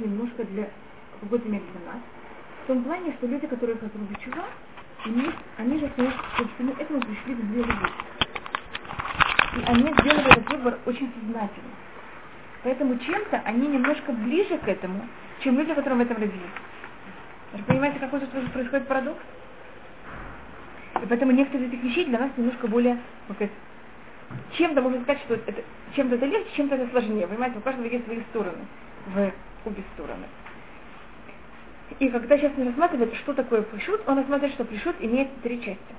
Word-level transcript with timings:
немножко 0.00 0.44
для 0.44 0.68
в 1.16 1.20
какой-то 1.20 1.48
мере 1.48 1.64
для 1.72 1.92
нас. 1.92 2.02
В 2.64 2.66
том 2.66 2.84
плане, 2.84 3.12
что 3.18 3.26
люди, 3.26 3.46
которые 3.46 3.76
хотят 3.76 3.92
чува, 4.24 4.44
они, 5.04 5.30
они 5.58 5.78
же 5.78 5.88
к 5.88 5.94
всему 5.94 6.72
этому 6.78 7.00
пришли 7.00 7.34
две 7.34 7.62
любви. 7.62 7.88
И 9.56 9.62
они 9.64 9.92
сделали 10.00 10.32
этот 10.32 10.50
выбор 10.50 10.78
очень 10.86 11.12
сознательно. 11.14 11.70
Поэтому 12.62 12.98
чем-то 12.98 13.42
они 13.44 13.68
немножко 13.68 14.12
ближе 14.12 14.58
к 14.58 14.68
этому, 14.68 15.06
чем 15.42 15.58
люди, 15.58 15.74
которые 15.74 15.98
в 15.98 16.02
этом 16.02 16.16
родились. 16.18 16.40
Вы 17.52 17.62
понимаете, 17.64 17.98
какой 17.98 18.20
тут 18.20 18.30
происходит 18.52 18.86
парадокс? 18.86 19.20
И 21.02 21.06
поэтому 21.06 21.32
некоторые 21.32 21.68
из 21.68 21.72
этих 21.72 21.82
вещей 21.82 22.04
для 22.06 22.18
нас 22.18 22.30
немножко 22.36 22.68
более, 22.68 22.98
сказать, 23.34 23.52
чем-то 24.52 24.80
можно 24.82 25.00
сказать, 25.02 25.22
что 25.22 25.34
это, 25.34 25.62
чем-то 25.96 26.16
это 26.16 26.26
легче, 26.26 26.50
чем-то 26.56 26.76
это 26.76 26.90
сложнее. 26.90 27.26
Понимаете, 27.26 27.58
у 27.58 27.62
каждого 27.62 27.86
есть 27.86 28.04
свои 28.04 28.20
стороны 28.30 28.66
в 29.06 29.32
обе 29.64 29.82
стороны. 29.94 30.26
И 31.98 32.08
когда 32.08 32.38
сейчас 32.38 32.52
он 32.56 32.68
рассматривает, 32.68 33.14
что 33.16 33.34
такое 33.34 33.62
пришут, 33.62 34.02
он 34.06 34.18
рассматривает, 34.18 34.54
что 34.54 34.64
пришут 34.64 34.96
имеет 35.00 35.28
три 35.42 35.58
части. 35.58 35.94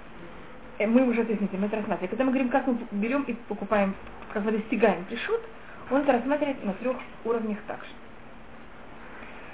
Э, 0.80 0.88
мы 0.88 1.04
уже 1.08 1.24
знаем, 1.24 1.50
мы 1.52 1.68
это 1.68 1.78
рассматриваем. 1.78 2.10
Когда 2.10 2.24
мы 2.24 2.32
говорим, 2.32 2.50
как 2.50 2.68
мы 2.68 2.78
берем 2.92 3.24
и 3.24 3.34
покупаем, 3.34 3.94
как 4.34 4.44
мы 4.44 4.52
достигаем 4.52 5.06
пришут, 5.06 5.42
он 5.90 6.02
это 6.02 6.14
рассматривает 6.14 6.64
на 6.64 6.74
трех 6.74 6.98
уровнях 7.26 7.60
также. 7.68 7.90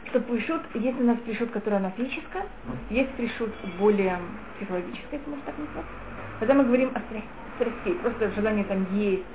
Что 0.10 0.22
пришут, 0.22 0.62
есть 0.76 1.00
у 1.00 1.04
нас 1.04 1.18
пришут, 1.26 1.52
которая 1.52 1.80
она 1.80 1.92
физическая, 1.92 2.46
есть 2.90 3.12
пришут 3.16 3.54
более 3.78 4.18
психологическая, 4.56 5.20
если 5.20 5.30
можно 5.30 5.46
так 5.46 5.58
назвать. 5.58 5.86
Когда 6.40 6.54
мы 6.54 6.64
говорим 6.64 6.92
о 6.96 7.02
страстей, 7.56 7.96
просто 7.96 8.32
желание 8.32 8.64
там 8.66 8.88
есть, 8.96 9.26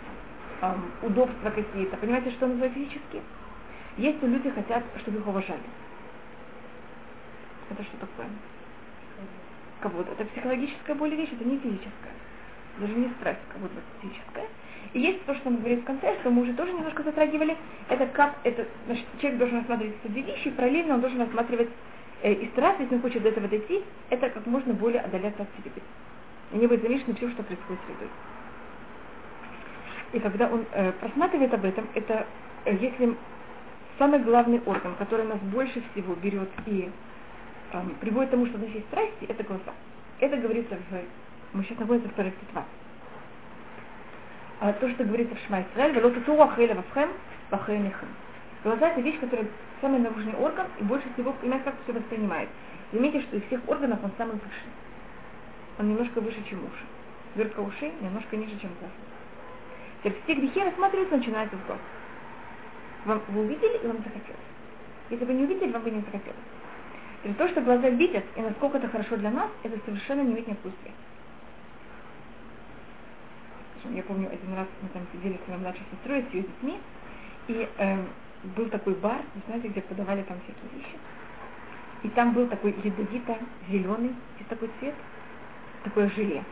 эм, 0.62 0.90
удобства 1.02 1.50
какие-то, 1.50 1.96
понимаете, 1.98 2.30
что 2.30 2.46
называют 2.46 2.72
физически? 2.72 3.20
У 3.98 4.00
люди 4.00 4.50
хотят, 4.50 4.82
чтобы 5.00 5.18
их 5.18 5.26
уважали. 5.26 5.60
Это 7.70 7.82
что 7.82 7.96
такое? 7.98 8.26
Кого-то. 9.80 10.12
Это 10.12 10.24
психологическая 10.24 10.94
более 10.96 11.16
вещь, 11.16 11.30
это 11.32 11.44
не 11.44 11.58
физическая. 11.58 12.12
Даже 12.78 12.94
не 12.94 13.10
страсть, 13.20 13.40
кого-то 13.52 13.74
физическая. 14.00 14.46
И 14.94 15.00
есть 15.00 15.24
то, 15.24 15.34
что 15.34 15.48
он 15.48 15.56
говорит 15.56 15.80
в 15.80 15.84
конце, 15.84 16.18
что 16.20 16.30
мы 16.30 16.42
уже 16.42 16.54
тоже 16.54 16.72
немножко 16.72 17.02
затрагивали, 17.02 17.56
это 17.88 18.06
как 18.06 18.34
это, 18.44 18.66
значит, 18.86 19.04
человек 19.20 19.38
должен 19.38 19.58
рассматривать 19.58 19.96
эти 20.04 20.12
вещи, 20.12 20.48
и 20.48 20.50
параллельно 20.50 20.94
он 20.94 21.00
должен 21.00 21.20
рассматривать 21.20 21.70
э, 22.22 22.32
и 22.32 22.48
стараться, 22.50 22.82
если 22.82 22.96
он 22.96 23.02
хочет 23.02 23.22
до 23.22 23.28
этого 23.28 23.48
дойти, 23.48 23.82
это 24.10 24.28
как 24.30 24.46
можно 24.46 24.74
более 24.74 25.00
отдаляться 25.00 25.42
от 25.42 25.48
среды. 25.54 25.80
И 26.52 26.56
не 26.56 26.66
быть 26.66 26.82
замешанным 26.82 27.16
всем, 27.16 27.30
что 27.30 27.42
происходит 27.42 27.80
с 27.82 27.86
средой. 27.86 28.08
И 30.12 30.20
когда 30.20 30.48
он 30.48 30.66
э, 30.72 30.92
просматривает 30.92 31.54
об 31.54 31.64
этом, 31.64 31.86
это 31.94 32.26
э, 32.66 32.76
если 32.76 33.16
самый 34.02 34.18
главный 34.18 34.60
орган, 34.66 34.96
который 34.96 35.24
нас 35.26 35.38
больше 35.38 35.80
всего 35.92 36.16
берет 36.16 36.48
и 36.66 36.90
э, 37.72 37.82
приводит 38.00 38.30
к 38.30 38.32
тому, 38.32 38.46
что 38.46 38.58
у 38.58 38.60
нас 38.60 38.70
есть 38.70 38.86
страсти, 38.88 39.26
это 39.28 39.44
глаза. 39.44 39.72
Это 40.18 40.36
говорится 40.38 40.74
в... 40.74 41.56
Мы 41.56 41.62
сейчас 41.62 41.78
находимся 41.78 42.08
в 42.08 42.14
Параститва 42.14 42.64
а 44.58 44.72
то, 44.72 44.88
что 44.90 45.04
говорится 45.04 45.36
в 45.36 45.38
Шма 45.46 45.62
Исраэль, 45.62 45.92
«Вело 45.92 46.10
тутуру 46.10 46.42
ахейля 46.42 46.74
вафхем 46.74 47.10
вахейнихем». 47.50 48.08
Глаза– 48.64 48.88
это 48.90 49.00
вещь, 49.00 49.20
которая 49.20 49.46
самый 49.80 50.00
наружный 50.00 50.34
орган, 50.34 50.66
и 50.80 50.82
больше 50.82 51.06
всего, 51.14 51.32
понимаете, 51.32 51.66
как 51.66 51.74
все 51.84 51.92
воспринимает. 51.92 52.48
Заметьте, 52.92 53.20
что 53.22 53.36
из 53.36 53.44
всех 53.44 53.60
органов 53.68 54.00
он 54.02 54.10
самый 54.18 54.34
выше. 54.34 54.66
Он 55.78 55.88
немножко 55.88 56.20
выше, 56.20 56.42
чем 56.48 56.58
уши. 56.60 56.84
Дырка 57.36 57.60
ушей 57.60 57.92
немножко 58.00 58.36
ниже, 58.36 58.58
чем 58.60 58.70
глаз. 58.80 60.14
Все 60.24 60.34
грехи 60.34 60.60
рассматриваются, 60.60 61.16
начинаются 61.16 61.56
с 61.56 61.66
глаз. 61.66 61.78
Вам, 63.04 63.22
вы 63.28 63.42
увидели, 63.42 63.78
и 63.82 63.86
вам 63.86 63.98
захотелось. 63.98 64.48
Если 65.10 65.24
вы 65.24 65.34
не 65.34 65.44
увидели, 65.44 65.72
вам 65.72 65.82
бы 65.82 65.90
не 65.90 66.00
захотелось. 66.00 66.38
Есть 67.24 67.38
то, 67.38 67.48
что 67.48 67.60
глаза 67.60 67.88
видят, 67.90 68.24
и 68.36 68.40
насколько 68.40 68.78
это 68.78 68.88
хорошо 68.88 69.16
для 69.16 69.30
нас, 69.30 69.50
это 69.62 69.78
совершенно 69.84 70.22
не 70.22 70.32
имеет 70.32 70.48
никакой. 70.48 70.72
Я 73.90 74.02
помню, 74.04 74.28
один 74.32 74.54
раз 74.54 74.66
мы 74.80 74.88
там 74.90 75.02
сидели 75.12 75.38
с 75.44 75.48
моей 75.48 75.60
младшей 75.60 75.84
сестрой, 75.90 76.24
с 76.30 76.34
ее 76.34 76.42
детьми, 76.42 76.78
и 77.48 77.68
э, 77.78 78.04
был 78.56 78.68
такой 78.70 78.94
бар, 78.94 79.22
вы 79.34 79.42
знаете, 79.46 79.68
где 79.68 79.82
подавали 79.82 80.22
там 80.22 80.38
всякие 80.40 80.78
вещи. 80.78 80.96
И 82.04 82.08
там 82.10 82.32
был 82.32 82.48
такой 82.48 82.72
ядовито-зеленый, 82.72 84.14
здесь 84.36 84.48
такой 84.48 84.70
цвет, 84.78 84.94
такое 85.84 86.08
желе. 86.10 86.44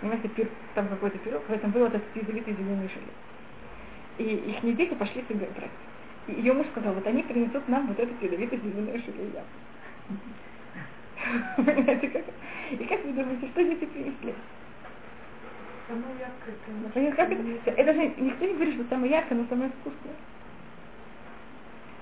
Понимаете, 0.00 0.28
пир, 0.28 0.48
там 0.74 0.88
какой-то 0.88 1.18
пирог, 1.18 1.42
в 1.48 1.52
этом 1.52 1.70
было 1.70 1.86
этот 1.86 2.02
ядовитый 2.14 2.54
зеленый 2.54 2.88
желе. 2.88 3.12
И 4.18 4.22
их 4.24 4.76
дети 4.76 4.94
пошли 4.94 5.24
себе 5.28 5.48
брать. 5.56 5.70
И 6.28 6.32
ее 6.32 6.52
муж 6.52 6.66
сказал, 6.72 6.94
вот 6.94 7.06
они 7.06 7.22
принесут 7.22 7.66
нам 7.68 7.86
вот 7.86 7.98
этот 7.98 8.20
ядовитый 8.22 8.58
зеленый 8.58 9.02
желе. 9.02 9.42
Понимаете, 11.56 12.08
как? 12.08 12.24
И 12.70 12.84
как 12.84 13.04
вы 13.04 13.12
думаете, 13.12 13.48
что 13.48 13.62
дети 13.62 13.84
принесли? 13.86 14.34
Самое 15.88 16.14
яркое. 16.18 17.12
Как 17.14 17.30
это? 17.30 17.70
это 17.70 17.92
же 17.92 18.14
никто 18.18 18.46
не 18.46 18.54
говорит, 18.54 18.74
что 18.74 18.84
самое 18.88 19.12
яркое, 19.12 19.38
но 19.38 19.46
самое 19.48 19.70
вкусное. 19.80 20.14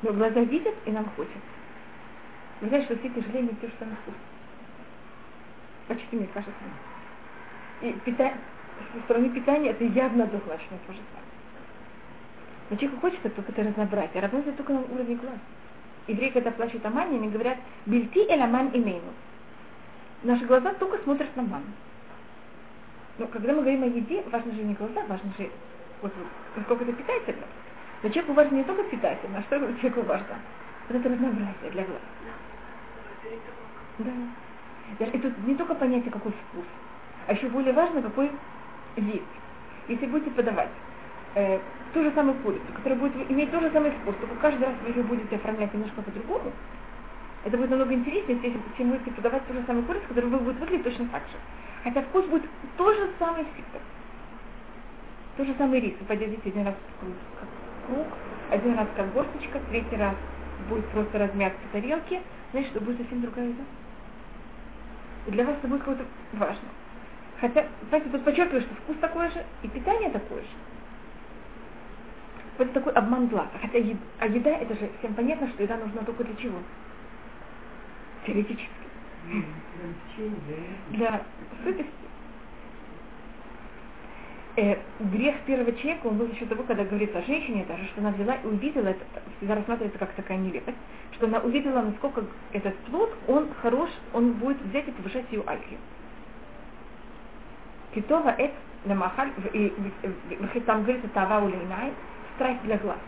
Но 0.02 0.12
глаза 0.12 0.40
видят, 0.40 0.74
и 0.86 0.90
нам 0.90 1.06
хочется. 1.16 1.38
Вы 2.60 2.68
знаете, 2.68 2.86
что 2.86 2.98
все 2.98 3.08
эти 3.08 3.26
желания 3.26 3.50
то 3.60 3.66
же 3.66 3.72
самое 3.78 3.96
вкусное. 4.02 4.22
Почти 5.88 6.16
мне 6.16 6.28
кажется. 6.32 6.52
И 7.80 7.92
питание, 8.04 8.38
со 8.94 9.00
стороны 9.02 9.30
питания 9.30 9.70
это 9.70 9.84
явно 9.84 10.24
однозначно 10.24 10.78
то 10.86 10.92
же 10.92 11.00
самое. 11.12 11.31
Но 12.72 12.78
человеку 12.78 13.02
хочется 13.02 13.28
это 13.28 13.62
разнообразие. 13.62 14.22
Разнообразие 14.22 14.56
только 14.56 14.72
на 14.72 14.80
уровне 14.80 15.14
глаз. 15.16 15.36
Евреи, 16.06 16.30
когда 16.30 16.50
плачут 16.50 16.82
о 16.86 16.88
мане, 16.88 17.18
они 17.18 17.28
говорят, 17.28 17.58
бельти 17.84 18.20
эламан 18.20 18.70
имейну. 18.72 19.12
Наши 20.22 20.46
глаза 20.46 20.72
только 20.72 20.96
смотрят 21.02 21.36
на 21.36 21.42
ману. 21.42 21.66
Но 23.18 23.26
когда 23.26 23.52
мы 23.52 23.60
говорим 23.60 23.82
о 23.82 23.86
еде, 23.88 24.24
важно 24.32 24.54
же 24.54 24.62
не 24.62 24.72
глаза, 24.72 25.02
важно 25.06 25.30
же 25.36 25.50
вот, 26.00 26.14
насколько 26.56 26.84
это 26.84 26.94
питательно. 26.94 27.44
Но 28.02 28.08
человеку 28.08 28.32
важно 28.32 28.56
не 28.56 28.64
только 28.64 28.84
питательно, 28.84 29.40
а 29.40 29.42
что 29.42 29.58
человеку 29.58 30.00
важно? 30.02 30.36
Вот 30.88 30.98
это 30.98 31.08
разнообразие 31.10 31.70
для 31.72 31.84
глаз. 31.84 32.00
Да. 33.98 35.04
И 35.04 35.18
тут 35.18 35.46
не 35.46 35.56
только 35.56 35.74
понятие, 35.74 36.10
какой 36.10 36.32
вкус, 36.32 36.64
а 37.26 37.34
еще 37.34 37.48
более 37.50 37.74
важно, 37.74 38.00
какой 38.00 38.30
вид. 38.96 39.24
Если 39.88 40.06
будете 40.06 40.30
подавать 40.30 40.70
э, 41.34 41.60
ту 41.92 42.02
же 42.02 42.12
самую 42.12 42.38
курицу, 42.38 42.64
которая 42.74 42.98
будет 42.98 43.30
иметь 43.30 43.50
тот 43.50 43.62
же 43.62 43.70
самый 43.70 43.90
вкус, 43.90 44.14
только 44.20 44.34
каждый 44.36 44.64
раз 44.64 44.74
вы 44.82 44.90
ее 44.90 45.02
будете 45.02 45.36
оформлять 45.36 45.72
немножко 45.72 46.02
по-другому, 46.02 46.52
это 47.44 47.56
будет 47.56 47.70
намного 47.70 47.92
интереснее, 47.94 48.38
если 48.42 48.58
вы 48.84 48.90
будете 48.90 49.10
подавать 49.10 49.46
ту 49.46 49.54
же 49.54 49.62
самую 49.66 49.84
курицу, 49.84 50.06
которая 50.08 50.30
будет 50.30 50.58
выглядеть 50.58 50.84
точно 50.84 51.06
так 51.08 51.22
же. 51.22 51.36
Хотя 51.84 52.02
вкус 52.02 52.24
будет 52.26 52.48
тот 52.76 52.96
же 52.96 53.10
самый 53.18 53.44
всегда. 53.44 53.80
Тот 55.36 55.46
же 55.46 55.54
самый 55.58 55.80
рис. 55.80 55.94
Вы 55.98 56.06
подадите 56.06 56.48
один 56.48 56.66
раз 56.66 56.74
как 57.40 57.48
круг, 57.86 58.06
один 58.50 58.74
раз 58.78 58.88
как 58.96 59.12
горсточка, 59.12 59.60
третий 59.70 59.96
раз 59.96 60.14
будет 60.68 60.86
просто 60.88 61.18
размят 61.18 61.52
по 61.56 61.68
тарелке, 61.72 62.22
значит, 62.52 62.70
что 62.70 62.80
будет 62.80 62.98
совсем 62.98 63.22
другая 63.22 63.48
еда. 63.48 63.64
И 65.26 65.30
для 65.32 65.44
вас 65.44 65.56
это 65.58 65.68
будет 65.68 65.80
какое-то 65.80 66.04
важно. 66.34 66.68
Хотя, 67.40 67.66
знаете, 67.88 68.08
тут 68.10 68.24
подчеркиваю, 68.24 68.60
что 68.60 68.74
вкус 68.76 68.96
такой 69.00 69.28
же, 69.30 69.44
и 69.62 69.68
питание 69.68 70.10
такое 70.10 70.42
же. 70.42 70.71
Вот 72.58 72.66
это 72.66 72.74
такой 72.74 72.92
обман 72.92 73.28
глаза. 73.28 73.50
Хотя 73.60 73.78
еда, 73.78 73.98
а 74.18 74.26
еда, 74.26 74.50
это 74.50 74.74
же 74.74 74.90
всем 74.98 75.14
понятно, 75.14 75.48
что 75.48 75.62
еда 75.62 75.76
нужна 75.76 76.02
только 76.02 76.24
для 76.24 76.34
чего? 76.36 76.58
Теоретически. 78.26 78.68
Для 80.90 81.22
сытости. 81.64 81.92
Э, 84.54 84.76
грех 85.00 85.36
первого 85.46 85.72
человека, 85.72 86.06
он 86.06 86.18
был 86.18 86.26
еще 86.26 86.44
того, 86.44 86.62
когда 86.64 86.84
говорится 86.84 87.20
о 87.20 87.22
женщине, 87.22 87.64
даже 87.66 87.84
что 87.86 88.02
она 88.02 88.10
взяла 88.10 88.34
и 88.34 88.46
увидела, 88.46 88.88
это 88.88 89.02
всегда 89.38 89.54
рассматривается 89.54 89.98
как 89.98 90.12
такая 90.12 90.36
нелепость, 90.36 90.76
что 91.12 91.26
она 91.26 91.38
увидела, 91.38 91.80
насколько 91.80 92.22
этот 92.52 92.76
плод, 92.80 93.16
он 93.28 93.48
хорош, 93.62 93.88
он 94.12 94.34
будет 94.34 94.60
взять 94.60 94.86
и 94.88 94.90
повышать 94.90 95.24
ее 95.32 95.42
альфию. 95.46 95.78
Китова 97.94 98.34
эт 98.36 98.52
лемахаль, 98.84 99.30
и 99.54 99.72
там 100.66 100.82
говорится 100.82 101.08
тава 101.14 101.42
улейнай, 101.42 101.92
страсть 102.42 102.62
для 102.62 102.76
глаз. 102.78 102.98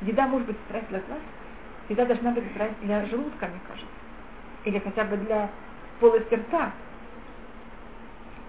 Еда 0.00 0.26
может 0.26 0.46
быть 0.46 0.56
страсть 0.66 0.88
для 0.88 1.00
глаз, 1.00 1.20
еда 1.88 2.04
должна 2.06 2.30
быть 2.32 2.50
страсть 2.52 2.80
для 2.82 3.04
желудка, 3.06 3.46
мне 3.46 3.60
кажется 3.68 3.96
или 4.66 4.78
хотя 4.80 5.04
бы 5.04 5.16
для 5.16 5.48
полости 6.00 6.34
рта. 6.34 6.72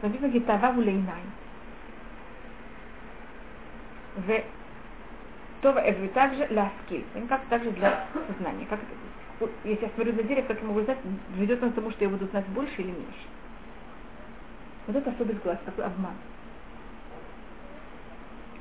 Написано 0.01 0.29
гитава 0.29 0.77
улейнай. 0.77 1.21
В 4.15 4.43
Това 5.61 5.81
это 5.81 6.07
также 6.09 6.47
ляски, 6.47 7.05
как 7.29 7.41
также 7.45 7.71
для 7.71 8.07
сознания. 8.27 8.65
Как 8.65 8.79
если 9.63 9.85
я 9.85 9.91
смотрю 9.91 10.13
на 10.13 10.23
дерево, 10.23 10.47
как 10.47 10.59
я 10.59 10.67
могу 10.67 10.81
знать, 10.81 10.97
ведет 11.35 11.61
он 11.61 11.71
к 11.71 11.75
тому, 11.75 11.91
что 11.91 12.03
я 12.03 12.09
буду 12.09 12.25
знать 12.27 12.47
больше 12.47 12.81
или 12.81 12.89
меньше. 12.89 13.27
Вот 14.87 14.95
это 14.95 15.11
особый 15.11 15.35
глаз, 15.35 15.59
такой 15.65 15.85
обман. 15.85 16.13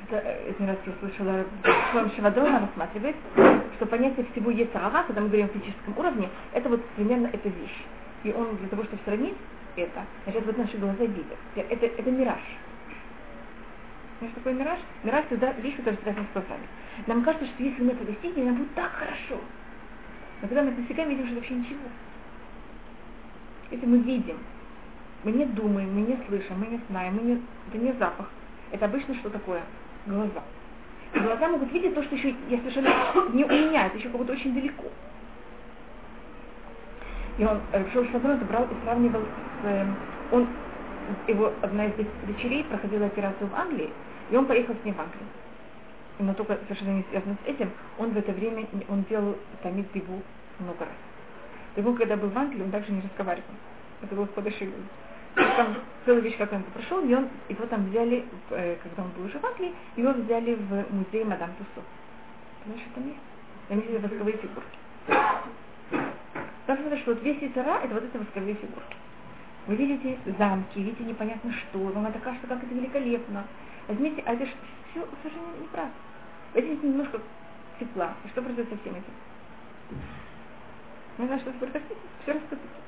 Это, 0.09 0.17
э, 0.17 0.51
один 0.51 0.69
раз 0.69 0.79
я 0.87 0.93
слышала, 1.01 1.45
Шлом 1.93 2.11
Шевадрона 2.13 2.61
рассматривает, 2.61 3.17
что 3.77 3.87
понятие 3.87 4.27
всего 4.33 4.51
Ецарага, 4.51 5.05
когда 5.05 5.21
мы 5.21 5.29
говорим 5.29 5.47
о 5.47 5.49
физическом 5.49 5.99
уровне, 5.99 6.29
это 6.53 6.69
вот 6.69 6.85
примерно 6.97 7.29
эта 7.33 7.49
вещь. 7.49 7.85
И 8.25 8.33
он 8.33 8.57
для 8.57 8.69
того, 8.69 8.85
чтобы 8.85 9.03
сравнить 9.05 9.37
это, 9.77 10.05
значит, 10.25 10.47
вот 10.47 10.57
наши 10.57 10.79
глаза 10.79 11.05
видят. 11.05 11.39
Это, 11.55 11.87
это 11.87 12.11
мираж. 12.11 12.41
Знаешь, 14.19 14.33
что 14.33 14.41
такое 14.41 14.55
мираж? 14.55 14.79
Мираж 15.05 15.27
всегда 15.27 15.53
вещь, 15.53 15.77
которая 15.77 16.01
связана 16.03 16.27
с 16.31 16.33
глазами. 16.33 16.67
Нам 17.07 17.23
кажется, 17.23 17.47
что 17.47 17.63
если 17.63 17.83
мы 17.83 17.93
это 17.93 18.05
достигнем, 18.05 18.47
нам 18.47 18.57
будет 18.57 18.75
так 18.75 18.91
хорошо. 18.93 19.41
Но 20.41 20.49
когда 20.49 20.63
мы 20.63 20.71
это 20.71 20.79
достигаем, 20.79 21.11
видим, 21.11 21.27
что 21.27 21.37
вообще 21.37 21.55
ничего. 21.55 21.81
Если 23.71 23.87
мы 23.87 23.99
видим, 23.99 24.39
мы 25.25 25.33
не 25.33 25.45
думаем, 25.45 25.93
мы 25.93 26.03
не 26.03 26.17
слышим, 26.27 26.61
мы 26.61 26.67
не 26.69 26.81
знаем, 26.89 27.17
мы 27.17 27.23
не, 27.23 27.43
это 27.69 27.79
не 27.79 27.93
запах. 27.99 28.31
Это 28.71 28.87
обычно 28.87 29.15
что 29.17 29.29
такое? 29.29 29.63
Глаза. 30.07 30.43
И 31.15 31.19
глаза 31.19 31.49
могут 31.49 31.73
видеть 31.73 31.95
то, 31.95 32.03
что 32.05 32.15
еще 32.15 32.35
я 32.49 32.59
совершенно 32.59 32.91
не 33.33 33.45
у 33.45 33.49
меня, 33.49 33.87
это 33.87 33.97
еще 33.97 34.09
как 34.09 34.19
будто 34.19 34.33
очень 34.33 34.55
далеко. 34.55 34.85
И 37.39 37.45
он, 37.45 37.61
Рабшол 37.73 38.07
Шадрон 38.13 38.39
брал 38.45 38.65
и 38.65 38.85
сравнивал 38.85 39.21
с... 39.21 39.67
Э, 39.67 39.87
он, 40.33 40.49
его 41.27 41.53
одна 41.61 41.87
из 41.87 41.93
дочерей 42.27 42.65
проходила 42.65 43.07
операцию 43.07 43.49
в 43.49 43.55
Англии, 43.55 43.91
и 44.31 44.37
он 44.37 44.47
поехал 44.47 44.75
с 44.81 44.85
ней 44.85 44.93
в 44.93 45.01
Англию. 45.01 45.27
Но 46.19 46.35
только 46.35 46.59
совершенно 46.65 46.97
не 46.97 47.05
связано 47.11 47.37
с 47.45 47.49
этим, 47.49 47.71
он 47.99 48.11
в 48.11 48.17
это 48.17 48.33
время, 48.33 48.67
он 48.89 49.05
делал 49.05 49.37
тамид 49.63 49.87
бегу 49.93 50.23
много 50.59 50.81
раз. 50.81 51.85
Он, 51.85 51.97
когда 51.97 52.17
был 52.17 52.31
в 52.31 52.39
Англии, 52.39 52.63
он 52.63 52.71
также 52.71 52.91
не 52.91 53.03
разговаривал. 53.03 53.45
Это 54.03 54.15
был 54.15 54.27
Ходаши. 54.35 54.71
Там 55.37 55.77
целая 56.07 56.23
вещь, 56.23 56.39
как 56.39 56.51
он 56.53 56.63
прошел, 56.63 57.05
и 57.07 57.15
он, 57.15 57.29
его 57.49 57.67
там 57.67 57.91
взяли, 57.91 58.25
э, 58.51 58.77
когда 58.83 59.03
он 59.03 59.11
был 59.11 59.27
уже 59.27 59.39
в 59.39 59.45
Англии, 59.45 59.75
его 59.97 60.13
взяли 60.13 60.55
в 60.55 60.95
музей 60.95 61.25
Мадам 61.25 61.51
Туссо. 61.59 61.87
Знаешь, 62.65 62.81
что 62.83 62.95
там 62.95 63.07
есть? 63.07 63.21
Там 63.69 63.79
есть 63.81 64.03
восковые 64.03 64.37
фигурки. 64.39 64.79
Там 66.67 66.79
смотришь, 66.79 67.01
что 67.01 67.13
вот 67.13 67.23
весь 67.23 67.43
Исара, 67.43 67.81
это 67.83 67.95
вот 67.95 68.05
эти 68.05 68.17
восковые 68.17 68.55
фигурки. 68.55 68.97
Вы 69.67 69.77
видите 69.77 70.19
замки, 70.39 70.79
видите 70.79 71.05
непонятно 71.05 71.53
что, 71.53 71.79
вам 71.79 72.07
это 72.07 72.19
кажется, 72.21 72.47
как 72.47 72.63
это 72.65 72.75
великолепно. 72.75 73.45
Возьмите, 73.89 74.23
а 74.25 74.33
это 74.33 74.47
все 74.91 75.07
совершенно 75.23 75.63
неправда. 75.63 75.93
Возьмите 76.55 76.87
немножко 76.87 77.21
тепла, 77.79 78.15
что 78.33 78.43
произойдет 78.43 78.73
со 78.73 78.81
всем 78.81 78.95
этим? 78.95 80.01
Не 81.19 81.27
знаю, 81.27 81.41
что 81.41 81.53
хотите, 81.53 81.95
все 82.23 82.33
распутается. 82.33 82.86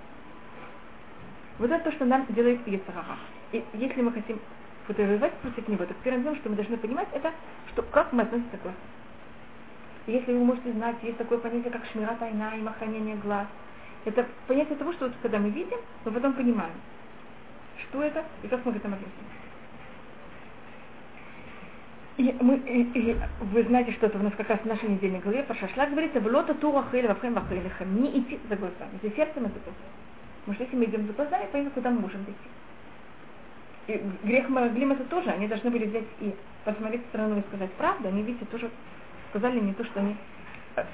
Вот 1.58 1.70
это 1.70 1.84
то, 1.84 1.92
что 1.92 2.04
нам 2.04 2.26
делает 2.30 2.66
Ецарага. 2.66 3.16
И 3.52 3.64
если 3.74 4.00
мы 4.02 4.12
хотим 4.12 4.38
фотографировать 4.86 5.34
против 5.34 5.68
него, 5.68 5.84
то 5.84 5.94
первым 6.02 6.22
делом, 6.22 6.36
что 6.38 6.50
мы 6.50 6.56
должны 6.56 6.76
понимать, 6.76 7.08
это, 7.12 7.32
что 7.72 7.82
как 7.82 8.12
мы 8.12 8.22
относимся 8.22 8.56
к 8.56 8.62
глазу. 8.62 8.76
Если 10.06 10.32
вы 10.32 10.44
можете 10.44 10.72
знать, 10.72 10.96
есть 11.02 11.18
такое 11.18 11.38
понятие, 11.38 11.70
как 11.70 11.84
шмира 11.92 12.14
тайна 12.14 12.54
и 12.56 12.66
охранение 12.66 13.16
глаз. 13.16 13.46
Это 14.04 14.26
понятие 14.46 14.76
того, 14.78 14.92
что 14.94 15.06
вот, 15.06 15.14
когда 15.20 15.38
мы 15.38 15.50
видим, 15.50 15.76
мы 16.04 16.12
потом 16.12 16.32
понимаем, 16.32 16.72
что 17.82 18.02
это 18.02 18.24
и 18.42 18.48
как 18.48 18.64
мы 18.64 18.72
к 18.72 18.76
этому 18.76 18.94
относимся. 18.94 19.38
И, 22.16 22.36
мы, 22.40 22.56
и, 22.56 22.82
и 22.82 23.16
вы 23.52 23.62
знаете, 23.64 23.92
что 23.92 24.06
это 24.06 24.18
у 24.18 24.22
нас 24.22 24.32
как 24.36 24.48
раз 24.48 24.60
в 24.60 24.64
нашей 24.64 24.88
недельной 24.88 25.20
главе 25.20 25.42
по 25.42 25.54
шашлак 25.54 25.90
говорится, 25.90 26.20
в 26.20 26.26
лота 26.26 26.54
тура 26.54 26.84
хейля 26.90 27.08
вахем 27.08 27.34
вахейлихам, 27.34 28.02
не 28.02 28.18
идти 28.18 28.40
за 28.48 28.56
глазами, 28.56 28.98
за 29.02 29.10
сердцем 29.10 29.44
и 29.44 29.48
за 29.48 29.60
глазами. 29.60 30.07
Потому 30.48 30.54
что 30.54 30.64
если 30.64 30.76
мы 30.76 30.84
идем 30.86 31.06
за 31.06 31.12
глазами, 31.12 31.46
понятно, 31.52 31.70
куда 31.72 31.90
мы 31.90 32.00
можем 32.00 32.24
дойти. 32.24 32.40
И 33.86 34.26
грех 34.26 34.48
Мараглим 34.48 34.92
это 34.92 35.04
тоже, 35.04 35.28
они 35.28 35.46
должны 35.46 35.68
были 35.68 35.84
взять 35.84 36.06
и 36.20 36.34
посмотреть 36.64 37.02
сторону 37.10 37.38
и 37.38 37.42
сказать 37.48 37.70
правду, 37.72 38.08
они, 38.08 38.22
видите, 38.22 38.46
тоже 38.46 38.70
сказали 39.28 39.60
не 39.60 39.74
то, 39.74 39.84
что 39.84 40.00
они... 40.00 40.16
Э, 40.76 40.84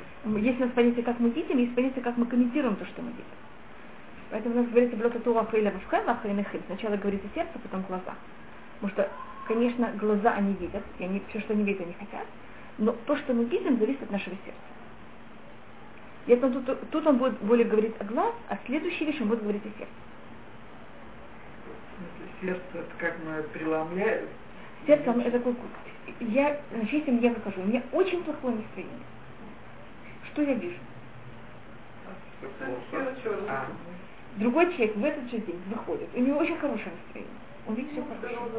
есть 0.41 0.59
у 0.59 0.65
нас 0.65 0.73
понятие, 0.73 1.05
как 1.05 1.21
мы 1.21 1.31
видим, 1.31 1.59
есть 1.59 1.73
понятие, 1.73 2.03
как 2.03 2.17
мы 2.17 2.27
комментируем 2.27 2.75
то, 2.75 2.85
что 2.85 3.01
мы 3.01 3.11
видим. 3.11 3.25
Поэтому 4.33 4.57
у 4.57 4.59
нас 4.59 4.67
говорится 4.71 4.97
блота 4.97 5.21
тура 5.21 5.47
хейля 5.49 5.73
вахем 6.05 6.45
Сначала 6.67 6.97
говорится 6.97 7.29
сердце, 7.33 7.53
потом 7.63 7.83
глаза. 7.83 8.15
Потому 8.81 8.93
что 8.93 9.09
Конечно, 9.47 9.93
глаза 10.01 10.33
они 10.33 10.55
видят, 10.55 10.83
и 10.99 11.05
они, 11.05 11.23
все, 11.29 11.39
что 11.41 11.53
они 11.53 11.65
видят, 11.65 11.83
они 11.83 11.93
хотят, 11.93 12.27
но 12.79 12.93
то, 13.07 13.17
что 13.17 13.35
мы 13.35 13.45
видим, 13.45 13.79
зависит 13.79 14.03
от 14.03 14.11
нашего 14.11 14.35
сердца. 14.37 14.74
И 16.27 16.33
это, 16.33 16.51
тут, 16.51 16.91
тут 16.91 17.07
он 17.07 17.19
будет 17.19 17.39
более 17.41 17.67
говорить 17.67 17.95
о 18.01 18.05
глаз, 18.05 18.35
а 18.49 18.59
следующий 18.67 19.05
вещь 19.05 19.21
он 19.21 19.29
будет 19.29 19.43
говорить 19.43 19.63
о 19.63 19.79
сердце. 19.79 19.93
Сердце, 22.41 22.63
это 22.73 22.97
как 22.99 23.15
мы 23.25 23.43
преломляем? 23.53 24.27
Сердце, 24.87 25.11
это 25.11 25.39
такой 25.39 25.55
я, 26.21 26.61
значит, 26.73 26.93
если 26.93 27.21
я 27.21 27.33
выхожу, 27.33 27.63
у 27.63 27.67
меня 27.67 27.83
очень 27.93 28.23
плохое 28.25 28.57
настроение. 28.57 28.99
Что 30.33 30.43
я 30.43 30.55
вижу? 30.55 30.77
А. 33.49 33.67
Другой 34.37 34.67
человек 34.75 34.97
в 34.97 35.05
этот 35.05 35.31
же 35.31 35.39
день 35.39 35.61
выходит, 35.67 36.09
у 36.15 36.21
него 36.21 36.39
очень 36.39 36.57
хорошее 36.59 36.91
настроение. 37.03 37.35
Он 37.67 37.75
видит 37.75 37.93
все 37.93 38.03
хорошо. 38.03 38.51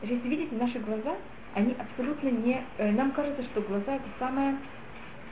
Значит, 0.00 0.16
если 0.16 0.28
видите, 0.28 0.56
наши 0.56 0.78
глаза, 0.80 1.16
они 1.54 1.74
абсолютно 1.78 2.28
не... 2.28 2.62
Э, 2.76 2.90
нам 2.90 3.12
кажется, 3.12 3.42
что 3.44 3.62
глаза 3.62 3.94
это 3.94 4.04
самое, 4.18 4.58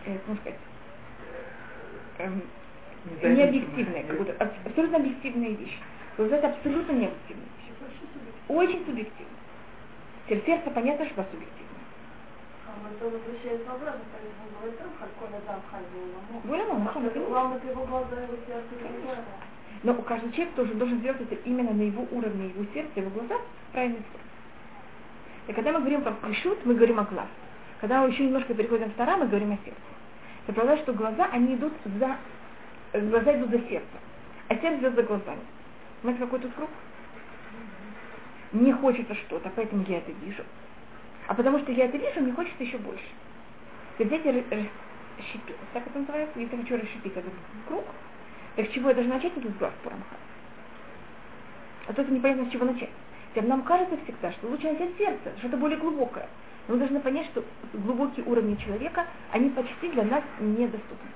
э, 0.07 0.17
как 0.27 0.37
сказать, 0.41 0.59
эм, 2.19 2.43
не 3.23 3.43
объективная, 3.43 4.03
как 4.05 4.19
будто 4.19 4.33
абсолютно 4.65 4.97
объективная 4.99 5.51
вещь. 5.51 5.79
Глаза 6.17 6.37
это 6.37 6.49
абсолютно 6.49 6.93
не 6.93 7.07
объективная 7.07 7.45
вещь. 7.45 7.65
Очень 8.49 8.85
субъективно. 8.87 9.35
Сердце, 10.29 10.71
понятно, 10.71 11.05
что 11.07 11.25
субъективно. 11.31 11.65
Сердце, 18.65 18.89
Но 19.83 19.93
у 19.93 20.03
каждого 20.03 20.33
человека 20.33 20.57
тоже 20.57 20.75
должен 20.75 20.99
сделать 20.99 21.21
это 21.21 21.35
именно 21.45 21.73
на 21.73 21.83
его 21.83 22.07
уровне, 22.11 22.49
его 22.49 22.65
сердца, 22.73 23.01
его 23.01 23.11
глаза, 23.11 23.37
правильный 23.73 24.01
способ. 24.01 24.27
И 25.49 25.53
когда 25.53 25.73
мы 25.73 25.81
говорим 25.81 26.03
про 26.03 26.13
пришут, 26.13 26.59
мы 26.65 26.75
говорим 26.75 27.01
о 27.01 27.05
глаз. 27.05 27.27
Когда 27.81 28.01
мы 28.01 28.09
еще 28.09 28.25
немножко 28.25 28.55
переходим 28.55 28.91
в 28.91 28.95
Тара, 28.95 29.17
мы 29.17 29.27
говорим 29.27 29.53
о 29.53 29.59
сердце. 29.65 29.94
Правда, 30.47 30.77
что 30.79 30.93
глаза, 30.93 31.27
они 31.33 31.55
идут 31.55 31.73
за... 31.85 32.17
Глаза 32.93 33.37
идут 33.37 33.51
за 33.51 33.59
сердцем, 33.61 34.01
а 34.49 34.55
сердце 34.57 34.79
идет 34.81 34.95
за 34.95 35.03
глазами. 35.03 35.41
Знаете, 36.03 36.21
какой 36.21 36.39
тут 36.41 36.55
круг? 36.55 36.71
Мне 38.53 38.73
хочется 38.75 39.15
что-то, 39.15 39.51
поэтому 39.57 39.85
я 39.89 39.99
это 39.99 40.13
вижу. 40.13 40.45
А 41.27 41.35
потому 41.35 41.59
что 41.61 41.73
я 41.73 41.87
это 41.87 41.97
вижу, 41.97 42.21
мне 42.21 42.33
хочется 42.33 42.63
еще 42.63 42.79
больше. 42.79 43.03
То 43.97 44.05
есть 44.05 44.25
расщепить, 44.25 45.57
так 45.73 45.87
это 45.87 45.99
называется, 45.99 46.39
если 46.39 46.57
я 46.57 46.63
хочу 46.63 46.77
расщепить 46.77 47.17
этот 47.17 47.33
круг, 47.67 47.85
так 48.57 48.71
чего 48.71 48.91
я 48.91 48.95
должна 48.95 49.15
начать 49.15 49.37
этот 49.37 49.57
глаз 49.59 49.73
Пурамха? 49.83 50.17
А 51.87 51.93
то 51.93 52.03
это 52.03 52.13
непонятно, 52.13 52.47
с 52.47 52.53
чего 52.53 52.65
начать. 52.67 52.91
Нам 53.35 53.63
кажется 53.63 53.97
всегда, 54.05 54.31
что 54.33 54.47
лучше 54.49 54.71
начать 54.71 54.97
сердце, 54.97 55.33
что 55.39 55.49
это 55.49 55.57
более 55.57 55.79
глубокое. 55.79 56.29
Но 56.67 56.75
мы 56.75 56.81
должны 56.81 57.01
понять, 57.01 57.27
что 57.27 57.45
глубокие 57.73 58.25
уровни 58.25 58.55
человека, 58.57 59.07
они 59.33 59.51
почти 59.51 59.91
для 59.91 60.05
нас 60.05 60.23
недоступны. 60.41 61.11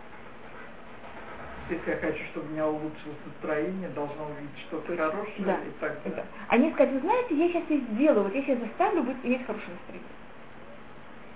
Если 1.71 1.91
я 1.91 1.97
хочу, 1.97 2.25
чтобы 2.31 2.49
у 2.49 2.51
меня 2.51 2.67
улучшилось 2.67 3.19
настроение, 3.27 3.89
должна 3.91 4.25
увидеть 4.25 4.59
что-то 4.69 4.97
хорошее 4.97 5.45
да, 5.45 5.55
и 5.57 5.81
так 5.81 6.03
далее. 6.03 6.17
Да. 6.17 6.25
Они 6.49 6.73
скажут, 6.73 6.95
вы 6.95 7.01
знаете, 7.01 7.35
я 7.35 7.49
сейчас 7.49 7.65
здесь 7.65 7.83
сделаю, 7.93 8.25
вот 8.25 8.35
я 8.35 8.43
сейчас 8.43 8.59
заставлю 8.59 9.03
будет 9.03 9.17
иметь 9.23 9.45
хорошее 9.45 9.73
настроение. 9.73 10.09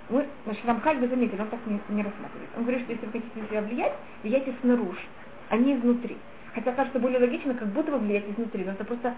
Мы, 0.09 0.26
значит, 0.45 0.64
Рамхаль, 0.64 0.99
вы 0.99 1.09
заметили, 1.09 1.40
он 1.40 1.49
так 1.49 1.61
не, 1.66 1.81
не 1.88 2.02
рассматривает. 2.02 2.50
Он 2.57 2.62
говорит, 2.62 2.83
что 2.83 2.92
если 2.92 3.07
вы 3.07 3.12
хотите 3.12 3.40
на 3.40 3.47
себя 3.47 3.62
влиять, 3.62 3.92
влияйте 4.23 4.54
снаружи, 4.62 5.00
а 5.50 5.57
не 5.57 5.76
изнутри. 5.76 6.16
Хотя 6.54 6.73
кажется 6.73 6.99
более 6.99 7.21
логично, 7.21 7.54
как 7.54 7.69
будто 7.69 7.92
вы 7.92 7.99
влияете 7.99 8.31
изнутри, 8.31 8.64
но 8.64 8.73
это 8.73 8.85
просто 8.85 9.14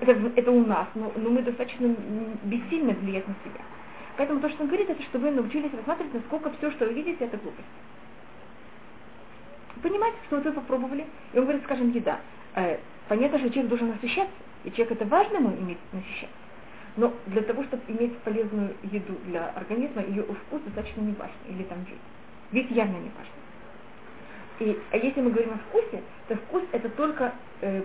это, 0.00 0.32
это 0.36 0.50
у 0.50 0.64
нас, 0.64 0.86
но, 0.94 1.12
но 1.16 1.30
мы 1.30 1.42
достаточно 1.42 1.94
бессильны 2.44 2.94
влиять 2.94 3.26
на 3.26 3.34
себя. 3.44 3.60
Поэтому 4.20 4.38
то, 4.40 4.50
что 4.50 4.64
он 4.64 4.68
говорит, 4.68 4.90
это 4.90 5.02
чтобы 5.04 5.30
вы 5.30 5.34
научились 5.34 5.72
рассматривать, 5.72 6.12
насколько 6.12 6.50
все, 6.58 6.70
что 6.72 6.84
вы 6.84 6.92
видите, 6.92 7.24
это 7.24 7.38
глупость. 7.38 7.66
Понимаете, 9.82 10.18
что 10.26 10.36
вы 10.36 10.52
попробовали, 10.52 11.06
и 11.32 11.38
он 11.38 11.44
говорит, 11.44 11.64
скажем, 11.64 11.90
еда. 11.90 12.20
Э, 12.54 12.76
понятно, 13.08 13.38
что 13.38 13.48
человек 13.48 13.70
должен 13.70 13.88
насыщаться, 13.88 14.34
и 14.64 14.72
человек 14.72 14.92
это 14.92 15.06
важно 15.06 15.36
ему 15.36 15.56
иметь 15.56 15.78
насыщаться. 15.92 16.36
Но 16.98 17.14
для 17.28 17.40
того, 17.40 17.64
чтобы 17.64 17.82
иметь 17.88 18.14
полезную 18.18 18.74
еду 18.92 19.14
для 19.24 19.48
организма, 19.56 20.02
ее 20.02 20.24
вкус 20.24 20.60
достаточно 20.66 21.00
не 21.00 21.14
важен, 21.14 21.32
или 21.48 21.62
там 21.62 21.78
вид. 21.84 21.96
Вид 22.52 22.70
явно 22.72 22.98
не 22.98 23.10
важен. 23.16 23.32
И, 24.58 24.78
а 24.90 24.98
если 24.98 25.22
мы 25.22 25.30
говорим 25.30 25.54
о 25.54 25.58
вкусе, 25.70 26.02
то 26.28 26.36
вкус 26.36 26.62
это 26.72 26.90
только 26.90 27.32
э, 27.62 27.84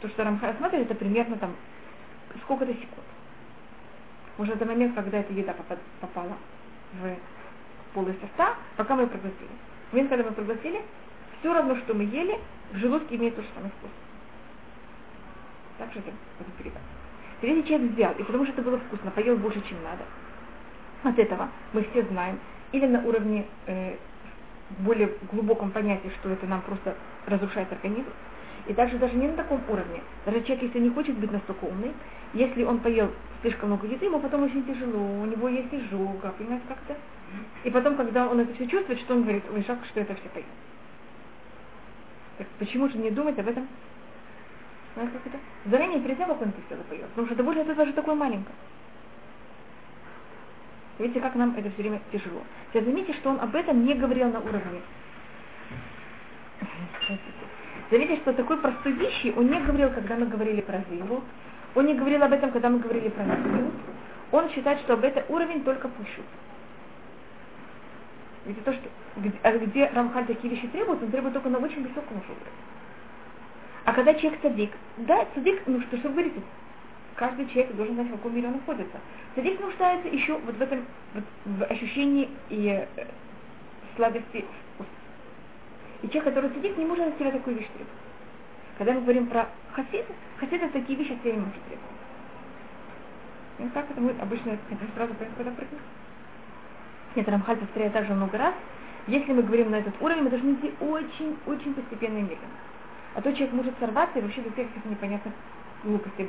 то, 0.00 0.08
что 0.08 0.24
Рамха 0.24 0.48
рассматривает, 0.48 0.90
это 0.90 0.98
примерно 0.98 1.36
там 1.36 1.54
сколько-то 2.42 2.72
секунд. 2.72 3.06
Уже 4.38 4.54
до 4.54 4.64
момента, 4.64 5.02
когда 5.02 5.18
эта 5.18 5.32
еда 5.32 5.54
попала 6.00 6.36
в 6.94 7.16
полость 7.92 8.22
рта, 8.22 8.54
пока 8.76 8.94
мы 8.94 9.02
ее 9.02 9.08
проглотили. 9.08 9.50
В 9.90 9.92
момент, 9.92 10.10
когда 10.10 10.24
мы 10.24 10.32
проглотили, 10.32 10.80
все 11.40 11.52
равно, 11.52 11.76
что 11.76 11.94
мы 11.94 12.04
ели, 12.04 12.38
в 12.72 12.76
желудке 12.76 13.16
имеет 13.16 13.34
тот 13.34 13.44
же 13.44 13.50
самый 13.54 13.70
вкус. 13.70 13.90
Так 15.78 15.92
же 15.92 16.00
это, 16.00 16.12
передать. 16.56 16.82
Если 17.42 17.62
человек 17.62 17.92
взял, 17.92 18.12
и 18.12 18.22
потому 18.22 18.44
что 18.44 18.52
это 18.52 18.62
было 18.62 18.78
вкусно, 18.78 19.10
поел 19.10 19.36
больше, 19.36 19.60
чем 19.68 19.78
надо, 19.82 20.04
от 21.02 21.18
этого 21.18 21.48
мы 21.72 21.82
все 21.90 22.02
знаем, 22.04 22.38
или 22.72 22.86
на 22.86 23.00
уровне 23.02 23.46
э, 23.66 23.96
более 24.80 25.14
глубоком 25.32 25.70
понятии, 25.70 26.10
что 26.20 26.30
это 26.30 26.46
нам 26.46 26.62
просто 26.62 26.96
разрушает 27.26 27.72
организм, 27.72 28.10
и 28.66 28.74
также 28.74 28.98
даже 28.98 29.14
не 29.14 29.28
на 29.28 29.34
таком 29.34 29.62
уровне. 29.68 30.02
Даже 30.26 30.42
человек, 30.42 30.64
если 30.64 30.80
не 30.80 30.90
хочет 30.90 31.16
быть 31.16 31.30
настолько 31.30 31.64
умный, 31.64 31.92
если 32.34 32.64
он 32.64 32.80
поел 32.80 33.10
слишком 33.40 33.68
много 33.68 33.86
еды, 33.86 34.06
ему 34.06 34.20
потом 34.20 34.44
очень 34.44 34.64
тяжело, 34.64 34.98
у 34.98 35.26
него 35.26 35.48
есть 35.48 35.72
изжога, 35.72 36.34
понимаете, 36.36 36.64
как-то. 36.68 36.96
И 37.64 37.70
потом, 37.70 37.96
когда 37.96 38.26
он 38.28 38.40
это 38.40 38.54
все 38.54 38.66
чувствует, 38.66 39.00
что 39.00 39.14
он 39.14 39.22
говорит, 39.22 39.44
ой, 39.52 39.64
жалко, 39.66 39.84
что 39.86 40.00
это 40.00 40.14
все 40.14 40.28
поел. 40.30 40.46
Так 42.38 42.46
почему 42.58 42.88
же 42.88 42.98
не 42.98 43.10
думать 43.10 43.38
об 43.38 43.48
этом? 43.48 43.68
Знаете, 44.94 45.12
как 45.18 45.26
это? 45.26 45.38
Заранее 45.66 46.00
перед 46.00 46.16
тем, 46.16 46.28
как 46.28 46.40
он 46.40 46.48
это 46.48 46.58
все 46.66 46.76
поел. 46.88 47.06
Потому 47.08 47.26
что 47.26 47.36
довольно 47.36 47.60
это 47.60 47.74
даже 47.74 47.92
такое 47.92 48.14
маленькое. 48.14 48.54
Видите, 50.98 51.20
как 51.20 51.34
нам 51.36 51.54
это 51.56 51.70
все 51.70 51.82
время 51.82 52.00
тяжело. 52.10 52.42
Сейчас 52.72 52.84
заметьте, 52.84 53.12
что 53.14 53.30
он 53.30 53.40
об 53.40 53.54
этом 53.54 53.84
не 53.84 53.94
говорил 53.94 54.30
на 54.30 54.40
уровне. 54.40 54.80
Заметьте, 57.90 58.16
что 58.16 58.32
такой 58.32 58.58
простой 58.58 58.92
вещи 58.92 59.32
он 59.36 59.48
не 59.48 59.60
говорил, 59.60 59.90
когда 59.90 60.16
мы 60.16 60.26
говорили 60.26 60.60
про 60.60 60.84
Зилу. 60.90 61.22
Он 61.78 61.86
не 61.86 61.94
говорил 61.94 62.20
об 62.24 62.32
этом, 62.32 62.50
когда 62.50 62.70
мы 62.70 62.80
говорили 62.80 63.08
про 63.08 63.22
Насилу. 63.22 63.70
Он 64.32 64.50
считает, 64.50 64.80
что 64.80 64.94
об 64.94 65.04
этом 65.04 65.22
уровень 65.28 65.62
только 65.62 65.86
пущу. 65.86 66.22
Ведь 68.46 68.64
то, 68.64 68.72
что, 68.72 68.88
где, 69.14 69.32
а 69.44 69.52
где 69.56 69.86
Рамхаль 69.86 70.26
такие 70.26 70.52
вещи 70.52 70.66
требует, 70.66 71.00
он 71.00 71.12
требует 71.12 71.34
только 71.34 71.48
на 71.48 71.58
очень 71.58 71.86
высоком 71.86 72.16
уровне. 72.16 72.50
А 73.84 73.92
когда 73.92 74.12
человек 74.14 74.40
садик, 74.42 74.72
да, 74.96 75.24
садик, 75.36 75.62
ну 75.66 75.80
что, 75.82 75.98
что 75.98 76.08
вы 76.08 76.14
говорите, 76.14 76.42
каждый 77.14 77.46
человек 77.46 77.72
должен 77.76 77.94
знать, 77.94 78.08
в 78.08 78.16
каком 78.16 78.34
мире 78.34 78.48
он 78.48 78.54
находится. 78.54 78.98
Садик 79.36 79.60
нуждается 79.60 80.08
еще 80.08 80.36
вот 80.36 80.56
в 80.56 80.60
этом 80.60 80.84
вот, 81.14 81.24
в 81.44 81.62
ощущении 81.62 82.28
и 82.48 82.88
э, 82.96 83.04
сладости. 83.94 84.44
И 86.02 86.08
человек, 86.08 86.24
который 86.24 86.50
садик, 86.50 86.76
не 86.76 86.86
может 86.86 87.06
от 87.06 87.18
себя 87.18 87.30
такую 87.30 87.54
вещь 87.54 87.68
требовать. 87.68 88.07
Когда 88.78 88.92
мы 88.92 89.00
говорим 89.00 89.26
про 89.26 89.48
хасид, 89.72 90.06
хасид 90.38 90.72
такие 90.72 90.98
вещи 90.98 91.12
от 91.12 91.20
себя 91.20 91.32
не 91.32 91.40
может 91.40 91.62
требовать. 91.64 91.98
И 93.58 93.68
как 93.74 93.90
это 93.90 94.00
мы 94.00 94.14
обычно 94.20 94.50
это 94.50 94.84
сразу 94.94 95.14
когда 95.14 95.50
прыгнем? 95.50 95.80
Нет, 97.16 97.28
Рамхаль 97.28 97.56
повторяет 97.56 97.92
также 97.92 98.14
много 98.14 98.38
раз. 98.38 98.54
Если 99.08 99.32
мы 99.32 99.42
говорим 99.42 99.72
на 99.72 99.76
этот 99.76 100.00
уровень, 100.00 100.22
мы 100.22 100.30
должны 100.30 100.52
идти 100.52 100.72
очень-очень 100.80 101.74
постепенно 101.74 102.18
и 102.18 102.22
медленно. 102.22 102.58
А 103.14 103.22
то 103.22 103.32
человек 103.32 103.52
может 103.52 103.74
сорваться 103.80 104.18
и 104.18 104.22
вообще 104.22 104.42
до 104.42 104.52
всех 104.52 104.68
непонятных 104.84 105.34
глупостей 105.82 106.28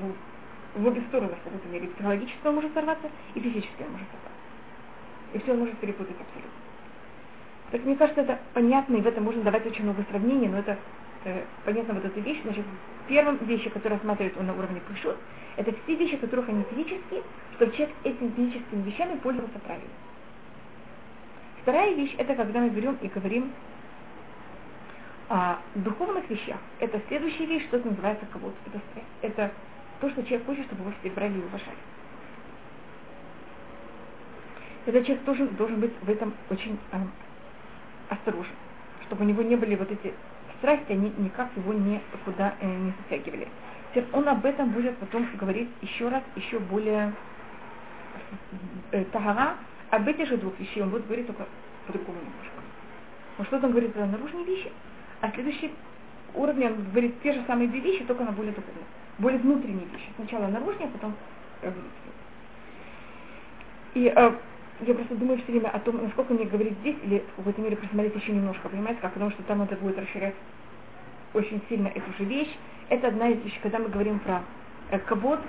в, 0.76 0.82
в 0.82 0.88
обе 0.88 1.02
стороны 1.02 1.36
в 1.36 1.44
какой-то 1.44 1.68
мере. 1.68 1.88
Психологически 1.90 2.48
он 2.48 2.56
может 2.56 2.74
сорваться, 2.74 3.10
и 3.36 3.40
физически 3.40 3.84
он 3.84 3.92
может 3.92 4.08
сорваться. 4.08 4.40
И 5.34 5.40
все 5.40 5.52
он 5.52 5.60
может 5.60 5.78
перепутать 5.78 6.16
абсолютно. 6.16 6.60
Так 7.72 7.84
мне 7.84 7.96
кажется, 7.96 8.22
это 8.22 8.40
понятно, 8.54 8.96
и 8.96 9.02
в 9.02 9.08
этом 9.08 9.26
можно 9.26 9.44
давать 9.44 9.68
очень 9.68 9.84
много 9.84 10.04
сравнений, 10.10 10.48
но 10.48 10.58
это 10.58 10.80
э, 11.26 11.46
понятно 11.66 11.94
вот 11.94 12.06
эта 12.06 12.20
вещь. 12.20 12.42
Значит, 12.44 12.66
первым 13.08 13.38
вещи, 13.46 13.70
которые 13.70 13.98
рассматривает 13.98 14.38
он 14.38 14.48
на 14.48 14.54
уровне 14.54 14.82
пришут, 14.88 15.18
это 15.58 15.74
все 15.84 15.96
вещи, 15.96 16.18
которых 16.18 16.48
они 16.50 16.64
физические, 16.72 17.24
чтобы 17.56 17.72
человек 17.74 17.96
этими 18.04 18.30
физическими 18.30 18.82
вещами 18.84 19.18
пользовался 19.18 19.60
правильно. 19.60 19.90
Вторая 21.62 21.94
вещь, 21.96 22.16
это 22.18 22.36
когда 22.36 22.62
мы 22.62 22.70
берем 22.70 22.98
и 23.02 23.08
говорим 23.08 23.52
о 25.28 25.58
духовных 25.76 26.30
вещах. 26.30 26.58
Это 26.80 27.02
следующая 27.08 27.46
вещь, 27.46 27.66
что 27.68 27.78
называется 27.78 28.26
кого-то. 28.32 28.56
Это, 28.68 28.82
это 29.22 29.52
то, 30.00 30.10
что 30.10 30.24
человек 30.24 30.46
хочет, 30.46 30.66
чтобы 30.66 30.84
его 30.84 30.94
все 31.00 31.10
брали 31.12 31.34
и 31.34 31.44
уважали. 31.44 31.78
Этот 34.86 35.06
человек 35.06 35.26
тоже 35.26 35.48
должен 35.50 35.80
быть 35.80 35.94
в 36.02 36.10
этом 36.10 36.34
очень 36.50 36.80
э, 36.92 36.98
осторожен, 38.10 38.56
чтобы 39.06 39.24
у 39.24 39.28
него 39.28 39.44
не 39.44 39.56
были 39.56 39.76
вот 39.76 39.92
эти 39.92 40.14
страсти, 40.60 40.92
они 40.92 41.12
никак 41.18 41.50
его 41.56 41.74
никуда 41.74 42.56
э, 42.60 42.68
не 42.68 42.94
затягивали. 43.04 43.48
Он 44.14 44.28
об 44.30 44.46
этом 44.46 44.70
будет 44.70 44.98
потом 44.98 45.28
говорить 45.36 45.70
еще 45.82 46.10
раз, 46.10 46.22
еще 46.36 46.60
более 46.60 47.14
э, 48.92 49.04
тагара, 49.06 49.56
об 49.90 50.08
этих 50.08 50.28
же 50.28 50.38
двух 50.38 50.58
вещей 50.60 50.84
он 50.84 50.90
будет 50.90 51.06
говорить 51.06 51.28
только 51.28 51.48
по-другому 51.88 52.20
немножко. 52.20 52.62
Он 53.40 53.46
что-то 53.46 53.68
говорит 53.68 53.94
про 53.94 54.06
наружные 54.06 54.46
вещи, 54.46 54.72
а 55.22 55.32
следующий 55.32 55.74
уровень 56.36 56.68
он 56.68 56.84
говорит 56.92 57.22
те 57.24 57.34
же 57.34 57.44
самые 57.48 57.68
две 57.68 57.80
вещи, 57.80 58.04
только 58.06 58.24
на 58.24 58.32
более 58.32 58.54
духовные, 58.54 58.86
более 59.18 59.40
внутренние 59.40 59.86
вещи. 59.86 60.10
Сначала 60.16 60.48
наружные, 60.48 60.88
а 60.88 60.92
потом 60.92 61.16
э, 61.64 61.72
И 63.96 64.14
э, 64.16 64.32
я 64.86 64.94
просто 64.94 65.16
думаю 65.16 65.38
все 65.40 65.52
время 65.52 65.70
о 65.70 65.80
том, 65.80 66.02
насколько 66.02 66.34
мне 66.34 66.46
говорить 66.46 66.78
здесь, 66.80 66.96
или 67.04 67.24
в 67.34 67.36
какой-то 67.38 67.62
мере 67.62 67.76
просмотреть 67.76 68.16
еще 68.16 68.32
немножко, 68.32 68.70
понимаете, 68.70 69.02
как, 69.02 69.14
потому 69.14 69.32
что 69.32 69.44
там 69.44 69.62
это 69.62 69.76
будет 69.76 70.00
расширять 70.00 70.36
очень 71.34 71.62
сильно 71.70 71.88
эту 71.88 72.12
же 72.18 72.24
вещь. 72.26 72.56
Это 72.90 73.10
одна 73.10 73.30
из 73.30 73.44
вещей, 73.44 73.60
когда 73.62 73.80
мы 73.80 73.90
говорим 73.90 74.20
про 74.20 74.42
э, 74.92 75.00
кабот, 75.00 75.40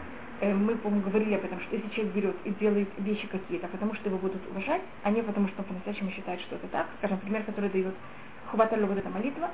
э, 0.40 0.52
мы, 0.52 0.76
по-моему, 0.76 1.08
говорили 1.08 1.34
об 1.34 1.44
этом, 1.44 1.60
что 1.60 1.76
если 1.76 1.88
человек 1.90 2.14
берет 2.14 2.37
и 2.44 2.50
делает 2.50 2.88
вещи 2.99 3.26
какие-то, 3.28 3.68
потому 3.68 3.94
что 3.94 4.08
его 4.08 4.18
будут 4.18 4.42
уважать, 4.50 4.82
а 5.02 5.10
не 5.10 5.22
потому 5.22 5.49
что 5.49 5.60
он 5.60 5.64
по-настоящему 5.64 6.10
считает, 6.10 6.40
что 6.40 6.56
это 6.56 6.66
так. 6.68 6.87
Скажем, 6.99 7.18
пример, 7.18 7.44
который 7.44 7.70
дает 7.70 7.94
Хубаталю 8.50 8.87
вот 8.87 8.99
эта 8.99 9.08
молитва, 9.08 9.50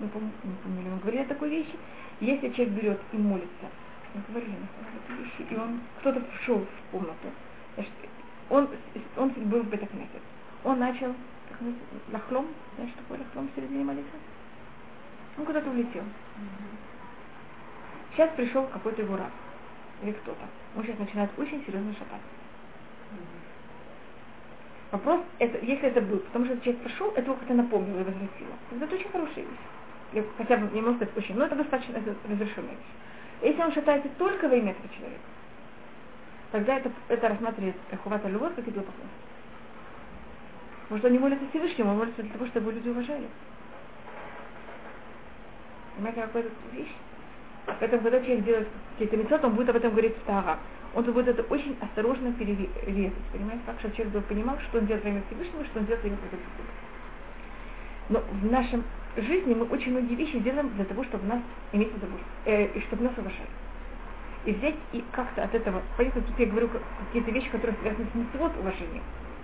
мы 0.00 0.08
помню, 0.08 0.30
не 0.42 0.54
помню, 0.62 0.90
мы 0.90 0.98
говорили 1.00 1.22
о 1.22 1.26
такой 1.26 1.50
вещи. 1.50 1.76
Если 2.20 2.48
человек 2.50 2.74
берет 2.74 3.00
и 3.12 3.16
молится, 3.16 3.68
мы 4.14 4.22
говорили 4.28 4.54
этой 4.54 5.22
вещи, 5.22 5.52
и 5.52 5.56
он, 5.56 5.80
кто-то 6.00 6.20
пришел 6.20 6.58
в 6.58 6.90
комнату, 6.90 7.28
значит, 7.74 7.92
он, 8.50 8.68
он 9.16 9.30
был 9.30 9.62
в 9.62 9.68
Бетакнесет. 9.68 10.22
Он 10.64 10.78
начал, 10.78 11.14
как 11.48 11.58
лахлом, 12.12 12.46
знаешь, 12.76 12.92
что 12.92 13.02
такое 13.02 13.18
лахлом 13.18 13.48
в 13.48 13.56
середине 13.56 13.84
молитвы? 13.84 14.18
Он 15.36 15.44
куда-то 15.44 15.70
улетел. 15.70 16.02
Сейчас 18.12 18.30
пришел 18.34 18.66
какой-то 18.66 19.02
его 19.02 19.16
раб 19.16 19.30
или 20.02 20.12
кто-то. 20.12 20.44
Он 20.76 20.82
сейчас 20.82 20.98
начинает 20.98 21.30
очень 21.38 21.64
серьезно 21.64 21.92
шататься. 21.92 22.38
Вопрос, 24.90 25.20
это, 25.38 25.58
если 25.64 25.88
это 25.88 26.00
был, 26.00 26.18
потому 26.20 26.46
что 26.46 26.58
человек 26.60 26.82
прошел, 26.82 27.10
это 27.10 27.22
его 27.22 27.34
как-то 27.34 27.54
напомнило 27.54 28.00
и 28.00 28.04
возвратило. 28.04 28.54
Это 28.80 28.94
очень 28.94 29.10
хорошая 29.10 29.44
вещь. 29.44 29.58
Я 30.12 30.24
хотя 30.38 30.56
бы 30.56 30.74
не 30.74 30.80
могу 30.80 30.96
сказать 30.96 31.16
очень, 31.16 31.36
но 31.36 31.44
это 31.44 31.56
достаточно 31.56 31.98
разрешенная 31.98 32.70
вещь. 32.70 33.42
Если 33.42 33.62
он 33.62 33.72
шатается 33.72 34.08
только 34.16 34.48
во 34.48 34.54
имя 34.54 34.72
этого 34.72 34.88
человека, 34.88 35.20
тогда 36.52 36.76
это, 36.76 36.90
это 37.08 37.28
рассматривает 37.28 37.76
Хувата 38.02 38.28
Любовь 38.28 38.54
как 38.54 38.66
идолопоклонство. 38.66 39.08
Потому 40.82 40.98
что 40.98 41.06
он 41.08 41.12
не 41.12 41.18
молится 41.18 41.44
Всевышнему, 41.50 41.90
он 41.90 41.98
молится 41.98 42.22
для 42.22 42.32
того, 42.32 42.46
чтобы 42.46 42.72
люди 42.72 42.88
уважали. 42.88 43.28
Понимаете, 45.96 46.22
какая 46.22 46.42
это 46.44 46.52
вещь? 46.72 46.94
Поэтому, 47.66 48.02
когда 48.02 48.20
человек 48.20 48.44
делает 48.44 48.68
какие-то 48.92 49.16
мецот, 49.16 49.44
он 49.44 49.54
будет 49.54 49.68
об 49.68 49.76
этом 49.76 49.90
говорить 49.90 50.16
в 50.16 50.26
Тара. 50.26 50.58
Он 50.94 51.04
будет 51.04 51.28
это 51.28 51.42
очень 51.42 51.76
осторожно 51.80 52.32
перерезать, 52.32 53.12
понимаете, 53.32 53.62
как 53.66 53.78
чтобы 53.80 53.94
человек 53.94 54.24
понимал, 54.24 54.58
что 54.60 54.78
он 54.78 54.86
делает 54.86 55.04
во 55.04 55.20
Всевышнего, 55.26 55.64
что 55.66 55.80
он 55.80 55.86
делает 55.86 56.02
во 56.02 56.08
имя 56.08 56.18
Но 58.08 58.20
в 58.20 58.50
нашем 58.50 58.84
жизни 59.16 59.54
мы 59.54 59.66
очень 59.66 59.92
многие 59.92 60.14
вещи 60.14 60.38
делаем 60.38 60.70
для 60.76 60.86
того, 60.86 61.04
чтобы 61.04 61.26
нас 61.26 61.40
иметь 61.72 61.94
удовольствие, 61.94 62.24
э, 62.46 62.66
и 62.68 62.80
чтобы 62.86 63.04
нас 63.04 63.12
уважали. 63.18 63.48
И 64.44 64.52
взять 64.52 64.76
и 64.92 65.04
как-то 65.12 65.42
от 65.42 65.54
этого, 65.54 65.82
понятно, 65.96 66.22
тут 66.22 66.38
я 66.38 66.46
говорю 66.46 66.70
какие-то 67.06 67.30
вещи, 67.30 67.50
которые 67.50 67.76
связаны 67.80 68.06
с 68.12 68.14
несвод 68.14 68.52
уважением. 68.58 69.02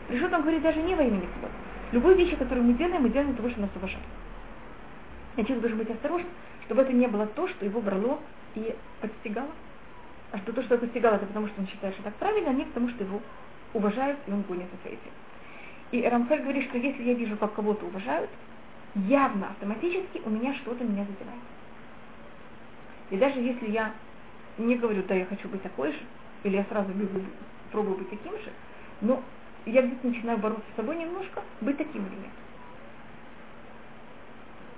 Решил 0.09 0.29
там 0.29 0.43
говорить 0.43 0.63
даже 0.63 0.81
не 0.81 0.95
во 0.95 1.03
имя 1.03 1.17
несвод. 1.17 1.51
Любые 1.93 2.17
вещи, 2.17 2.37
которые 2.37 2.65
мы 2.65 2.75
делаем, 2.75 3.03
мы 3.03 3.11
делаем 3.11 3.29
для 3.29 3.37
того, 3.37 3.49
чтобы 3.49 3.63
нас 3.63 3.77
уважали. 3.77 4.05
И 5.37 5.43
человек 5.43 5.61
должен 5.61 5.79
быть 5.79 5.91
осторожен, 5.91 6.27
чтобы 6.67 6.83
это 6.83 6.93
не 6.93 7.07
было 7.07 7.27
то, 7.27 7.49
что 7.49 7.65
его 7.65 7.81
брало 7.81 8.21
и 8.55 8.75
подстигало. 9.01 9.51
А 10.33 10.39
что 10.39 10.53
то, 10.53 10.63
что 10.63 10.79
подстигало, 10.79 11.17
это 11.17 11.27
потому, 11.27 11.49
что 11.49 11.61
он 11.61 11.69
считает, 11.69 11.95
что 11.95 12.05
так 12.05 12.15
правильно, 12.15 12.51
а 12.51 12.55
не 12.55 12.65
потому, 12.65 12.89
что 12.89 13.05
его 13.05 13.21
уважают, 13.73 14.19
и 14.27 14.33
он 14.33 14.43
гонится 14.43 14.75
за 14.83 14.91
этим. 14.91 15.11
И 15.91 16.03
Рамхаль 16.09 16.43
говорит, 16.43 16.69
что 16.69 16.79
если 16.79 17.03
я 17.03 17.15
вижу, 17.15 17.37
как 17.37 17.55
кого-то 17.55 17.87
уважают, 17.87 18.31
явно, 18.95 19.49
автоматически 19.49 20.23
у 20.25 20.31
меня 20.31 20.55
что-то 20.55 20.85
меня 20.85 21.05
задевает. 21.05 21.43
И 23.11 23.17
даже 23.17 23.41
если 23.41 23.71
я 23.71 23.93
не 24.59 24.77
говорю, 24.77 25.03
да, 25.05 25.15
я 25.15 25.27
хочу 25.27 25.49
быть 25.49 25.63
такой 25.63 25.93
же, 25.93 25.99
или 26.45 26.57
я 26.57 26.65
сразу 26.65 26.93
бегу, 26.93 27.21
пробую 27.73 27.99
быть 27.99 28.11
таким 28.11 28.33
же, 28.33 28.53
но 29.01 29.23
я 29.67 29.83
где-то 29.83 30.07
начинаю 30.07 30.39
бороться 30.39 30.65
с 30.73 30.77
собой 30.77 30.97
немножко, 30.97 31.43
быть 31.61 31.77
таким 31.77 32.07
или 32.07 32.15
нет. 32.15 32.31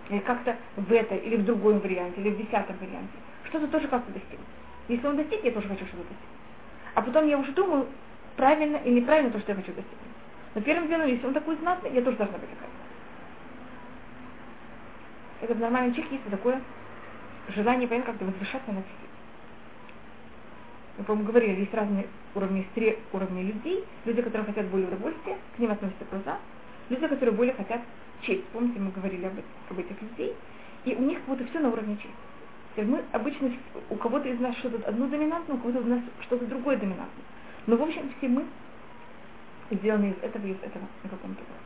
Или 0.09 0.19
как-то 0.21 0.57
в 0.77 0.93
это, 0.93 1.17
или 1.17 1.37
в 1.37 1.45
другом 1.45 1.81
варианте, 1.81 2.21
или 2.21 2.31
в 2.31 2.39
десятом 2.39 2.77
варианте. 2.77 3.13
Что-то 3.49 3.69
тоже 3.69 3.89
как-то 3.89 4.13
достигнуть. 4.13 4.47
Если 4.89 5.07
он 5.07 5.17
достиг, 5.17 5.43
я 5.43 5.51
тоже 5.51 5.69
хочу 5.69 5.85
что-то 5.87 6.03
достигнуть. 6.03 6.37
А 6.95 7.03
потом 7.03 7.27
я 7.27 7.39
уже 7.39 7.53
думаю, 7.53 7.87
правильно 8.37 8.77
или 8.77 9.01
неправильно 9.01 9.31
то, 9.31 9.41
что 9.41 9.53
я 9.53 9.57
хочу 9.57 9.73
достигнуть. 9.73 10.01
Но 10.55 10.61
первым 10.63 10.89
делом, 10.89 11.07
если 11.09 11.27
он 11.27 11.35
такой 11.35 11.57
знатный, 11.57 11.93
я 11.93 12.03
тоже 12.03 12.17
должна 12.17 12.39
быть 12.39 12.49
такая. 12.49 12.71
Это 15.43 15.55
в 15.55 15.61
нормальном 15.61 15.93
человеке 15.93 16.17
есть 16.17 16.31
такое 16.31 16.63
желание, 17.49 17.89
понятно, 17.89 18.13
как-то 18.13 18.25
возвышаться 18.25 18.73
над 18.73 18.85
всем. 18.85 19.06
Мы, 20.99 21.05
по-моему, 21.05 21.29
говорили, 21.29 21.61
есть 21.61 21.75
разные 21.75 22.07
уровни, 22.35 22.67
три 22.75 22.99
уровня 23.13 23.43
людей. 23.43 23.85
Люди, 24.05 24.23
которые 24.23 24.47
хотят 24.47 24.67
более 24.69 24.89
удовольствия, 24.89 25.37
к 25.55 25.59
ним 25.59 25.71
относятся 25.71 26.05
глаза. 26.11 26.39
Люди, 26.89 27.07
которые 27.07 27.35
более 27.35 27.55
хотят 27.55 27.81
честь. 28.23 28.45
Помните, 28.47 28.81
мы 28.81 28.91
говорили 28.91 29.27
об, 29.27 29.35
об 29.71 29.79
этих 29.79 30.01
людей. 30.01 30.35
И 30.85 30.95
у 30.95 31.03
них 31.03 31.19
вот 31.27 31.41
и 31.41 31.45
все 31.45 31.61
на 31.61 31.69
уровне 31.69 31.97
чести. 31.97 32.15
То 32.75 32.83
есть 32.83 32.93
мы 32.93 33.03
обычно, 33.13 33.51
у 33.91 33.97
кого-то 33.97 34.29
из 34.29 34.39
нас 34.39 34.55
что-то 34.57 34.87
одно 34.89 35.07
доминантное, 35.07 35.57
у 35.57 35.59
кого-то 35.59 35.81
из 35.81 35.87
нас 35.87 36.01
что-то 36.23 36.47
другое 36.47 36.77
доминантное. 36.77 37.25
Но, 37.67 37.77
в 37.77 37.83
общем, 37.83 38.11
все 38.19 38.29
мы 38.29 38.45
сделаны 39.71 40.11
из 40.11 40.23
этого 40.23 40.47
и 40.47 40.51
из 40.51 40.59
этого 40.63 40.85
на 41.03 41.11
каком-то 41.11 41.41
уровне. 41.41 41.66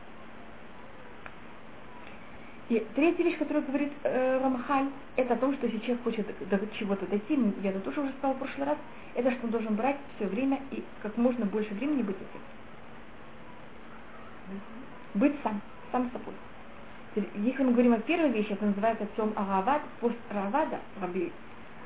И 2.71 2.79
третья 2.95 3.25
вещь, 3.25 3.37
которую 3.37 3.65
говорит 3.65 3.91
э, 4.03 4.39
Рамахаль, 4.41 4.87
это 5.17 5.33
о 5.33 5.37
том, 5.37 5.53
что 5.55 5.65
если 5.65 5.79
человек 5.79 6.03
хочет 6.05 6.25
до 6.47 6.57
чего-то 6.79 7.05
дойти, 7.05 7.37
я 7.61 7.71
это 7.71 7.81
тоже 7.81 7.99
уже 7.99 8.13
сказала 8.13 8.33
в 8.33 8.39
прошлый 8.39 8.65
раз, 8.65 8.77
это 9.13 9.29
что 9.29 9.43
он 9.43 9.51
должен 9.51 9.75
брать 9.75 9.97
все 10.15 10.25
время 10.27 10.57
и 10.71 10.81
как 11.01 11.17
можно 11.17 11.45
больше 11.45 11.73
времени 11.73 12.01
быть 12.01 12.15
этим. 12.15 12.39
Быть 15.15 15.35
сам, 15.43 15.61
сам 15.91 16.09
собой. 16.11 16.33
Если 17.43 17.61
мы 17.61 17.73
говорим 17.73 17.91
о 17.91 17.99
первой 17.99 18.29
вещи, 18.29 18.53
это 18.53 18.65
называется 18.65 19.05
Цом 19.17 19.33
Аравад, 19.35 19.81
пост 19.99 20.15
Равада, 20.29 20.79
Раби 21.01 21.29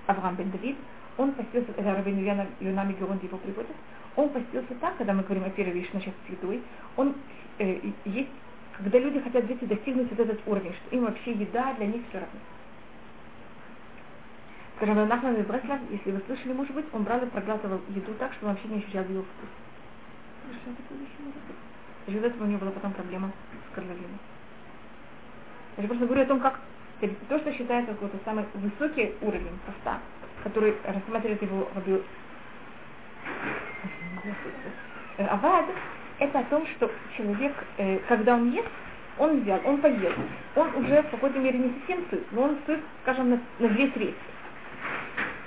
Авраам 0.06 0.36
бен 0.36 0.52
Давид, 0.52 0.78
он 1.18 1.32
постился, 1.32 1.72
это 1.76 1.96
Раби 1.96 2.12
Юнами 2.60 2.94
Геронт 2.94 3.24
его 3.24 3.40
приводит, 3.40 3.76
он 4.16 4.30
постился 4.30 4.76
так, 4.80 4.98
когда 4.98 5.14
мы 5.14 5.24
говорим 5.24 5.46
о 5.46 5.50
первой 5.50 5.74
вещи, 5.74 5.90
начать 5.94 6.14
с 6.30 6.60
он 6.96 7.16
э, 7.58 7.80
есть 8.06 8.30
когда 8.78 9.00
люди 9.00 9.22
хотят 9.22 9.46
взять 9.46 9.64
и 9.64 9.66
достигнуть 9.66 10.10
вот 10.10 10.20
этот 10.20 10.42
уровень, 10.46 10.74
что 10.74 10.96
им 10.96 11.06
вообще 11.06 11.32
еда 11.32 11.74
для 11.74 11.88
них 11.88 12.02
все 12.10 12.20
равно. 12.20 12.40
Скажем, 14.76 15.08
Нахман 15.08 15.42
Бреслав, 15.44 15.80
если 15.90 16.12
вы 16.12 16.22
слышали, 16.28 16.52
может 16.52 16.76
быть, 16.76 16.86
он 16.92 17.04
брал 17.04 17.24
и 17.24 17.28
проглатывал 17.28 17.80
еду 17.90 18.14
так, 18.20 18.34
что 18.34 18.48
он 18.48 18.54
вообще 18.54 18.68
не 18.68 18.80
ощущал 18.80 19.04
ее 19.06 19.22
вкус. 19.22 19.50
Что 20.62 20.72
такое 20.76 20.98
вещи 21.00 21.16
может 21.20 21.42
быть? 21.48 22.16
Из 22.16 22.24
этого 22.24 22.44
у 22.44 22.48
него 22.48 22.60
была 22.60 22.72
потом 22.72 22.92
проблема 22.92 23.32
с 23.72 23.76
горловиной. 23.76 24.20
Я 25.78 25.88
просто 25.88 26.06
говорю 26.06 26.22
о 26.24 26.26
том, 26.26 26.40
как 26.42 26.60
то, 27.00 27.40
что 27.40 27.54
считается 27.54 27.94
какой-то 27.94 28.18
самый 28.26 28.46
высокий 28.54 29.14
уровень 29.22 29.58
поста, 29.66 30.00
который 30.44 30.76
рассматривает 30.84 31.42
его 31.42 31.70
Раби 31.74 32.02
Авад, 35.18 35.66
это 36.20 36.40
о 36.40 36.44
том, 36.44 36.66
что 36.68 36.92
человек, 37.18 37.54
э, 37.78 38.00
когда 38.08 38.36
он 38.36 38.52
ест, 38.52 38.68
он 39.18 39.42
взял, 39.42 39.60
он 39.66 39.78
поел, 39.78 40.12
он 40.56 40.76
уже 40.76 41.02
в 41.04 41.10
какой-то 41.10 41.40
мере 41.40 41.58
не 41.58 41.74
совсем 41.80 42.06
сыт, 42.10 42.26
но 42.32 42.44
он 42.44 42.58
сыт, 42.66 42.80
скажем, 43.04 43.30
на, 43.30 43.40
на 43.60 43.70
две 43.70 43.88
трети. 43.88 44.16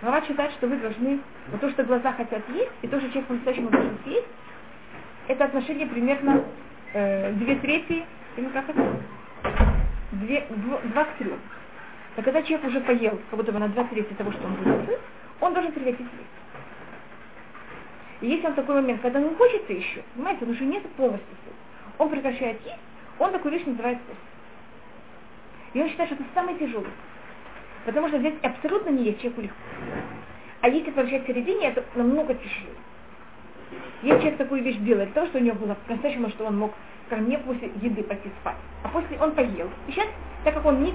Глава 0.01 0.23
считает, 0.23 0.53
что 0.53 0.69
вы 0.69 0.77
должны, 0.77 1.21
вот 1.49 1.61
то, 1.61 1.71
что 1.71 1.85
глаза 1.85 2.13
хотят 2.13 2.43
есть, 2.51 2.71
и 2.83 2.89
то, 2.89 2.99
что 2.99 3.09
человек 3.09 3.27
по-настоящему 3.27 3.71
должен 3.71 3.99
съесть, 4.05 4.27
это 5.27 5.45
отношение 5.45 5.87
примерно 5.87 6.45
э, 6.95 7.33
две 7.33 7.57
трети, 7.57 8.05
или 8.37 8.49
как 8.49 8.69
это? 8.69 8.97
Две, 10.13 10.47
дв, 10.49 10.93
два 10.93 11.05
к 11.05 11.17
трем. 11.19 11.39
А 12.17 12.23
когда 12.23 12.43
человек 12.43 12.67
уже 12.67 12.81
поел, 12.81 13.21
как 13.31 13.39
будто 13.39 13.53
бы 13.53 13.59
на 13.59 13.69
два 13.69 13.85
трети 13.85 14.13
того, 14.15 14.33
что 14.33 14.47
он 14.47 14.55
будет 14.55 14.87
сыт, 14.87 15.01
он 15.41 15.53
должен 15.53 15.73
прекратить 15.73 16.01
есть. 16.01 16.38
И 18.21 18.27
есть 18.27 18.45
он 18.45 18.55
такой 18.55 18.77
момент, 18.77 19.01
когда 19.01 19.21
ему 19.21 19.35
хочется 19.37 19.73
еще, 19.73 20.03
понимаете, 20.15 20.45
он 20.45 20.51
уже 20.51 20.65
нет 20.65 20.83
полностью 20.97 21.37
сыт. 21.45 21.55
Он 21.99 22.11
прекращает 22.11 22.61
есть, 22.65 22.79
он 23.19 23.31
такую 23.31 23.53
вещь 23.53 23.65
называет 23.65 23.99
пост. 24.01 24.19
И 25.75 25.81
он 25.81 25.89
считает, 25.89 26.11
что 26.11 26.21
это 26.21 26.25
самый 26.35 26.57
тяжелый. 26.59 26.91
Потому 27.85 28.09
что 28.09 28.19
здесь 28.19 28.35
абсолютно 28.43 28.91
не 28.91 29.05
есть 29.05 29.21
человеку 29.21 29.43
легко. 29.43 29.57
А 30.61 30.69
если 30.69 30.91
возвращать 30.91 31.25
в 31.25 31.27
середине, 31.27 31.69
это 31.69 31.85
намного 31.95 32.35
тяжелее. 32.35 32.75
Если 34.03 34.19
человек 34.19 34.39
такую 34.39 34.63
вещь 34.63 34.79
делает, 34.79 35.13
то, 35.15 35.27
что 35.27 35.39
у 35.39 35.41
него 35.41 35.57
было 35.57 35.77
по-настоящему, 35.87 36.29
что 36.31 36.47
он 36.47 36.59
мог, 36.59 36.73
скажем, 37.07 37.29
не 37.29 37.39
после 37.39 37.71
еды 37.81 38.03
пойти 38.03 38.31
спать, 38.41 38.57
а 38.83 38.89
после 38.89 39.19
он 39.21 39.33
поел. 39.33 39.71
И 39.87 39.93
сейчас, 39.93 40.09
так 40.45 40.55
как 40.55 40.65
он 40.65 40.83
не 40.83 40.95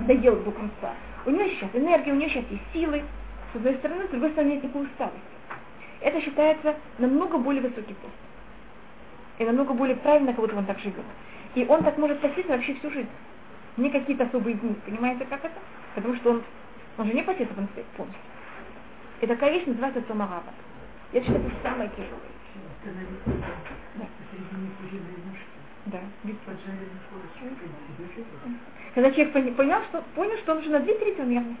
доел 0.00 0.36
до 0.36 0.52
конца, 0.52 0.94
у 1.26 1.30
него 1.30 1.48
сейчас 1.48 1.70
энергия, 1.74 2.12
у 2.12 2.16
него 2.16 2.28
сейчас 2.28 2.44
есть 2.50 2.62
силы, 2.72 3.02
с 3.52 3.56
одной 3.56 3.74
стороны, 3.76 4.06
с 4.06 4.10
другой 4.10 4.30
стороны, 4.30 4.52
нет 4.52 4.62
никакой 4.62 4.84
усталости 4.84 5.39
это 6.00 6.20
считается 6.20 6.76
намного 6.98 7.38
более 7.38 7.62
высокий 7.62 7.94
пост. 7.94 8.14
И 9.38 9.44
намного 9.44 9.74
более 9.74 9.96
правильно, 9.96 10.32
как 10.32 10.40
будто 10.40 10.56
он 10.56 10.66
так 10.66 10.78
живет. 10.78 11.04
И 11.54 11.64
он 11.66 11.82
так 11.82 11.98
может 11.98 12.20
поститься 12.20 12.52
вообще 12.52 12.74
всю 12.74 12.90
жизнь. 12.90 13.08
Не 13.76 13.90
какие-то 13.90 14.24
особые 14.24 14.56
дни. 14.56 14.74
Понимаете, 14.84 15.24
как 15.24 15.44
это? 15.44 15.54
Потому 15.94 16.14
что 16.16 16.30
он, 16.30 16.42
он 16.98 17.06
же 17.06 17.14
не 17.14 17.22
постится 17.22 17.54
полностью. 17.54 18.22
И 19.20 19.26
такая 19.26 19.52
вещь 19.52 19.66
называется 19.66 20.02
самарава. 20.08 20.42
Я 21.12 21.20
считаю, 21.20 21.40
это 21.40 21.54
самое 21.62 21.90
тяжелое. 21.90 22.30
Да. 22.84 22.92
Да. 25.86 25.98
Когда 28.94 29.10
человек 29.10 29.56
понял, 29.56 29.82
что, 29.88 30.02
понял, 30.14 30.36
что 30.38 30.52
он 30.52 30.58
уже 30.58 30.70
на 30.70 30.80
две 30.80 30.94
трети 30.94 31.20
он 31.20 31.30
явно 31.30 31.56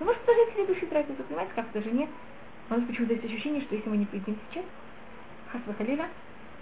Ну, 0.00 0.06
может, 0.06 0.24
даже 0.26 0.40
если 0.40 0.72
души 0.72 0.86
тратит, 0.86 1.16
понимаете, 1.26 1.52
как 1.54 1.70
даже 1.72 1.90
нет. 1.90 2.08
У 2.72 2.74
нас 2.74 2.86
почему-то 2.88 3.12
есть 3.12 3.26
ощущение, 3.26 3.60
что 3.60 3.74
если 3.76 3.90
мы 3.90 3.98
не 3.98 4.06
поедим 4.06 4.34
сейчас, 4.48 4.64
хасва 5.52 5.74
халила, 5.74 6.08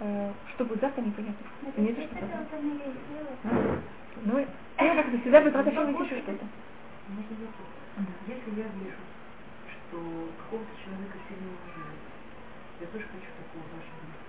э, 0.01 0.33
что 0.51 0.65
будет 0.65 0.81
завтра, 0.81 1.01
непонятно. 1.03 1.47
Это 1.65 1.79
не 1.79 1.93
то, 1.93 2.01
что 2.03 2.15
а? 3.45 3.79
Ну, 4.25 4.37
я 4.37 4.95
как 4.95 5.09
то 5.09 5.17
всегда 5.21 5.39
будет 5.39 5.53
найти 5.55 5.71
еще 5.71 6.19
что-то. 6.19 6.45
Если 8.27 8.59
я 8.59 8.67
вижу, 8.75 8.99
что 9.71 10.27
какого-то 10.35 10.73
человека 10.83 11.15
сильно 11.31 11.47
уважают, 11.47 12.03
я 12.81 12.87
тоже 12.91 13.05
хочу 13.07 13.31
такого 13.39 13.63
уважения. 13.71 14.19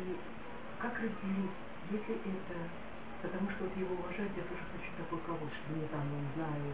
И 0.00 0.16
как 0.80 0.94
разделить, 1.04 1.56
если 1.92 2.16
это, 2.16 2.56
потому 3.20 3.50
что 3.52 3.64
вот 3.68 3.76
его 3.76 3.92
уважать, 3.92 4.32
я 4.40 4.44
тоже 4.48 4.64
хочу 4.72 4.88
такой 4.96 5.20
кого 5.28 5.44
чтобы 5.52 5.84
мне 5.84 5.88
там, 5.92 6.00
не 6.08 6.32
знаю, 6.32 6.72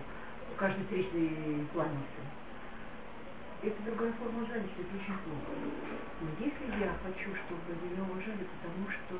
каждый 0.55 0.87
встречный 0.87 1.67
кланялся 1.75 2.23
это 3.62 3.83
другая 3.83 4.12
форма 4.14 4.46
жалости, 4.46 4.81
это 4.81 4.96
очень 4.96 5.18
плохо. 5.25 5.53
Но 6.20 6.29
если 6.38 6.81
я 6.81 6.94
хочу, 7.03 7.35
чтобы 7.46 7.75
меня 7.85 8.03
уважали, 8.05 8.44
потому 8.44 8.88
что 8.90 9.16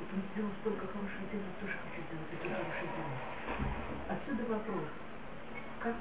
вот 0.00 0.08
он 0.12 0.22
сделал 0.32 0.50
столько 0.60 0.86
хорошего 0.88 1.24
дела, 1.32 1.42
я 1.44 1.60
тоже 1.60 1.76
хочу 1.84 2.00
сделать 2.08 2.30
такие 2.30 2.54
хорошие 2.54 2.88
дела. 2.96 3.16
Отсюда 4.08 4.44
вопрос, 4.46 4.88
как, 5.80 5.96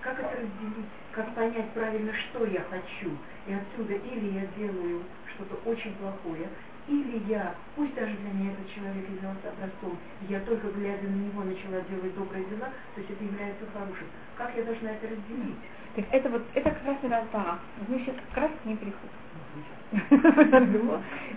как 0.00 0.18
это 0.20 0.42
разделить, 0.42 0.90
как 1.12 1.34
понять 1.34 1.72
правильно, 1.74 2.12
что 2.14 2.44
я 2.46 2.62
хочу. 2.62 3.10
И 3.46 3.52
отсюда 3.52 3.94
или 3.94 4.34
я 4.34 4.46
делаю 4.58 5.04
что-то 5.34 5.56
очень 5.68 5.94
плохое, 5.96 6.48
или 6.86 7.18
я, 7.30 7.56
пусть 7.74 7.94
даже 7.94 8.14
для 8.16 8.30
меня 8.30 8.52
этот 8.52 8.70
человек 8.70 9.08
являлся 9.10 9.50
образцом, 9.50 9.98
я 10.28 10.40
только 10.40 10.68
глядя 10.70 11.08
на 11.08 11.16
него 11.16 11.42
начала 11.42 11.80
делать 11.82 12.14
добрые 12.14 12.44
дела, 12.46 12.70
то 12.94 13.00
есть 13.00 13.10
это 13.10 13.24
является 13.24 13.66
хорошим. 13.66 14.06
Как 14.36 14.56
я 14.56 14.64
должна 14.64 14.90
это 14.90 15.08
разделить? 15.08 15.58
Так 15.96 16.04
это 16.12 16.28
вот, 16.28 16.42
это 16.54 16.70
как 16.70 16.84
раз 16.84 16.96
Рампара. 17.02 17.58
Мы 17.88 17.98
сейчас 18.00 18.14
как 18.28 18.44
раз 18.44 18.50
к 18.62 18.66
ней 18.66 18.76
приходим. 18.76 19.10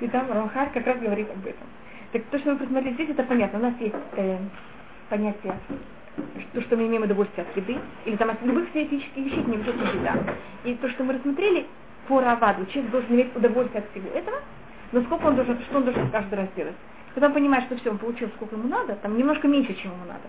И 0.02 0.08
там 0.10 0.30
Рамхар 0.30 0.70
как 0.72 0.86
раз 0.86 1.00
говорит 1.00 1.30
об 1.32 1.46
этом. 1.46 1.68
Так 2.12 2.24
то, 2.26 2.38
что 2.40 2.52
мы 2.52 2.58
посмотрели 2.58 2.94
здесь, 2.96 3.10
это 3.10 3.24
понятно. 3.24 3.60
У 3.60 3.62
нас 3.62 3.74
есть 3.80 3.96
э, 4.18 4.38
понятие, 5.10 5.54
то, 6.54 6.62
что 6.62 6.76
мы 6.76 6.88
имеем 6.88 7.04
удовольствие 7.04 7.48
от 7.48 7.56
еды, 7.56 7.78
или 8.04 8.18
там 8.18 8.32
от 8.32 8.42
любых 8.42 8.70
теоретических 8.74 9.16
вещей, 9.16 9.44
не 9.46 9.56
обязательно 9.56 10.02
еда. 10.02 10.16
И 10.66 10.76
то, 10.76 10.90
что 10.90 11.06
мы 11.06 11.14
рассмотрели 11.14 11.66
по 12.10 12.20
Раваду, 12.20 12.66
человек 12.66 12.92
должен 12.92 13.16
иметь 13.16 13.36
удовольствие 13.36 13.82
от 13.84 13.92
всего 13.92 14.10
этого, 14.10 14.40
но 14.92 15.02
сколько 15.04 15.28
он 15.28 15.36
должен, 15.36 15.58
что 15.62 15.78
он 15.78 15.86
должен 15.86 16.12
каждый 16.12 16.36
раз 16.36 16.50
делать. 16.58 16.76
Когда 17.14 17.28
он 17.28 17.34
понимает, 17.34 17.64
что 17.66 17.78
все, 17.78 17.92
он 17.92 17.98
получил, 17.98 18.28
сколько 18.36 18.56
ему 18.56 18.68
надо, 18.68 18.96
там 18.96 19.18
немножко 19.18 19.48
меньше, 19.48 19.74
чем 19.76 19.92
ему 19.92 20.06
надо, 20.06 20.28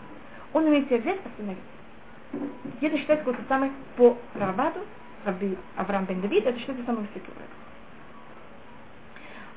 он 0.52 0.66
умеет 0.66 0.86
себя 0.86 0.98
взять, 0.98 1.18
остановиться. 1.26 1.79
И 2.32 2.86
это 2.86 2.96
считается 2.96 3.24
какой-то 3.24 3.46
самый 3.48 3.70
по 3.96 4.16
Рабаду, 4.34 4.80
Раби 5.24 5.56
Авраам 5.76 6.06
бен 6.06 6.20
Давид, 6.20 6.46
это 6.46 6.58
считается 6.58 6.84
уровень. 6.90 7.08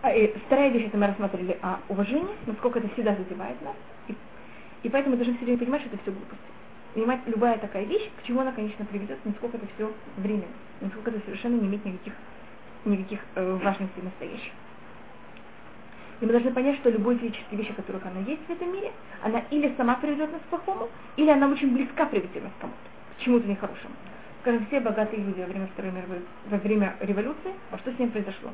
А, 0.02 0.14
и 0.14 0.38
вторая 0.40 0.70
вещь, 0.70 0.88
это 0.88 0.98
мы 0.98 1.08
рассмотрели 1.08 1.58
о 1.62 1.80
уважении, 1.88 2.36
насколько 2.46 2.80
это 2.80 2.90
всегда 2.90 3.16
задевает 3.16 3.62
нас. 3.62 3.76
И, 4.10 4.16
и 4.84 4.90
поэтому 4.90 5.16
должны 5.16 5.36
все 5.36 5.46
время 5.46 5.60
понимать, 5.60 5.82
что 5.82 5.92
это 5.92 6.02
все 6.04 6.12
глупости. 6.12 6.44
Понимать, 6.94 7.22
любая 7.26 7.58
такая 7.58 7.86
вещь, 7.86 8.10
к 8.20 8.24
чему 8.24 8.42
она, 8.42 8.52
конечно, 8.52 8.84
приведет, 8.86 9.18
насколько 9.24 9.56
это 9.56 9.66
все 9.76 9.94
время, 10.18 10.46
насколько 10.82 11.10
это 11.10 11.22
совершенно 11.26 11.56
не 11.56 11.68
имеет 11.68 11.86
никаких, 11.86 12.14
никаких 12.84 13.20
э, 13.36 13.60
важностей 13.64 14.02
настоящих. 14.04 14.52
И 16.24 16.26
мы 16.26 16.32
должны 16.32 16.52
понять, 16.52 16.78
что 16.78 16.90
любой 16.90 17.18
физической 17.18 17.56
вещи, 17.56 17.74
которых 17.74 18.06
она 18.06 18.22
есть 18.22 18.40
в 18.48 18.50
этом 18.50 18.72
мире, 18.72 18.94
она 19.24 19.44
или 19.52 19.74
сама 19.76 19.96
приведет 19.96 20.32
нас 20.32 20.40
к 20.40 20.46
плохому, 20.46 20.88
или 21.18 21.30
она 21.30 21.50
очень 21.50 21.74
близка 21.74 22.06
приведет 22.06 22.42
нас 22.42 22.54
к 22.58 22.62
кому-то, 22.62 22.80
к 23.18 23.24
чему-то 23.24 23.46
нехорошему. 23.46 23.94
Скажем, 24.40 24.66
все 24.68 24.80
богатые 24.80 25.22
люди 25.22 25.42
во 25.42 25.48
время 25.48 25.68
Второй 25.74 25.92
мировой, 25.92 26.22
во 26.50 26.58
время 26.60 26.96
революции, 27.02 27.52
а 27.72 27.78
что 27.78 27.92
с 27.92 28.00
ним 28.00 28.12
произошло? 28.12 28.52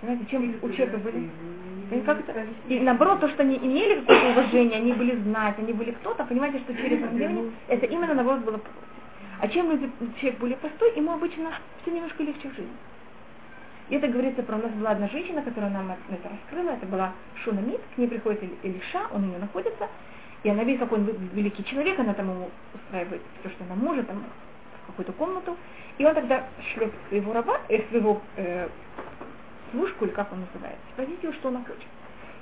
Понимаете, 0.00 0.24
чем 0.30 0.54
у 0.62 0.70
человека 0.70 0.96
были? 0.96 1.28
И, 1.90 2.00
как 2.00 2.20
это? 2.20 2.46
и 2.68 2.80
наоборот, 2.80 3.20
то, 3.20 3.28
что 3.28 3.42
они 3.42 3.58
имели 3.58 4.00
какое-то 4.00 4.30
уважение, 4.30 4.78
они 4.78 4.94
были 4.94 5.16
знать, 5.16 5.58
они 5.58 5.74
были 5.74 5.90
кто-то, 5.90 6.24
понимаете, 6.24 6.60
что 6.60 6.74
через 6.76 7.06
время 7.10 7.50
это 7.68 7.84
именно 7.84 8.14
наоборот 8.14 8.40
было 8.40 8.58
А 9.38 9.48
чем 9.48 9.70
люди, 9.70 9.90
человек 10.18 10.40
более 10.40 10.56
простой, 10.56 10.96
ему 10.96 11.12
обычно 11.12 11.50
все 11.82 11.90
немножко 11.90 12.22
легче 12.22 12.48
в 12.48 12.54
жизни. 12.54 12.72
И 13.90 13.96
это 13.96 14.06
говорится 14.06 14.44
про 14.44 14.56
нас 14.56 14.70
была 14.70 14.90
одна 14.90 15.08
женщина, 15.08 15.42
которая 15.42 15.70
нам 15.70 15.90
это 15.90 16.28
раскрыла, 16.28 16.70
это 16.70 16.86
была 16.86 17.12
Шунамид, 17.42 17.80
к 17.94 17.98
ней 17.98 18.06
приходит 18.06 18.44
Илиша, 18.62 19.08
он 19.12 19.24
у 19.24 19.26
нее 19.26 19.38
находится, 19.38 19.88
и 20.44 20.48
она 20.48 20.62
видит, 20.62 20.80
какой 20.80 21.00
он 21.00 21.06
великий 21.34 21.64
человек, 21.64 21.98
она 21.98 22.14
там 22.14 22.30
ему 22.30 22.50
устраивает 22.72 23.20
все, 23.40 23.50
что 23.50 23.64
она 23.64 23.74
может, 23.74 24.06
там, 24.06 24.24
в 24.84 24.86
какую-то 24.86 25.12
комнату, 25.12 25.56
и 25.98 26.04
он 26.04 26.14
тогда 26.14 26.46
шлет 26.72 26.92
своего 27.08 27.32
раба, 27.32 27.60
э, 27.68 27.82
своего 27.88 28.22
э, 28.36 28.68
служку, 29.72 30.04
или 30.04 30.12
как 30.12 30.32
он 30.32 30.46
называется, 30.52 30.80
спросите 30.92 31.18
его, 31.22 31.32
что 31.32 31.48
он 31.48 31.64
хочет. 31.64 31.82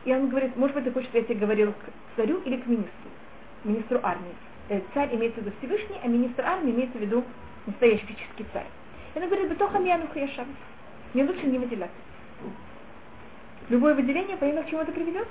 И 0.04 0.12
он 0.12 0.28
говорит, 0.28 0.54
может 0.54 0.76
быть, 0.76 0.84
ты 0.84 0.92
хочешь, 0.92 1.08
чтобы 1.08 1.20
я 1.20 1.24
тебе 1.24 1.40
говорил 1.40 1.72
к 1.72 2.16
царю 2.16 2.42
или 2.44 2.58
к 2.58 2.66
министру, 2.66 3.10
министру 3.64 4.00
армии. 4.02 4.34
Э, 4.68 4.82
царь 4.92 5.14
имеется 5.14 5.40
в 5.40 5.44
виду 5.44 5.56
Всевышний, 5.60 5.98
а 6.04 6.08
министр 6.08 6.44
армии 6.44 6.72
имеется 6.72 6.98
в 6.98 7.00
виду 7.00 7.24
настоящий 7.64 8.04
физический 8.04 8.44
царь. 8.52 8.66
И 9.14 9.18
он 9.18 9.26
говорит, 9.28 9.50
бетоха 9.50 9.78
миану 9.78 10.08
хаяшам. 10.12 10.46
Мне 11.14 11.24
лучше 11.24 11.46
не 11.46 11.58
выделяться. 11.58 11.96
Любое 13.68 13.94
выделение, 13.94 14.36
понятно, 14.36 14.62
к 14.62 14.68
чему 14.68 14.80
это 14.82 14.92
приведет? 14.92 15.28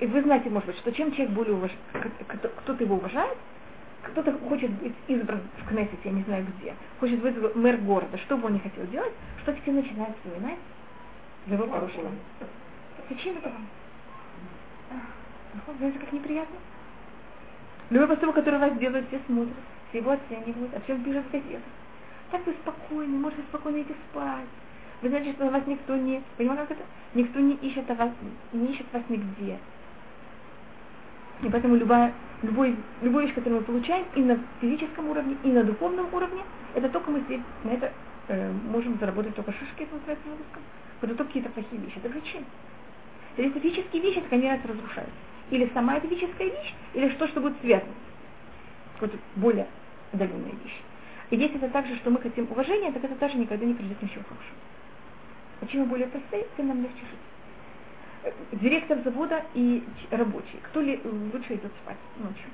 И 0.00 0.06
вы 0.06 0.22
знаете, 0.22 0.50
может 0.50 0.66
быть, 0.66 0.76
что 0.78 0.92
чем 0.92 1.12
человек 1.12 1.34
более 1.34 1.54
уважает, 1.54 1.78
кто-то 2.58 2.82
его 2.82 2.96
уважает, 2.96 3.36
кто-то 4.02 4.32
хочет 4.48 4.70
быть 4.70 4.94
избран 5.06 5.40
в 5.58 5.68
Кнессете, 5.68 5.98
я 6.04 6.10
не 6.10 6.22
знаю 6.22 6.44
где, 6.58 6.74
хочет 6.98 7.20
быть 7.20 7.54
мэр 7.54 7.76
города, 7.78 8.18
что 8.18 8.36
бы 8.36 8.46
он 8.46 8.54
не 8.54 8.58
хотел 8.58 8.84
делать, 8.86 9.12
что 9.42 9.52
теперь 9.52 9.74
начинает 9.74 10.16
вспоминать 10.16 10.58
для 11.46 11.56
его 11.56 11.66
прошлого. 11.68 12.10
Зачем 13.08 13.36
это 13.36 13.48
вам? 13.48 13.66
Знаете, 15.78 15.98
как 15.98 16.12
неприятно? 16.12 16.56
Любой 17.90 18.08
поступок, 18.08 18.36
который 18.36 18.58
вас 18.58 18.76
делают, 18.78 19.06
все 19.08 19.20
смотрят, 19.26 19.54
все 19.90 19.98
его 19.98 20.12
оценивают, 20.12 20.74
а 20.74 20.80
все 20.80 20.96
пишут 20.98 21.26
в 21.26 21.30
газетах. 21.30 21.60
Так 22.32 22.46
вы 22.46 22.54
спокойны, 22.62 23.18
можете 23.18 23.42
спокойно 23.42 23.82
идти 23.82 23.94
спать. 24.10 24.46
Вы 25.02 25.10
знаете, 25.10 25.32
что 25.34 25.50
вас 25.50 25.66
никто 25.66 25.94
не... 25.96 26.22
Понимаете, 26.38 26.62
как 26.66 26.78
это? 26.78 26.86
Никто 27.14 27.40
не 27.40 27.54
ищет, 27.56 27.86
вас, 27.88 28.10
не 28.54 28.72
ищет 28.72 28.86
вас 28.90 29.02
нигде. 29.10 29.58
И 31.42 31.48
поэтому 31.50 31.76
любая, 31.76 32.14
любой, 32.42 32.74
любую 33.02 33.26
вещь, 33.26 33.34
которую 33.34 33.60
мы 33.60 33.66
получаем 33.66 34.06
и 34.16 34.22
на 34.22 34.38
физическом 34.62 35.10
уровне, 35.10 35.36
и 35.44 35.48
на 35.48 35.62
духовном 35.62 36.12
уровне, 36.14 36.42
это 36.74 36.88
только 36.88 37.10
мы 37.10 37.20
здесь 37.20 37.40
на 37.64 37.70
это 37.70 37.92
э, 38.28 38.52
можем 38.70 38.98
заработать 38.98 39.34
только 39.34 39.52
шишки, 39.52 39.82
это 39.82 39.94
называется 39.94 40.26
на 40.26 40.36
русском. 40.36 40.62
Это 41.02 41.14
только 41.14 41.24
какие-то 41.24 41.50
плохие 41.50 41.82
вещи. 41.82 41.98
Это 42.02 42.14
зачем? 42.14 42.44
Если 43.36 43.58
физические 43.58 44.02
вещи, 44.02 44.20
так 44.22 44.32
они 44.32 44.48
раз 44.48 44.60
разрушаются. 44.64 45.12
Или 45.50 45.70
сама 45.74 45.96
эта 45.96 46.08
физическая 46.08 46.48
вещь, 46.48 46.74
или 46.94 47.10
что, 47.10 47.28
что 47.28 47.42
будет 47.42 47.60
связано. 47.60 47.92
Вот 49.00 49.10
более 49.36 49.66
отдаленная 50.12 50.52
вещь. 50.64 50.80
И 51.32 51.36
если 51.36 51.56
это 51.56 51.70
так 51.70 51.86
же, 51.86 51.96
что 51.96 52.10
мы 52.10 52.20
хотим 52.20 52.46
уважения, 52.50 52.92
так 52.92 53.02
это 53.02 53.16
тоже 53.16 53.38
никогда 53.38 53.64
не 53.64 53.72
придет 53.72 54.00
ничего 54.02 54.22
хорошего. 54.22 54.56
А 55.62 55.66
чем 55.66 55.80
мы 55.80 55.86
более 55.86 56.06
простые, 56.08 56.46
тем 56.56 56.68
нам 56.68 56.82
легче 56.82 57.00
жить 57.00 57.18
директор 58.52 58.98
завода 59.02 59.42
и 59.54 59.82
рабочий. 60.10 60.60
Кто 60.64 60.82
ли 60.82 61.00
лучше 61.32 61.54
идет 61.54 61.72
спать 61.82 61.96
ночью? 62.18 62.50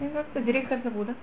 Это 0.00 0.40
директор 0.40 0.80
завода. 0.82 1.14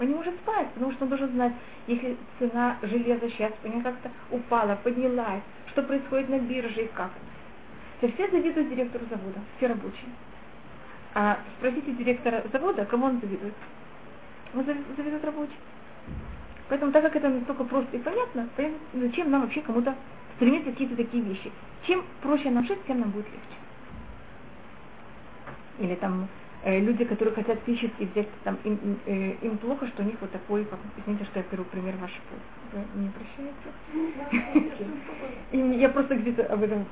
Он 0.00 0.08
не 0.08 0.14
может 0.14 0.34
спать, 0.36 0.70
потому 0.72 0.92
что 0.92 1.04
он 1.04 1.10
должен 1.10 1.30
знать, 1.32 1.52
если 1.86 2.16
цена 2.38 2.78
железа 2.82 3.28
сейчас 3.30 3.52
как-то 3.82 4.10
упала, 4.30 4.76
поднялась, 4.76 5.42
что 5.68 5.82
происходит 5.82 6.30
на 6.30 6.38
бирже 6.38 6.84
и 6.84 6.88
как. 6.88 7.10
То 8.00 8.10
все 8.12 8.30
завидуют 8.30 8.70
директору 8.70 9.04
завода, 9.10 9.40
все 9.56 9.66
рабочие. 9.68 10.08
А 11.14 11.38
спросите 11.58 11.92
директора 11.92 12.44
завода, 12.50 12.86
кому 12.86 13.06
он 13.06 13.20
завидует? 13.20 13.54
Он 14.56 14.64
завидует 14.64 15.24
рабочим. 15.24 15.52
Поэтому, 16.68 16.90
так 16.90 17.02
как 17.04 17.16
это 17.16 17.28
настолько 17.28 17.64
просто 17.64 17.96
и 17.96 18.00
понятно, 18.00 18.48
зачем 18.94 19.30
нам 19.30 19.42
вообще 19.42 19.60
кому-то 19.60 19.94
стремиться 20.36 20.70
какие-то 20.70 20.96
такие 20.96 21.22
вещи? 21.22 21.52
Чем 21.86 22.02
проще 22.22 22.50
нам 22.50 22.66
жить, 22.66 22.84
тем 22.86 23.00
нам 23.00 23.10
будет 23.10 23.26
легче. 23.26 23.40
Или 25.78 25.94
там 25.96 26.26
люди, 26.66 27.04
которые 27.04 27.34
хотят 27.34 27.58
физически 27.64 28.04
взять, 28.04 28.28
там, 28.44 28.58
им, 28.64 28.98
э, 29.06 29.36
им 29.42 29.58
плохо, 29.58 29.86
что 29.86 30.02
у 30.02 30.06
них 30.06 30.16
вот 30.20 30.30
такой, 30.32 30.64
как, 30.64 30.78
извините, 30.96 31.24
что 31.26 31.38
я 31.38 31.46
беру 31.50 31.64
пример 31.64 31.94
ваш 31.96 32.12
пол. 32.28 32.38
Вы 32.72 33.02
не 33.02 33.10
прощаете? 33.10 34.92
И 35.52 35.58
я 35.58 35.88
просто 35.90 36.16
где-то 36.16 36.44
об 36.46 36.62
этом 36.62 36.84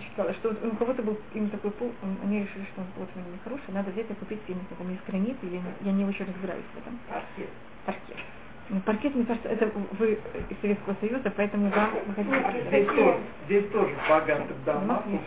читала, 0.00 0.32
что 0.34 0.50
у 0.50 0.76
кого-то 0.76 1.02
был 1.02 1.18
им 1.34 1.50
такой 1.50 1.70
пол, 1.72 1.92
они 2.24 2.40
решили, 2.40 2.64
что 2.72 2.82
вот 2.96 3.08
у 3.14 3.18
меня 3.18 3.28
нехороший, 3.30 3.74
надо 3.74 3.90
взять 3.90 4.10
и 4.10 4.14
купить 4.14 4.40
фильм, 4.46 4.60
там 4.76 4.90
есть 4.90 5.04
гранит, 5.06 5.36
или 5.42 5.60
я 5.82 5.92
не 5.92 6.04
очень 6.04 6.24
разбираюсь 6.24 6.64
в 6.74 6.78
этом. 6.78 6.98
Паркет. 7.08 7.50
Паркет. 7.84 8.16
Ну, 8.72 8.80
паркет, 8.82 9.16
мне 9.16 9.24
кажется, 9.24 9.48
это 9.48 9.68
вы 9.98 10.12
из 10.48 10.60
Советского 10.60 10.94
Союза, 11.00 11.32
поэтому 11.36 11.70
да, 11.70 11.90
вы 12.06 12.14
хотите 12.14 12.68
здесь, 12.68 12.86
тоже, 12.86 13.20
здесь 13.46 13.68
тоже 13.72 13.96
богатых 14.08 14.64
домов. 14.64 15.02
Нет, 15.06 15.22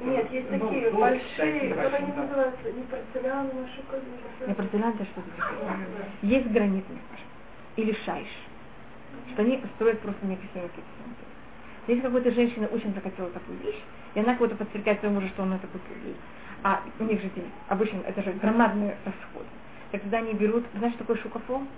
Нет, 0.00 0.32
есть 0.32 0.50
ну, 0.50 0.58
такие 0.58 0.90
ну, 0.90 0.98
большие, 0.98 1.74
как 1.74 1.94
они 1.94 2.12
называются, 2.12 2.72
не 2.72 2.82
порцелян, 2.82 3.46
не 3.46 3.68
шоколад. 3.76 4.02
Не 4.44 4.54
порцелян, 4.54 4.90
это 4.90 5.04
что-то 5.04 5.28
Есть 6.22 6.50
гранитный 6.50 6.98
или 7.76 7.92
шайш, 8.04 8.26
что 9.32 9.42
они 9.42 9.62
строят 9.76 10.00
просто 10.00 10.26
некрасивые 10.26 10.68
какие-то 10.70 11.92
Если 11.92 12.02
какой-то 12.02 12.32
женщина 12.32 12.66
очень 12.66 12.92
захотела 12.92 13.30
такую 13.30 13.58
вещь, 13.58 13.80
и 14.16 14.18
она 14.18 14.34
кого-то 14.34 14.56
подстрекает 14.56 14.98
своему 14.98 15.20
мужу, 15.20 15.28
что 15.28 15.42
он 15.42 15.52
это 15.52 15.68
купил 15.68 15.96
ей, 16.04 16.16
а 16.64 16.82
у 16.98 17.04
них 17.04 17.20
же 17.22 17.30
обычно 17.68 18.00
это 18.00 18.20
же 18.24 18.32
громадный 18.32 18.96
расход. 19.04 19.46
Тогда 19.92 20.18
они 20.18 20.34
берут, 20.34 20.64
знаешь, 20.74 20.94
такой 20.96 21.16
шукафон, 21.18 21.68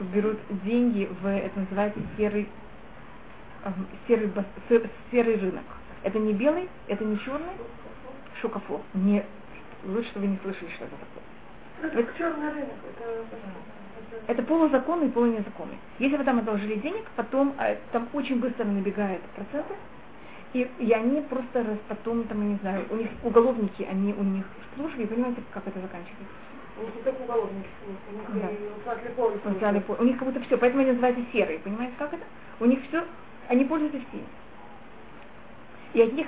берут 0.00 0.38
деньги 0.64 1.08
в, 1.20 1.26
это 1.26 1.60
называется 1.60 2.00
серый, 2.16 2.48
серый, 4.06 4.32
серый 5.10 5.36
рынок. 5.36 5.64
Это 6.02 6.18
не 6.18 6.32
белый, 6.32 6.68
это 6.86 7.04
не 7.04 7.18
черный, 7.20 7.54
шокофо. 8.40 8.80
Не, 8.94 9.24
лучше, 9.84 10.08
чтобы 10.10 10.26
вы 10.26 10.32
не 10.32 10.38
слышали, 10.38 10.70
что 10.70 10.84
это 10.84 10.94
такое. 10.96 12.02
Это, 12.02 12.18
черный 12.18 12.50
рынок. 12.52 12.68
Это, 12.96 14.32
это 14.32 14.42
полузаконный 14.42 15.08
и 15.08 15.10
полунезаконный. 15.10 15.78
Если 15.98 16.16
вы 16.16 16.24
там 16.24 16.38
одолжили 16.38 16.76
денег, 16.76 17.04
потом 17.16 17.54
а, 17.58 17.76
там 17.92 18.08
очень 18.12 18.40
быстро 18.40 18.64
набегают 18.64 19.22
проценты, 19.34 19.74
и, 20.54 20.70
и 20.78 20.92
они 20.92 21.20
просто 21.22 21.62
раз 21.62 21.78
потом, 21.88 22.24
там, 22.24 22.40
я 22.42 22.48
не 22.48 22.56
знаю, 22.56 22.86
у 22.90 22.96
них 22.96 23.08
уголовники, 23.22 23.82
они 23.82 24.12
у 24.14 24.22
них 24.22 24.46
в 24.46 24.76
службе, 24.76 25.04
и 25.04 25.06
понимаете, 25.06 25.42
как 25.52 25.66
это 25.66 25.80
заканчивается? 25.80 26.47
Да. 28.40 28.48
и 28.50 30.00
У 30.00 30.04
них 30.04 30.18
как 30.18 30.28
будто 30.28 30.40
все, 30.44 30.56
поэтому 30.56 30.82
они 30.82 30.90
называются 30.92 31.24
серые, 31.32 31.58
понимаете, 31.58 31.94
как 31.98 32.12
это? 32.12 32.24
У 32.60 32.64
них 32.64 32.80
все, 32.88 33.04
они 33.48 33.64
пользуются 33.64 33.98
всеми. 34.08 34.26
И 35.94 36.02
от 36.02 36.12
них 36.12 36.26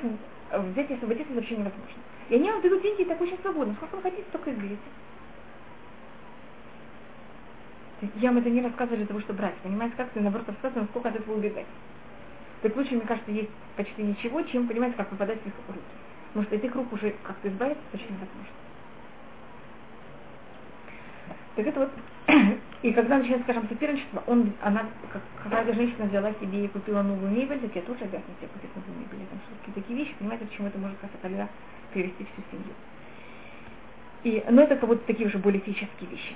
взять 0.53 0.91
и 0.91 0.95
освободиться 0.95 1.35
вообще 1.35 1.57
невозможно. 1.57 2.01
И 2.29 2.35
они 2.35 2.51
вам 2.51 2.63
дадут 2.63 2.83
деньги 2.83 3.05
так 3.05 3.21
очень 3.21 3.39
свободно. 3.43 3.75
Сколько 3.75 3.97
вы 3.97 4.03
хотите, 4.03 4.25
столько 4.29 4.51
и 4.51 4.55
берете. 4.55 4.79
Я 8.17 8.31
вам 8.31 8.39
это 8.39 8.49
не 8.49 8.63
рассказываю 8.63 8.99
для 8.99 9.07
того, 9.07 9.21
чтобы 9.21 9.41
брать. 9.41 9.55
Понимаете, 9.63 9.97
как 9.97 10.11
ты 10.11 10.21
наоборот 10.21 10.49
рассказываю, 10.49 10.89
сколько 10.89 11.09
от 11.11 11.17
этого 11.17 11.35
убегать. 11.35 11.67
Так 12.63 12.77
лучше, 12.77 12.95
мне 12.95 13.05
кажется, 13.07 13.31
есть 13.31 13.51
почти 13.77 14.03
ничего, 14.03 14.43
чем 14.43 14.67
понимать, 14.69 14.97
как 14.97 15.09
попадать 15.09 15.41
в 15.43 15.47
их 15.47 15.55
руки. 15.69 15.81
Потому 16.29 16.47
что 16.47 16.57
этих 16.57 16.75
рук 16.75 16.93
уже 16.93 17.15
как-то 17.23 17.49
избавиться 17.49 17.83
почти 17.93 18.09
невозможно. 18.09 18.60
Так 21.61 21.67
это 21.67 21.81
вот, 21.81 21.91
и 22.83 22.91
когда 22.93 23.19
начинается, 23.19 23.45
скажем, 23.45 23.69
соперничество, 23.69 24.23
он, 24.27 24.51
она, 24.63 24.87
как, 25.13 25.21
какая-то 25.45 25.75
женщина 25.75 26.07
взяла 26.07 26.33
себе 26.41 26.65
и 26.65 26.69
купила 26.69 27.03
новую 27.03 27.31
мебель, 27.33 27.61
так 27.61 27.77
я 27.77 27.83
тоже 27.83 28.05
обязана 28.05 28.33
себе 28.39 28.49
купить 28.49 28.75
новую 28.75 28.99
мебель, 28.99 29.27
там 29.29 29.39
какие-то 29.59 29.83
такие 29.83 29.99
вещи, 29.99 30.15
понимаете, 30.19 30.47
к 30.47 30.53
чему 30.53 30.69
это 30.69 30.79
может 30.79 30.97
как-то 30.99 31.19
тогда 31.21 31.51
привести 31.93 32.25
всю 32.25 32.43
семью. 32.51 32.73
И, 34.25 34.43
но 34.49 34.63
это 34.63 34.87
вот 34.87 35.05
такие 35.05 35.29
уже 35.29 35.37
более 35.37 35.61
физические 35.61 36.09
вещи. 36.09 36.35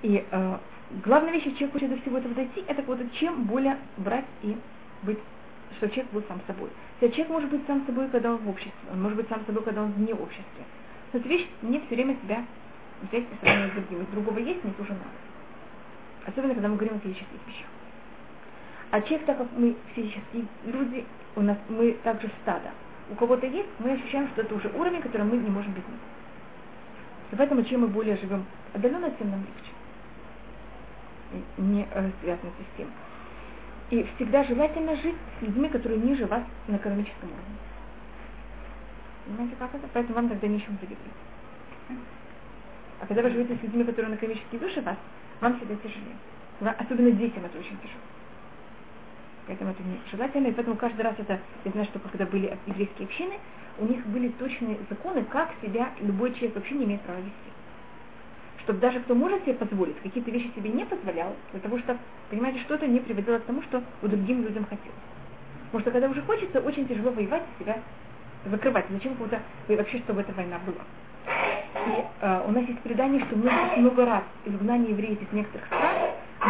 И 0.00 0.24
э, 0.30 0.56
главная 1.04 1.32
вещь, 1.32 1.44
человек 1.44 1.72
хочет 1.72 1.90
до 1.90 2.00
всего 2.00 2.16
этого 2.16 2.34
дойти, 2.34 2.64
это 2.66 2.80
вот 2.80 2.98
чем 3.20 3.44
более 3.44 3.76
брать 3.98 4.24
и 4.42 4.56
быть, 5.02 5.18
что 5.76 5.90
человек 5.90 6.10
был 6.12 6.22
сам 6.28 6.40
собой. 6.46 6.70
То 7.00 7.10
человек 7.10 7.28
может 7.28 7.50
быть 7.50 7.60
сам 7.66 7.84
собой, 7.84 8.08
когда 8.08 8.30
он 8.30 8.38
в 8.38 8.48
обществе, 8.48 8.72
он 8.90 9.02
может 9.02 9.18
быть 9.18 9.28
сам 9.28 9.44
собой, 9.44 9.62
когда 9.64 9.82
он 9.82 9.92
вне 9.92 10.14
общества. 10.14 10.64
Но 11.12 11.18
эта 11.18 11.28
вещь 11.28 11.46
не 11.60 11.78
все 11.80 11.94
время 11.94 12.16
себя 12.22 12.42
взять 13.02 13.26
по 13.28 13.36
сравнению 13.36 13.70
с 13.70 13.74
другим. 13.74 14.06
другого 14.12 14.38
есть, 14.38 14.64
не 14.64 14.72
тоже 14.72 14.92
надо. 14.92 15.04
Особенно, 16.26 16.54
когда 16.54 16.68
мы 16.68 16.76
говорим 16.76 16.96
о 16.96 17.00
физических 17.00 17.46
вещах. 17.46 17.68
А 18.90 19.00
человек, 19.02 19.26
так 19.26 19.38
как 19.38 19.48
мы 19.56 19.76
физические 19.94 20.46
люди, 20.64 21.04
у 21.34 21.42
нас 21.42 21.58
мы 21.68 21.92
также 22.02 22.30
стадо. 22.42 22.70
У 23.10 23.14
кого-то 23.14 23.46
есть, 23.46 23.68
мы 23.78 23.92
ощущаем, 23.92 24.28
что 24.28 24.42
это 24.42 24.54
уже 24.54 24.68
уровень, 24.68 25.00
который 25.02 25.26
мы 25.26 25.36
не 25.36 25.50
можем 25.50 25.72
без 25.72 25.82
него. 25.82 25.98
И 27.32 27.36
поэтому 27.36 27.62
чем 27.64 27.82
мы 27.82 27.88
более 27.88 28.16
живем 28.16 28.44
отдаленно, 28.72 29.10
тем 29.12 29.30
нам 29.30 29.40
легче. 29.40 29.72
Не 31.58 31.86
э, 31.90 32.10
связано 32.22 32.50
с 32.50 32.76
тем. 32.76 32.88
И 33.90 34.02
всегда 34.16 34.42
желательно 34.44 34.96
жить 34.96 35.16
с 35.38 35.42
людьми, 35.42 35.68
которые 35.68 36.00
ниже 36.00 36.26
вас 36.26 36.42
на 36.66 36.76
экономическом 36.76 37.28
уровне. 37.28 37.56
Понимаете, 39.26 39.56
как 39.58 39.74
это? 39.74 39.88
Поэтому 39.92 40.14
вам 40.14 40.28
тогда 40.28 40.46
нечем 40.46 40.78
завидовать. 40.80 42.15
А 43.00 43.06
когда 43.06 43.22
вы 43.22 43.30
живете 43.30 43.56
с 43.56 43.62
людьми, 43.62 43.84
которые 43.84 44.10
на 44.10 44.16
комические 44.16 44.60
души 44.60 44.80
вас, 44.80 44.96
вам 45.40 45.56
всегда 45.58 45.76
тяжелее. 45.76 46.16
Особенно 46.78 47.10
детям 47.10 47.44
это 47.44 47.58
очень 47.58 47.76
тяжело. 47.78 48.00
Поэтому 49.46 49.70
это 49.70 49.82
нежелательно. 49.82 50.48
И 50.48 50.52
поэтому 50.52 50.76
каждый 50.76 51.02
раз 51.02 51.14
это, 51.18 51.40
я 51.64 51.70
знаю, 51.72 51.86
что 51.86 51.98
когда 51.98 52.26
были 52.26 52.56
еврейские 52.66 53.06
общины, 53.06 53.34
у 53.78 53.84
них 53.84 54.06
были 54.06 54.28
точные 54.30 54.78
законы, 54.88 55.24
как 55.24 55.50
себя 55.62 55.90
любой 56.00 56.32
человек 56.32 56.56
вообще 56.56 56.74
не 56.74 56.84
имеет 56.84 57.02
права 57.02 57.18
вести. 57.18 57.32
Чтобы 58.64 58.80
даже 58.80 59.00
кто 59.00 59.14
может 59.14 59.42
себе 59.42 59.54
позволить, 59.54 60.00
какие-то 60.00 60.30
вещи 60.30 60.50
себе 60.56 60.70
не 60.70 60.84
позволял, 60.84 61.36
для 61.52 61.60
того, 61.60 61.78
что, 61.78 61.96
понимаете, 62.30 62.60
что-то 62.60 62.86
не 62.86 62.98
приводило 63.00 63.38
к 63.38 63.44
тому, 63.44 63.62
что 63.62 63.82
у 64.02 64.08
другим 64.08 64.42
людям 64.42 64.64
хотелось. 64.64 64.94
Потому 65.66 65.80
что 65.82 65.90
когда 65.90 66.08
уже 66.08 66.22
хочется, 66.22 66.60
очень 66.60 66.88
тяжело 66.88 67.10
воевать 67.10 67.44
себя 67.58 67.80
закрывать. 68.46 68.86
Зачем 68.90 69.14
куда 69.16 69.40
вообще, 69.68 69.98
чтобы 69.98 70.22
эта 70.22 70.32
война 70.32 70.58
была? 70.66 70.82
И 71.26 72.04
э, 72.20 72.42
у 72.46 72.50
нас 72.50 72.64
есть 72.66 72.80
предание, 72.80 73.24
что 73.24 73.36
много, 73.36 73.76
много 73.76 74.04
раз 74.06 74.22
изгнание 74.44 74.90
евреев 74.90 75.20
из 75.20 75.32
некоторых 75.32 75.66
стран 75.66 75.96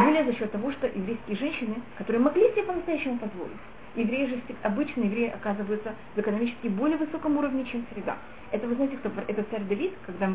были 0.05 0.23
за 0.25 0.33
счет 0.35 0.53
того, 0.53 0.73
что 0.73 0.87
еврейские 0.87 1.37
женщины, 1.37 1.77
которые 1.99 2.23
могли 2.23 2.51
себе 2.53 2.63
по-настоящему 2.65 3.19
позволить, 3.19 3.57
евреи 3.95 4.27
же, 4.27 4.41
обычно 4.63 5.03
евреи 5.03 5.29
оказываются 5.31 5.95
в 6.15 6.21
экономически 6.21 6.69
более 6.69 6.99
высоком 6.99 7.37
уровне, 7.37 7.65
чем 7.65 7.85
среда. 7.93 8.17
Это 8.51 8.67
вы 8.67 8.75
знаете, 8.75 8.97
кто 8.99 9.11
это 9.27 9.43
царь 9.51 9.63
Давид, 9.63 9.95
когда 10.05 10.33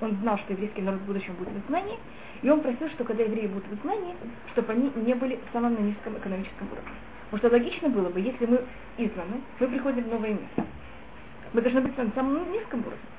он 0.00 0.16
знал, 0.20 0.38
что 0.38 0.52
еврейский 0.52 0.82
народ 0.82 1.00
в 1.00 1.06
будущем 1.06 1.34
будет 1.34 1.50
в 1.50 1.58
изгнании, 1.58 1.98
и 2.42 2.50
он 2.50 2.60
просил, 2.60 2.88
что 2.90 3.04
когда 3.04 3.22
евреи 3.22 3.46
будут 3.46 3.66
в 3.68 3.74
изгнании, 3.74 4.14
чтобы 4.52 4.72
они 4.72 4.90
не 4.96 5.14
были 5.14 5.38
в 5.48 5.52
самом 5.52 5.72
низком 5.86 6.18
экономическом 6.18 6.66
уровне. 6.72 6.90
Потому 7.30 7.38
что 7.38 7.56
логично 7.56 7.88
было 7.88 8.08
бы, 8.10 8.20
если 8.20 8.46
мы 8.46 8.60
изгнаны, 8.98 9.40
мы 9.58 9.66
приходим 9.68 10.04
в 10.04 10.08
новое 10.08 10.30
место. 10.30 10.66
Мы 11.52 11.62
должны 11.62 11.80
быть 11.82 11.96
на 11.96 12.10
самом 12.14 12.52
низком 12.52 12.80
уровне. 12.80 13.11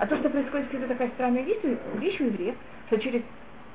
А 0.00 0.06
то, 0.06 0.16
что 0.16 0.30
происходит, 0.30 0.72
это 0.72 0.88
такая 0.88 1.08
странная 1.10 1.42
вещь, 1.42 1.58
вещь 1.96 2.18
у 2.20 2.24
евреев, 2.24 2.54
что 2.86 2.96
через 2.96 3.20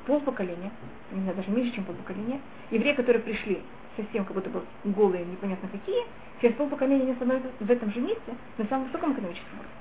полпоколения, 0.08 0.72
не 1.12 1.22
знаю, 1.22 1.38
даже 1.38 1.52
меньше, 1.52 1.76
чем 1.76 1.84
полпоколения, 1.84 2.40
евреи, 2.72 2.94
которые 2.94 3.22
пришли 3.22 3.62
совсем 3.96 4.26
как 4.26 4.34
будто 4.34 4.50
бы 4.50 4.64
голые, 4.86 5.24
непонятно 5.24 5.70
какие, 5.70 6.04
через 6.42 6.56
полпоколения 6.56 7.04
они 7.04 7.14
становятся 7.14 7.50
в 7.60 7.70
этом 7.70 7.92
же 7.92 8.02
месте 8.02 8.34
на 8.58 8.66
самом 8.66 8.88
высоком 8.88 9.14
экономическом 9.14 9.54
уровне. 9.54 9.72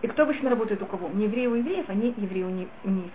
И 0.00 0.06
кто 0.06 0.22
обычно 0.22 0.48
работает 0.48 0.80
у 0.80 0.86
кого? 0.86 1.10
Не 1.10 1.24
евреи 1.24 1.46
у 1.48 1.54
евреев, 1.56 1.84
а 1.88 1.94
не 1.94 2.14
евреи 2.16 2.42
у 2.42 2.48
неевреев. 2.48 3.12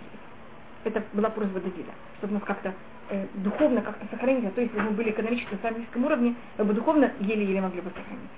Это 0.84 1.02
была 1.14 1.28
просьба 1.28 1.58
Давида, 1.58 1.92
чтобы 2.18 2.34
нас 2.34 2.42
как-то 2.44 2.72
э, 3.10 3.26
духовно 3.34 3.82
как-то 3.82 4.06
сохранить, 4.12 4.44
а 4.44 4.50
то 4.52 4.60
если 4.60 4.76
бы 4.76 4.82
мы 4.82 4.90
были 4.92 5.10
экономически 5.10 5.54
на 5.54 5.58
самом 5.58 5.80
низком 5.80 6.04
уровне, 6.04 6.36
мы 6.56 6.66
бы 6.66 6.72
духовно 6.72 7.10
еле-еле 7.18 7.60
могли 7.60 7.80
бы 7.80 7.90
сохранить. 7.90 8.30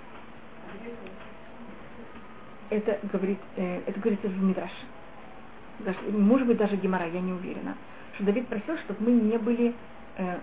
Это 2.76 2.98
говорит, 3.12 3.38
э, 3.56 3.82
это 3.86 4.00
говорится 4.00 4.28
в 4.28 4.42
Мидраше 4.42 4.84
даже, 5.80 5.98
может 6.10 6.46
быть 6.46 6.56
даже 6.56 6.76
Гемора, 6.76 7.06
я 7.08 7.20
не 7.20 7.32
уверена, 7.32 7.76
что 8.14 8.24
Давид 8.24 8.46
просил, 8.48 8.76
чтобы 8.78 9.10
мы 9.10 9.12
не 9.12 9.38
были, 9.38 9.74
э, 10.16 10.38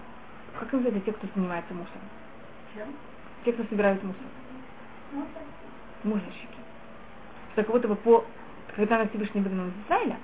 как 0.60 0.74
называется 0.74 1.02
те, 1.06 1.12
кто 1.14 1.28
занимается 1.36 1.74
мусором? 1.74 2.02
Чем? 2.76 2.88
Те, 3.46 3.54
кто 3.54 3.64
собирают 3.66 4.04
мусор. 4.04 4.22
Мусор. 5.14 5.42
Мусорщики. 6.04 6.48
Будто 7.68 7.88
бы 7.88 7.96
по, 7.96 8.26
когда 8.76 8.98
нас 8.98 9.10
Всевышний 9.10 9.42
выгнал 9.42 9.68
из 9.68 9.86
Израиля, 9.86 10.18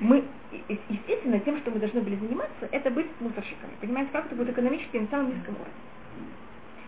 мы, 0.00 0.24
естественно, 0.88 1.40
тем, 1.40 1.58
что 1.60 1.70
мы 1.70 1.78
должны 1.78 2.00
были 2.00 2.16
заниматься, 2.16 2.68
это 2.70 2.90
быть 2.90 3.08
мусорщиками. 3.20 3.72
Понимаете, 3.80 4.10
как 4.12 4.26
это 4.26 4.34
будет 4.34 4.50
экономически 4.50 4.96
на 4.96 5.08
самом 5.08 5.34
низком 5.34 5.54
уровне. 5.54 5.72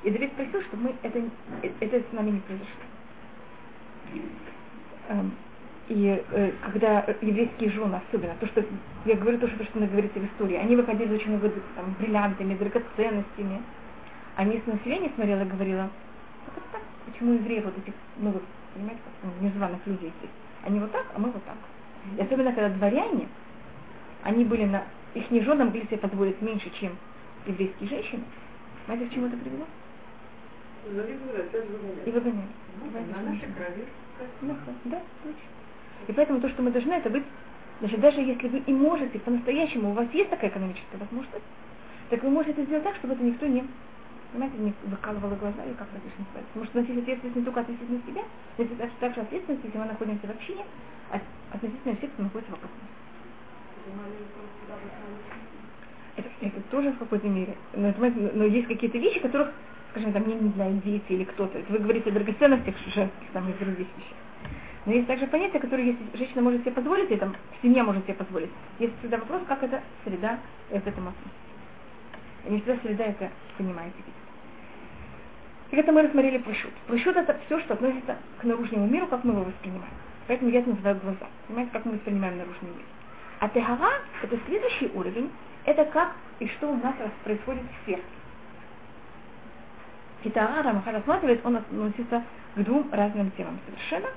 И 0.05 0.11
Давид 0.11 0.33
просил, 0.33 0.63
чтобы 0.63 0.85
мы 0.85 0.95
это, 1.03 1.23
это 1.81 2.01
с 2.01 2.13
нами 2.13 2.31
не 2.31 2.41
произошло. 2.41 2.83
Эм, 5.13 5.33
и 5.89 6.25
э, 6.31 6.53
когда 6.73 7.05
еврейские 7.21 7.71
жены 7.71 8.01
особенно, 8.09 8.35
то, 8.37 8.47
что 8.47 8.65
я 9.05 9.17
говорю 9.17 9.39
то, 9.39 9.49
что, 9.49 9.65
что 9.65 9.81
говорится 9.81 10.19
в 10.19 10.25
истории, 10.25 10.57
они 10.57 10.75
выходили 10.75 11.15
очень 11.15 11.31
много 11.31 11.53
там, 11.77 11.95
бриллиантами, 11.99 12.55
драгоценностями. 12.55 13.63
А 14.37 14.45
местное 14.45 14.77
население 14.77 15.11
смотрело 15.15 15.43
и 15.43 15.49
говорило, 15.49 15.91
как 16.47 16.57
это 16.57 16.67
так? 16.73 16.83
Почему 17.05 17.35
евреи 17.35 17.61
вот 17.61 17.77
этих, 17.77 17.93
ну 18.17 18.31
вот, 18.31 18.43
понимаете, 18.73 19.03
как, 19.05 19.31
ну, 19.31 19.47
незваных 19.47 19.87
людей 19.87 20.13
здесь? 20.19 20.31
Они 20.65 20.81
вот 20.81 20.93
так, 20.93 21.05
а 21.15 21.19
мы 21.19 21.31
вот 21.31 21.45
так. 21.45 21.57
И 22.17 22.23
особенно, 22.23 22.53
когда 22.53 22.71
дворяне, 22.71 23.29
они 24.23 24.45
были 24.45 24.65
на, 24.65 24.85
их 25.15 25.45
жены 25.45 25.65
могли 25.65 25.83
себе 25.83 25.99
позволить 25.99 26.41
меньше, 26.41 26.71
чем 26.81 26.97
еврейские 27.47 27.89
женщины. 27.89 28.23
Знаете, 28.87 29.07
к 29.07 29.13
чему 29.13 29.27
это 29.27 29.37
привело? 29.37 29.67
И 32.07 32.11
выгоняли. 32.11 32.47
Ну, 32.81 33.23
на 33.23 33.31
нашей 33.31 33.49
крови. 33.53 33.87
Да, 34.85 35.01
точно. 35.23 35.41
И 36.09 36.13
поэтому 36.13 36.41
то, 36.41 36.49
что 36.49 36.63
мы 36.63 36.71
должны, 36.71 36.93
это 36.93 37.11
быть, 37.11 37.25
значит, 37.81 38.01
даже 38.01 38.21
если 38.21 38.49
вы 38.49 38.59
и 38.59 38.73
можете 38.73 39.19
по-настоящему, 39.21 39.91
у 39.91 39.95
вас 39.95 40.09
есть 40.13 40.31
такая 40.31 40.51
экономическая 40.51 40.99
возможность, 40.99 41.45
так 42.11 42.23
вы 42.23 42.31
можете 42.31 42.65
сделать 42.65 42.85
так, 42.85 42.97
чтобы 42.97 43.15
это 43.15 43.23
никто 43.23 43.47
не, 43.47 43.65
понимаете, 44.33 44.59
не 44.59 44.75
выкалывало 44.83 45.37
глаза, 45.37 45.65
или 45.65 45.75
как 45.75 45.89
это 45.95 46.03
называется. 46.19 46.49
Потому 46.55 46.67
что 46.67 46.81
носить 46.81 46.99
ответственность 46.99 47.37
не 47.37 47.45
только 47.45 47.61
относительно 47.61 48.01
себя, 48.07 48.23
но 48.59 48.65
это 48.65 48.91
также 49.01 49.21
ответственность, 49.21 49.65
если 49.65 49.79
мы 49.79 49.87
находимся 49.87 50.27
в 50.27 50.31
общине, 50.31 50.67
а 51.11 51.21
относительно 51.51 51.97
всех, 51.97 52.13
кто 52.13 52.23
находится 52.25 52.53
вокруг 52.53 52.73
нас. 52.73 52.91
Это, 56.17 56.29
это 56.41 56.61
тоже 56.71 56.93
в 56.93 56.99
какой-то 56.99 57.29
мере. 57.29 57.57
Но, 57.73 57.95
но 58.35 58.45
есть 58.45 58.69
какие-то 58.69 58.99
вещи, 58.99 59.21
которых, 59.21 59.55
скажем, 59.93 60.13
там 60.13 60.27
не, 60.27 60.51
знаю, 60.53 60.81
дети 60.85 61.05
или 61.13 61.25
кто-то. 61.25 61.63
Вы 61.69 61.79
говорите 61.79 62.11
о 62.11 62.13
драгоценностях 62.13 62.75
женских, 62.95 63.29
там, 63.33 63.49
и 63.49 63.53
других 63.53 63.87
вещах. 63.97 64.19
Но 64.85 64.93
есть 64.93 65.07
также 65.07 65.27
понятие, 65.29 65.61
которое 65.61 65.85
если 65.85 66.05
женщина 66.15 66.43
может 66.43 66.63
себе 66.63 66.73
позволить, 66.73 67.11
или 67.11 67.19
там 67.19 67.37
семья 67.63 67.85
может 67.85 68.05
себе 68.05 68.15
позволить, 68.15 68.51
есть 68.79 68.99
всегда 68.99 69.19
вопрос, 69.19 69.43
как 69.47 69.63
эта 69.63 69.81
среда 70.05 70.39
к 70.71 70.75
этому 70.75 71.11
относится. 71.11 71.31
И 72.47 72.51
не 72.51 72.61
всегда 72.61 72.77
среда 72.83 73.05
это 73.05 73.31
понимает 73.57 73.93
и 73.95 73.99
видит. 73.99 74.23
И 75.71 75.77
это 75.77 75.93
мы 75.93 76.03
рассмотрели 76.03 76.39
прощут. 76.39 76.73
Прощут 76.87 77.17
это 77.17 77.39
все, 77.47 77.61
что 77.61 77.75
относится 77.75 78.17
к 78.41 78.45
наружному 78.45 78.89
миру, 78.89 79.07
как 79.07 79.23
мы 79.25 79.33
его 79.33 79.45
воспринимаем. 79.45 79.93
Поэтому 80.27 80.51
я 80.51 80.61
это 80.61 80.71
называю 80.71 81.01
глаза. 81.01 81.27
Понимаете, 81.47 81.73
как 81.73 81.85
мы 81.85 81.93
воспринимаем 81.93 82.39
наружный 82.39 82.71
мир. 82.71 82.85
А 83.39 83.49
тегара, 83.49 83.93
это 84.23 84.39
следующий 84.47 84.91
уровень, 84.95 85.31
это 85.65 85.85
как 85.87 86.15
и 86.41 86.49
что 86.49 86.69
у 86.69 86.77
нас 86.77 86.95
происходит 87.25 87.63
в 87.63 87.87
сердце. 87.87 88.05
И 90.25 90.31
Тагара 90.31 90.73
Маха 90.73 90.93
рассматривает, 90.93 91.45
он 91.45 91.57
относится 91.57 92.23
к 92.55 92.63
двум 92.63 92.89
разным 92.93 93.31
темам 93.33 93.59
совершенно. 93.67 94.09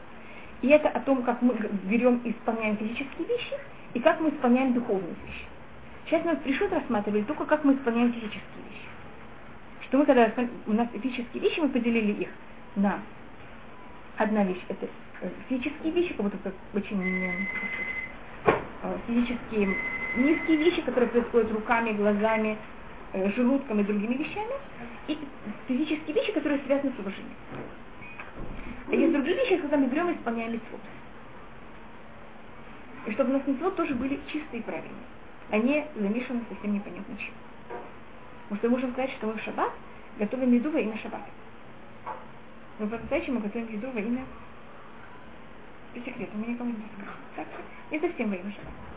И 0.61 0.67
это 0.67 0.89
о 0.89 0.99
том, 0.99 1.23
как 1.23 1.41
мы 1.41 1.53
берем 1.83 2.17
и 2.23 2.31
исполняем 2.31 2.77
физические 2.77 3.27
вещи, 3.27 3.53
и 3.93 3.99
как 3.99 4.19
мы 4.19 4.29
исполняем 4.29 4.73
духовные 4.73 5.15
вещи. 5.25 5.45
Сейчас 6.05 6.23
мы 6.23 6.35
пришут 6.37 6.71
рассматривали 6.71 7.23
только, 7.23 7.45
как 7.45 7.63
мы 7.63 7.73
исполняем 7.73 8.13
физические 8.13 8.41
вещи. 8.69 8.87
Что 9.87 9.97
мы, 9.97 10.05
когда 10.05 10.31
у 10.67 10.73
нас 10.73 10.87
физические 10.93 11.41
вещи, 11.41 11.59
мы 11.59 11.69
поделили 11.69 12.23
их 12.23 12.29
на 12.75 12.99
одна 14.17 14.43
вещь, 14.43 14.61
это 14.67 14.87
э, 15.21 15.29
физические 15.49 15.91
вещи, 15.91 16.13
как 16.13 16.25
будто 16.25 16.37
как 16.37 16.53
очень 16.73 17.01
э, 17.01 18.97
физические 19.07 19.75
низкие 20.17 20.57
вещи, 20.57 20.81
которые 20.81 21.09
происходят 21.09 21.51
руками, 21.51 21.91
глазами, 21.93 22.57
желудком 23.35 23.79
и 23.79 23.83
другими 23.83 24.15
вещами, 24.15 24.53
и 25.07 25.17
физические 25.67 26.15
вещи, 26.15 26.31
которые 26.33 26.61
связаны 26.65 26.93
с 26.95 26.99
уважением. 26.99 27.35
А 28.87 28.95
есть 28.95 29.13
другие 29.13 29.35
вещи, 29.35 29.57
когда 29.57 29.77
мы 29.77 29.87
берем 29.87 30.09
и 30.09 30.15
исполняем 30.15 30.53
митцвот. 30.53 30.81
И 33.07 33.11
чтобы 33.11 33.31
у 33.31 33.33
нас 33.33 33.47
митцвот 33.47 33.75
тоже 33.75 33.93
были 33.95 34.19
чистые 34.31 34.59
и 34.59 34.63
правильные, 34.63 35.05
а 35.51 35.57
не 35.57 35.85
замешаны 35.95 36.41
совсем 36.49 36.73
непонятно 36.73 37.15
чем. 37.17 37.33
Потому 38.49 38.57
что 38.57 38.67
мы 38.67 38.73
можем 38.75 38.91
сказать, 38.93 39.11
что 39.11 39.27
мы 39.27 39.33
в 39.33 39.41
шаббат 39.41 39.71
готовим 40.19 40.53
еду 40.53 40.71
во 40.71 40.79
имя 40.79 40.97
шаббата. 40.97 41.29
Но 42.79 42.87
по-настоящему 42.87 43.39
готовим 43.39 43.71
еду 43.71 43.89
во 43.91 43.99
имя 43.99 44.25
по 45.93 45.99
секрету, 45.99 46.31
мы 46.35 46.47
никому 46.47 46.71
не 46.71 46.77
расскажем. 46.77 47.21
Так? 47.35 47.47
Не 47.91 47.99
совсем 47.99 48.29
во 48.29 48.35
имя 48.35 48.51
шаббата. 48.51 48.94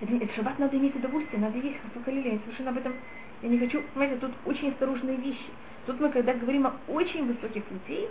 Это, 0.00 0.14
это 0.14 0.34
шаббат 0.34 0.58
надо 0.58 0.76
иметь 0.76 0.94
удовольствие, 0.94 1.40
надо 1.40 1.58
есть 1.58 1.78
хасукалили, 1.82 2.34
я 2.34 2.38
совершенно 2.40 2.70
об 2.70 2.78
этом, 2.78 2.94
я 3.42 3.48
не 3.48 3.58
хочу, 3.58 3.82
понимаете, 3.94 4.20
тут 4.20 4.32
очень 4.46 4.68
осторожные 4.70 5.16
вещи. 5.16 5.50
Тут 5.86 6.00
мы, 6.00 6.10
когда 6.10 6.34
говорим 6.34 6.66
о 6.66 6.74
очень 6.88 7.26
высоких 7.26 7.64
людей, 7.70 8.08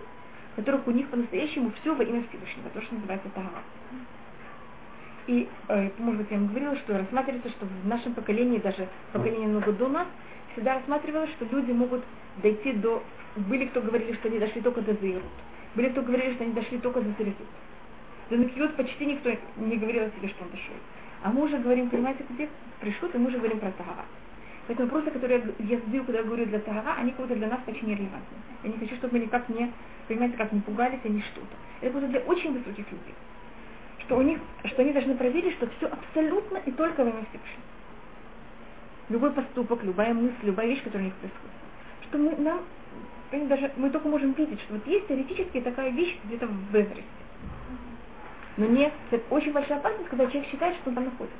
которых 0.55 0.87
у 0.87 0.91
них 0.91 1.07
по-настоящему 1.09 1.71
все 1.79 1.93
во 1.93 2.03
имя 2.03 2.23
Всевышнего, 2.27 2.69
то, 2.73 2.81
что 2.81 2.95
называется 2.95 3.29
Тагава. 3.29 3.61
И, 5.27 5.47
э, 5.67 5.89
может 5.99 6.21
быть, 6.21 6.31
я 6.31 6.37
вам 6.37 6.47
говорила, 6.47 6.75
что 6.77 6.97
рассматривается, 6.97 7.49
что 7.49 7.65
в 7.65 7.87
нашем 7.87 8.13
поколении, 8.13 8.57
даже 8.59 8.87
поколение 9.11 9.47
много 9.47 9.73
до 9.73 9.87
нас, 9.89 10.07
всегда 10.53 10.75
рассматривалось, 10.75 11.29
что 11.31 11.45
люди 11.45 11.71
могут 11.71 12.03
дойти 12.41 12.73
до... 12.73 13.03
Были, 13.35 13.65
кто 13.65 13.81
говорили, 13.81 14.13
что 14.13 14.29
они 14.29 14.39
дошли 14.39 14.61
только 14.61 14.81
до 14.81 14.93
Заирут. 14.95 15.23
Были, 15.75 15.89
кто 15.89 16.01
говорили, 16.01 16.33
что 16.33 16.43
они 16.43 16.53
дошли 16.53 16.79
только 16.79 17.01
до 17.01 17.11
Зарезут. 17.11 17.47
До 18.29 18.37
Накиют 18.37 18.75
почти 18.75 19.05
никто 19.05 19.29
не 19.57 19.77
говорил 19.77 20.05
о 20.05 20.09
себе, 20.11 20.29
что 20.29 20.43
он 20.43 20.49
дошел. 20.49 20.73
А 21.27 21.29
мы 21.29 21.43
уже 21.43 21.57
говорим, 21.57 21.89
понимаете, 21.89 22.23
где 22.29 22.47
пришут, 22.79 23.13
и 23.13 23.17
мы 23.17 23.27
уже 23.27 23.37
говорим 23.37 23.59
про 23.59 23.69
Тагава. 23.71 24.05
Поэтому 24.65 24.87
вопросы, 24.87 25.11
которые 25.11 25.43
я 25.59 25.77
задаю, 25.79 26.05
когда 26.05 26.19
я 26.19 26.23
говорю 26.23 26.45
для 26.45 26.59
Тагара, 26.59 26.95
они 26.97 27.11
как 27.11 27.19
будто 27.19 27.35
для 27.35 27.49
нас 27.49 27.59
очень 27.67 27.85
нерелевантны. 27.85 28.37
Я 28.63 28.69
не 28.69 28.77
хочу, 28.77 28.95
чтобы 28.95 29.17
мы 29.17 29.25
никак 29.25 29.49
не, 29.49 29.69
понимаете, 30.07 30.37
как 30.37 30.53
не 30.53 30.61
пугались, 30.61 31.03
не 31.03 31.19
что-то. 31.19 31.53
Это 31.81 31.91
будет 31.91 32.11
для 32.11 32.21
очень 32.21 32.53
высоких 32.53 32.89
людей. 32.89 33.13
что 34.05 34.15
у 34.15 34.21
них, 34.21 34.39
что 34.63 34.81
они 34.83 34.93
должны 34.93 35.15
проверить, 35.15 35.55
что 35.55 35.67
все 35.67 35.87
абсолютно 35.87 36.59
и 36.59 36.71
только 36.71 37.03
во 37.03 37.09
имя. 37.09 37.27
Любой 39.09 39.31
поступок, 39.31 39.83
любая 39.83 40.13
мысль, 40.13 40.33
любая 40.43 40.67
вещь, 40.67 40.81
которая 40.81 41.03
у 41.03 41.05
них 41.07 41.15
происходит. 41.15 41.55
Что 42.03 42.17
мы, 42.19 42.37
нам, 42.37 42.61
даже, 43.49 43.69
мы 43.75 43.89
только 43.89 44.07
можем 44.07 44.31
видеть, 44.31 44.61
что 44.61 44.75
вот 44.75 44.87
есть 44.87 45.09
теоретически 45.09 45.59
такая 45.59 45.89
вещь 45.89 46.17
где-то 46.23 46.47
в 46.47 46.73
Эвересте. 46.73 47.03
Но 48.57 48.65
нет, 48.65 48.91
это 49.11 49.23
очень 49.33 49.53
большая 49.53 49.77
опасность, 49.77 50.09
когда 50.09 50.25
человек 50.25 50.49
считает, 50.49 50.75
что 50.77 50.89
он 50.89 50.95
там 50.95 51.05
находится. 51.05 51.37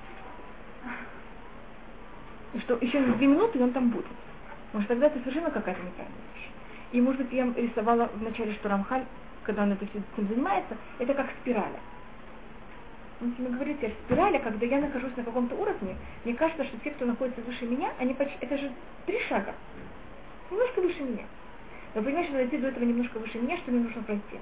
И 2.53 2.59
что 2.59 2.77
еще 2.79 3.01
две 3.01 3.27
минуты 3.27 3.61
он 3.61 3.71
там 3.71 3.89
будет. 3.89 4.05
Что 4.71 4.87
тогда 4.87 5.07
это 5.07 5.19
совершенно 5.19 5.49
какая-то 5.49 5.81
неправильная 5.81 6.21
вещь. 6.35 6.49
И, 6.91 7.01
может 7.01 7.21
быть, 7.21 7.33
я 7.33 7.51
рисовала 7.55 8.09
в 8.13 8.21
начале, 8.21 8.53
что 8.53 8.69
Рамхаль, 8.69 9.03
когда 9.43 9.63
он 9.63 9.71
это 9.71 9.85
этим 9.85 10.03
занимается, 10.27 10.77
это 10.99 11.13
как 11.13 11.27
спираля. 11.41 11.79
Он 13.19 13.31
тебе 13.33 13.49
говорит, 13.49 13.77
я 13.81 13.89
спираля, 14.05 14.39
когда 14.39 14.65
я 14.65 14.79
нахожусь 14.79 15.15
на 15.17 15.23
каком-то 15.23 15.55
уровне, 15.55 15.95
мне 16.23 16.35
кажется, 16.35 16.63
что 16.65 16.77
те, 16.83 16.91
кто 16.91 17.05
находится 17.05 17.41
выше 17.41 17.65
меня, 17.65 17.91
они 17.99 18.13
почти, 18.13 18.37
это 18.41 18.57
же 18.57 18.71
три 19.07 19.19
шага. 19.27 19.55
Немножко 20.51 20.81
выше 20.81 21.01
меня. 21.01 21.23
Но 21.95 22.03
понимаешь, 22.03 22.27
что 22.27 22.37
дойти 22.37 22.57
до 22.57 22.67
этого 22.67 22.83
немножко 22.83 23.17
выше 23.17 23.39
меня, 23.39 23.57
что 23.57 23.71
мне 23.71 23.81
нужно 23.81 24.03
пройти. 24.03 24.39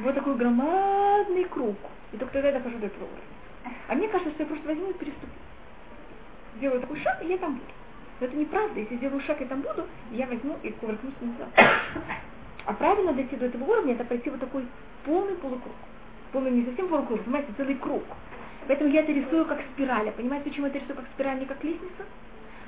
Вот 0.00 0.14
такой 0.14 0.36
громадный 0.36 1.44
круг. 1.44 1.76
И 2.12 2.16
только 2.16 2.32
тогда 2.34 2.48
я 2.48 2.58
дохожу 2.58 2.78
до 2.78 2.86
этого 2.86 3.04
уровня. 3.04 3.76
А 3.88 3.94
мне 3.94 4.08
кажется, 4.08 4.32
что 4.32 4.42
я 4.42 4.48
просто 4.48 4.68
возьму 4.68 4.90
и 4.90 4.94
переступлю. 4.94 5.28
Сделаю 6.56 6.80
такой 6.80 7.00
шаг, 7.00 7.22
и 7.22 7.26
я 7.26 7.38
там 7.38 7.54
буду. 7.54 7.72
Но 8.20 8.26
это 8.26 8.36
неправда. 8.36 8.80
Если 8.80 8.96
сделаю 8.96 9.20
шаг, 9.22 9.40
я 9.40 9.46
там 9.46 9.60
буду, 9.60 9.86
я 10.12 10.26
возьму 10.26 10.58
и 10.62 10.70
кувыркнусь 10.70 11.14
назад. 11.20 11.48
А 12.66 12.72
правильно 12.74 13.12
дойти 13.12 13.36
до 13.36 13.46
этого 13.46 13.64
уровня, 13.64 13.94
это 13.94 14.04
пройти 14.04 14.30
вот 14.30 14.40
такой 14.40 14.66
полный 15.04 15.34
полукруг. 15.34 15.74
Полный 16.32 16.50
не 16.50 16.64
совсем 16.64 16.88
полукруг, 16.88 17.22
понимаете, 17.22 17.52
целый 17.56 17.74
круг. 17.76 18.04
Поэтому 18.66 18.90
я 18.90 19.00
это 19.00 19.12
рисую 19.12 19.46
как 19.46 19.60
спираль. 19.72 20.10
Понимаете, 20.12 20.50
почему 20.50 20.66
я 20.66 20.70
это 20.70 20.80
рисую 20.80 20.96
как 20.96 21.06
спираль, 21.14 21.38
не 21.38 21.46
как 21.46 21.62
лестница? 21.64 22.04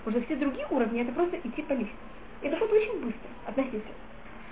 Уже 0.06 0.20
все 0.22 0.36
другие 0.36 0.66
уровни, 0.70 1.02
это 1.02 1.12
просто 1.12 1.36
идти 1.36 1.62
по 1.62 1.72
лестнице. 1.72 1.94
Это 2.40 2.56
будет 2.56 2.72
очень 2.72 3.04
быстро, 3.04 3.30
относительно. 3.46 3.94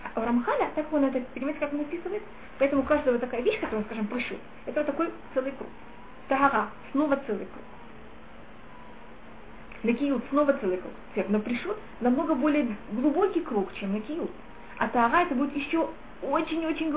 А 0.03 0.21
у 0.21 0.25
Рамхаля, 0.25 0.71
так 0.75 0.93
он 0.93 1.05
это, 1.05 1.21
понимаете, 1.35 1.61
как 1.61 1.73
он 1.73 1.81
описывает? 1.81 2.23
Поэтому 2.59 2.83
у 2.83 2.85
каждого 2.85 3.19
такая 3.19 3.43
вещь, 3.43 3.61
которую 3.61 3.81
он, 3.81 3.85
скажем, 3.87 4.07
пришел, 4.07 4.37
это 4.67 4.81
вот 4.81 4.87
такой 4.87 5.11
целый 5.35 5.53
круг. 5.53 5.69
Тагара, 6.29 6.69
снова 6.93 7.17
целый 7.27 7.47
круг. 7.47 7.65
Накиют 9.83 10.23
снова 10.31 10.53
целый 10.55 10.77
круг. 10.77 10.93
Но 11.29 11.41
пришел 11.41 11.75
намного 12.01 12.35
более 12.35 12.77
глубокий 12.93 13.41
круг, 13.41 13.73
чем 13.75 13.93
накиют. 13.93 14.31
А 14.79 14.89
Тара 14.89 15.23
это 15.23 15.35
будет 15.35 15.57
еще 15.57 15.89
очень-очень 16.23 16.95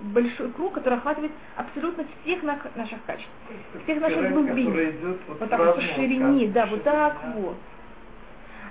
большой 0.00 0.50
круг, 0.52 0.74
который 0.74 0.98
охватывает 0.98 1.32
абсолютно 1.56 2.04
всех 2.22 2.42
наших 2.42 3.04
качеств, 3.06 3.30
всех 3.84 4.00
наших 4.00 4.30
глубин. 4.32 4.72
Вот, 4.72 5.38
вот 5.40 5.48
так 5.50 5.58
вот 5.58 5.76
по 5.76 5.80
ширине, 5.82 6.48
да, 6.48 6.66
вот 6.66 6.82
так 6.82 7.16
вот. 7.36 7.56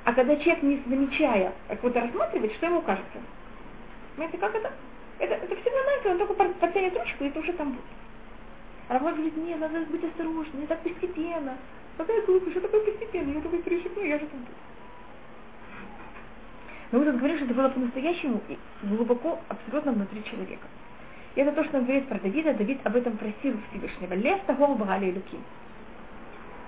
А 0.04 0.14
когда 0.14 0.36
человек, 0.38 0.64
не 0.64 0.82
замечая, 0.88 1.54
как-то 1.68 2.02
рассматривает, 2.02 2.54
что 2.54 2.66
ему 2.66 2.82
кажется? 2.82 3.20
Понимаете, 4.16 4.38
как 4.38 4.56
это? 4.56 4.72
Это, 5.20 5.34
это 5.36 5.56
все 5.56 5.72
нормально, 5.72 6.12
он 6.12 6.18
только 6.28 6.34
подтянет 6.60 6.98
ручку, 6.98 7.24
и 7.24 7.28
это 7.28 7.40
уже 7.40 7.54
там 7.54 7.72
будет. 7.72 7.86
А 8.88 8.94
Равон 8.96 9.14
говорит, 9.14 9.38
нет, 9.38 9.60
надо 9.60 9.80
быть 9.86 10.04
осторожным, 10.04 10.62
не 10.62 10.68
так 10.68 10.82
постепенно. 10.82 11.58
Какая 11.98 12.26
глупость, 12.26 12.52
что 12.52 12.62
такое 12.62 12.84
постепенно? 12.84 13.32
Я 13.32 13.42
только 13.42 13.58
перешагну, 13.60 14.04
я 14.04 14.20
же 14.20 14.26
там 14.26 14.40
буду. 14.40 14.52
Но 16.92 17.00
мы 17.00 17.06
тут 17.06 17.16
говорим, 17.18 17.38
что 17.38 17.46
это 17.46 17.54
было 17.54 17.70
по-настоящему 17.70 18.42
и 18.50 18.58
глубоко, 18.84 19.40
абсолютно 19.48 19.94
внутри 19.94 20.24
человека. 20.26 20.68
И 21.36 21.42
это 21.42 21.54
то, 21.54 21.64
что 21.64 21.78
он 21.78 21.86
говорит 21.86 22.08
про 22.10 22.20
Давида. 22.20 22.54
Давид 22.54 22.80
об 22.84 22.96
этом 22.98 23.16
просил 23.16 23.58
Всевышнего. 23.70 24.14
Лес 24.14 24.40
того 24.46 24.76
Багали 24.76 25.12
и 25.12 25.14
Луки. 25.14 25.38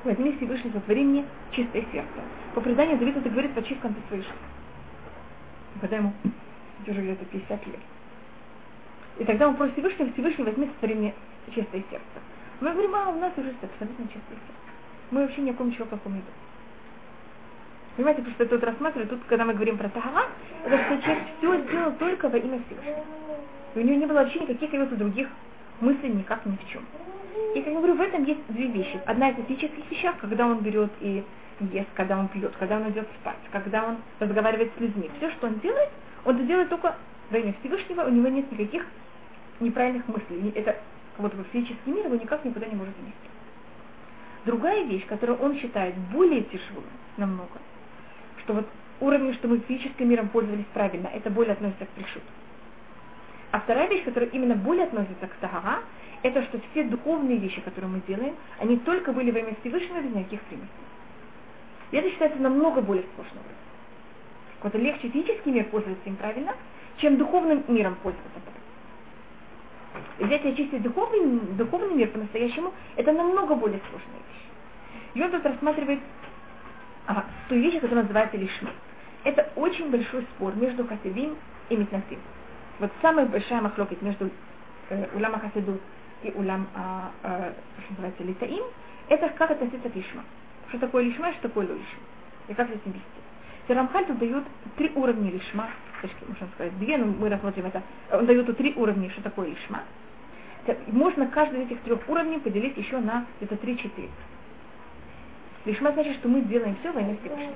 Возьми 0.06 0.36
Всевышний, 0.38 0.72
сотвори 0.72 1.04
мне 1.04 1.26
чистое 1.52 1.86
сердце. 1.92 2.08
По 2.56 2.62
преданию 2.62 2.98
Давид 2.98 3.18
это 3.18 3.30
говорит 3.30 3.54
почти 3.54 3.76
в 3.76 3.80
конце. 3.80 4.00
Когда 5.82 5.98
ему 5.98 6.14
уже 6.90 7.02
где-то 7.02 7.26
50 7.26 7.68
лет. 7.68 7.80
И 9.20 9.26
тогда 9.26 9.48
он 9.48 9.56
просит 9.56 9.74
Всевышнего, 9.74 10.12
Всевышний 10.14 10.44
возьми 10.44 10.68
сотвори 10.68 10.96
мне 10.96 11.14
чистое 11.54 11.84
сердце. 11.90 12.04
Мы 12.62 12.72
говорим, 12.72 12.96
а 12.96 13.10
у 13.10 13.20
нас 13.20 13.32
уже 13.38 13.50
абсолютно 13.50 14.06
чистое 14.08 14.24
сердце. 14.30 14.64
Мы 15.12 15.22
вообще 15.22 15.42
ни 15.42 15.52
о 15.52 15.54
ком 15.54 15.70
ничего 15.70 15.86
плохом 15.86 16.14
не 16.14 16.20
думаем. 16.20 16.44
Понимаете, 17.96 18.22
потому 18.22 18.36
что 18.36 18.46
тут 18.48 18.64
рассматривают, 18.64 19.10
тут, 19.12 19.20
когда 19.28 19.46
мы 19.46 19.54
говорим 19.54 19.78
про 19.78 19.88
Тагара, 19.90 20.26
это 20.66 20.78
что 20.86 21.02
человек 21.04 21.24
все 21.38 21.62
сделал 21.62 21.92
только 21.94 22.28
во 22.28 22.38
имя 22.38 22.60
Всевышнего. 22.66 23.06
И 23.76 23.80
у 23.80 23.82
него 23.84 23.96
не 24.00 24.06
было 24.08 24.20
вообще 24.20 24.40
никаких 24.40 24.72
каких-то 24.72 24.96
других 24.96 25.28
мыслей 25.80 26.10
никак 26.10 26.44
ни 26.46 26.56
в 26.56 26.70
чем. 26.70 26.84
И, 27.54 27.62
как 27.62 27.68
я 27.72 27.78
говорю, 27.78 27.96
в 27.96 28.02
этом 28.02 28.24
есть 28.24 28.42
две 28.50 28.68
вещи. 28.68 29.00
Одна 29.06 29.30
из 29.30 29.36
физических 29.36 29.92
вещах, 29.92 30.18
когда 30.18 30.48
он 30.48 30.60
берет 30.62 30.92
и 31.02 31.24
ест, 31.60 31.90
когда 31.94 32.18
он 32.18 32.28
пьет, 32.30 32.54
когда 32.58 32.78
он 32.78 32.90
идет 32.90 33.08
спать, 33.22 33.38
когда 33.52 33.86
он 33.86 33.98
разговаривает 34.20 34.72
с 34.76 34.82
людьми. 34.82 35.12
Все, 35.18 35.30
что 35.32 35.48
он 35.48 35.60
делает, 35.60 35.90
он 36.26 36.36
это 36.36 36.46
делает 36.46 36.70
только 36.70 36.96
во 37.30 37.38
имя 37.38 37.54
Всевышнего, 37.60 38.04
у 38.04 38.10
него 38.10 38.28
нет 38.28 38.52
никаких 38.52 38.86
неправильных 39.60 40.08
мыслей. 40.08 40.52
Это 40.56 40.78
вот 41.18 41.34
физический 41.52 41.92
мир 41.92 42.06
его 42.06 42.16
никак 42.16 42.44
никуда 42.46 42.66
не 42.66 42.76
может 42.76 42.96
занести. 42.96 43.18
Другая 44.46 44.84
вещь, 44.84 45.06
которую 45.06 45.40
он 45.40 45.58
считает 45.58 45.96
более 46.12 46.42
тяжелой 46.44 46.84
намного, 47.18 47.60
что 48.44 48.54
вот 48.54 48.68
уровень, 49.00 49.34
что 49.36 49.48
мы 49.48 49.60
физическим 49.60 50.10
миром 50.10 50.30
пользовались 50.30 50.66
правильно, 50.74 51.08
это 51.08 51.30
более 51.30 51.54
относится 51.54 51.86
к 51.86 51.90
пришуту. 51.90 52.26
А 53.52 53.60
вторая 53.60 53.88
вещь, 53.88 54.04
которая 54.04 54.30
именно 54.32 54.56
более 54.56 54.86
относится 54.86 55.28
к 55.28 55.34
тагара, 55.36 55.84
это 56.24 56.42
что 56.44 56.60
все 56.72 56.84
духовные 56.86 57.38
вещи, 57.38 57.62
которые 57.62 57.92
мы 57.92 58.02
делаем, 58.08 58.36
они 58.60 58.78
только 58.78 59.12
были 59.12 59.30
во 59.32 59.40
имя 59.40 59.56
Всевышнего 59.62 60.02
без 60.02 60.16
никаких 60.16 60.42
примесей. 60.42 60.70
И 61.92 61.98
это 61.98 62.10
считается 62.10 62.40
намного 62.42 62.82
более 62.82 63.06
сложным. 63.16 63.44
Вот 64.64 64.74
легче 64.76 65.10
физический 65.10 65.52
мир 65.52 65.66
пользоваться 65.66 66.10
им 66.10 66.16
правильно, 66.16 66.54
чем 66.98 67.18
духовным 67.18 67.64
миром 67.68 67.96
пользоваться. 68.02 68.40
Взять 70.20 70.46
и 70.46 70.50
очистить 70.50 70.82
духовный, 70.82 71.40
духовный 71.56 71.96
мир 71.96 72.10
по-настоящему, 72.10 72.72
это 72.96 73.12
намного 73.12 73.56
более 73.56 73.80
сложная 73.90 74.16
вещь. 74.16 75.14
И 75.14 75.22
он 75.22 75.32
тут 75.32 75.46
рассматривает 75.46 76.00
ага, 77.06 77.26
ту 77.50 77.56
вещь, 77.56 77.80
которая 77.80 78.04
называется 78.04 78.38
лишма. 78.38 78.70
Это 79.24 79.50
очень 79.56 79.90
большой 79.92 80.24
спор 80.36 80.56
между 80.56 80.88
хасидим 80.88 81.36
и 81.70 81.76
митнафим. 81.76 82.20
Вот 82.80 82.92
самая 83.02 83.26
большая 83.26 83.62
махлокит 83.62 84.02
между 84.02 84.30
э, 84.90 85.08
улама 85.14 85.40
хасиду 85.40 85.80
и 86.24 86.32
улам, 86.32 86.68
а, 86.74 87.12
а, 87.24 87.54
что 87.84 87.92
называется, 87.92 88.24
литаим, 88.24 88.64
это 89.10 89.30
как 89.30 89.52
относиться 89.52 89.90
к 89.90 89.96
лишма. 89.96 90.24
Что 90.70 90.80
такое 90.80 91.04
лишма 91.04 91.30
и 91.30 91.34
что 91.34 91.50
такое 91.50 91.68
лишма. 91.68 91.84
И 92.48 92.54
как 92.54 92.68
с 92.68 92.72
этим 92.72 92.92
вести. 92.92 93.23
Рамхаль 93.68 94.06
тут 94.06 94.18
дает 94.18 94.44
три 94.78 94.92
уровня 94.96 95.32
лишма, 95.32 95.70
точки, 96.02 96.18
можно 96.28 96.48
сказать, 96.56 96.78
две, 96.80 96.98
но 96.98 97.06
мы 97.06 97.30
рассмотрим 97.30 97.66
это. 97.66 97.82
Он 98.12 98.26
дает 98.26 98.58
три 98.58 98.74
уровня, 98.76 99.10
что 99.12 99.22
такое 99.22 99.50
лишма. 99.50 99.84
Можно 100.88 101.28
каждый 101.28 101.62
из 101.62 101.66
этих 101.68 101.82
трех 101.82 102.08
уровней 102.10 102.40
поделить 102.40 102.78
еще 102.78 103.00
на 103.00 103.26
где-то 103.38 103.58
три-четыре. 103.58 104.10
Лишма 105.66 105.92
значит, 105.94 106.16
что 106.16 106.28
мы 106.28 106.42
делаем 106.42 106.76
все 106.82 106.92
во 106.92 107.00
имя 107.00 107.18
Всевышнего. 107.22 107.54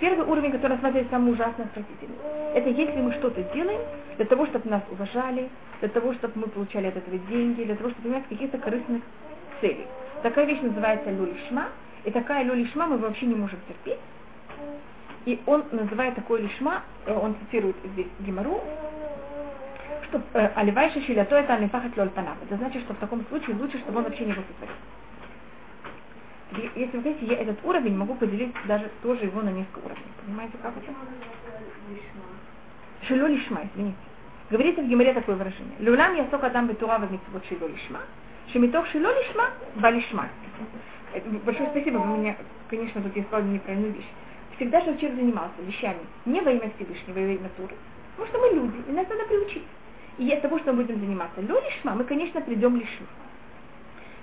Первый 0.00 0.26
уровень, 0.26 0.50
который 0.50 0.72
рассматривает 0.72 1.10
самый 1.10 1.34
ужасный 1.34 1.66
отвратительный, 1.66 2.16
это 2.54 2.70
если 2.70 3.00
мы 3.00 3.12
что-то 3.12 3.42
делаем 3.54 3.80
для 4.16 4.24
того, 4.24 4.46
чтобы 4.46 4.70
нас 4.70 4.82
уважали, 4.90 5.50
для 5.80 5.88
того, 5.90 6.14
чтобы 6.14 6.40
мы 6.40 6.48
получали 6.48 6.86
от 6.86 6.96
этого 6.96 7.18
деньги, 7.18 7.64
для 7.64 7.76
того, 7.76 7.90
чтобы 7.90 8.08
иметь 8.08 8.26
каких-то 8.28 8.58
корыстных 8.58 9.02
целей. 9.60 9.86
Такая 10.22 10.46
вещь 10.46 10.62
называется 10.62 11.10
люлишма, 11.10 11.68
и 12.04 12.10
такая 12.10 12.44
люлишма 12.44 12.86
мы 12.86 12.98
вообще 12.98 13.26
не 13.26 13.34
можем 13.34 13.58
терпеть. 13.68 14.00
И 15.26 15.40
он 15.46 15.64
называет 15.72 16.14
такой 16.14 16.42
лишма, 16.42 16.82
э, 17.06 17.14
он 17.14 17.34
цитирует 17.40 17.76
здесь 17.84 18.08
Гимару, 18.20 18.62
что 20.08 20.22
э, 20.34 20.50
аливайша 20.54 21.00
шилято 21.00 21.36
это 21.36 21.54
алифахат 21.54 21.96
лоль 21.96 22.10
Это 22.16 22.56
значит, 22.56 22.82
что 22.82 22.94
в 22.94 22.98
таком 22.98 23.24
случае 23.26 23.56
лучше, 23.56 23.78
чтобы 23.78 23.98
он 23.98 24.04
вообще 24.04 24.26
не 24.26 24.32
сотворил 24.32 24.76
если 26.74 26.96
вы 26.96 27.02
хотите, 27.02 27.26
я 27.26 27.40
этот 27.40 27.64
уровень 27.64 27.96
могу 27.96 28.14
поделить 28.14 28.54
даже 28.66 28.90
тоже 29.02 29.24
его 29.24 29.42
на 29.42 29.50
несколько 29.50 29.78
уровней. 29.78 30.04
Понимаете, 30.24 30.54
как 30.62 30.74
это? 30.76 30.92
Шило 33.06 33.26
лишма, 33.26 33.62
извините. 33.64 33.96
Говорится 34.50 34.82
в 34.82 34.88
Гимаре 34.88 35.14
такое 35.14 35.36
выражение. 35.36 35.74
Люлам 35.78 36.14
я 36.14 36.28
сок 36.30 36.44
адам 36.44 36.68
бетура 36.68 36.98
в 36.98 37.10
митцвот 37.10 37.44
шило 37.46 37.66
лишма. 37.66 38.00
Шемитов 38.52 38.86
шило 38.88 39.08
лишма, 39.08 39.50
ба 39.76 39.90
лишма. 39.90 40.28
Большое 41.44 41.70
спасибо, 41.70 41.98
вы 41.98 42.18
меня, 42.18 42.36
конечно, 42.68 43.02
тут 43.02 43.16
я 43.16 43.22
сказала 43.24 43.44
неправильную 43.44 43.94
вещь. 43.94 44.08
Всегда, 44.56 44.80
чтобы 44.82 44.98
человек 44.98 45.18
занимался 45.18 45.62
вещами 45.66 45.98
не 46.24 46.40
во 46.40 46.50
имя 46.52 46.70
Всевышнего, 46.76 47.14
во 47.14 47.20
имя 47.20 47.50
Туры. 47.56 47.74
Потому 48.16 48.28
что 48.28 48.38
мы 48.38 48.54
люди, 48.54 48.88
и 48.88 48.92
нас 48.92 49.08
надо 49.08 49.24
приучить. 49.24 49.64
И 50.18 50.30
от 50.30 50.42
того, 50.42 50.58
что 50.60 50.72
мы 50.72 50.84
будем 50.84 51.00
заниматься 51.00 51.40
лё 51.40 51.60
лишма, 51.60 51.94
мы, 51.94 52.04
конечно, 52.04 52.40
придем 52.40 52.76
лишма. 52.76 53.06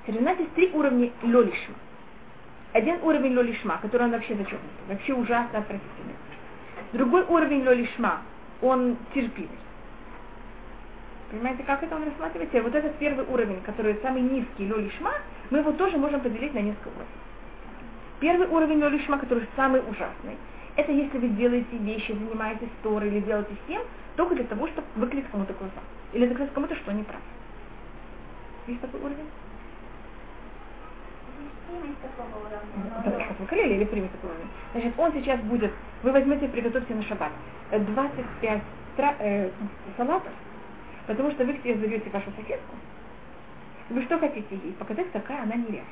У 0.07 0.23
нас 0.23 0.37
есть 0.39 0.53
три 0.53 0.69
уровня 0.71 1.11
лё 1.23 1.41
лишма. 1.41 1.75
Один 2.73 3.03
уровень 3.03 3.35
лолишма, 3.35 3.79
который 3.81 4.03
он 4.03 4.11
вообще 4.11 4.33
зачеркнут, 4.35 4.71
вообще 4.87 5.13
ужасно 5.13 5.59
отвратительный. 5.59 6.15
Другой 6.93 7.23
уровень 7.23 7.65
лолишма, 7.65 8.21
он 8.61 8.95
терпимый. 9.13 9.49
Понимаете, 11.31 11.63
как 11.63 11.83
это 11.83 11.95
он 11.95 12.03
рассматривается? 12.05 12.57
И 12.57 12.61
вот 12.61 12.73
этот 12.73 12.95
первый 12.95 13.25
уровень, 13.25 13.61
который 13.61 13.97
самый 14.01 14.21
низкий, 14.21 14.71
лолишма, 14.71 15.13
мы 15.49 15.59
его 15.59 15.73
тоже 15.73 15.97
можем 15.97 16.21
поделить 16.21 16.53
на 16.53 16.59
несколько 16.59 16.87
уровней. 16.87 17.05
Первый 18.21 18.47
уровень 18.47 18.83
лолишма, 18.83 19.17
который 19.17 19.47
самый 19.55 19.81
ужасный, 19.81 20.37
это 20.75 20.91
если 20.91 21.17
вы 21.17 21.29
делаете 21.29 21.75
вещи, 21.77 22.11
занимаетесь 22.13 22.69
Торой 22.83 23.07
или 23.09 23.19
делаете 23.21 23.49
с 23.51 23.67
тем, 23.67 23.81
только 24.15 24.35
для 24.35 24.43
того, 24.43 24.67
чтобы 24.67 24.87
выклеить 24.95 25.27
кому-то 25.31 25.53
глаза. 25.53 25.81
Или 26.13 26.27
доказать 26.27 26.53
кому-то, 26.53 26.75
что 26.75 26.91
они 26.91 27.01
правы. 27.03 27.23
Есть 28.67 28.79
такой 28.79 29.01
уровень? 29.01 29.27
Как 33.03 33.39
вы 33.39 33.45
колели 33.47 33.73
или 33.73 33.85
примет 33.85 34.11
такой 34.11 34.29
уровень? 34.29 34.49
Значит, 34.73 34.93
он 34.97 35.13
сейчас 35.13 35.39
будет, 35.41 35.71
вы 36.03 36.11
возьмете 36.11 36.45
и 36.45 36.49
приготовьте 36.49 36.93
на 36.93 37.01
шаббат 37.01 37.31
25 37.71 38.61
тра, 38.97 39.15
э, 39.17 39.49
салатов, 39.97 40.31
потому 41.07 41.31
что 41.31 41.43
вы 41.43 41.53
себе 41.53 41.75
зовете 41.75 42.09
вашу 42.11 42.29
соседку. 42.37 42.75
Вы 43.89 44.03
что 44.03 44.19
хотите 44.19 44.55
ей? 44.63 44.73
Показать, 44.73 45.11
какая 45.11 45.41
она 45.41 45.55
неряша. 45.55 45.87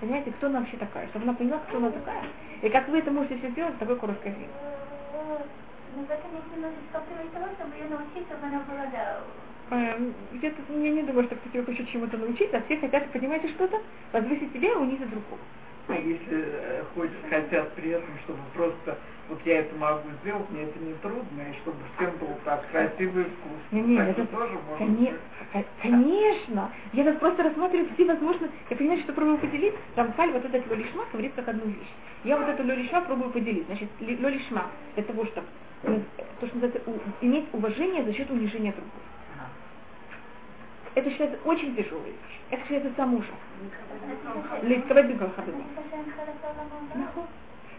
Понимаете, 0.00 0.30
кто 0.32 0.46
она 0.46 0.60
вообще 0.60 0.76
такая? 0.76 1.08
Чтобы 1.08 1.24
она 1.24 1.34
поняла, 1.34 1.58
кто 1.58 1.78
она 1.78 1.90
такая. 1.90 2.22
И 2.62 2.68
как 2.68 2.88
вы 2.88 2.98
это 2.98 3.10
можете 3.10 3.38
все 3.38 3.50
сделать 3.50 3.74
в 3.74 3.78
такое 3.78 3.96
короткое 3.96 4.34
время. 4.34 4.52
Ну, 5.96 6.04
в 6.04 6.10
этом 6.10 6.34
есть 6.34 6.52
немножечко 6.54 7.00
того, 7.32 7.46
чтобы 7.54 7.74
ее 7.74 7.88
научить, 7.88 8.26
чтобы 8.26 8.46
она 8.46 8.60
была, 8.60 8.86
да, 8.86 9.22
Эм, 9.70 10.14
я 10.32 10.50
не 10.90 11.02
думаю, 11.02 11.24
что 11.24 11.36
кто-то 11.36 11.64
хочет 11.64 11.88
чему-то 11.90 12.16
научиться, 12.16 12.56
а 12.56 12.62
все 12.62 12.78
хотят, 12.78 13.10
понимаете, 13.12 13.48
что-то, 13.48 13.76
возвысить 14.12 14.52
себя 14.52 14.72
и 14.72 14.76
унизить 14.76 15.10
другого. 15.10 15.40
А 15.88 15.94
если 15.94 16.38
э, 16.38 16.84
хоть 16.94 17.10
хотят 17.30 17.74
при 17.74 17.90
этом, 17.90 18.18
чтобы 18.24 18.40
просто 18.54 18.98
вот 19.28 19.40
я 19.46 19.60
это 19.60 19.76
могу 19.76 20.10
сделать, 20.22 20.50
мне 20.50 20.64
это 20.64 20.78
не 20.80 20.94
трудно, 20.96 21.42
и 21.42 21.54
чтобы 21.60 21.78
всем 21.96 22.18
было 22.18 22.36
так 22.44 22.70
красиво 22.70 23.20
и 23.20 23.24
вкусно. 23.24 23.62
Не, 23.72 23.82
не, 23.82 23.96
это 23.98 24.26
тоже 24.26 24.54
можно. 24.54 24.86
коне- 24.86 25.14
ко- 25.52 25.66
конечно. 25.82 26.72
Я 26.92 27.04
так 27.04 27.20
просто 27.20 27.42
рассматриваю 27.44 27.90
все 27.94 28.04
возможно. 28.06 28.50
Я 28.70 28.76
понимаю, 28.76 29.00
что 29.00 29.12
пробую 29.14 29.38
поделить. 29.38 29.74
Там 29.94 30.12
Халь 30.14 30.32
вот 30.32 30.44
этот 30.44 30.66
лолишма 30.68 31.06
говорит 31.12 31.34
как 31.34 31.48
одну 31.48 31.66
вещь. 31.66 31.96
Я 32.24 32.38
вот 32.38 32.48
эту 32.48 32.64
лолишма 32.66 33.02
пробую 33.02 33.32
поделить. 33.32 33.66
Значит, 33.66 34.00
ли- 34.00 34.18
лолишма 34.22 34.72
для 34.94 35.04
того, 35.04 35.26
чтобы 35.26 35.48
э, 35.82 36.00
то, 36.40 36.46
что 36.48 36.58
называется, 36.58 37.16
иметь 37.22 37.54
уважение 37.54 38.04
за 38.04 38.12
счет 38.14 38.30
унижения 38.30 38.72
другого. 38.72 39.04
Это 40.98 41.10
считается 41.10 41.38
очень 41.44 41.76
тяжелой. 41.76 42.12
Это 42.50 42.60
считается 42.62 42.90
бегал 45.02 45.30
Нахуй. 46.96 47.22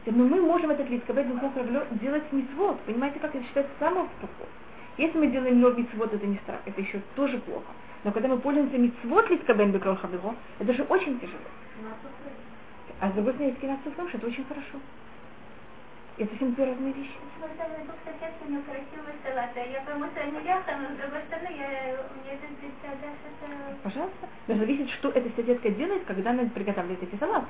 Но 0.05 0.24
мы 0.24 0.41
можем 0.41 0.70
этот 0.70 0.89
литковать 0.89 1.28
бегал 1.28 1.51
делать 1.99 2.24
митцвот. 2.32 2.80
Понимаете, 2.82 3.20
как 3.20 3.36
это 3.36 3.43
считается 3.43 3.74
самым 3.78 4.07
плохим? 4.22 4.47
Если 4.95 5.17
мы 5.17 5.28
делаем 5.28 5.57
много 5.57 5.82
митцвот, 5.82 6.13
это 6.13 6.26
не 6.26 6.38
страх, 6.38 6.61
это 6.65 6.80
еще 6.80 7.01
тоже 7.15 7.39
плохо. 7.39 7.74
Но 8.05 8.13
когда 8.13 8.30
мы 8.30 8.39
пользуемся 8.39 8.78
митцвот 8.78 9.30
литкабен 9.30 9.74
бекрол 9.74 9.97
хабиго, 9.97 10.34
это 10.59 10.74
же 10.74 10.84
очень 10.84 11.20
тяжело. 11.20 11.39
А 13.01 13.09
с 13.09 13.13
другой 13.15 13.34
стороны, 13.34 13.49
есть 13.49 13.59
кинат 13.59 13.80
что 14.07 14.17
это 14.17 14.28
очень 14.28 14.45
хорошо. 14.45 14.80
Это 16.20 16.32
совсем 16.32 16.53
две 16.53 16.65
разные 16.65 16.91
вещи. 16.91 17.15
Тут 17.39 17.49
соседка 18.03 18.43
у 18.45 18.51
нее 18.51 18.61
красивый 18.63 19.15
салат, 19.24 19.51
а 19.55 19.59
я 19.59 19.80
пойму, 19.88 20.05
что 20.11 20.26
не 20.26 20.39
ляха, 20.41 20.76
но 20.76 20.93
с 20.93 20.99
другой 20.99 21.22
стороны, 21.28 21.47
я, 21.55 21.95
мне 22.20 22.36
это 22.36 22.45
представляешь, 22.59 23.24
это... 23.24 23.47
Пожалуйста. 23.84 24.28
Но 24.47 24.55
зависит, 24.55 24.89
что 24.89 25.09
эта 25.11 25.30
соседка 25.34 25.70
делает, 25.70 26.03
когда 26.03 26.32
она 26.32 26.43
приготавливает 26.43 27.01
эти 27.01 27.15
салаты. 27.15 27.47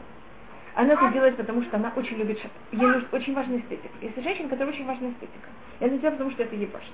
Она 0.76 0.94
это 0.94 1.10
делает, 1.10 1.36
потому 1.38 1.64
что 1.64 1.78
она 1.78 1.92
очень 1.96 2.18
любит. 2.18 2.40
Ей 2.72 2.80
нужна 2.80 3.08
очень 3.12 3.34
важная 3.34 3.58
эстетика. 3.58 3.90
Есть 4.02 4.22
женщина, 4.22 4.50
которая 4.50 4.72
очень 4.72 4.86
важная 4.86 5.10
эстетика. 5.10 5.50
И 5.80 5.86
она 5.86 5.98
делает, 5.98 6.18
потому 6.20 6.30
что 6.30 6.44
это 6.44 6.56
ей 6.56 6.68
важно. 6.68 6.94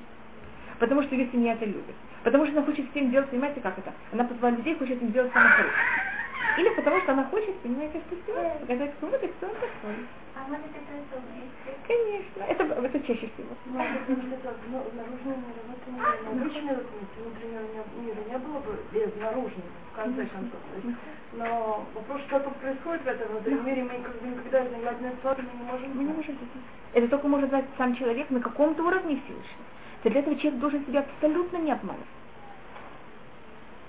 Потому 0.80 1.04
что 1.04 1.14
ее 1.14 1.30
семья 1.30 1.54
это 1.54 1.66
любит. 1.66 1.96
Потому 2.24 2.46
что 2.46 2.56
она 2.56 2.66
хочет 2.66 2.90
всем 2.92 3.12
делать, 3.12 3.30
понимаете, 3.30 3.60
как 3.60 3.78
это? 3.78 3.92
Она 4.14 4.24
позвала 4.24 4.56
людей, 4.56 4.76
хочет 4.76 5.02
им 5.02 5.12
делать 5.12 5.34
самое 5.34 5.52
хорошее. 5.52 5.78
Или 6.58 6.70
потому 6.70 7.02
что 7.02 7.12
она 7.12 7.24
хочет, 7.26 7.56
понимаете, 7.60 8.02
что 8.08 8.16
сделать, 8.16 8.60
показать, 8.60 8.92
он, 9.02 9.10
кто 9.10 9.48
он 9.48 9.54
такой. 9.54 9.96
А 10.36 10.48
может 10.48 10.66
это 10.66 10.96
это 10.96 11.22
Конечно, 11.88 12.44
это, 12.44 12.64
это 12.64 13.00
чаще 13.08 13.30
всего. 13.34 13.56
Бы 13.66 13.80
это 13.82 14.56
ну, 14.70 14.84
внутренний 14.92 15.36
мир, 15.36 16.08
обычный 16.28 16.76
вот 16.76 16.88
внутреннего 17.18 17.86
мира 18.02 18.20
не 18.30 18.38
было 18.38 18.60
бы 18.60 18.78
без 18.92 19.16
наружного, 19.16 19.70
в 19.92 19.96
конце 19.96 20.26
концов. 20.26 20.60
Но 21.34 21.86
вопрос, 21.94 22.22
что 22.28 22.40
тут 22.40 22.56
происходит 22.58 23.04
в 23.04 23.08
этом 23.08 23.28
внутреннем 23.30 23.66
мире, 23.66 23.84
мы 23.84 24.04
как 24.04 24.22
бы 24.22 24.28
никогда 24.28 24.60
это 24.60 24.76
ни 24.76 24.86
одной 24.86 25.12
стороны 25.20 25.50
не 25.54 25.64
можем 25.64 25.98
Мы 25.98 26.04
не 26.04 26.14
можем. 26.14 26.38
Это 26.94 27.08
только 27.08 27.28
может 27.28 27.50
знать 27.50 27.66
сам 27.78 27.96
человек 27.96 28.30
на 28.30 28.40
каком-то 28.40 28.84
уровне 28.84 29.22
Всевышнего. 29.26 29.66
Для 30.04 30.20
этого 30.20 30.36
человек 30.38 30.60
должен 30.60 30.86
себя 30.86 31.00
абсолютно 31.00 31.58
не 31.58 31.72
обманывать. 31.72 32.08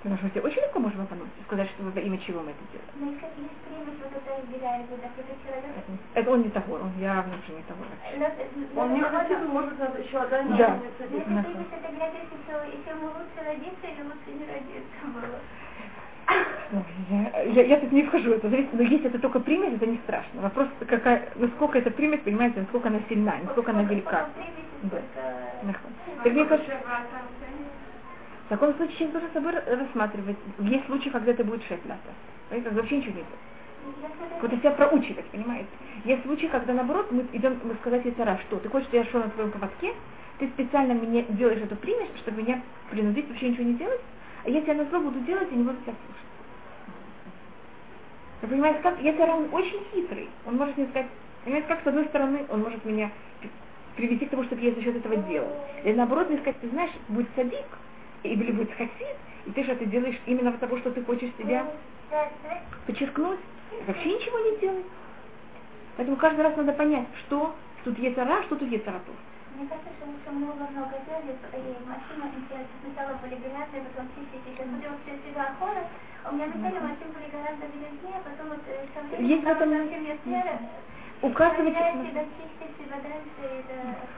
Потому 0.06 0.30
что 0.30 0.40
очень 0.40 0.62
легко 0.62 0.78
можем 0.78 1.00
обмануть 1.00 1.34
и 1.34 1.42
сказать, 1.42 1.68
что 1.70 1.82
во 1.82 1.98
имя 2.00 2.16
чего 2.18 2.38
мы 2.40 2.52
это 2.54 2.62
делаем. 2.70 2.94
Ну, 2.94 3.10
есть 3.10 3.58
примесь, 3.66 3.98
вот 3.98 5.02
это 5.02 5.34
человек. 5.42 5.74
Это 6.14 6.30
он 6.30 6.42
не 6.42 6.50
того, 6.50 6.74
он 6.76 6.92
явно 7.00 7.34
уже 7.42 7.52
не 7.58 7.62
того. 7.66 7.82
Но- 7.82 8.82
Он 8.82 8.94
не 8.94 9.00
но- 9.00 9.08
хотел, 9.10 9.40
может, 9.48 9.76
надо 9.80 9.98
еще 10.00 10.18
отдать 10.18 10.46
Да. 10.56 10.68
на 10.68 10.74
Но 10.76 10.82
садись. 10.98 11.22
это 11.26 11.42
примесь 11.42 11.66
фотографии, 11.74 12.22
если, 12.22 12.76
если 12.76 12.90
ему 12.90 13.06
лучше 13.18 13.38
родиться 13.44 13.86
или 13.90 14.02
лучше 14.06 14.30
не 14.30 14.46
родиться 14.46 15.06
было. 15.10 15.38
Ну, 16.70 16.84
Я, 17.10 17.42
я, 17.42 17.62
я 17.64 17.80
тут 17.80 17.90
не 17.92 18.02
вхожу 18.04 18.30
в 18.30 18.32
это, 18.34 18.48
зависит, 18.48 18.72
но 18.74 18.82
если 18.82 19.06
это 19.06 19.18
только 19.18 19.40
примесь, 19.40 19.74
это 19.74 19.86
не 19.86 19.98
страшно. 19.98 20.40
Вопрос, 20.42 20.68
какая, 20.86 21.28
насколько 21.34 21.78
эта 21.78 21.90
примесь, 21.90 22.20
понимаете, 22.20 22.60
насколько 22.60 22.88
она 22.88 23.00
сильна, 23.08 23.34
насколько 23.42 23.72
она 23.72 23.82
велика. 23.82 24.28
Да. 24.82 24.98
Так 26.22 26.32
мне 26.32 26.44
кажется, 26.46 26.72
в 28.46 28.48
таком 28.48 28.74
случае 28.76 28.96
человек 28.96 29.12
должен 29.12 29.32
собой 29.32 29.52
рассматривать. 29.76 30.36
Есть 30.60 30.86
случаи, 30.86 31.08
когда 31.08 31.32
это 31.32 31.42
будет 31.42 31.62
шесть 31.64 31.84
лата. 31.84 32.00
Понимаете, 32.48 32.76
вообще 32.76 32.98
ничего 32.98 33.16
не 33.16 33.22
будет. 33.22 34.40
Вот 34.40 34.52
и 34.52 34.56
себя 34.58 34.70
проучивать, 34.70 35.26
понимаете? 35.26 35.68
Есть 36.04 36.22
случаи, 36.22 36.46
когда 36.46 36.72
наоборот 36.72 37.10
мы 37.10 37.26
идем 37.32 37.58
мы 37.64 37.74
сказать 37.80 38.04
ей 38.04 38.14
раз, 38.18 38.40
что 38.42 38.58
ты 38.58 38.68
хочешь, 38.68 38.86
что 38.88 38.98
я 38.98 39.04
шел 39.06 39.20
на 39.20 39.30
твоем 39.30 39.50
поводке, 39.50 39.94
ты 40.38 40.48
специально 40.48 40.94
мне 40.94 41.24
делаешь 41.30 41.60
эту 41.62 41.74
примесь, 41.76 42.10
чтобы 42.18 42.42
меня 42.42 42.62
принудить 42.90 43.28
вообще 43.28 43.48
ничего 43.48 43.64
не 43.64 43.74
делать, 43.74 44.00
а 44.44 44.50
если 44.50 44.68
я 44.68 44.74
на 44.74 44.84
зло 44.90 45.00
буду 45.00 45.18
делать, 45.20 45.48
я 45.50 45.56
не 45.56 45.64
буду 45.64 45.76
тебя 45.82 45.94
слушать. 46.06 46.26
Вы 48.42 48.48
понимаете, 48.48 48.80
как? 48.80 49.00
Если 49.00 49.22
он 49.22 49.48
очень 49.52 49.82
хитрый, 49.92 50.28
он 50.46 50.56
может 50.56 50.76
мне 50.76 50.86
сказать, 50.88 51.08
понимаете, 51.44 51.68
как 51.68 51.82
с 51.82 51.86
одной 51.86 52.04
стороны 52.06 52.44
он 52.48 52.62
может 52.62 52.84
меня 52.84 53.10
привести 53.96 54.26
к 54.26 54.30
тому, 54.30 54.44
чтобы 54.44 54.62
я 54.62 54.72
за 54.72 54.82
счет 54.82 54.96
этого 54.96 55.16
делал. 55.16 55.50
Или 55.82 55.94
наоборот 55.94 56.28
мне 56.28 56.38
сказать, 56.38 56.60
ты 56.60 56.68
знаешь, 56.68 56.92
будет 57.08 57.28
садик, 57.34 57.66
или 58.22 58.52
будет 58.52 58.72
хасид, 58.72 59.16
и 59.46 59.50
ты 59.52 59.64
же 59.64 59.72
это 59.72 59.86
делаешь 59.86 60.18
именно 60.26 60.50
от 60.50 60.60
того, 60.60 60.78
что 60.78 60.90
ты 60.90 61.04
хочешь 61.04 61.34
себя 61.36 61.66
подчеркнуть, 62.86 63.40
вообще 63.86 64.14
ничего 64.14 64.38
не 64.38 64.60
делай. 64.60 64.84
Поэтому 65.96 66.16
каждый 66.16 66.42
раз 66.42 66.56
надо 66.56 66.72
понять, 66.72 67.08
что 67.26 67.56
тут 67.84 67.98
есть 67.98 68.18
ара, 68.18 68.42
что 68.44 68.56
тут 68.56 68.70
есть 68.70 68.86
аратур. 68.86 69.14
Мне 69.56 69.66
кажется, 69.68 69.90
что 69.96 70.06
лучше 70.06 70.30
много-много 70.30 70.98
делали, 71.06 71.38
и 71.56 71.86
машина 71.86 72.30
сначала 72.82 73.14
были 73.22 73.36
грязные, 73.36 73.82
потом 73.84 74.08
чистить, 74.14 74.44
сейчас 74.44 74.68
смотрю, 74.68 74.90
все 75.04 75.30
себя 75.30 75.44
охора, 75.48 75.88
а 76.24 76.30
у 76.30 76.34
меня 76.34 76.46
вначале 76.46 76.80
машины 76.80 77.12
были 77.14 77.30
гораздо 77.30 77.66
грязнее, 77.66 78.16
а 78.18 78.28
потом 78.28 78.48
вот 78.48 78.60
э, 78.66 79.22
Есть 79.22 79.44
в 79.44 79.48
этом- 79.48 79.88
У 81.22 81.30
каждого 81.30 81.70
человека, 81.70 82.24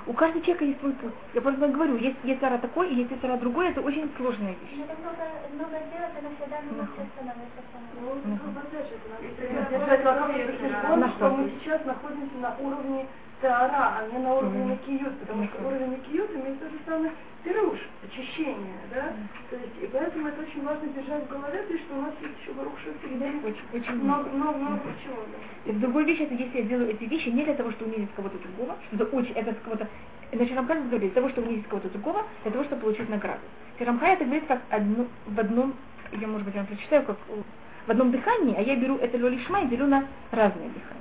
у 0.06 0.12
каждого 0.12 0.44
человека 0.44 0.64
есть 0.64 0.80
свой 0.80 0.92
путь. 0.94 1.12
Я 1.34 1.40
просто 1.40 1.68
говорю, 1.68 1.96
есть 1.96 2.16
яцара 2.24 2.58
такой, 2.58 2.90
и 2.90 2.96
есть 2.96 3.10
яцара 3.10 3.36
другой, 3.36 3.68
это 3.68 3.80
очень 3.80 4.10
сложная 4.16 4.54
вещь. 4.60 4.84
Мы 11.20 11.50
сейчас 11.60 11.84
находимся 11.84 12.36
на 12.40 12.56
уровне 12.58 13.06
Теора, 13.40 13.98
а 13.98 14.08
не 14.12 14.18
на 14.18 14.34
уровне. 14.34 14.64
Макиют, 14.64 15.18
потому 15.20 15.46
что 15.46 15.66
уровень 15.66 15.90
Макиют 15.90 16.30
имеет 16.34 16.58
то 16.60 16.68
же 16.68 16.78
самое 16.86 17.12
пируш, 17.44 17.78
очищение, 18.04 18.78
да? 18.92 19.12
То 19.50 19.56
есть, 19.56 19.72
и 19.80 19.86
поэтому 19.86 20.28
это 20.28 20.42
очень 20.42 20.64
важно 20.64 20.88
держать 20.88 21.24
в 21.24 21.28
голове, 21.28 21.62
то 21.62 21.72
есть, 21.72 21.84
что 21.84 21.96
у 21.96 22.02
нас 22.02 22.12
есть 22.20 22.34
еще 22.42 22.52
Баруша 22.52 22.92
впереди 22.98 23.24
Очень, 23.46 23.80
очень 23.80 24.02
много, 24.02 24.28
много, 24.30 24.58
много 24.58 24.80
чего, 25.04 25.22
да. 25.22 25.70
И 25.70 25.74
другая 25.74 26.04
вещь, 26.04 26.20
это 26.20 26.34
если 26.34 26.58
я 26.58 26.64
делаю 26.64 26.90
эти 26.90 27.04
вещи 27.04 27.28
не 27.28 27.44
для 27.44 27.54
того, 27.54 27.70
чтобы 27.72 27.92
унизить 27.92 28.14
кого-то 28.14 28.38
другого, 28.38 28.76
что 28.86 29.04
это 29.04 29.16
очень, 29.16 29.32
это 29.34 29.54
кого-то, 29.54 29.86
значит, 30.32 30.56
Рамхаль 30.56 30.80
говорит, 30.80 31.00
для 31.00 31.10
того, 31.10 31.28
чтобы 31.28 31.48
унизить 31.48 31.68
кого-то 31.68 31.88
другого, 31.90 32.24
для 32.42 32.52
того, 32.52 32.64
чтобы 32.64 32.82
получить 32.82 33.08
награду. 33.08 33.40
И 33.78 33.84
Рамхаль 33.84 34.14
это 34.14 34.24
говорит 34.24 34.46
как 34.46 34.60
одну, 34.70 35.06
в 35.26 35.38
одном, 35.38 35.74
я, 36.12 36.26
может 36.26 36.44
быть, 36.44 36.56
вам 36.56 36.66
прочитаю, 36.66 37.04
как 37.04 37.16
в 37.86 37.90
одном 37.90 38.10
дыхании, 38.10 38.56
а 38.56 38.62
я 38.62 38.76
беру 38.76 38.96
это 38.96 39.16
лолишма 39.16 39.62
и 39.62 39.66
делю 39.68 39.86
на 39.86 40.04
разные 40.32 40.68
дыхания. 40.68 40.97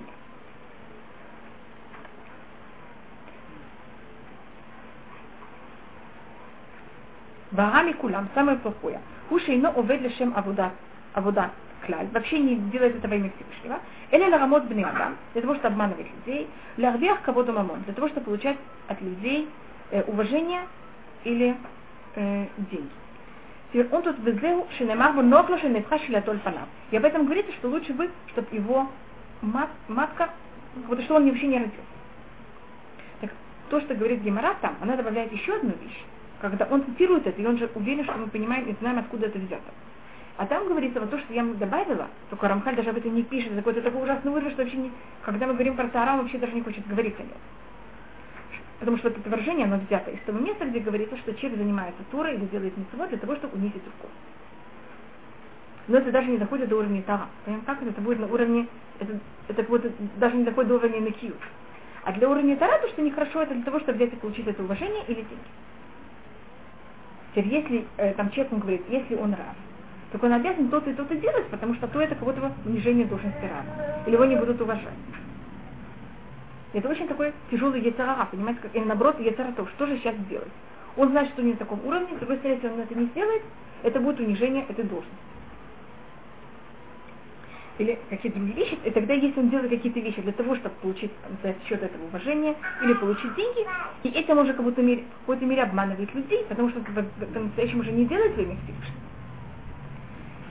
Багами 7.51 7.93
кулям, 7.93 8.27
самое 8.33 8.57
плохое. 8.57 8.99
Хушейно 9.29 9.69
овед 9.69 10.01
лешем 10.01 10.33
авода 10.35 10.71
клаль, 11.85 12.07
вообще 12.11 12.39
не 12.39 12.55
делает 12.71 12.95
это 12.97 13.07
во 13.07 13.15
имя 13.15 13.31
Всевышнего. 13.35 13.79
Или 14.11 14.67
бни 14.67 14.83
адам, 14.83 15.15
для 15.33 15.41
того, 15.41 15.55
чтобы 15.55 15.67
обманывать 15.67 16.07
людей. 16.07 16.47
Лярвех 16.77 17.21
кого-то 17.21 17.51
мамон, 17.51 17.81
для 17.83 17.93
того, 17.93 18.07
чтобы 18.07 18.25
получать 18.25 18.57
от 18.87 19.01
людей 19.01 19.49
э, 19.91 20.03
уважение 20.03 20.61
или 21.23 21.55
э, 22.15 22.45
деньги. 22.57 22.89
Теперь 23.71 23.87
он 23.91 24.01
тут 24.01 24.17
везлеу 24.19 24.65
шинемарбу 24.77 25.21
нокло 25.21 25.57
шинепха 25.57 25.99
шилятоль 25.99 26.39
панав. 26.39 26.67
И 26.91 26.97
об 26.97 27.03
этом 27.03 27.25
говорится, 27.25 27.51
что 27.53 27.69
лучше 27.69 27.93
бы, 27.93 28.09
чтобы 28.27 28.47
его 28.51 28.87
мат, 29.41 29.69
матка, 29.87 30.29
вот 30.87 31.01
что 31.01 31.15
он 31.15 31.25
вообще 31.27 31.47
не 31.47 31.57
родился. 31.57 31.77
Так 33.21 33.31
то, 33.69 33.81
что 33.81 33.93
говорит 33.93 34.21
Гемора 34.21 34.55
там, 34.61 34.75
она 34.81 34.95
добавляет 34.95 35.31
еще 35.33 35.55
одну 35.55 35.71
вещь. 35.81 36.05
Когда 36.39 36.65
он 36.65 36.83
цитирует 36.85 37.25
это, 37.25 37.41
и 37.41 37.45
он 37.45 37.57
же 37.57 37.69
уверен, 37.73 38.03
что 38.03 38.17
мы 38.17 38.27
понимаем 38.27 38.65
и 38.67 38.75
знаем, 38.79 38.99
откуда 38.99 39.27
это 39.27 39.39
взято. 39.39 39.71
А 40.37 40.45
там 40.45 40.67
говорится 40.67 40.99
вот 40.99 41.09
то, 41.09 41.17
что 41.17 41.33
я 41.33 41.41
ему 41.41 41.55
добавила, 41.55 42.07
только 42.29 42.47
Рамхаль 42.47 42.75
даже 42.75 42.91
об 42.91 42.97
этом 42.97 43.15
не 43.15 43.23
пишет, 43.23 43.47
это 43.47 43.57
какой-то 43.57 43.81
такой 43.81 44.03
ужасный 44.03 44.31
вырвы, 44.31 44.51
что 44.51 44.61
вообще 44.61 44.77
не, 44.77 44.91
когда 45.23 45.47
мы 45.47 45.53
говорим 45.53 45.75
про 45.75 45.87
Таарам, 45.87 46.19
вообще 46.19 46.37
даже 46.37 46.53
не 46.53 46.61
хочет 46.61 46.87
говорить 46.87 47.15
о 47.19 47.23
нем. 47.23 47.37
Потому 48.79 48.97
что 48.97 49.07
это 49.07 49.27
выражение, 49.27 49.65
оно 49.65 49.77
взято 49.77 50.11
из 50.11 50.19
того 50.21 50.37
места, 50.37 50.65
где 50.65 50.79
говорится, 50.79 51.17
что 51.17 51.33
человек 51.33 51.57
занимается 51.57 52.03
турой 52.11 52.35
или 52.35 52.45
делает 52.45 52.77
митцвот 52.77 53.09
для 53.09 53.17
того, 53.17 53.35
чтобы 53.35 53.57
унизить 53.57 53.83
руку. 53.83 54.11
Но 55.87 55.97
это 55.97 56.11
даже 56.11 56.29
не 56.29 56.37
доходит 56.37 56.69
до 56.69 56.77
уровня 56.77 57.01
Тара. 57.01 57.27
Понимаем, 57.43 57.65
как 57.65 57.81
это? 57.81 57.99
Будет 58.01 58.19
на 58.19 58.27
уровне, 58.27 58.67
это, 58.99 59.19
это 59.47 59.63
вот 59.63 59.83
даже 60.17 60.35
не 60.35 60.43
доходит 60.43 60.69
до 60.69 60.75
уровня 60.75 61.01
Накию. 61.01 61.33
А 62.03 62.11
для 62.11 62.29
уровня 62.29 62.55
Тара 62.57 62.77
то, 62.79 62.87
что 62.89 63.01
нехорошо, 63.01 63.41
это 63.41 63.55
для 63.55 63.63
того, 63.63 63.79
чтобы 63.79 63.97
взять 63.97 64.13
и 64.13 64.17
получить 64.17 64.45
это 64.45 64.61
уважение 64.61 65.03
или 65.07 65.15
деньги. 65.15 65.47
Теперь, 67.31 67.47
если 67.47 67.85
э, 67.97 68.13
там 68.13 68.29
человек 68.31 68.53
он 68.53 68.59
говорит, 68.59 68.83
если 68.89 69.15
он 69.15 69.31
рав, 69.31 69.55
так 70.11 70.23
он 70.23 70.33
обязан 70.33 70.69
то-то 70.69 70.89
и 70.89 70.93
то-то 70.93 71.15
делать, 71.15 71.47
потому 71.47 71.75
что 71.75 71.87
то 71.87 72.01
это 72.01 72.15
кого-то 72.15 72.51
унижение 72.65 73.05
должности 73.05 73.41
рава. 73.41 74.03
Или 74.05 74.15
его 74.15 74.25
не 74.25 74.35
будут 74.35 74.59
уважать. 74.61 74.93
Это 76.73 76.89
очень 76.89 77.07
такой 77.07 77.33
тяжелый 77.49 77.81
яцерара, 77.81 78.25
понимаете, 78.25 78.61
как, 78.61 78.75
или 78.75 78.83
наоборот 78.83 79.19
яцератов, 79.19 79.69
что 79.71 79.85
же 79.87 79.97
сейчас 79.97 80.15
делать? 80.29 80.51
Он 80.95 81.09
знает, 81.09 81.29
что 81.29 81.41
не 81.41 81.51
на 81.51 81.57
таком 81.57 81.85
уровне, 81.85 82.15
с 82.15 82.19
другой 82.19 82.37
стороны, 82.37 82.55
если 82.55 82.67
он 82.69 82.79
это 82.79 82.95
не 82.95 83.05
сделает, 83.07 83.43
это 83.83 83.99
будет 83.99 84.19
унижение 84.19 84.65
этой 84.67 84.83
должности. 84.83 85.15
Или 87.77 87.99
какие-то 88.09 88.39
другие 88.39 88.57
вещи, 88.57 88.77
и 88.83 88.89
тогда 88.89 89.13
если 89.13 89.39
он 89.39 89.49
делает 89.49 89.69
какие-то 89.69 89.99
вещи 89.99 90.21
для 90.21 90.31
того, 90.31 90.55
чтобы 90.55 90.73
получить 90.81 91.11
за 91.43 91.53
счет 91.67 91.83
этого 91.83 92.05
уважения 92.05 92.55
или 92.83 92.93
получить 92.93 93.35
деньги, 93.35 93.65
и 94.03 94.09
этим 94.09 94.39
уже 94.39 94.53
как 94.53 94.63
будто 94.63 94.81
мере, 94.81 95.03
в 95.03 95.19
какой-то 95.21 95.45
мере 95.45 95.63
обманывает 95.63 96.11
людей, 96.15 96.43
потому 96.49 96.69
что 96.71 96.79
по-настоящему 96.79 97.81
уже 97.81 97.91
не 97.91 98.05
делает 98.05 98.35
во 98.35 98.41
имя. 98.41 98.57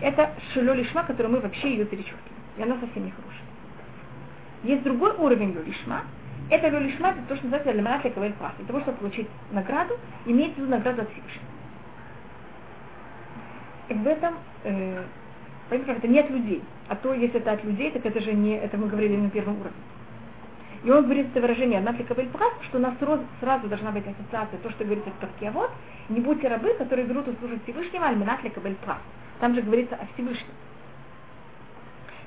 Это 0.00 0.30
шило 0.52 0.72
лишма, 0.72 1.02
которую 1.04 1.34
мы 1.34 1.40
вообще 1.40 1.70
ее 1.70 1.84
перечеркиваем. 1.84 2.36
И 2.58 2.62
она 2.62 2.78
совсем 2.78 3.04
не 3.04 3.10
хорошая. 3.10 3.42
Есть 4.62 4.82
другой 4.82 5.12
уровень 5.16 5.52
люлишма. 5.52 6.02
Это 6.50 6.68
люлишма, 6.68 7.08
это 7.08 7.22
то, 7.28 7.36
что 7.36 7.46
называется 7.46 7.72
элемент 7.72 8.04
лекавель 8.04 8.32
прас. 8.34 8.52
Для 8.58 8.66
того, 8.66 8.80
чтобы 8.80 8.98
получить 8.98 9.28
награду, 9.50 9.98
имеется 10.26 10.56
в 10.56 10.58
виду 10.58 10.70
награду 10.70 11.02
от 11.02 11.08
Всевышнего. 11.10 11.44
И 13.88 13.94
в 13.94 14.06
этом, 14.06 14.34
э, 14.64 15.02
понимаете, 15.68 15.98
это 15.98 16.08
не 16.08 16.20
от 16.20 16.30
людей. 16.30 16.62
А 16.88 16.96
то, 16.96 17.14
если 17.14 17.40
это 17.40 17.52
от 17.52 17.64
людей, 17.64 17.90
так 17.90 18.04
это 18.06 18.20
же 18.20 18.32
не, 18.32 18.56
это 18.56 18.76
мы 18.76 18.88
говорили 18.88 19.16
на 19.16 19.30
первом 19.30 19.60
уровне. 19.60 19.76
И 20.84 20.90
он 20.90 21.04
говорит 21.04 21.26
это 21.32 21.40
выражение 21.40 21.78
«Одна 21.78 21.92
лекавель 21.92 22.28
прас», 22.28 22.52
что 22.62 22.78
у 22.78 22.80
нас 22.80 22.94
сразу, 23.00 23.24
сразу 23.40 23.66
должна 23.66 23.90
быть 23.90 24.04
ассоциация, 24.06 24.58
то, 24.60 24.70
что 24.70 24.84
говорится 24.84 25.10
в 25.10 25.14
Паске, 25.14 25.48
а 25.48 25.50
вот, 25.50 25.70
не 26.08 26.20
будьте 26.20 26.46
рабы, 26.46 26.74
которые 26.74 27.06
берут 27.06 27.26
и 27.26 27.36
служат 27.40 27.62
Всевышнего, 27.64 28.06
альминат 28.06 28.44
лекавель 28.44 28.76
прас. 28.76 28.98
Там 29.40 29.54
же 29.54 29.62
говорится 29.62 29.96
о 29.96 30.06
Всевышнем. 30.14 30.54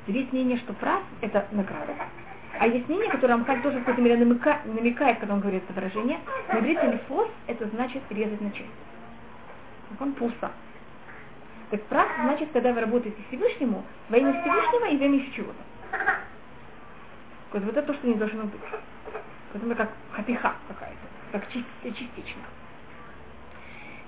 Есть 0.08 0.34
мнение, 0.34 0.58
что 0.58 0.74
прас– 0.74 1.02
это 1.22 1.48
награда. 1.52 1.94
А 2.60 2.68
есть 2.68 2.90
мнение, 2.90 3.10
которое 3.10 3.36
Амхаль 3.36 3.62
тоже 3.62 3.78
в 3.78 3.82
какой-то 3.82 4.02
мере 4.02 4.18
намека, 4.18 4.60
намекает, 4.66 5.20
когда 5.20 5.36
он 5.36 5.40
говорит 5.40 5.64
это 5.64 5.74
выражение. 5.74 6.20
На 6.52 6.60
иврите 6.60 6.92
лифос– 6.92 7.30
это 7.48 7.68
значит 7.68 8.02
резать 8.10 8.42
на 8.42 8.52
части. 8.52 8.70
Он 10.00 10.12
пуса. 10.14 10.52
Так 11.70 11.84
прав 11.84 12.08
значит, 12.24 12.50
когда 12.52 12.74
вы 12.74 12.82
работаете 12.82 13.18
Всевышнему, 13.28 13.84
во 14.10 14.18
имя 14.18 14.34
Всевышнего 14.42 14.86
и 14.86 14.98
во 14.98 15.06
имя 15.06 15.32
чего-то. 15.36 15.64
Вот, 17.52 17.64
это 17.64 17.84
то, 17.84 17.94
что 17.94 18.08
не 18.08 18.16
должно 18.16 18.44
быть. 18.44 18.62
Это 19.54 19.76
как 19.76 19.90
хатиха 20.12 20.54
какая-то, 20.68 20.98
как 21.32 21.48
частично. 21.52 22.42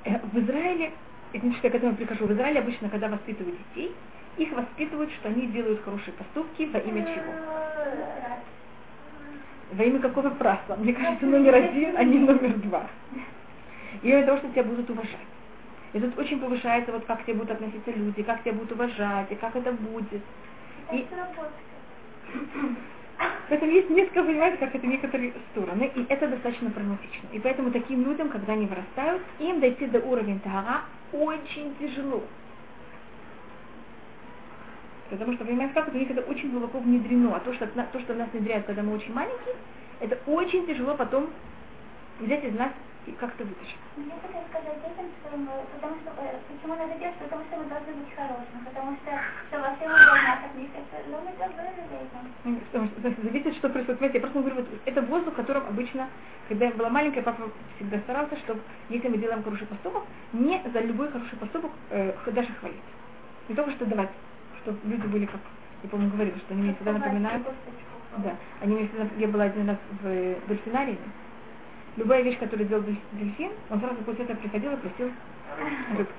Э, 0.06 0.20
в 0.20 0.40
Израиле, 0.40 0.92
это 1.34 1.46
значит, 1.46 1.64
я 1.64 1.70
к 1.70 1.76
этому 1.76 1.96
прихожу, 1.96 2.26
в 2.26 2.34
Израиле 2.34 2.60
обычно, 2.60 2.90
когда 2.90 3.10
воспитывают 3.10 3.58
детей, 3.70 3.96
их 4.38 4.52
воспитывают, 4.54 5.12
что 5.14 5.30
они 5.30 5.48
делают 5.48 5.84
хорошие 5.84 6.14
поступки 6.14 6.64
во 6.72 6.80
имя 6.80 7.04
чего? 7.04 7.34
Во 9.74 9.84
имя 9.84 10.00
какого 10.00 10.30
праса? 10.32 10.76
Мне 10.78 10.94
кажется, 10.94 11.26
номер 11.26 11.56
один, 11.56 11.98
а 11.98 12.04
не 12.04 12.20
номер 12.20 12.58
два. 12.58 12.88
И 14.02 14.10
имя 14.10 14.26
того, 14.26 14.38
что 14.40 14.50
тебя 14.50 14.64
будут 14.64 14.90
уважать. 14.90 15.31
И 15.94 16.00
тут 16.00 16.18
очень 16.18 16.40
повышается, 16.40 16.92
вот 16.92 17.06
как 17.06 17.22
к 17.22 17.24
тебе 17.24 17.36
будут 17.36 17.52
относиться 17.52 17.92
люди, 17.92 18.24
как 18.24 18.42
тебя 18.42 18.54
будут 18.54 18.72
уважать, 18.72 19.32
и 19.32 19.36
как 19.36 19.56
это 19.56 19.72
будет. 19.74 20.22
И... 20.92 21.08
В 23.50 23.52
этом 23.52 23.70
есть 23.70 23.90
несколько, 23.90 24.24
понимаете, 24.24 24.58
как 24.58 24.74
это 24.74 24.88
некоторые 24.88 25.34
стороны, 25.52 25.92
и 25.94 26.06
это 26.08 26.28
достаточно 26.28 26.72
прагматично. 26.72 27.28
И 27.34 27.40
поэтому 27.40 27.72
таким 27.72 28.06
людям, 28.06 28.30
когда 28.30 28.54
они 28.54 28.68
вырастают, 28.68 29.22
им 29.40 29.60
дойти 29.60 29.88
до 29.88 30.00
уровня 30.00 30.40
тара 30.40 30.84
очень 31.12 31.76
тяжело. 31.76 32.24
Потому 35.10 35.34
что, 35.34 35.44
понимаете, 35.44 35.74
как 35.74 35.90
это 35.90 35.98
у 35.98 36.00
них 36.00 36.10
это 36.10 36.22
очень 36.22 36.52
глубоко 36.52 36.80
внедрено. 36.80 37.36
А 37.36 37.42
то, 37.42 37.54
что, 37.54 37.68
то, 37.68 38.00
что 38.00 38.14
нас 38.14 38.30
внедряют, 38.32 38.66
когда 38.66 38.82
мы 38.82 38.94
очень 38.96 39.14
маленькие, 39.14 39.56
это 40.00 40.18
очень 40.26 40.66
тяжело 40.66 40.96
потом 40.96 41.30
взять 42.22 42.46
из 42.46 42.58
нас 42.58 42.72
и 43.06 43.12
как-то 43.14 43.44
вытащить. 43.44 43.78
Я 43.98 44.16
хотела 44.22 44.44
сказать 44.50 44.78
детям, 44.82 45.06
что 45.20 45.38
мы, 45.38 45.52
потому 45.74 45.96
что, 46.02 46.10
э, 46.22 46.38
почему 46.48 46.76
надо 46.76 46.94
делать, 47.00 47.18
потому 47.18 47.44
что 47.46 47.58
мы 47.58 47.66
должны 47.66 47.94
быть 47.94 48.14
хорошими, 48.16 48.62
потому 48.66 48.98
что, 49.02 49.12
что 49.48 49.56
во 49.60 49.76
всем 49.76 49.90
должна 49.90 50.34
относиться, 50.34 50.98
но 51.10 51.16
мы 51.22 51.32
должны 51.38 51.62
этим. 51.66 52.60
Потому 52.72 52.88
что 52.88 53.22
зависит, 53.24 53.56
что 53.56 53.70
происходит. 53.70 54.00
Знаете, 54.00 54.18
я 54.18 54.22
просто 54.22 54.40
говорю, 54.40 54.56
вот, 54.56 54.68
это 54.86 55.02
воздух, 55.02 55.34
которым 55.36 55.64
обычно, 55.68 56.10
когда 56.48 56.66
я 56.66 56.72
была 56.72 56.90
маленькая, 56.90 57.24
папа 57.24 57.50
всегда 57.76 58.00
старался, 58.00 58.38
чтобы, 58.40 58.62
если 58.90 59.10
мы 59.10 59.18
делаем 59.18 59.44
хороший 59.44 59.68
поступок, 59.68 60.04
не 60.34 60.62
за 60.72 60.80
любой 60.82 61.10
хороший 61.12 61.38
поступок 61.38 61.72
э, 61.90 62.14
даже 62.32 62.54
хвалить. 62.54 62.90
Не 63.50 63.56
только 63.56 63.72
что 63.72 63.86
давать 63.86 64.10
чтобы 64.64 64.78
люди 64.86 65.08
были 65.08 65.26
как, 65.26 65.42
я 65.84 65.90
помню, 65.90 66.10
говорили, 66.10 66.38
что 66.38 66.54
они 66.54 66.64
мне 66.64 66.76
всегда 66.76 66.94
напоминают. 66.94 67.48
Да, 68.18 68.36
они 68.62 68.76
мне 68.76 68.88
всегда, 68.88 69.08
я 69.18 69.28
была 69.28 69.46
один 69.46 69.70
раз 69.70 69.78
в 70.02 70.36
дельфинарии, 70.48 70.98
любая 71.98 72.22
вещь, 72.24 72.38
которую 72.40 72.68
делал 72.68 72.84
дельфин, 73.14 73.52
он 73.70 73.80
сразу 73.80 73.96
после 74.04 74.26
этого 74.26 74.38
приходил 74.38 74.72
и 74.74 74.78
просил 74.78 75.12
рыбку. 75.98 76.14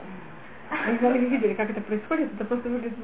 Не 0.88 0.98
знаю, 0.98 1.14
вы 1.14 1.26
видели, 1.26 1.54
как 1.54 1.70
это 1.70 1.80
происходит, 1.82 2.32
это 2.34 2.44
просто 2.44 2.68
выглядит 2.68 2.96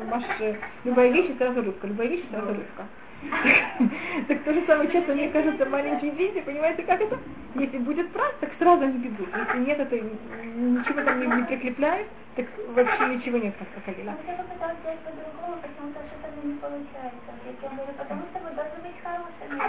любая 0.84 1.10
вещь 1.12 1.30
и 1.30 1.36
сразу 1.36 1.62
рыбка, 1.62 1.86
любая 1.86 2.08
вещь 2.08 2.24
и 2.24 2.32
сразу 2.32 2.48
рыбка. 2.48 2.86
Так 4.28 4.42
то 4.44 4.52
же 4.52 4.62
самое 4.66 4.90
часто, 4.90 5.14
мне 5.14 5.28
кажется, 5.28 5.64
маленькие 5.66 6.12
дети, 6.12 6.40
понимаете, 6.40 6.82
как 6.82 7.00
это? 7.00 7.18
Если 7.54 7.78
будет 7.78 8.12
прав, 8.12 8.32
так 8.40 8.50
сразу 8.58 8.84
они 8.84 8.98
бегут. 8.98 9.28
Если 9.34 9.58
нет, 9.64 9.78
это 9.78 9.96
ничего 9.96 11.02
там 11.02 11.20
не, 11.20 11.26
не 11.26 11.44
прикрепляет, 11.44 12.06
так 12.36 12.46
вообще 12.74 13.06
ничего 13.06 13.38
нет, 13.38 13.54
как 13.58 13.84
Калила. 13.84 14.14
Я 14.26 14.34
попыталась 14.36 14.76
сделать 14.80 15.00
по-другому, 15.00 15.62
почему-то 15.62 16.00
что-то 16.06 16.46
не 16.46 16.54
получается. 16.54 17.30
Я 17.62 17.68
говорю, 17.68 17.92
потому 17.96 18.22
что 18.30 18.38
вы 18.40 18.54
должны 18.54 18.78
быть 18.82 19.02
хорошими. 19.02 19.62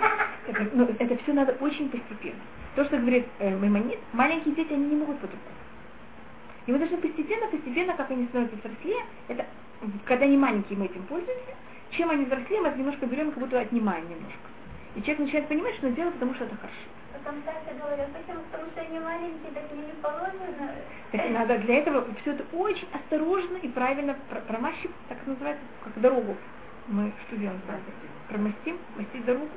Это, 0.47 0.75
ну, 0.75 0.89
это 0.99 1.23
все 1.23 1.33
надо 1.33 1.51
очень 1.59 1.89
постепенно. 1.89 2.41
То, 2.75 2.85
что 2.85 2.97
говорит 2.97 3.27
э, 3.39 3.55
Маймонит, 3.55 3.99
маленькие 4.13 4.55
дети, 4.55 4.73
они 4.73 4.85
не 4.87 4.95
могут 4.95 5.19
по-другому. 5.19 5.55
И 6.67 6.71
мы 6.71 6.77
должны 6.77 6.97
постепенно, 6.97 7.47
постепенно, 7.47 7.93
как 7.93 8.11
они 8.11 8.25
становятся 8.27 8.57
взрослее, 8.57 9.03
это 9.27 9.45
когда 10.05 10.25
они 10.25 10.37
маленькие, 10.37 10.77
мы 10.77 10.85
этим 10.85 11.03
пользуемся, 11.03 11.55
чем 11.91 12.09
они 12.09 12.25
взрослее, 12.25 12.61
мы 12.61 12.67
это 12.69 12.77
немножко 12.77 13.05
берем, 13.05 13.31
как 13.31 13.39
будто 13.39 13.59
отнимаем 13.59 14.09
немножко. 14.09 14.39
И 14.95 15.01
человек 15.01 15.19
начинает 15.19 15.47
понимать, 15.47 15.75
что 15.75 15.87
он 15.87 15.95
делает, 15.95 16.13
потому 16.15 16.33
что 16.35 16.45
это 16.45 16.55
хорошо. 16.55 16.75
Потом 17.13 17.41
Саша 17.45 17.77
говорит, 17.77 18.07
почему? 18.13 18.41
Потому 18.51 18.71
что 18.71 18.81
они 18.81 18.99
маленькие, 18.99 19.51
так 19.53 19.63
мне 19.71 19.85
не 19.87 19.93
положено. 20.01 20.71
Так 21.11 21.29
надо 21.31 21.57
для 21.59 21.75
этого 21.79 22.05
все 22.21 22.31
это 22.31 22.45
очень 22.55 22.87
осторожно 22.93 23.57
и 23.57 23.67
правильно 23.67 24.15
промащивать, 24.47 24.95
так 25.09 25.17
называется, 25.25 25.63
как 25.83 25.99
дорогу. 26.01 26.35
Мы 26.87 27.11
что 27.27 27.37
делаем? 27.37 27.61
Промастим, 28.29 28.77
мастить 28.95 29.25
дорогу. 29.25 29.47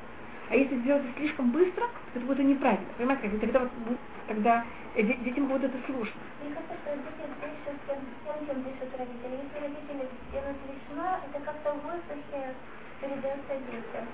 А 0.51 0.57
если 0.57 0.77
сделать 0.81 1.03
это 1.05 1.19
слишком 1.19 1.51
быстро, 1.51 1.87
то 2.13 2.19
это 2.19 2.27
будет 2.27 2.45
неправильно. 2.45 2.87
Понимаете, 2.99 3.29
как 3.31 3.41
тогда, 3.41 3.61
вот, 3.61 3.99
тогда 4.29 4.65
детям 4.97 5.47
будет 5.47 5.65
это 5.65 5.79
сложно. 5.87 6.21
Мне 6.45 6.53
кажется, 6.53 6.77
что 6.83 6.93
дети 6.93 7.25
дышат 7.41 7.77
тем, 7.87 7.97
тем, 8.25 8.47
чем 8.47 8.63
дышат 8.63 8.93
родители. 8.99 9.41
Если 9.41 9.59
родители 9.65 10.09
делают 10.33 10.57
лишма, 10.93 11.21
это 11.31 11.45
как-то 11.45 11.73
в 11.73 11.83
воздухе 11.83 12.55
передается 13.01 13.55
детям. 13.71 14.05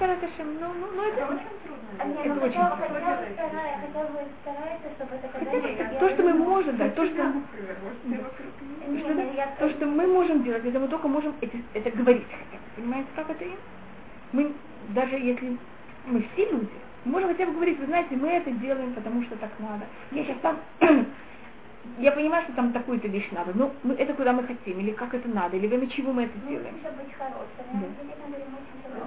Это 0.00 0.28
Шем, 0.36 0.58
ну, 0.60 0.68
ну, 0.80 0.86
ну 0.94 1.02
это 1.02 1.26
очень 1.26 1.56
трудно. 1.64 1.88
Ну 2.04 2.20
это 2.22 2.40
когда 5.32 6.00
То, 6.00 6.08
что 6.10 6.22
мы 6.22 6.34
можем, 6.34 6.76
да, 6.76 6.88
то, 6.90 7.06
что, 7.06 7.32
то, 9.58 9.68
что 9.70 9.86
мы 9.86 10.06
можем 10.06 10.42
делать, 10.44 10.64
это 10.64 10.78
мы 10.78 10.88
только 10.88 11.08
можем 11.08 11.34
это, 11.40 11.56
это 11.74 11.90
говорить. 11.90 12.26
Понимаете, 12.76 13.08
как 13.16 13.30
это 13.30 13.44
есть? 13.44 13.60
Мы, 14.32 14.52
даже 14.88 15.16
если 15.16 15.58
мы 16.06 16.26
все 16.32 16.50
люди, 16.50 16.70
можем 17.04 17.28
хотя 17.28 17.46
бы 17.46 17.52
говорить, 17.52 17.78
вы 17.78 17.86
знаете, 17.86 18.16
мы 18.16 18.28
это 18.28 18.50
делаем, 18.52 18.94
потому 18.94 19.22
что 19.24 19.36
так 19.36 19.50
надо. 19.58 19.86
Я 20.10 20.24
сейчас 20.24 20.38
там 20.40 20.58
я 21.98 22.12
понимаю, 22.12 22.44
что 22.44 22.52
там 22.54 22.72
такую-то 22.72 23.08
вещь 23.08 23.28
надо, 23.32 23.52
но 23.54 23.72
мы, 23.82 23.94
это 23.94 24.14
куда 24.14 24.32
мы 24.32 24.44
хотим, 24.46 24.78
или 24.80 24.92
как 24.92 25.14
это 25.14 25.28
надо, 25.28 25.56
или 25.56 25.66
для 25.66 25.86
чего 25.88 26.12
мы 26.12 26.24
это 26.24 26.32
Мы 26.44 26.48
делаем. 26.50 26.74
учимся 26.74 26.92
быть 26.92 27.12
хорошими. 27.16 27.72
Да. 27.72 27.88
Ну. 28.96 29.06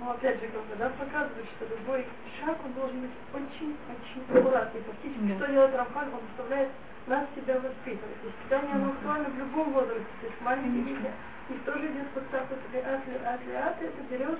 Ну, 0.00 0.10
опять 0.10 0.40
же, 0.40 0.48
как 0.48 0.62
бы, 0.66 0.76
да, 0.78 0.88
показывает, 0.90 1.46
что 1.56 1.64
любой 1.66 2.04
шаг, 2.40 2.56
он 2.64 2.72
должен 2.72 3.00
быть 3.00 3.10
очень-очень 3.32 4.22
аккуратный. 4.38 4.80
Фактически, 4.82 5.32
Да. 5.32 5.36
что 5.36 5.52
делает 5.52 5.74
Рамхан, 5.76 6.08
он 6.14 6.20
заставляет 6.28 6.68
нас 7.06 7.24
себя 7.36 7.54
воспитывать. 7.60 8.18
Воспитание, 8.24 8.74
оно 8.74 8.88
актуально 8.92 9.28
в 9.30 9.38
любом 9.38 9.72
возрасте. 9.72 10.12
То 10.20 10.26
есть 10.26 10.40
маленькие 10.42 10.82
дети, 10.84 11.10
их 11.50 11.60
тоже 11.64 11.86
идет 11.88 12.08
подставка, 12.14 12.54
если 12.56 12.78
атли, 12.84 13.14
атли, 13.24 13.52
атли, 13.54 13.86
это 13.88 14.02
берешь. 14.10 14.38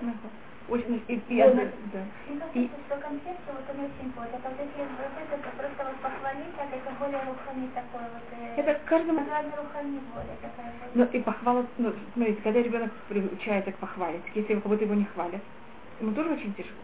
Очень, 0.68 1.04
и, 1.08 1.14
и 1.14 1.42
Вот. 1.42 1.50
одна- 1.50 1.72
да. 1.92 2.06
И- 2.54 2.70
что 2.86 2.96
концепция 2.96 3.52
вот 3.54 3.68
она 3.68 3.84
очень 3.84 4.12
вот, 4.16 4.28
это 4.32 4.48
вот 4.48 4.58
если 4.60 4.80
вот 4.80 5.12
это 5.20 5.50
просто 5.50 5.84
вот 5.84 5.96
похвалить, 6.00 6.56
так 6.56 6.68
это 6.72 6.90
более 6.98 7.20
рухани 7.24 7.68
такой 7.74 8.00
вот. 8.00 8.22
э, 8.32 8.54
Это 8.56 8.74
каждому 8.86 9.20
рухани 9.20 9.98
более 9.98 10.36
такая 10.40 10.72
вот. 10.80 10.94
Ну 10.94 11.04
и 11.04 11.20
похвала, 11.22 11.66
ну, 11.76 11.92
смотрите, 12.14 12.42
когда 12.42 12.62
ребенок 12.62 12.92
приучается 13.08 13.72
к 13.72 13.78
похвале, 13.78 14.22
если 14.34 14.54
как 14.54 14.64
будто 14.66 14.84
его 14.84 14.94
не 14.94 15.04
хвалят, 15.04 15.42
ему 16.00 16.12
тоже 16.12 16.30
очень 16.30 16.54
тяжело. 16.54 16.82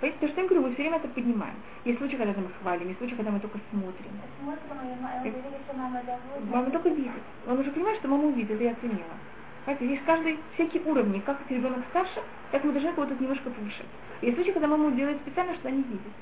Понимаете, 0.00 0.26
то, 0.26 0.32
что 0.32 0.40
я 0.42 0.46
говорю, 0.48 0.66
мы 0.66 0.74
все 0.74 0.82
время 0.82 0.96
это 0.98 1.08
поднимаем. 1.08 1.62
Есть 1.84 1.98
случаи, 1.98 2.16
когда 2.16 2.38
мы 2.38 2.50
хвалим, 2.50 2.88
есть 2.88 2.98
случаи, 2.98 3.14
когда 3.14 3.30
мы 3.30 3.40
только 3.40 3.58
смотрим. 3.70 4.20
Смотрим, 4.38 4.70
и 4.84 5.00
ма- 5.00 5.20
увидели, 5.22 5.62
что 5.64 5.72
мама. 5.74 6.02
Мама 6.50 6.70
только 6.70 6.90
видит. 6.90 7.22
Он 7.46 7.58
уже 7.58 7.70
понимает, 7.70 7.98
что 8.00 8.08
мама 8.08 8.24
увидит, 8.24 8.60
и 8.60 8.66
оценила. 8.66 9.16
Понимаете, 9.64 9.88
есть 9.94 10.04
каждый 10.04 10.38
всякие 10.54 10.82
уровни, 10.84 11.20
как 11.20 11.38
ребенок 11.48 11.80
старше, 11.90 12.22
так 12.50 12.64
мы 12.64 12.72
должны 12.72 12.92
кого-то 12.92 13.14
немножко 13.18 13.48
повышать. 13.50 13.86
Есть 14.20 14.36
случаи, 14.36 14.52
когда 14.52 14.68
мама 14.68 14.90
делает 14.92 15.18
специально, 15.22 15.54
что 15.54 15.68
они 15.68 15.82
видят. 15.82 16.12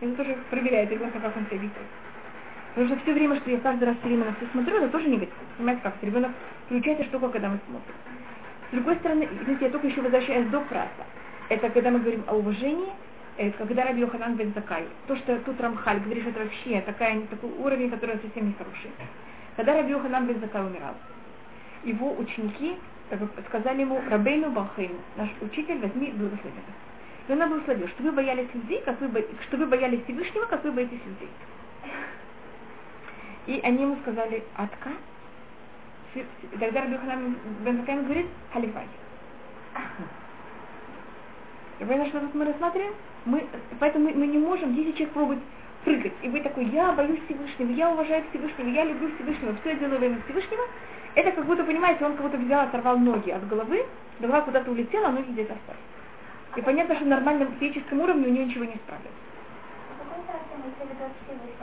Это 0.00 0.14
тоже 0.16 0.36
проверяет 0.50 0.90
ребенка, 0.90 1.20
как 1.20 1.36
он 1.36 1.46
себя 1.46 1.58
ведет. 1.58 1.72
Потому 2.74 2.88
что 2.88 3.02
все 3.04 3.12
время, 3.12 3.36
что 3.36 3.50
я 3.50 3.58
каждый 3.60 3.84
раз 3.84 3.96
все 3.98 4.08
время 4.08 4.24
на 4.24 4.34
все 4.34 4.46
смотрю, 4.50 4.76
это 4.78 4.88
тоже 4.88 5.08
негатив. 5.08 5.34
Понимаете, 5.56 5.82
как 5.82 5.94
ребенок 6.02 6.32
приучается 6.68 7.04
только, 7.12 7.28
когда 7.28 7.50
мы 7.50 7.60
смотрим. 7.68 7.94
С 8.70 8.74
другой 8.74 8.96
стороны, 8.96 9.28
знаете, 9.44 9.66
я 9.66 9.70
только 9.70 9.86
еще 9.86 10.02
возвращаюсь 10.02 10.48
до 10.48 10.60
праса. 10.62 11.06
Это 11.48 11.70
когда 11.70 11.92
мы 11.92 12.00
говорим 12.00 12.24
о 12.26 12.34
уважении, 12.34 12.92
когда 13.58 13.84
Раби 13.84 14.00
Йоханан 14.00 14.34
бен 14.34 14.52
Закай, 14.54 14.88
то, 15.06 15.14
что 15.16 15.38
тут 15.38 15.60
Рамхаль 15.60 16.00
говорит, 16.00 16.26
это 16.26 16.40
вообще 16.40 16.80
такая, 16.80 17.20
такой 17.22 17.50
уровень, 17.58 17.90
который 17.90 18.18
совсем 18.18 18.48
нехороший. 18.48 18.90
Когда 19.56 19.74
Раби 19.74 19.90
Йоханан 19.90 20.26
бен 20.26 20.40
Закай 20.40 20.62
умирал, 20.62 20.94
его 21.84 22.12
ученики 22.16 22.76
бы, 23.10 23.28
сказали 23.48 23.82
ему, 23.82 24.00
Рабейну 24.08 24.50
Балхейну, 24.50 24.96
наш 25.16 25.28
учитель, 25.40 25.78
возьми 25.78 26.10
благослови 26.12 26.56
нас». 26.56 26.76
И 27.28 27.32
он 27.32 27.48
благословил, 27.48 27.88
что 27.88 28.02
вы 28.02 28.12
боялись 28.12 28.48
людей, 28.52 28.82
как 28.84 29.00
вы, 29.00 29.26
что 29.46 29.56
вы 29.56 29.66
боялись 29.66 30.02
Всевышнего, 30.04 30.44
как 30.46 30.64
вы 30.64 30.72
боитесь 30.72 31.00
людей. 31.06 31.28
И 33.46 33.60
они 33.62 33.82
ему 33.82 33.96
сказали, 34.02 34.42
Атка. 34.56 34.90
Фи- 36.14 36.24
Тогда 36.58 36.80
Раби 36.82 36.92
Йоханан 36.94 37.36
бен 37.64 37.78
Закай 37.78 37.94
ему 37.96 38.04
говорит, 38.04 38.26
Халифай. 38.52 38.86
И 41.80 41.84
понятно, 41.84 42.06
что 42.08 42.20
тут 42.20 42.34
мы 42.34 42.44
рассматриваем, 42.44 42.94
мы, 43.24 43.46
поэтому 43.80 44.06
мы, 44.06 44.14
мы 44.14 44.26
не 44.26 44.38
можем, 44.38 44.74
если 44.74 44.92
человек 44.92 45.12
пробует 45.12 45.40
прыгать, 45.84 46.12
и 46.22 46.28
быть 46.28 46.42
такой, 46.42 46.64
я 46.66 46.92
боюсь 46.92 47.20
Всевышнего, 47.26 47.70
я 47.72 47.90
уважаю 47.90 48.24
Всевышнего, 48.30 48.68
я 48.68 48.84
люблю 48.84 49.10
Всевышнего, 49.14 49.56
все 49.60 49.70
я 49.70 49.76
делаю 49.76 50.00
во 50.00 50.06
имя 50.06 50.20
Всевышнего, 50.24 50.62
это 51.14 51.30
как 51.32 51.44
будто, 51.44 51.64
понимаете, 51.64 52.04
он 52.04 52.14
будто 52.14 52.36
взял, 52.36 52.64
оторвал 52.64 52.98
ноги 52.98 53.30
от 53.30 53.46
головы, 53.46 53.86
голова 54.18 54.40
куда-то 54.42 54.70
улетела, 54.70 55.08
а 55.08 55.12
ноги 55.12 55.30
где-то 55.30 55.54
остались. 55.54 55.80
И 56.56 56.62
понятно, 56.62 56.94
что 56.96 57.04
на 57.04 57.16
нормальном 57.16 57.52
физическом 57.58 58.00
уровне 58.00 58.26
у 58.26 58.30
него 58.30 58.46
ничего 58.46 58.64
не 58.64 58.76
справится. 58.76 59.10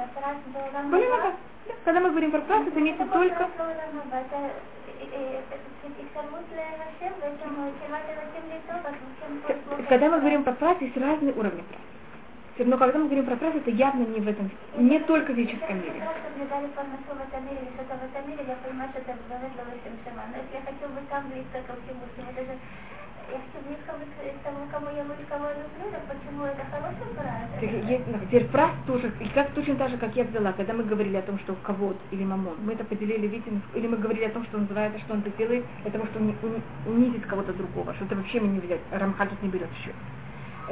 Как? 0.06 1.34
Да. 1.68 1.74
Когда 1.86 2.00
мы 2.00 2.10
говорим 2.10 2.32
про 2.32 2.42
працу, 2.42 2.68
это 2.68 2.80
имеется 2.80 3.06
только... 3.06 3.50
Когда 9.90 10.10
мы 10.10 10.20
говорим 10.20 10.44
про 10.44 10.54
працу, 10.54 10.84
есть 10.84 10.98
разные 10.98 11.34
уровни 11.34 11.62
працы. 11.62 11.81
Но 12.66 12.78
когда 12.78 13.00
мы 13.00 13.06
говорим 13.06 13.26
про 13.26 13.36
працу, 13.38 13.58
это 13.58 13.72
явно 13.72 14.04
не 14.06 14.20
в 14.22 14.28
этом, 14.28 14.52
не 14.78 15.00
только 15.00 15.34
в 15.34 15.36
физическом 15.36 15.78
мире. 15.78 16.00
Раз 16.00 16.16
соблюдали 16.24 16.68
парносу 16.76 17.12
в 17.16 17.22
этом 17.22 17.46
мире 17.46 17.62
что-то 17.74 17.96
в 17.98 18.04
этом 18.06 18.30
мире, 18.30 18.44
я 18.48 18.56
понимаю, 18.56 18.90
что 18.92 19.00
это 19.02 19.18
говорит 19.30 19.54
Лаврисим 19.58 19.96
Шема. 20.04 20.24
Но 20.30 20.38
если 20.38 20.56
я 20.56 20.62
хочу 20.62 20.86
быть 20.94 21.10
там 21.10 21.24
близко 21.30 21.58
ко 21.66 21.74
Всевышнему, 21.82 22.30
это 22.32 22.42
же 22.46 22.54
я 23.32 23.38
хочу 23.42 23.60
близко 23.66 23.92
быть 23.98 24.12
к 24.14 24.44
тому, 24.44 24.60
кому 24.72 24.88
я 24.94 25.04
люблю, 25.04 25.26
кого 25.30 25.46
я 25.50 25.56
люблю, 25.64 25.86
так 25.92 26.04
почему 26.12 26.44
это 26.46 26.64
хороший? 26.70 27.08
Теперь 27.62 27.76
есть- 27.86 28.08
ну, 28.08 28.20
Теперь 28.20 28.46
прав 28.48 28.72
тоже, 28.88 29.12
и 29.20 29.26
как 29.30 29.52
точно 29.52 29.76
так 29.76 29.90
же, 29.90 29.98
как 29.98 30.16
я 30.16 30.24
взяла, 30.24 30.52
когда 30.54 30.74
мы 30.74 30.84
говорили 30.84 31.18
о 31.18 31.22
том, 31.22 31.40
что 31.40 31.56
кого 31.64 31.94
или 32.12 32.24
мамон, 32.24 32.58
мы 32.66 32.74
это 32.74 32.84
поделили, 32.84 33.28
видите, 33.28 33.52
или 33.76 33.88
мы 33.88 33.98
говорили 33.98 34.26
о 34.26 34.30
том, 34.32 34.44
что 34.46 34.58
он 34.58 34.64
называется, 34.64 35.00
что 35.00 35.14
он 35.14 35.20
это 35.22 35.30
делает, 35.38 35.66
это 35.84 35.92
потому 35.98 36.06
что 36.08 36.20
он 36.20 36.28
не- 36.28 36.38
уни- 36.42 36.64
унизит 36.86 37.26
кого-то 37.26 37.54
другого, 37.54 37.94
что 37.96 38.06
это 38.06 38.16
вообще 38.16 38.40
мы 38.40 38.48
не 38.48 38.60
взять, 38.60 38.82
Рамхаль 38.92 39.30
тут 39.30 39.42
не 39.44 39.50
берет 39.50 39.70
в 39.72 39.84
счет. 39.86 39.96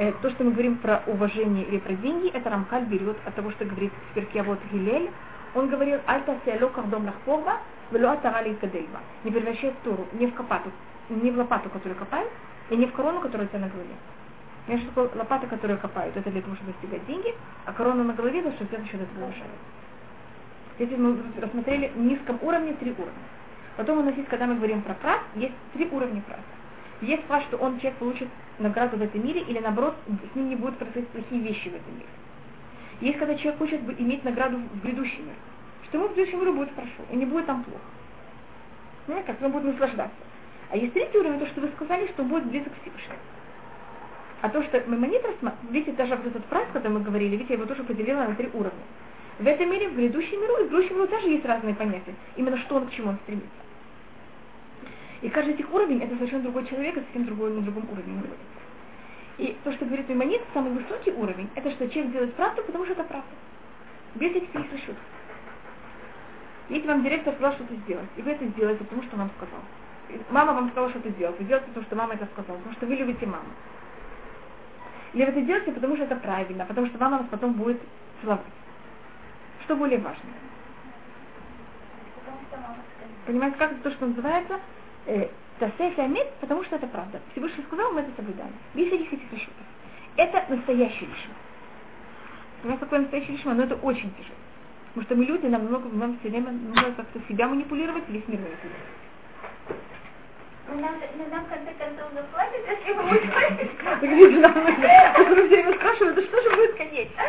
Э, 0.00 0.12
То, 0.22 0.30
что 0.30 0.44
мы 0.44 0.52
говорим 0.52 0.78
про 0.78 1.02
уважение 1.06 1.66
или 1.66 1.76
про 1.76 1.92
деньги, 1.92 2.30
это 2.30 2.48
Рамхаль 2.48 2.84
берет 2.84 3.18
от 3.26 3.34
того, 3.34 3.50
что 3.50 3.66
говорит 3.66 3.92
вот 4.14 4.58
Гилель. 4.72 5.10
Он 5.54 5.68
говорил, 5.68 6.00
альта 6.06 6.38
сеало 6.46 6.70
кардом 6.70 7.04
лахпорба, 7.04 7.58
вело 7.90 8.12
атарали 8.12 8.54
кадельба. 8.54 9.00
Не 9.24 9.30
превращай 9.30 9.74
Тору 9.84 10.06
не 10.14 10.28
в 10.28 10.34
копату, 10.34 10.70
не 11.10 11.30
в 11.30 11.36
лопату, 11.36 11.68
которую 11.68 11.98
копают, 11.98 12.30
и 12.70 12.76
не 12.76 12.86
в 12.86 12.92
корону, 12.92 13.20
которая 13.20 13.46
у 13.46 13.50
тебя 13.50 13.58
на 13.58 13.68
голове. 13.68 13.92
Знаешь, 14.64 14.80
что 14.84 14.90
такое 15.04 15.18
лопата, 15.18 15.46
которую 15.46 15.78
копают, 15.78 16.16
это 16.16 16.30
для 16.30 16.40
того, 16.40 16.54
чтобы 16.54 16.72
достигать 16.72 17.04
деньги, 17.06 17.34
а 17.66 17.72
корона 17.74 18.02
на 18.02 18.14
голове, 18.14 18.40
это 18.40 18.52
что 18.52 18.66
все 18.68 18.78
за 18.78 18.86
счет 18.86 19.02
этого 19.02 19.24
уважают. 19.24 19.52
Если 20.78 20.96
мы 20.96 21.18
рассмотрели 21.38 21.88
в 21.94 21.98
низком 21.98 22.38
уровне 22.40 22.72
три 22.80 22.92
уровня. 22.92 23.12
Потом 23.76 23.98
у 23.98 24.02
нас 24.02 24.14
есть, 24.16 24.30
когда 24.30 24.46
мы 24.46 24.54
говорим 24.54 24.80
про 24.80 24.94
прав, 24.94 25.20
есть 25.34 25.54
три 25.74 25.90
уровня 25.90 26.22
прав. 26.22 26.40
Есть 27.02 27.24
прав, 27.24 27.42
что 27.42 27.58
он, 27.58 27.78
человек, 27.80 27.98
получит 27.98 28.28
награду 28.60 28.96
в 28.96 29.02
этом 29.02 29.24
мире, 29.24 29.40
или 29.42 29.58
наоборот, 29.58 29.94
с 30.32 30.36
ним 30.36 30.50
не 30.50 30.56
будут 30.56 30.78
происходить 30.78 31.08
плохие 31.08 31.40
вещи 31.40 31.68
в 31.68 31.74
этом 31.74 31.94
мире. 31.94 32.08
Есть, 33.00 33.18
когда 33.18 33.34
человек 33.34 33.58
хочет 33.58 33.80
иметь 33.98 34.24
награду 34.24 34.58
в 34.58 34.82
грядущем 34.82 35.24
мире. 35.24 35.36
Что 35.88 35.98
ему 35.98 36.08
в 36.08 36.14
грядущем 36.14 36.40
мире 36.40 36.52
будет 36.52 36.74
хорошо, 36.74 37.02
и 37.10 37.16
не 37.16 37.26
будет 37.26 37.46
там 37.46 37.64
плохо. 37.64 37.80
Ну, 39.06 39.22
как 39.26 39.42
он 39.42 39.52
будет 39.52 39.64
наслаждаться. 39.64 40.16
А 40.70 40.76
есть 40.76 40.92
третий 40.92 41.18
уровень, 41.18 41.40
то, 41.40 41.46
что 41.46 41.60
вы 41.60 41.68
сказали, 41.74 42.06
что 42.08 42.22
будет 42.22 42.44
близок 42.44 42.72
к 42.72 42.80
Всевышнему. 42.82 43.18
А 44.42 44.48
то, 44.48 44.62
что 44.62 44.82
Маймонит 44.86 45.24
рассматривает, 45.24 45.70
видите, 45.70 45.92
даже 45.92 46.16
вот 46.16 46.26
этот 46.26 46.44
прайс, 46.46 46.68
когда 46.72 46.88
мы 46.88 47.00
говорили, 47.00 47.32
видите, 47.32 47.54
я 47.54 47.56
его 47.56 47.66
тоже 47.66 47.82
поделила 47.82 48.24
на 48.24 48.34
три 48.34 48.48
уровня. 48.52 48.84
В 49.38 49.46
этом 49.46 49.70
мире, 49.70 49.88
в 49.88 49.96
грядущем 49.96 50.40
миру 50.40 50.56
и 50.58 50.64
в 50.64 50.70
будущем 50.70 50.94
миру 50.96 51.08
тоже 51.08 51.28
есть 51.28 51.44
разные 51.44 51.74
понятия. 51.74 52.14
Именно 52.36 52.58
что 52.58 52.76
он, 52.76 52.86
к 52.86 52.92
чему 52.92 53.10
он 53.10 53.18
стремится. 53.24 53.48
И 55.22 55.28
каждый 55.28 55.52
из 55.52 55.60
этих 55.60 55.72
уровней 55.72 55.98
это 55.98 56.14
совершенно 56.16 56.44
другой 56.44 56.66
человек, 56.66 56.96
и 56.96 57.00
совсем 57.00 57.24
другой, 57.26 57.50
на 57.52 57.60
другом 57.60 57.84
уровне 57.90 58.14
находится. 58.14 58.38
И 59.38 59.56
то, 59.64 59.72
что 59.72 59.84
говорит 59.84 60.08
Маймонит, 60.08 60.42
самый 60.54 60.72
высокий 60.72 61.12
уровень, 61.12 61.48
это 61.54 61.70
что 61.70 61.88
человек 61.88 62.12
делает 62.12 62.34
правду, 62.34 62.62
потому 62.62 62.84
что 62.84 62.94
это 62.94 63.04
правда. 63.04 63.28
Без 64.14 64.32
этих 64.32 64.48
всех 64.50 64.72
расчетов. 64.72 64.96
Если 66.68 66.86
вам 66.86 67.02
директор 67.02 67.34
сказал 67.34 67.54
что-то 67.54 67.74
сделать, 67.74 68.08
и 68.16 68.22
вы 68.22 68.32
это 68.32 68.46
сделаете, 68.46 68.84
потому 68.84 69.02
что 69.02 69.14
он 69.14 69.20
вам 69.22 69.30
сказал. 69.36 69.60
И 70.08 70.20
Мама 70.30 70.52
вам 70.54 70.70
сказала 70.70 70.90
что-то 70.90 71.10
сделать, 71.10 71.38
вы 71.38 71.44
делаете, 71.44 71.68
потому 71.68 71.86
что 71.86 71.96
мама 71.96 72.14
это 72.14 72.26
сказала, 72.32 72.56
потому 72.58 72.74
что 72.76 72.86
вы 72.86 72.94
любите 72.94 73.26
маму. 73.26 73.48
Или 75.12 75.24
вы 75.24 75.30
это 75.30 75.42
делаете, 75.42 75.72
потому 75.72 75.96
что 75.96 76.04
это 76.04 76.16
правильно, 76.16 76.64
потому 76.64 76.86
что 76.86 76.98
мама 76.98 77.18
вас 77.18 77.26
потом 77.30 77.54
будет 77.54 77.80
целовать. 78.22 78.44
Что 79.64 79.76
более 79.76 79.98
важно? 79.98 80.30
Понимаете, 83.26 83.56
как 83.56 83.72
это 83.72 83.82
то, 83.82 83.90
что 83.90 84.06
называется 84.06 84.60
э, 85.06 85.28
тасефи 85.58 86.00
амит, 86.00 86.26
потому 86.40 86.64
что 86.64 86.76
это 86.76 86.86
правда. 86.86 87.20
Всевышний 87.32 87.64
сказал, 87.64 87.92
мы 87.92 88.00
это 88.00 88.10
соблюдаем. 88.16 88.52
Без 88.74 88.88
всяких 88.88 89.12
этих 89.12 89.32
расчетов. 89.32 89.66
Это 90.16 90.44
настоящий 90.48 91.06
лишма. 91.06 91.34
Понимаете, 92.62 92.84
такое 92.84 93.00
настоящий 93.00 93.32
лишма, 93.32 93.54
но 93.54 93.62
это 93.64 93.76
очень 93.76 94.10
тяжело. 94.12 94.36
Потому 94.88 95.06
что 95.06 95.14
мы 95.14 95.24
люди, 95.24 95.46
нам 95.46 95.66
много, 95.66 95.88
нам 95.88 96.18
все 96.18 96.30
время 96.30 96.50
нужно 96.50 96.92
как-то 96.92 97.20
себя 97.28 97.46
манипулировать, 97.48 98.08
весь 98.08 98.26
мир 98.26 98.40
манипулировать. 98.40 99.00
Ну, 100.68 100.80
нам, 100.80 100.94
ну, 101.16 101.26
нам 101.30 101.44
в 101.44 101.48
конце 101.48 101.72
концов 101.74 102.12
заплатят, 102.12 102.60
если 102.68 102.92
мы 102.92 103.02
будем 103.02 103.30
Так 103.84 104.02
видите, 104.02 104.40
нам 104.40 104.54
нужно, 104.54 104.88
которые 105.16 105.46
все 105.46 105.62
время 105.62 105.74
спрашивают, 105.74 106.16
да 106.16 106.22
что 106.22 106.42
же 106.42 106.56
будет 106.56 106.76
конечно? 106.76 107.22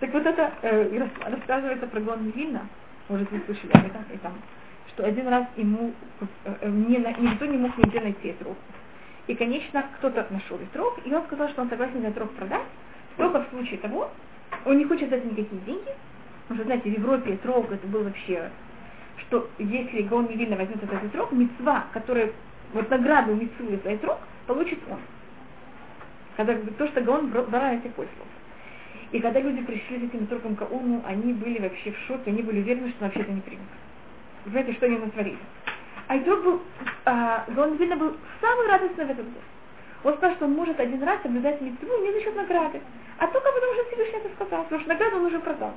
Так 0.00 0.12
вот 0.12 0.26
это 0.26 0.52
э, 0.62 0.98
рас- 0.98 1.32
рассказывается 1.32 1.86
про 1.86 2.00
Гон 2.00 2.30
Вильна, 2.30 2.66
может 3.08 3.30
вы 3.30 3.40
слышали 3.46 3.72
об 3.72 3.86
этом, 3.86 4.04
и 4.12 4.16
там, 4.18 4.34
что 4.92 5.04
один 5.04 5.28
раз 5.28 5.46
ему 5.56 5.92
э, 6.20 6.54
э, 6.60 6.68
не 6.68 6.96
никто 6.96 7.46
не 7.46 7.58
мог 7.58 7.76
нигде 7.78 8.00
найти 8.00 8.28
этот. 8.28 8.56
И, 9.26 9.34
конечно, 9.34 9.84
кто-то 9.98 10.26
нашел 10.30 10.56
этот 10.56 10.76
рог, 10.76 10.98
и 11.04 11.14
он 11.14 11.22
сказал, 11.24 11.48
что 11.50 11.62
он 11.62 11.68
согласен 11.68 12.04
этот 12.04 12.18
рог 12.18 12.30
продать, 12.32 12.62
только 13.16 13.42
в 13.42 13.48
случае 13.50 13.78
того, 13.78 14.10
он 14.64 14.78
не 14.78 14.84
хочет 14.84 15.08
дать 15.08 15.24
никакие 15.24 15.60
деньги, 15.62 15.92
потому 16.42 16.58
что, 16.58 16.64
знаете, 16.64 16.90
в 16.90 16.98
Европе 16.98 17.34
этот 17.34 17.70
это 17.70 17.86
был 17.86 18.04
вообще, 18.04 18.50
что 19.18 19.48
если 19.58 20.02
Гаон 20.02 20.26
Вильна 20.26 20.56
возьмет 20.56 20.82
этот, 20.82 21.04
этот 21.04 21.32
мецва, 21.32 21.84
которая, 21.92 22.32
вот 22.72 22.90
награду 22.90 23.34
мецвы 23.34 23.78
за 23.84 23.90
этот 23.90 24.04
рог, 24.04 24.18
получит 24.46 24.80
он. 24.90 24.98
Когда 26.36 26.56
то, 26.78 26.88
что 26.88 27.00
Гаон 27.02 27.28
брал 27.30 27.46
на 27.46 27.74
этих 27.74 27.92
пользовался. 27.92 28.30
И 29.12 29.18
когда 29.18 29.40
люди 29.40 29.62
пришли 29.62 29.98
с 29.98 30.02
этим 30.04 30.26
трупом 30.26 30.54
к 30.54 30.62
Ауну, 30.62 31.02
они 31.04 31.32
были 31.32 31.58
вообще 31.58 31.90
в 31.90 31.98
шоке, 32.06 32.30
они 32.30 32.42
были 32.42 32.60
уверены, 32.60 32.90
что 32.90 33.04
вообще 33.04 33.20
это 33.20 33.32
не 33.32 33.40
примут. 33.40 33.66
Знаете, 34.46 34.72
что 34.72 34.86
они 34.86 34.98
натворили? 34.98 35.38
А 36.08 36.14
Айдор 36.14 36.42
был, 36.42 36.60
а, 37.04 37.44
он, 37.56 37.76
видно, 37.76 37.96
был 37.96 38.16
самый 38.40 38.66
радостный 38.66 39.04
в 39.04 39.10
этом 39.10 39.26
году. 39.26 39.38
Он 40.02 40.14
сказал, 40.16 40.36
что 40.36 40.44
он 40.46 40.52
может 40.52 40.80
один 40.80 41.02
раз 41.02 41.20
соблюдать 41.22 41.60
митцву 41.60 41.88
не 42.02 42.12
за 42.12 42.20
счет 42.20 42.34
награды, 42.34 42.80
а 43.18 43.26
только 43.26 43.52
потому, 43.52 43.74
что 43.74 43.84
Всевышний 43.84 44.18
это 44.18 44.34
сказал, 44.34 44.64
потому 44.64 44.80
что 44.80 44.88
награду 44.88 45.16
он 45.16 45.26
уже 45.26 45.38
продал. 45.40 45.74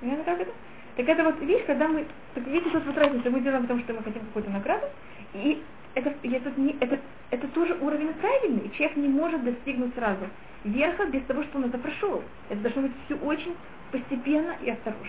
Понятно, 0.00 0.24
как 0.24 0.40
это? 0.40 0.50
Так 0.96 1.08
это 1.08 1.24
вот 1.24 1.40
вещь, 1.40 1.64
когда 1.66 1.88
мы, 1.88 2.06
так 2.34 2.46
видите, 2.46 2.70
тут 2.70 2.86
вот 2.86 2.98
разница, 2.98 3.30
мы 3.30 3.40
делаем 3.40 3.62
потому, 3.62 3.80
что 3.80 3.92
мы 3.94 4.02
хотим 4.02 4.22
какую-то 4.26 4.50
награду, 4.50 4.86
и 5.34 5.62
это, 5.94 6.12
это, 6.22 6.52
не, 6.56 6.76
это, 6.80 6.98
это 7.30 7.48
тоже 7.48 7.76
уровень 7.80 8.12
правильный, 8.14 8.70
человек 8.70 8.96
не 8.96 9.08
может 9.08 9.44
достигнуть 9.44 9.94
сразу 9.94 10.26
верха 10.64 11.06
без 11.06 11.22
того, 11.24 11.42
что 11.44 11.58
он 11.58 11.64
это 11.64 11.78
прошел. 11.78 12.22
Это 12.48 12.60
должно 12.60 12.82
быть 12.82 12.92
все 13.06 13.16
очень 13.16 13.54
постепенно 13.90 14.56
и 14.62 14.70
осторожно. 14.70 15.08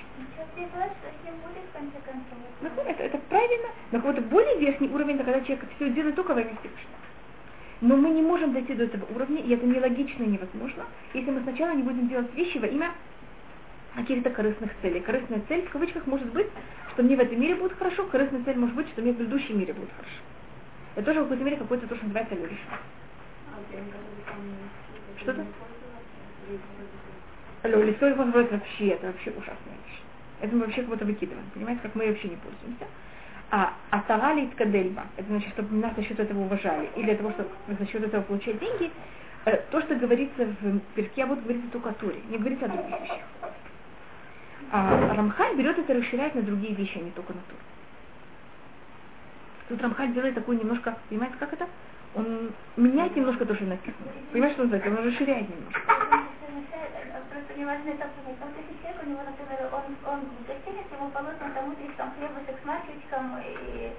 Ну, 2.62 2.70
это, 2.84 3.04
это 3.04 3.18
правильно, 3.30 3.70
но 3.92 4.00
какой-то 4.00 4.22
более 4.22 4.60
верхний 4.60 4.90
уровень, 4.90 5.16
это 5.16 5.24
когда 5.24 5.42
человек 5.42 5.66
все 5.76 5.90
делает 5.92 6.16
только 6.16 6.34
во 6.34 6.42
имя 6.42 6.56
Всевышнего. 6.60 6.94
Но 7.82 7.98
мы 7.98 8.10
не 8.12 8.22
можем 8.22 8.54
дойти 8.54 8.74
до 8.74 8.86
этого 8.86 9.06
уровня, 9.14 9.42
и 9.42 9.54
это 9.54 9.66
нелогично 9.66 10.24
и 10.24 10.28
невозможно, 10.28 10.86
если 11.14 11.32
мы 11.32 11.42
сначала 11.42 11.74
не 11.74 11.84
будем 11.84 12.08
делать 12.08 12.34
вещи 12.34 12.58
во 12.58 12.68
имя 12.68 12.92
каких-то 13.96 14.30
корыстных 14.30 14.72
целей. 14.82 15.00
Корыстная 15.02 15.42
цель 15.48 15.66
в 15.66 15.70
кавычках 15.70 16.08
может 16.08 16.32
быть, 16.32 16.48
что 16.94 17.04
мне 17.04 17.16
в 17.16 17.20
этом 17.20 17.40
мире 17.40 17.56
будет 17.56 17.74
хорошо, 17.78 18.06
корыстная 18.06 18.44
цель 18.44 18.58
может 18.58 18.76
быть, 18.76 18.88
что 18.90 19.02
мне 19.02 19.12
в 19.12 19.18
предыдущем 19.18 19.60
мире 19.60 19.74
будет 19.74 19.90
хорошо. 19.96 20.16
Это 20.96 21.06
тоже 21.06 21.20
в 21.22 21.24
какой-то 21.24 21.44
мере 21.44 21.58
какой-то 21.58 21.88
то, 21.88 21.96
что 21.96 22.06
называется 22.06 22.36
Что-то? 25.24 25.46
Алло, 27.64 27.82
лицо 27.82 28.08
его 28.08 28.26
называется 28.26 28.56
вообще, 28.56 28.90
это 28.90 29.08
вообще 29.08 29.32
ужасная 29.32 29.78
вещь. 29.86 30.02
Это 30.42 30.54
мы 30.54 30.66
вообще 30.66 30.84
кого-то 30.84 31.06
выкидываем, 31.06 31.46
понимаете, 31.54 31.82
как 31.82 31.96
мы 31.96 32.08
вообще 32.08 32.28
не 32.28 32.36
пользуемся. 32.36 32.86
А 33.50 33.74
атарали 33.92 34.48
кадельба, 34.58 35.04
это 35.16 35.28
значит, 35.28 35.50
чтобы 35.54 35.76
нас 35.78 35.96
за 35.96 36.04
счет 36.04 36.20
этого 36.20 36.42
уважали, 36.42 36.90
или 36.98 37.06
для 37.06 37.16
того, 37.16 37.32
чтобы 37.32 37.50
за 37.68 37.86
счет 37.86 38.04
этого 38.04 38.22
получать 38.24 38.60
деньги, 38.60 38.92
э, 39.46 39.58
то, 39.72 39.82
что 39.82 39.96
говорится 39.96 40.46
в 40.46 40.80
перке, 40.96 41.24
а 41.24 41.28
вот 41.28 41.40
говорится 41.40 41.70
только 41.72 41.90
о 41.90 41.94
Торе, 41.94 42.20
не 42.30 42.38
говорится 42.38 42.66
о 42.66 42.70
других 42.70 43.00
вещах. 43.02 43.20
А 44.72 45.14
Рамхаль 45.16 45.56
берет 45.56 45.78
это 45.78 45.94
и 45.94 45.98
расширяет 45.98 46.36
на 46.36 46.42
другие 46.42 46.74
вещи, 46.74 46.98
а 46.98 47.02
не 47.02 47.12
только 47.12 47.32
на 47.32 47.40
Тору. 47.42 47.60
Тут 49.70 49.82
Рамхаль 49.82 50.14
делает 50.14 50.36
такой 50.36 50.58
немножко, 50.58 50.98
понимаете, 51.10 51.36
как 51.40 51.54
это? 51.54 51.68
Он 52.16 52.54
меняет 52.78 53.16
немножко 53.16 53.46
то, 53.46 53.56
что 53.56 53.66
написано. 53.66 54.12
Понимаешь, 54.32 54.54
что 54.54 54.64
он 54.64 54.70
называется? 54.70 55.02
Он 55.02 55.08
расширяет 55.08 55.50
немножко. 55.50 55.82
Просто 57.30 57.60
неважно, 57.60 57.90
это 57.90 58.06
понять. 58.14 58.38
Вот 58.40 58.54
если 58.54 58.74
человек, 58.82 59.02
у 59.02 59.10
например, 59.26 59.60
он, 59.74 59.86
он 60.06 60.20
в 60.22 60.46
гостинице, 60.46 60.94
ему 60.94 61.10
положено 61.10 61.50
там 61.56 61.74
утречком 61.74 62.14
хлебушек 62.14 62.58
с 62.62 62.66
мальчичком 62.66 63.42
и 63.42 63.92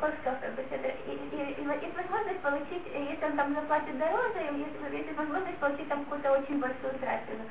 кое-что, 0.00 0.36
как 0.40 0.54
бы, 0.54 0.62
и, 0.62 1.12
и, 1.12 1.64
возможность 1.96 2.40
получить, 2.40 2.84
если 2.92 3.24
он 3.24 3.36
там 3.36 3.54
заплатит 3.54 3.98
дороже, 3.98 4.40
есть, 4.52 4.76
есть 4.92 5.16
возможность 5.16 5.58
получить 5.58 5.88
там 5.88 6.04
какую-то 6.04 6.32
очень 6.32 6.60
большую 6.60 6.94
трапезу 7.00 7.44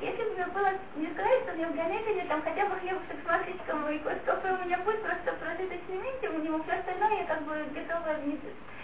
если 0.00 0.22
бы 0.24 0.34
мне 0.34 0.46
было 0.46 0.70
не 0.96 1.06
сказать, 1.12 1.42
что 1.42 1.52
мне 1.54 1.66
в 1.66 1.76
Ганедине 1.76 2.24
там 2.28 2.42
хотя 2.42 2.66
бы 2.66 2.76
хлебушек 2.76 3.16
с 3.22 3.26
масличком 3.26 3.88
и 3.88 3.98
кое-что 3.98 4.34
у 4.34 4.64
меня 4.64 4.78
будет 4.78 5.02
просто 5.02 5.32
прожиточный 5.38 5.96
минимум, 5.96 6.62
все 6.64 6.74
остальное 6.74 7.20
я 7.20 7.24
как 7.24 7.42
бы 7.42 7.54
готова 7.74 8.16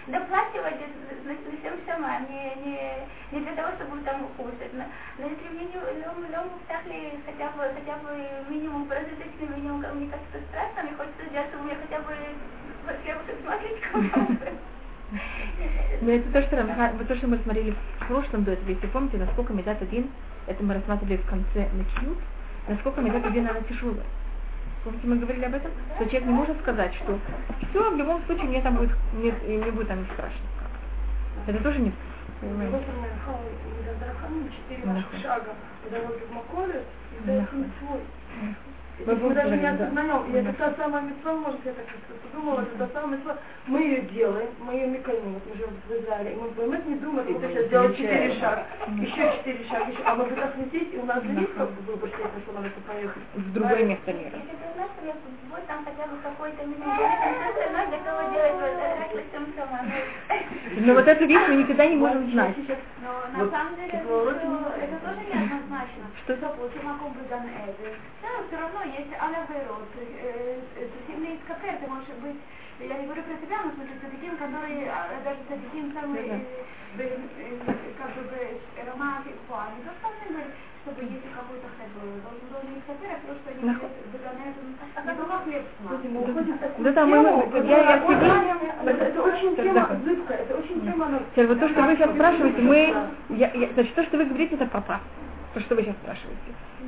доплачивать 0.07 0.79
за 1.23 1.57
всем 1.57 1.75
сама, 1.85 2.19
не, 2.19 2.55
не, 2.63 3.07
не 3.31 3.39
для 3.39 3.55
того, 3.55 3.75
чтобы 3.75 4.01
там 4.01 4.27
кушать. 4.37 4.73
Но, 4.73 4.83
но 5.17 5.27
если 5.27 5.47
мне 5.49 5.65
не 5.65 5.75
лем 5.75 6.49
ставили 6.65 7.19
хотя 7.25 7.49
бы, 7.51 7.71
хотя 7.73 7.97
бы 7.97 8.11
минимум 8.49 8.85
прожиточный 8.85 9.47
минимум, 9.47 9.83
мне 9.95 10.09
кажется 10.09 10.39
страшно, 10.49 10.83
мне 10.83 10.93
хочется 10.93 11.25
сделать, 11.29 11.49
чтобы 11.49 11.63
у 11.63 11.67
меня 11.67 11.77
хотя 11.81 11.99
бы 11.99 12.15
хлебушек 13.03 13.41
с 13.41 13.45
масличком 13.45 14.39
но 16.01 16.11
это 16.11 16.31
то, 16.31 16.41
что, 16.41 16.55
вот 16.97 17.07
то, 17.07 17.15
что 17.15 17.27
мы 17.27 17.37
смотрели 17.39 17.71
в 17.71 18.07
прошлом 18.07 18.43
до 18.43 18.51
этого, 18.51 18.69
если 18.69 18.87
помните, 18.87 19.17
насколько 19.17 19.53
Медат 19.53 19.81
один, 19.81 20.09
это 20.47 20.63
мы 20.63 20.73
рассматривали 20.73 21.17
в 21.17 21.25
конце 21.25 21.69
Накьют, 21.73 22.17
насколько 22.67 23.01
Медат 23.01 23.25
один, 23.25 23.47
она 23.47 23.61
тяжелая. 23.61 24.05
Помните, 24.83 25.07
мы 25.07 25.17
говорили 25.17 25.45
об 25.45 25.53
этом? 25.55 25.71
Что 25.95 26.05
человек 26.05 26.25
не 26.25 26.33
может 26.33 26.59
сказать, 26.59 26.93
что 26.95 27.17
все, 27.69 27.91
в 27.91 27.95
любом 27.95 28.23
случае 28.25 28.45
мне 28.47 28.61
там 28.61 28.75
будет, 28.75 28.91
мне, 29.13 29.31
мне 29.31 29.71
будет 29.71 29.87
там 29.87 29.99
не 29.99 30.05
страшно. 30.07 30.45
Это 31.47 31.63
тоже 31.63 31.79
не 31.79 31.93
Понимаете? 32.41 32.85
Четыре 34.51 34.83
шага 35.21 35.53
дороги 35.89 36.23
в 36.29 36.31
Маколе, 36.33 36.83
и 37.11 37.25
дает 37.25 37.49
свой. 37.49 38.01
Мы, 39.05 39.15
мы 39.15 39.33
даже 39.33 39.57
не 39.57 39.65
осознаем, 39.65 40.31
и 40.31 40.37
это 40.37 40.53
та 40.53 40.73
самая 40.77 41.01
митцва, 41.01 41.33
может, 41.33 41.59
я 41.65 41.73
так 41.73 41.85
подумала, 42.31 42.61
это 42.61 42.85
та 42.85 43.01
самая 43.01 43.17
митцва, 43.17 43.35
мы 43.65 43.81
ее 43.81 44.01
делаем, 44.01 44.49
мы 44.59 44.73
ее 44.73 44.87
меканим, 44.87 45.33
мы 45.33 45.55
живем 45.55 45.73
в 45.87 45.91
Израиле, 45.91 46.33
и 46.33 46.35
мы 46.35 46.77
не 46.85 46.95
думаем, 46.95 47.27
что 47.39 47.49
сейчас 47.49 47.65
сделать 47.65 47.97
четыре 47.97 48.33
шага, 48.39 48.65
еще 49.01 49.33
четыре 49.37 49.65
шага, 49.67 49.91
еще, 49.91 50.03
а 50.05 50.15
мы 50.15 50.25
так 50.25 50.55
лететь, 50.57 50.93
и 50.93 50.97
у 50.97 51.05
нас 51.05 51.23
же 51.23 51.31
есть 51.31 51.55
как 51.55 51.71
бы 51.71 51.81
выбор, 51.91 52.09
что 52.09 52.23
это 52.23 52.81
поехать. 52.87 53.23
В 53.33 53.53
другое 53.53 53.83
место 53.83 54.13
мира. 54.13 54.37
Если 54.37 54.55
ты 54.61 54.73
знаешь, 54.75 54.91
что 54.95 55.07
я 55.07 55.13
вот 55.49 55.67
там 55.67 55.85
хотя 55.85 56.07
бы 56.07 56.17
какой-то 56.21 56.63
минимум, 56.63 56.95
все 56.95 57.49
остальное 57.49 57.87
готова 57.87 58.31
делать 58.31 58.53
вот 59.11 59.23
всем 59.29 59.45
сама. 59.57 59.81
Но 60.85 60.93
вот 60.93 61.07
эту 61.07 61.25
вещь 61.25 61.47
мы 61.47 61.55
никогда 61.55 61.85
не 61.85 61.95
можем 61.95 62.31
знать. 62.31 62.55
Но 63.03 63.11
на 63.37 63.51
самом 63.51 63.75
деле 63.75 63.99
это 63.99 64.97
тоже 65.03 65.21
неоднозначно. 65.27 66.07
Что? 66.23 66.37
Допустим, 66.37 66.87
о 66.87 66.93
ком 66.99 67.11
бы 67.11 67.19
Да, 68.21 68.29
все 68.47 68.57
равно 68.57 68.83
есть 68.83 69.11
аля-верот, 69.19 69.87
совсем 69.91 71.21
не 71.21 71.37
кафе, 71.45 71.77
ты 71.81 71.87
можешь 71.87 72.15
быть, 72.23 72.39
я 72.79 72.97
не 72.97 73.05
говорю 73.05 73.23
про 73.23 73.35
себя, 73.43 73.57
но 73.65 73.71
смысле 73.71 73.95
садиким, 74.01 74.37
который 74.37 74.87
даже 75.25 75.39
садиким 75.49 75.93
самый, 75.93 76.47
как 77.99 78.15
бы, 78.15 78.61
роман, 78.87 79.23
достаточно 79.83 80.29
говорит, 80.29 80.53
чтобы 80.83 81.01
если 81.03 81.29
какой-то 81.31 81.67
хлеб 81.75 81.91
должен 81.95 82.47
был 82.51 82.61
не 82.69 82.81
кафе, 82.81 83.15
а 83.15 83.19
просто 83.25 83.47
хлеб 85.43 85.63
Да, 86.79 86.91
да, 86.91 87.05
мы, 87.05 87.15
я, 87.63 87.77
я 87.79 87.99
тебе... 87.99 88.91
Это 88.91 89.21
очень 89.23 89.55
тема 89.55 89.89
зыбкая, 90.03 90.37
это 90.39 90.55
очень 90.57 90.81
тема... 90.81 91.21
Теперь 91.31 91.47
вот 91.47 91.59
то, 91.59 91.69
что 91.69 91.81
вы 91.83 91.95
сейчас 91.95 92.13
спрашиваете, 92.13 92.61
мы, 92.61 92.93
я, 93.29 93.51
я, 93.53 93.69
значит, 93.73 93.95
то, 93.95 94.03
что 94.03 94.17
вы 94.17 94.25
говорите, 94.25 94.55
это 94.55 94.65
папа, 94.65 94.99
то, 95.53 95.59
что 95.61 95.75
вы 95.75 95.83
сейчас 95.83 95.95
спрашиваете. 96.03 96.41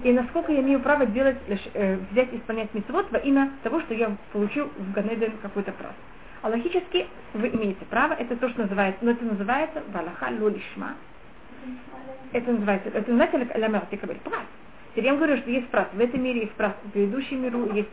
И 0.04 0.12
насколько 0.12 0.52
я 0.52 0.60
имею 0.60 0.82
право 0.82 1.06
делать, 1.06 1.38
э, 1.48 1.98
взять 2.12 2.34
и 2.34 2.38
исполнять 2.38 2.74
митцвот 2.74 3.10
во 3.12 3.20
имя 3.20 3.52
того, 3.64 3.80
что 3.80 3.94
я 3.94 4.12
получил 4.34 4.70
в 4.78 4.92
Ганеден 4.92 5.34
какой-то 5.42 5.72
прав. 5.72 5.94
А 6.42 6.50
логически 6.50 7.08
вы 7.34 7.48
имеете 7.48 7.86
право, 7.86 8.14
это 8.14 8.36
то, 8.36 8.50
что 8.50 8.64
называется, 8.64 9.00
но 9.06 9.12
это 9.12 9.24
называется 9.24 9.82
валаха 9.94 10.28
лолишма. 10.38 10.96
Это 12.32 12.52
называется, 12.52 12.90
это 12.90 13.12
называется 13.12 13.60
ламер 13.60 13.86
тикабель 13.90 14.20
прав. 14.20 14.44
Теперь 14.92 15.06
я 15.06 15.12
вам 15.12 15.20
говорю, 15.20 15.38
что 15.38 15.50
есть 15.50 15.68
прав 15.68 15.88
в 15.94 16.00
этом 16.00 16.24
мире, 16.24 16.42
есть 16.42 16.54
прав 16.54 16.74
в 16.84 16.92
предыдущем 16.92 17.44
миру, 17.44 17.72
есть 17.74 17.90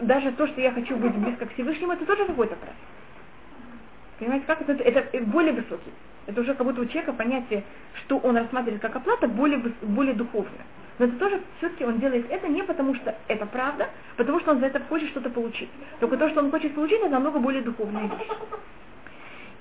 даже 0.00 0.32
то, 0.32 0.46
что 0.46 0.60
я 0.60 0.72
хочу 0.72 0.96
быть 0.96 1.14
близко 1.14 1.46
к 1.46 1.52
Всевышнему, 1.54 1.92
это 1.92 2.04
тоже 2.06 2.24
какой-то 2.26 2.56
прав. 2.56 2.74
Понимаете, 4.18 4.46
как 4.46 4.62
это, 4.62 4.72
это 4.72 5.24
более 5.26 5.52
высокий. 5.52 5.92
Это 6.26 6.40
уже 6.40 6.54
как 6.54 6.66
будто 6.66 6.80
у 6.80 6.86
человека 6.86 7.12
понятие, 7.12 7.64
что 8.04 8.18
он 8.18 8.36
рассматривает 8.36 8.80
как 8.80 8.96
оплата, 8.96 9.28
более, 9.28 9.58
более 9.82 10.14
духовное. 10.14 10.64
Но 10.98 11.06
это 11.06 11.16
тоже 11.16 11.40
все-таки 11.58 11.84
он 11.84 11.98
делает 11.98 12.30
это 12.30 12.46
не 12.46 12.62
потому, 12.62 12.94
что 12.94 13.14
это 13.26 13.46
правда, 13.46 13.84
а 13.84 14.16
потому 14.16 14.38
что 14.40 14.52
он 14.52 14.60
за 14.60 14.66
это 14.66 14.80
хочет 14.88 15.08
что-то 15.10 15.28
получить. 15.28 15.68
Только 15.98 16.16
то, 16.16 16.28
что 16.30 16.40
он 16.40 16.50
хочет 16.50 16.74
получить, 16.74 17.00
это 17.00 17.08
намного 17.08 17.40
более 17.40 17.62
духовная 17.62 18.04
вещь. 18.04 18.28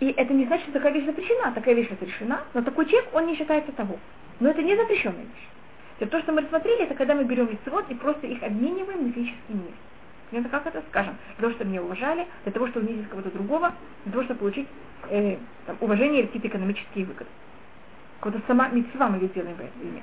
И 0.03 0.11
это 0.17 0.33
не 0.33 0.45
значит, 0.45 0.65
что 0.65 0.73
такая 0.73 0.91
вещь 0.91 1.05
запрещена. 1.05 1.53
Такая 1.53 1.75
вещь 1.75 1.89
разрешена, 1.89 2.41
но 2.53 2.61
такой 2.61 2.85
человек, 2.87 3.07
он 3.13 3.25
не 3.25 3.37
считается 3.37 3.71
того. 3.71 3.97
Но 4.41 4.49
это 4.49 4.61
не 4.61 4.75
запрещенная 4.75 5.23
вещь. 5.23 6.09
То, 6.09 6.19
что 6.19 6.33
мы 6.33 6.41
рассмотрели, 6.41 6.83
это 6.83 6.93
когда 6.93 7.15
мы 7.15 7.23
берем 7.23 7.49
митцвот 7.49 7.85
и 7.89 7.95
просто 7.95 8.27
их 8.27 8.43
обмениваем 8.43 9.07
на 9.07 9.13
физический 9.13 9.53
мир. 9.53 10.41
Это 10.41 10.49
как 10.49 10.67
это 10.67 10.83
скажем? 10.89 11.15
Для 11.37 11.43
того, 11.43 11.53
чтобы 11.53 11.69
меня 11.69 11.83
уважали, 11.83 12.27
для 12.43 12.51
того, 12.51 12.67
чтобы 12.67 12.87
унизить 12.87 13.07
кого-то 13.07 13.31
другого, 13.31 13.71
для 14.03 14.11
того, 14.11 14.25
чтобы 14.25 14.39
получить 14.41 14.67
э, 15.09 15.37
там, 15.67 15.77
уважение 15.79 16.19
или 16.19 16.25
какие-то 16.25 16.49
экономические 16.49 17.05
выгоды. 17.05 17.29
Какого-то 18.19 18.45
сама 18.45 18.67
митцва 18.67 19.07
мы 19.07 19.19
ведь 19.19 19.33
делаем 19.33 19.55
в 19.55 19.61
имя. 19.61 20.01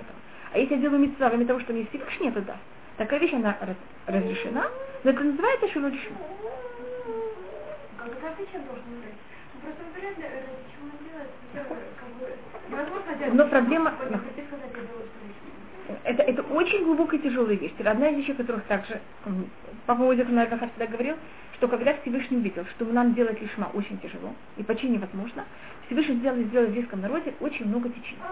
А 0.55 0.59
если 0.59 0.77
я 0.77 0.81
делаю 0.81 1.01
митцва 1.01 1.29
во 1.29 1.45
того, 1.45 1.61
что 1.61 1.75
мне 1.75 1.85
Всевышний 1.91 2.29
это 2.29 2.41
даст, 2.41 2.61
такая 2.97 3.21
вещь, 3.21 3.35
она 3.35 3.55
раз, 3.61 3.77
разрешена, 4.07 4.67
но 5.05 5.11
это 5.11 5.21
называется 5.23 5.69
шилулишма. 5.69 6.17
Как 7.99 8.09
это 8.09 8.29
отличие 8.29 8.61
должен 8.61 8.85
быть? 9.05 9.30
Ну, 9.71 9.77
чего 10.73 10.91
делать, 11.09 11.33
Но 13.35 13.49
проблема... 13.49 13.93
Это, 16.05 16.23
это 16.23 16.43
очень 16.43 16.85
глубокая 16.85 17.19
и 17.19 17.23
тяжелая 17.23 17.57
вещь. 17.57 17.73
Одна 17.85 18.11
из 18.11 18.19
вещей, 18.19 18.35
которых 18.35 18.63
также 18.65 19.01
Папа 19.87 20.03
Музик, 20.03 20.29
наверное, 20.29 20.69
всегда 20.69 20.87
говорил, 20.87 21.17
что 21.55 21.69
когда 21.69 21.95
Всевышний 21.95 22.37
увидел, 22.37 22.65
что 22.67 22.85
нам 22.85 23.15
делать 23.15 23.41
лишма 23.41 23.71
очень 23.75 23.99
тяжело 23.99 24.33
и 24.57 24.63
почти 24.63 24.89
невозможно, 24.89 25.45
Всевышний 25.87 26.17
сделал, 26.17 26.39
сделал 26.39 26.67
в 26.67 26.71
еврейском 26.71 27.01
народе 27.01 27.35
очень 27.41 27.67
много 27.67 27.89
течений. 27.89 28.23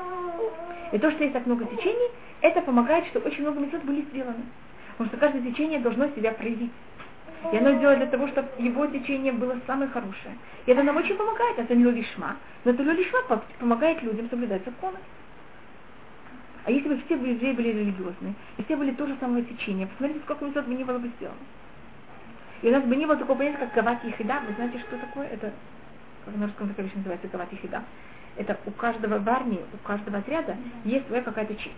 И 0.92 0.98
то, 0.98 1.10
что 1.10 1.22
есть 1.22 1.34
так 1.34 1.46
много 1.46 1.64
течений, 1.64 2.10
это 2.40 2.62
помогает, 2.62 3.06
что 3.06 3.18
очень 3.18 3.42
много 3.42 3.58
метод 3.58 3.84
были 3.84 4.02
сделаны. 4.02 4.44
Потому 4.92 5.10
что 5.10 5.18
каждое 5.18 5.42
течение 5.42 5.80
должно 5.80 6.08
себя 6.08 6.32
проявить. 6.32 6.70
И 7.52 7.56
оно 7.56 7.76
сделано 7.76 7.98
для 7.98 8.06
того, 8.06 8.26
чтобы 8.28 8.48
его 8.58 8.86
течение 8.86 9.32
было 9.32 9.56
самое 9.66 9.90
хорошее. 9.90 10.36
И 10.66 10.70
это 10.70 10.82
нам 10.82 10.96
очень 10.96 11.16
помогает, 11.16 11.58
это 11.58 11.74
не 11.74 11.84
лишма. 11.84 12.36
Но 12.64 12.72
это 12.72 12.82
лишма 12.82 13.20
помогает 13.58 14.02
людям 14.02 14.28
соблюдать 14.28 14.64
законы. 14.64 14.98
А 16.64 16.70
если 16.70 16.88
бы 16.88 17.00
все 17.06 17.14
евреи 17.14 17.52
были 17.52 17.68
религиозные, 17.68 18.34
и 18.56 18.62
все 18.64 18.76
были 18.76 18.90
то 18.90 19.06
же 19.06 19.16
самое 19.20 19.44
течение, 19.44 19.86
посмотрите, 19.86 20.20
сколько 20.24 20.44
метод 20.44 20.66
бы 20.66 20.74
не 20.74 20.84
было 20.84 20.98
бы 20.98 21.08
сделано. 21.16 21.38
И 22.60 22.68
у 22.68 22.72
нас 22.72 22.84
бы 22.84 22.96
не 22.96 23.06
было 23.06 23.16
такого 23.16 23.38
понятия, 23.38 23.58
как 23.58 23.72
гават 23.72 24.04
ехида. 24.04 24.42
Вы 24.46 24.54
знаете, 24.54 24.78
что 24.80 24.98
такое? 24.98 25.28
Это, 25.28 25.52
как 26.24 26.36
на 26.36 26.46
русском 26.46 26.68
языке 26.68 26.90
называется 26.96 27.28
гават 27.28 27.52
ехида. 27.52 27.84
Это 28.36 28.58
у 28.66 28.70
каждого 28.72 29.18
в 29.18 29.28
армии, 29.28 29.60
у 29.72 29.86
каждого 29.86 30.18
отряда 30.18 30.56
есть 30.84 31.06
своя 31.06 31.22
какая-то 31.22 31.54
честь. 31.54 31.76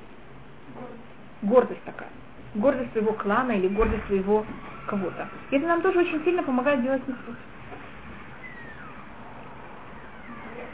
Гордость 1.43 1.85
такая 1.85 2.09
гордость 2.55 2.93
своего 2.93 3.13
клана 3.13 3.53
или 3.53 3.69
гордость 3.69 4.07
своего 4.07 4.45
кого-то. 4.91 5.29
И 5.51 5.57
это 5.57 5.69
нам 5.69 5.83
тоже 5.83 6.01
очень 6.01 6.23
сильно 6.25 6.43
помогает 6.43 6.83
делать 6.83 7.07
митцвот. 7.07 7.37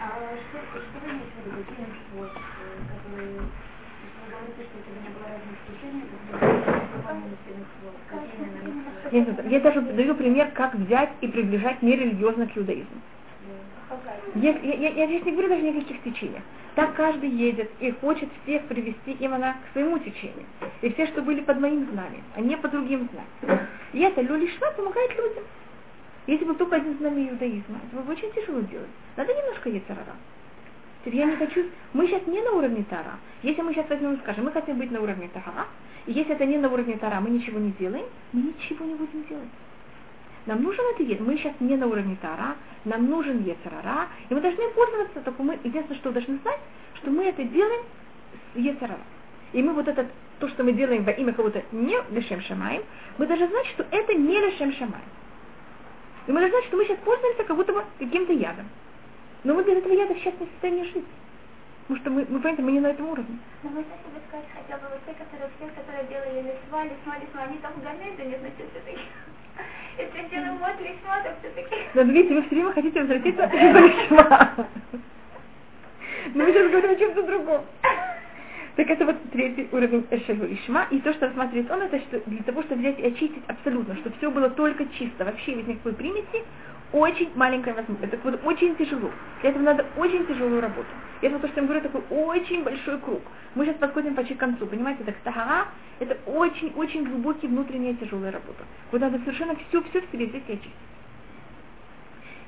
А 0.00 0.08
что, 0.48 0.58
что 0.80 0.98
вы 1.04 1.10
имеете 1.10 1.36
в 1.44 1.46
виду 1.46 1.62
тем, 1.76 1.86
вот, 2.16 2.32
который, 2.32 3.28
вы 3.28 3.44
говорите, 4.30 4.62
что 4.64 4.76
это 4.80 4.90
не 5.04 5.10
было 5.12 5.26
разных 5.28 5.58
Нет, 9.12 9.26
нет, 9.28 9.52
я 9.52 9.60
даже 9.60 9.80
даю 9.82 10.14
пример, 10.14 10.50
как 10.52 10.74
взять 10.74 11.10
и 11.20 11.28
приближать 11.28 11.82
нерелигиозно 11.82 12.46
к 12.46 12.56
иудаизму. 12.56 13.02
Я, 14.34 14.50
я, 14.58 14.88
я 14.90 15.06
здесь 15.06 15.24
не 15.24 15.32
говорю 15.32 15.48
даже 15.48 15.62
никаких 15.62 16.02
течениях. 16.02 16.42
Так 16.74 16.94
каждый 16.94 17.30
едет 17.30 17.70
и 17.80 17.90
хочет 17.90 18.28
всех 18.42 18.64
привести 18.64 19.12
именно 19.12 19.54
к 19.54 19.72
своему 19.72 19.98
течению. 19.98 20.44
И 20.82 20.92
все, 20.92 21.06
что 21.06 21.22
были 21.22 21.40
под 21.40 21.58
моим 21.60 21.86
знанием, 21.90 22.24
а 22.34 22.40
не 22.40 22.56
под 22.56 22.72
другим 22.72 23.08
знанием. 23.10 23.66
И 23.92 24.00
это 24.00 24.20
люлишма 24.20 24.70
помогает 24.76 25.10
людям. 25.16 25.44
Если 26.26 26.44
бы 26.44 26.54
только 26.54 26.76
один 26.76 26.98
знамя 26.98 27.28
иудаизма, 27.30 27.78
это 27.86 27.96
было 27.96 28.02
бы 28.02 28.12
очень 28.12 28.32
тяжело 28.32 28.60
делать. 28.60 28.90
Надо 29.16 29.32
немножко 29.32 29.70
яцерара. 29.70 30.16
Я 31.06 31.26
не 31.26 31.36
хочу... 31.36 31.66
Мы 31.92 32.08
сейчас 32.08 32.26
не 32.26 32.42
на 32.42 32.50
уровне 32.50 32.84
Тара. 32.90 33.14
Если 33.42 33.62
мы 33.62 33.72
сейчас 33.72 33.88
возьмем 33.88 34.14
и 34.14 34.18
скажем, 34.18 34.44
мы 34.44 34.50
хотим 34.50 34.76
быть 34.76 34.90
на 34.90 35.00
уровне 35.00 35.30
Тара, 35.32 35.66
и 36.06 36.12
если 36.12 36.34
это 36.34 36.44
не 36.44 36.58
на 36.58 36.68
уровне 36.68 36.96
Тара, 36.96 37.20
мы 37.20 37.30
ничего 37.30 37.60
не 37.60 37.70
делаем, 37.78 38.06
мы 38.32 38.42
ничего 38.42 38.84
не 38.84 38.94
будем 38.94 39.24
делать. 39.28 39.48
Нам 40.46 40.62
нужен 40.62 40.84
ед. 40.98 41.20
Мы 41.20 41.36
сейчас 41.36 41.54
не 41.60 41.76
на 41.76 41.86
уровне 41.86 42.16
Тара, 42.22 42.56
нам 42.84 43.10
нужен 43.10 43.42
Ецарара, 43.42 44.08
и 44.28 44.34
мы 44.34 44.40
должны 44.40 44.68
пользоваться, 44.70 45.20
только 45.20 45.42
мы, 45.42 45.58
единственное, 45.64 45.98
что 45.98 46.12
должны 46.12 46.38
знать, 46.38 46.60
что 46.94 47.10
мы 47.10 47.24
это 47.24 47.42
делаем 47.44 47.82
с 48.54 48.58
Ецарара. 48.58 49.00
И 49.52 49.62
мы 49.62 49.72
вот 49.72 49.88
это, 49.88 50.06
то, 50.38 50.48
что 50.48 50.62
мы 50.62 50.72
делаем 50.72 51.04
во 51.04 51.10
имя 51.12 51.32
кого-то 51.32 51.62
не 51.72 51.96
Лешем 52.10 52.40
Шамаем, 52.42 52.82
мы 53.18 53.26
должны 53.26 53.48
знать, 53.48 53.66
что 53.66 53.86
это 53.90 54.14
не 54.14 54.38
Лешем 54.38 54.72
Шамаем. 54.72 55.08
И 56.28 56.32
мы 56.32 56.40
должны 56.40 56.58
знать, 56.58 56.66
что 56.66 56.76
мы 56.76 56.84
сейчас 56.84 56.98
пользуемся 57.04 57.44
как 57.44 57.56
будто 57.56 57.72
бы 57.72 57.84
каким-то 57.98 58.32
ядом. 58.32 58.66
Но 59.42 59.54
мы 59.54 59.64
без 59.64 59.78
этого 59.78 59.92
яда 59.92 60.14
сейчас 60.14 60.34
не 60.40 60.46
в 60.46 60.50
состоянии 60.50 60.84
жить. 60.92 61.04
Потому 61.86 62.00
что 62.00 62.10
мы, 62.10 62.26
мы 62.28 62.40
понимаете, 62.40 62.62
мы 62.62 62.72
не 62.72 62.80
на 62.80 62.88
этом 62.88 63.08
уровне. 63.08 63.38
Но 63.62 63.70
вы 63.70 63.82
себе 63.82 64.20
сказать 64.28 64.46
хотя 64.54 64.76
бы 64.78 64.88
вот 64.90 64.98
те, 65.06 65.14
которые 65.14 65.50
все, 65.56 65.68
которые 65.70 66.06
делали 66.08 66.42
лесва, 66.42 66.82
лесва, 66.82 67.18
лесва, 67.18 67.42
они 67.42 67.58
там 67.58 67.72
в 67.74 67.82
Ганеде 67.82 68.24
не 68.24 68.38
значит 68.38 68.70
это. 68.74 69.00
Но 71.94 72.02
видите, 72.02 72.34
вы 72.34 72.42
все 72.42 72.54
время 72.54 72.72
хотите 72.72 73.00
возвратиться 73.00 73.46
к 73.46 73.52
лесва. 73.54 74.52
Но 76.34 76.44
мы 76.44 76.52
сейчас 76.52 76.70
говорим 76.70 76.90
о 76.90 76.96
чем-то 76.96 77.22
другом. 77.22 77.64
Так 78.76 78.90
это 78.90 79.06
вот 79.06 79.16
третий 79.32 79.68
уровень 79.72 80.06
Эшеву 80.10 80.44
Ишма. 80.44 80.86
И 80.90 81.00
то, 81.00 81.14
что 81.14 81.26
рассматривает 81.26 81.70
он, 81.70 81.82
это 81.82 81.98
что 81.98 82.20
для 82.26 82.42
того, 82.42 82.62
чтобы 82.62 82.80
взять 82.82 82.98
и 82.98 83.06
очистить 83.06 83.42
абсолютно, 83.48 83.96
чтобы 83.96 84.14
все 84.18 84.30
было 84.30 84.50
только 84.50 84.84
чисто, 84.98 85.24
вообще 85.24 85.54
без 85.54 85.66
никакой 85.66 85.94
примеси, 85.94 86.44
очень 86.92 87.30
маленькая 87.34 87.74
возможность. 87.74 88.12
Это 88.12 88.30
вот 88.30 88.40
очень 88.44 88.76
тяжело. 88.76 89.10
Для 89.40 89.50
этого 89.50 89.62
надо 89.62 89.86
очень 89.96 90.26
тяжелую 90.26 90.60
работу. 90.60 90.88
И 91.20 91.26
это 91.26 91.38
то, 91.38 91.48
что 91.48 91.60
я 91.60 91.66
говорю, 91.66 91.82
такой 91.82 92.02
очень 92.10 92.62
большой 92.62 92.98
круг. 92.98 93.22
Мы 93.54 93.64
сейчас 93.64 93.76
подходим 93.76 94.14
почти 94.14 94.34
к 94.34 94.38
концу, 94.38 94.66
понимаете, 94.66 95.02
так 95.04 95.16
тагара, 95.24 95.68
это 95.98 96.16
очень-очень 96.26 97.04
глубокий 97.04 97.46
внутренняя 97.46 97.94
тяжелая 97.94 98.32
работа. 98.32 98.64
Вот 98.92 99.00
надо 99.00 99.18
совершенно 99.20 99.56
все-все 99.56 100.00
в 100.00 100.10
себе 100.12 100.26
и 100.26 100.36
очистить. 100.36 100.70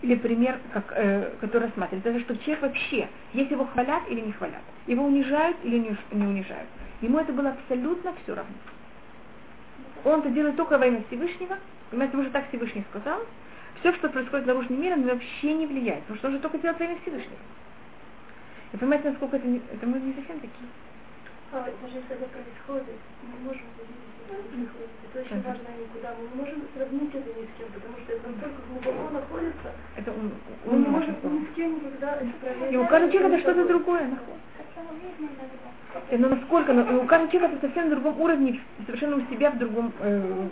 Или 0.02 0.14
пример, 0.14 0.58
как, 0.72 0.92
э, 0.94 1.32
который 1.40 1.64
рассматривает, 1.64 2.06
это 2.06 2.20
что 2.20 2.36
человек 2.38 2.62
вообще, 2.62 3.08
если 3.32 3.54
его 3.54 3.64
хвалят 3.64 4.02
или 4.08 4.20
не 4.20 4.32
хвалят, 4.32 4.62
его 4.86 5.04
унижают 5.04 5.56
или 5.64 5.78
не, 5.78 5.96
не 6.12 6.26
унижают, 6.26 6.68
ему 7.00 7.18
это 7.18 7.32
было 7.32 7.50
абсолютно 7.50 8.12
все 8.22 8.34
равно. 8.34 8.54
Он 10.04 10.20
это 10.20 10.28
делает 10.30 10.56
только 10.56 10.78
во 10.78 10.86
имя 10.86 11.02
Всевышнего, 11.08 11.58
понимаете, 11.90 12.16
ему 12.16 12.24
же 12.24 12.30
так 12.30 12.48
Всевышний 12.48 12.84
сказал, 12.90 13.20
все, 13.80 13.92
что 13.94 14.08
происходит 14.08 14.44
в 14.44 14.48
наружном 14.48 14.80
мире, 14.80 14.96
вообще 14.96 15.54
не 15.54 15.66
влияет, 15.66 16.00
потому 16.02 16.18
что 16.18 16.28
он 16.28 16.34
же 16.34 16.40
только 16.40 16.58
делает 16.58 16.78
во 16.78 16.84
имя 16.84 16.98
Всевышнего. 17.02 17.38
И 18.72 18.76
понимаете, 18.76 19.10
насколько 19.10 19.36
это, 19.36 19.46
не, 19.46 19.60
это 19.72 19.86
мы 19.86 20.00
не 20.00 20.14
совсем 20.14 20.40
такие. 20.40 20.68
А, 21.52 21.62
даже 21.82 21.96
если 21.96 22.16
это 22.16 22.26
происходит, 22.26 23.00
мы 23.22 23.46
можем 23.46 23.62
это 24.28 25.20
очень 25.20 25.42
важно 25.42 25.68
никуда. 25.80 26.14
Мы 26.18 26.28
не 26.28 26.40
можем 26.40 26.62
сравнить 26.74 27.14
это 27.14 27.28
ни 27.28 27.44
с 27.44 27.48
кем, 27.58 27.68
потому 27.74 27.94
что 28.04 28.12
это 28.12 28.28
настолько 28.28 28.62
глубоко 28.68 29.10
находится. 29.10 29.72
Это 29.96 30.12
он, 30.12 30.32
мы 30.66 30.78
не 30.78 30.88
можем 30.88 31.16
ни 31.22 31.44
с 31.44 31.54
кем 31.54 31.74
никогда 31.74 32.16
это 32.16 32.32
проверить. 32.40 32.74
И 32.74 32.76
у 32.76 32.86
каждого 32.86 33.12
человека 33.12 33.34
это 33.34 33.42
что-то 33.42 33.68
другое 33.68 34.02
находится. 34.02 34.48
Но 36.10 36.28
насколько, 36.28 36.72
но 36.72 37.02
у 37.02 37.06
каждого 37.06 37.30
человека 37.32 37.56
это 37.56 37.66
совсем 37.66 37.88
на 37.88 37.96
другом 37.96 38.20
уровне, 38.20 38.60
совершенно 38.84 39.16
у 39.16 39.20
себя 39.32 39.50
в 39.50 39.58
другом, 39.58 39.92
э, 40.00 40.48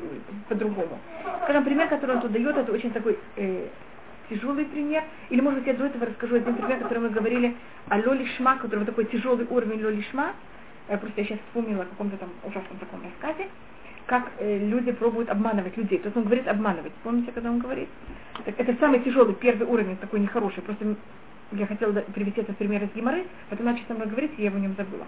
по-другому. 0.48 0.98
Скажем, 1.44 1.64
пример, 1.64 1.88
который 1.88 2.16
он 2.16 2.22
тут 2.22 2.32
дает, 2.32 2.56
это 2.56 2.72
очень 2.72 2.90
такой 2.90 3.18
э, 3.36 3.68
тяжелый 4.30 4.64
пример. 4.64 5.04
Или, 5.28 5.40
может 5.40 5.60
быть, 5.60 5.68
я 5.68 5.74
до 5.74 5.86
этого 5.86 6.06
расскажу 6.06 6.36
один 6.36 6.54
пример, 6.54 6.78
который 6.78 6.98
мы 6.98 7.10
говорили 7.10 7.54
о 7.88 7.98
Лоли 7.98 8.26
Шма, 8.36 8.56
который 8.56 8.80
вот 8.80 8.86
такой 8.86 9.04
тяжелый 9.04 9.46
уровень 9.48 9.84
Лоли 9.84 10.02
Шма. 10.10 10.32
Э, 10.88 10.96
просто 10.96 11.20
я 11.20 11.26
сейчас 11.26 11.38
вспомнила 11.48 11.82
о 11.82 11.86
каком-то 11.86 12.16
там 12.16 12.30
ужасном 12.44 12.78
таком 12.78 13.02
рассказе, 13.02 13.48
как 14.06 14.30
э, 14.38 14.58
люди 14.58 14.92
пробуют 14.92 15.28
обманывать 15.28 15.76
людей. 15.76 15.98
То 15.98 16.06
есть 16.06 16.16
он 16.16 16.24
говорит 16.24 16.46
обманывать. 16.46 16.92
Помните, 17.02 17.32
когда 17.32 17.50
он 17.50 17.58
говорит? 17.58 17.88
Так, 18.44 18.58
это 18.58 18.74
самый 18.78 19.00
тяжелый, 19.00 19.34
первый 19.34 19.66
уровень, 19.66 19.96
такой 19.96 20.20
нехороший. 20.20 20.62
Просто 20.62 20.96
я 21.52 21.66
хотела 21.66 21.92
привести 21.92 22.40
этот 22.40 22.56
пример 22.56 22.82
из 22.84 22.92
Гимары, 22.94 23.26
потом 23.50 23.66
начал 23.66 23.84
со 23.88 23.94
мной 23.94 24.06
говорить, 24.06 24.32
и 24.36 24.42
я 24.42 24.50
его 24.50 24.58
не 24.58 24.68
забыла. 24.68 25.06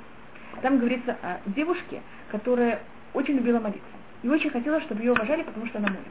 Там 0.62 0.78
говорится 0.78 1.16
о 1.22 1.38
девушке, 1.46 2.02
которая 2.30 2.80
очень 3.14 3.34
любила 3.34 3.60
молиться. 3.60 3.86
И 4.22 4.28
очень 4.28 4.50
хотела, 4.50 4.80
чтобы 4.80 5.02
ее 5.02 5.12
уважали, 5.12 5.42
потому 5.42 5.66
что 5.66 5.78
она 5.78 5.88
молится. 5.88 6.10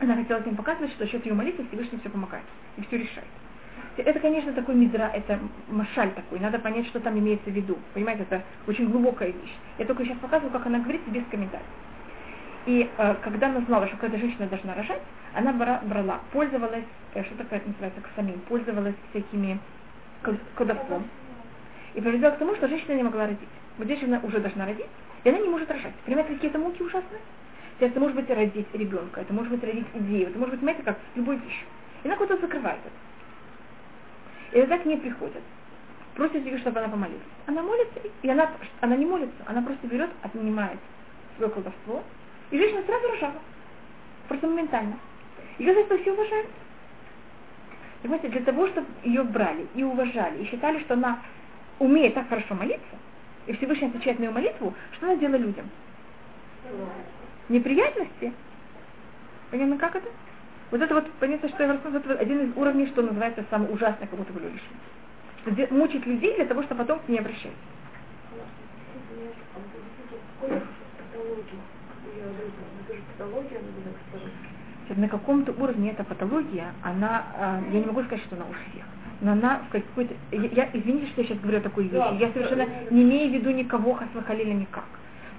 Она 0.00 0.16
хотела 0.16 0.40
всем 0.40 0.56
показывать, 0.56 0.92
что 0.92 1.06
счет 1.06 1.24
ее 1.24 1.34
молитвы 1.34 1.64
Всевышний 1.68 1.98
все 2.00 2.10
помогает 2.10 2.44
и 2.76 2.82
все 2.82 2.98
решает. 2.98 3.28
Это, 3.96 4.18
конечно, 4.18 4.52
такой 4.52 4.74
мидра, 4.74 5.10
это 5.14 5.38
машаль 5.68 6.10
такой, 6.14 6.40
надо 6.40 6.58
понять, 6.58 6.86
что 6.88 6.98
там 6.98 7.16
имеется 7.18 7.48
в 7.50 7.54
виду. 7.54 7.78
Понимаете, 7.94 8.24
это 8.24 8.42
очень 8.66 8.90
глубокая 8.90 9.28
вещь. 9.28 9.54
Я 9.78 9.84
только 9.84 10.04
сейчас 10.04 10.18
показываю, 10.18 10.50
как 10.52 10.66
она 10.66 10.80
говорит, 10.80 11.02
без 11.06 11.22
комментариев. 11.30 11.66
И 12.66 12.90
э, 12.96 13.14
когда 13.22 13.48
она 13.48 13.60
знала, 13.60 13.86
что 13.86 13.96
когда 13.98 14.18
женщина 14.18 14.48
должна 14.48 14.74
рожать, 14.74 15.02
она 15.34 15.52
бра, 15.52 15.80
брала, 15.84 16.20
пользовалась, 16.32 16.84
э, 17.14 17.22
что 17.22 17.36
такое 17.36 17.62
называется, 17.64 18.00
ксамин, 18.00 18.40
пользовалась 18.48 18.94
всякими 19.10 19.60
колдовством. 20.56 21.04
И 21.94 22.00
привела 22.00 22.30
к 22.32 22.38
тому, 22.38 22.56
что 22.56 22.66
женщина 22.66 22.94
не 22.94 23.02
могла 23.04 23.26
родить. 23.26 23.48
Вот 23.78 23.86
женщина 23.86 24.20
уже 24.24 24.40
должна 24.40 24.64
родить, 24.66 24.86
и 25.22 25.28
она 25.28 25.38
не 25.38 25.48
может 25.48 25.70
рожать. 25.70 25.94
Понимаете, 26.04 26.34
какие 26.34 26.50
это 26.50 26.58
муки 26.58 26.82
ужасные? 26.82 27.20
Это 27.78 28.00
может 28.00 28.16
быть 28.16 28.30
родить 28.30 28.66
ребенка, 28.72 29.20
это 29.20 29.32
может 29.32 29.52
быть 29.52 29.62
родить 29.62 29.86
идею, 29.94 30.28
это 30.30 30.38
может 30.38 30.52
быть, 30.52 30.60
понимаете, 30.60 30.82
как 30.82 30.98
любую 31.14 31.38
вещь. 31.38 31.64
И 32.02 32.08
она 32.08 32.16
куда-то 32.16 32.40
закрывает 32.40 32.78
это. 32.84 33.13
И 34.54 34.58
это 34.58 34.68
так 34.68 34.86
не 34.86 34.96
приходит. 34.96 35.42
Просит 36.14 36.46
ее, 36.46 36.58
чтобы 36.58 36.78
она 36.78 36.88
помолилась. 36.88 37.20
Она 37.46 37.60
молится, 37.60 38.00
и 38.22 38.28
она, 38.28 38.50
она 38.80 38.96
не 38.96 39.04
молится, 39.04 39.34
она 39.46 39.60
просто 39.62 39.86
берет, 39.88 40.10
отнимает 40.22 40.78
свое 41.36 41.50
колдовство, 41.50 42.04
и 42.52 42.56
женщина 42.56 42.82
сразу 42.86 43.08
рожала. 43.08 43.40
Просто 44.28 44.46
моментально. 44.46 44.96
Ее 45.58 45.74
за 45.74 45.80
это 45.80 45.98
все 45.98 46.12
уважают. 46.12 46.48
Понимаете, 48.00 48.28
для 48.28 48.42
того, 48.42 48.68
чтобы 48.68 48.86
ее 49.02 49.24
брали 49.24 49.66
и 49.74 49.82
уважали, 49.82 50.42
и 50.42 50.46
считали, 50.46 50.78
что 50.84 50.94
она 50.94 51.18
умеет 51.80 52.14
так 52.14 52.28
хорошо 52.28 52.54
молиться, 52.54 52.96
и 53.46 53.54
Всевышний 53.54 53.88
отвечает 53.88 54.20
на 54.20 54.24
ее 54.24 54.30
молитву, 54.30 54.72
что 54.92 55.06
она 55.06 55.16
делала 55.16 55.38
людям? 55.38 55.68
Неприятности. 57.48 58.32
Понятно, 59.50 59.78
как 59.78 59.96
это? 59.96 60.08
Вот 60.74 60.82
это 60.82 60.92
вот, 60.92 61.08
понятно, 61.20 61.48
что 61.50 61.62
я 61.62 61.72
рассказываю, 61.72 62.02
это 62.02 62.20
один 62.20 62.50
из 62.50 62.56
уровней, 62.56 62.88
что 62.88 63.02
называется 63.02 63.44
самый 63.48 63.72
ужасный, 63.72 64.08
как 64.08 64.18
будто 64.18 64.32
бы 64.32 64.40
люди. 64.40 65.68
Мучить 65.72 66.04
людей 66.04 66.34
для 66.34 66.46
того, 66.46 66.64
чтобы 66.64 66.80
потом 66.80 66.98
к 66.98 67.08
ней 67.08 67.20
надо 67.20 67.30
на 74.96 75.08
каком-то 75.08 75.52
уровне 75.52 75.92
эта 75.92 76.02
патология, 76.02 76.72
она, 76.82 77.24
а, 77.38 77.60
я 77.70 77.78
не 77.78 77.86
могу 77.86 78.02
сказать, 78.02 78.24
что 78.24 78.34
она 78.34 78.44
у 78.46 78.52
всех, 78.52 78.84
но 79.20 79.30
она 79.30 79.60
в 79.68 79.72
какой-то, 79.72 80.12
я, 80.32 80.70
извините, 80.72 81.06
что 81.06 81.20
я 81.20 81.28
сейчас 81.28 81.38
говорю 81.38 81.60
такую 81.60 81.88
вещь, 81.88 82.18
я 82.18 82.32
совершенно 82.32 82.66
не 82.90 83.04
имею 83.04 83.30
в 83.30 83.34
виду 83.34 83.50
никого 83.50 83.94
хасвахалиля 83.94 84.54
никак. 84.54 84.86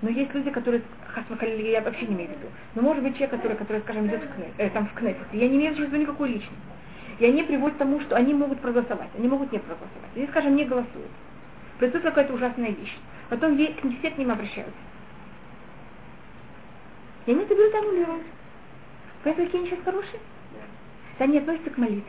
Но 0.05 0.11
есть 0.11 0.31
люди, 0.35 0.51
которые 0.51 0.83
хасвахалиля 1.07 1.71
я 1.71 1.81
вообще 1.81 2.05
не 2.05 2.13
имею 2.13 2.29
в 2.29 2.33
виду. 2.33 2.47
Но 2.75 2.83
может 2.83 3.03
быть 3.03 3.15
человек, 3.15 3.31
который, 3.31 3.57
который 3.57 3.81
скажем, 3.81 4.05
идет 4.05 4.21
в, 4.21 4.35
кне, 4.35 4.51
э, 4.59 4.69
там, 4.69 4.85
в 4.85 4.93
кнессет, 4.93 5.25
я 5.33 5.49
не 5.49 5.57
имею 5.57 5.73
в 5.73 5.79
виду 5.79 5.95
никакой 5.97 6.29
личности. 6.29 6.55
И 7.17 7.25
они 7.25 7.41
приводят 7.41 7.77
к 7.77 7.79
тому, 7.79 7.99
что 8.01 8.15
они 8.15 8.35
могут 8.35 8.59
проголосовать, 8.59 9.09
они 9.17 9.27
могут 9.27 9.51
не 9.51 9.57
проголосовать. 9.57 10.11
Или, 10.13 10.27
скажем, 10.27 10.55
не 10.55 10.65
голосуют. 10.65 11.09
Происходит 11.79 12.05
какая-то 12.05 12.35
ужасная 12.35 12.69
вещь. 12.69 12.95
Потом 13.29 13.57
все 13.57 14.11
к 14.11 14.17
ним 14.19 14.29
обращаются. 14.29 14.77
И 17.25 17.31
они 17.31 17.41
это 17.41 17.55
берут 17.55 17.73
аннулируют. 17.73 18.27
Поэтому 19.23 19.47
какие 19.47 19.61
они 19.61 19.71
сейчас 19.71 19.83
хорошие? 19.83 20.19
Да. 21.17 21.23
Они 21.23 21.39
относятся 21.39 21.71
к 21.71 21.77
молитве. 21.79 22.03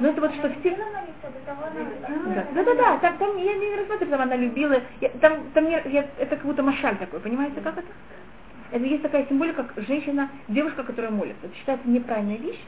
Но 0.00 0.08
это 0.08 0.20
вот 0.20 0.34
что 0.34 0.50
все... 0.60 0.76
Да, 0.76 2.46
да, 2.54 2.74
да, 2.74 2.98
да, 2.98 3.12
там, 3.12 3.36
я 3.36 3.54
не 3.54 3.74
рассматриваю, 3.76 4.10
там 4.10 4.20
она 4.20 4.36
любила, 4.36 4.80
я, 5.00 5.08
там, 5.20 5.50
там 5.54 5.64
не, 5.64 5.80
я, 5.90 6.08
это 6.18 6.36
как 6.36 6.44
будто 6.44 6.62
машаль 6.62 6.96
такой, 6.98 7.20
понимаете, 7.20 7.60
как 7.60 7.78
это? 7.78 7.86
Это 8.70 8.84
есть 8.84 9.02
такая 9.02 9.26
символика, 9.26 9.64
как 9.64 9.84
женщина, 9.86 10.28
девушка, 10.48 10.82
которая 10.82 11.10
молится. 11.10 11.46
Это 11.46 11.56
считается 11.56 11.88
неправильная 11.88 12.36
вещь, 12.36 12.60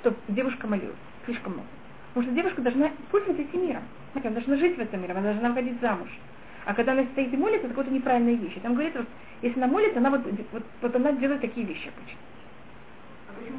что 0.00 0.14
девушка 0.28 0.66
молилась 0.66 0.96
слишком 1.24 1.52
много. 1.52 1.68
Потому 2.14 2.26
что 2.26 2.34
девушка 2.34 2.62
должна 2.62 2.90
пользоваться 3.10 3.42
этим 3.42 3.66
миром. 3.66 3.82
Она 4.14 4.30
должна 4.30 4.56
жить 4.56 4.76
в 4.76 4.80
этом 4.80 5.00
мире, 5.00 5.12
она 5.12 5.22
должна 5.22 5.48
выходить 5.50 5.80
замуж. 5.80 6.08
А 6.64 6.74
когда 6.74 6.92
она 6.92 7.04
стоит 7.12 7.32
и 7.32 7.36
молится, 7.36 7.66
это 7.66 7.74
какая-то 7.74 7.90
неправильная 7.90 8.34
вещь. 8.34 8.56
И 8.56 8.60
там 8.60 8.74
говорится, 8.74 9.00
вот, 9.00 9.08
если 9.40 9.58
она 9.58 9.66
молится, 9.66 9.98
она 9.98 10.10
вот, 10.10 10.20
вот, 10.52 10.62
вот 10.80 10.96
она 10.96 11.12
делает 11.12 11.40
такие 11.40 11.66
вещи 11.66 11.88
обычно. 11.88 12.18
А 13.28 13.32
почему 13.38 13.58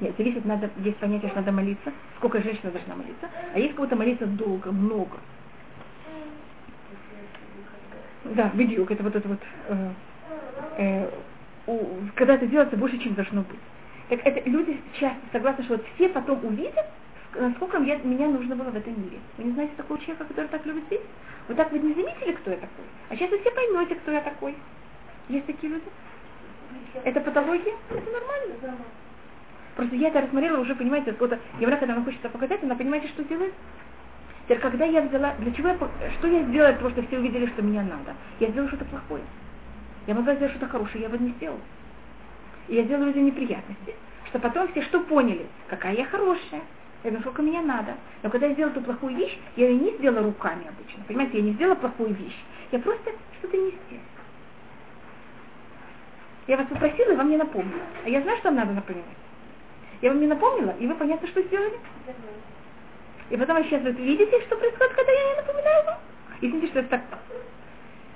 нет, 0.00 0.14
зависит, 0.18 0.44
надо, 0.44 0.70
есть 0.78 0.98
понятие, 0.98 1.30
что 1.30 1.40
надо 1.40 1.52
молиться, 1.52 1.92
сколько 2.18 2.42
женщина 2.42 2.70
должна 2.70 2.96
молиться, 2.96 3.30
а 3.54 3.58
есть 3.58 3.74
кого-то 3.74 3.96
молиться 3.96 4.26
долго, 4.26 4.70
много. 4.70 5.16
Да, 8.24 8.50
видео, 8.54 8.84
это 8.88 9.02
вот 9.02 9.16
это 9.16 9.28
вот, 9.28 9.40
э, 9.68 9.90
э, 10.78 11.10
у, 11.66 11.78
когда 12.14 12.34
это 12.34 12.46
делается 12.46 12.76
больше, 12.76 12.98
чем 12.98 13.14
должно 13.14 13.42
быть. 13.42 13.60
Так 14.08 14.20
это 14.24 14.48
люди 14.48 14.80
часто 14.98 15.20
согласны, 15.32 15.64
что 15.64 15.74
вот 15.76 15.86
все 15.94 16.08
потом 16.08 16.44
увидят, 16.44 16.86
насколько 17.34 17.78
я, 17.78 17.96
меня 17.96 18.28
нужно 18.28 18.54
было 18.54 18.70
в 18.70 18.76
этом 18.76 19.00
мире. 19.02 19.18
Вы 19.38 19.44
не 19.44 19.52
знаете 19.52 19.72
такого 19.76 19.98
человека, 20.00 20.24
который 20.24 20.48
так 20.48 20.66
любит 20.66 20.86
петь? 20.88 21.00
Вы 21.48 21.54
так 21.54 21.72
вы 21.72 21.78
не 21.78 21.94
заметили, 21.94 22.32
кто 22.32 22.50
я 22.50 22.56
такой? 22.56 22.84
А 23.08 23.16
сейчас 23.16 23.30
вы 23.30 23.38
все 23.38 23.50
поймете, 23.50 23.94
кто 23.94 24.12
я 24.12 24.20
такой. 24.20 24.56
Есть 25.28 25.46
такие 25.46 25.72
люди? 25.72 25.86
Это 27.04 27.20
патология? 27.20 27.74
Это 27.90 28.10
нормально. 28.10 28.76
Просто 29.76 29.94
я 29.94 30.08
это 30.08 30.22
рассмотрела 30.22 30.58
уже, 30.58 30.74
понимаете, 30.74 31.14
вот 31.18 31.38
еврей, 31.60 31.78
когда 31.78 31.92
она 31.94 32.02
хочет 32.02 32.20
это 32.20 32.30
показать, 32.30 32.62
она 32.62 32.74
понимаете, 32.74 33.08
что 33.08 33.22
делает? 33.24 33.52
Теперь, 34.44 34.58
когда 34.58 34.86
я 34.86 35.02
взяла, 35.02 35.34
для 35.38 35.52
чего 35.52 35.68
я, 35.68 35.78
что 36.18 36.28
я 36.28 36.42
сделала 36.44 36.70
для 36.70 36.78
того, 36.78 36.90
чтобы 36.90 37.06
все 37.06 37.18
увидели, 37.18 37.46
что 37.46 37.60
меня 37.60 37.82
надо? 37.82 38.14
Я 38.40 38.48
сделала 38.48 38.68
что-то 38.68 38.86
плохое. 38.86 39.22
Я 40.06 40.14
могла 40.14 40.34
сделать 40.34 40.52
что-то 40.52 40.70
хорошее, 40.70 41.02
я 41.02 41.10
бы 41.10 41.18
не 41.18 41.30
сделала. 41.32 41.60
И 42.68 42.76
я 42.76 42.84
сделала 42.84 43.04
людям 43.04 43.26
неприятности, 43.26 43.94
что 44.28 44.38
потом 44.38 44.68
все 44.68 44.80
что 44.82 45.00
поняли, 45.00 45.46
какая 45.68 45.94
я 45.94 46.06
хорошая, 46.06 46.62
и 47.04 47.10
насколько 47.10 47.42
меня 47.42 47.60
надо. 47.60 47.96
Но 48.22 48.30
когда 48.30 48.46
я 48.46 48.54
сделала 48.54 48.72
эту 48.72 48.80
плохую 48.80 49.14
вещь, 49.14 49.38
я 49.56 49.68
ее 49.68 49.78
не 49.78 49.90
сделала 49.98 50.22
руками 50.22 50.68
обычно. 50.68 51.04
Понимаете, 51.06 51.36
я 51.36 51.44
не 51.44 51.52
сделала 51.52 51.74
плохую 51.74 52.14
вещь. 52.14 52.38
Я 52.72 52.78
просто 52.78 53.10
что-то 53.40 53.56
не 53.58 53.70
сделала. 53.72 54.06
Я 56.46 56.56
вас 56.56 56.66
попросила, 56.66 57.12
и 57.12 57.16
вам 57.16 57.28
не 57.28 57.36
напомнила. 57.36 57.82
А 58.04 58.08
я 58.08 58.22
знаю, 58.22 58.38
что 58.38 58.48
вам 58.48 58.56
надо 58.56 58.72
напоминать. 58.72 59.25
Я 60.02 60.10
вам 60.10 60.20
не 60.20 60.26
напомнила, 60.26 60.74
и 60.78 60.86
вы 60.86 60.94
понятно, 60.94 61.26
что 61.28 61.42
сделали? 61.42 61.78
И 63.30 63.36
потом 63.36 63.64
сейчас 63.64 63.82
вы 63.82 63.90
видите, 63.92 64.40
что 64.46 64.56
происходит, 64.56 64.94
когда 64.94 65.12
я 65.12 65.30
не 65.30 65.36
напоминаю 65.36 65.84
вам. 65.86 65.98
Извините, 66.40 66.66
что 66.68 66.80
это 66.80 66.88
так 66.90 67.02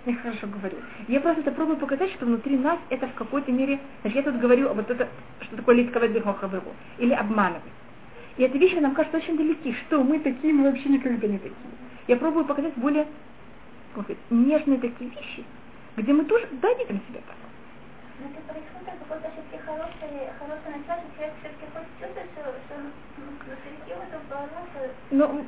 я 0.07 0.15
хорошо 0.15 0.47
говорю. 0.47 0.79
Я 1.09 1.21
просто 1.21 1.43
это 1.43 1.53
пробую 1.53 1.77
показать, 1.77 2.11
что 2.13 2.25
внутри 2.25 2.57
нас 2.57 2.79
это 2.89 3.07
в 3.07 3.15
какой-то 3.15 3.53
мере, 3.53 3.79
значит, 4.01 4.17
я 4.17 4.33
тут 4.33 4.41
говорю 4.41 4.73
вот 4.73 4.89
это, 4.91 5.09
что 5.43 5.57
такое 5.57 5.75
литковать 5.77 6.13
бихохавыру, 6.13 6.73
или 6.99 7.13
обманывать. 7.13 7.63
И 8.39 8.45
эти 8.45 8.57
вещи 8.57 8.77
нам 8.77 8.95
кажутся 8.95 9.19
очень 9.19 9.37
далеки, 9.37 9.75
что 9.75 10.03
мы 10.03 10.19
такие, 10.21 10.55
мы 10.55 10.71
вообще 10.71 10.89
никогда 10.89 11.27
не 11.27 11.39
такие. 11.39 11.55
Я 12.09 12.17
пробую 12.17 12.47
показать 12.47 12.73
более 12.77 13.07
как 13.95 14.05
сказать, 14.05 14.23
нежные 14.31 14.79
такие 14.79 15.11
вещи, 15.11 15.45
где 15.97 16.13
мы 16.13 16.25
тоже 16.25 16.47
дадим 16.53 17.01
себя 17.09 17.21
так. 17.27 17.37
Но 18.21 18.29
это 18.29 18.41
происходит 18.45 19.01
какой-то 19.01 19.27
все-таки 19.33 19.57
хороший, 19.65 20.13
хороший 20.37 20.71
начало, 20.77 21.01
что 21.01 21.11
человек 21.17 21.35
все-таки 21.41 21.67
хочет 21.73 21.93
чувствовать, 21.97 22.31
что, 22.37 22.43
что 22.69 22.75
но, 25.11 25.27
ну, 25.27 25.43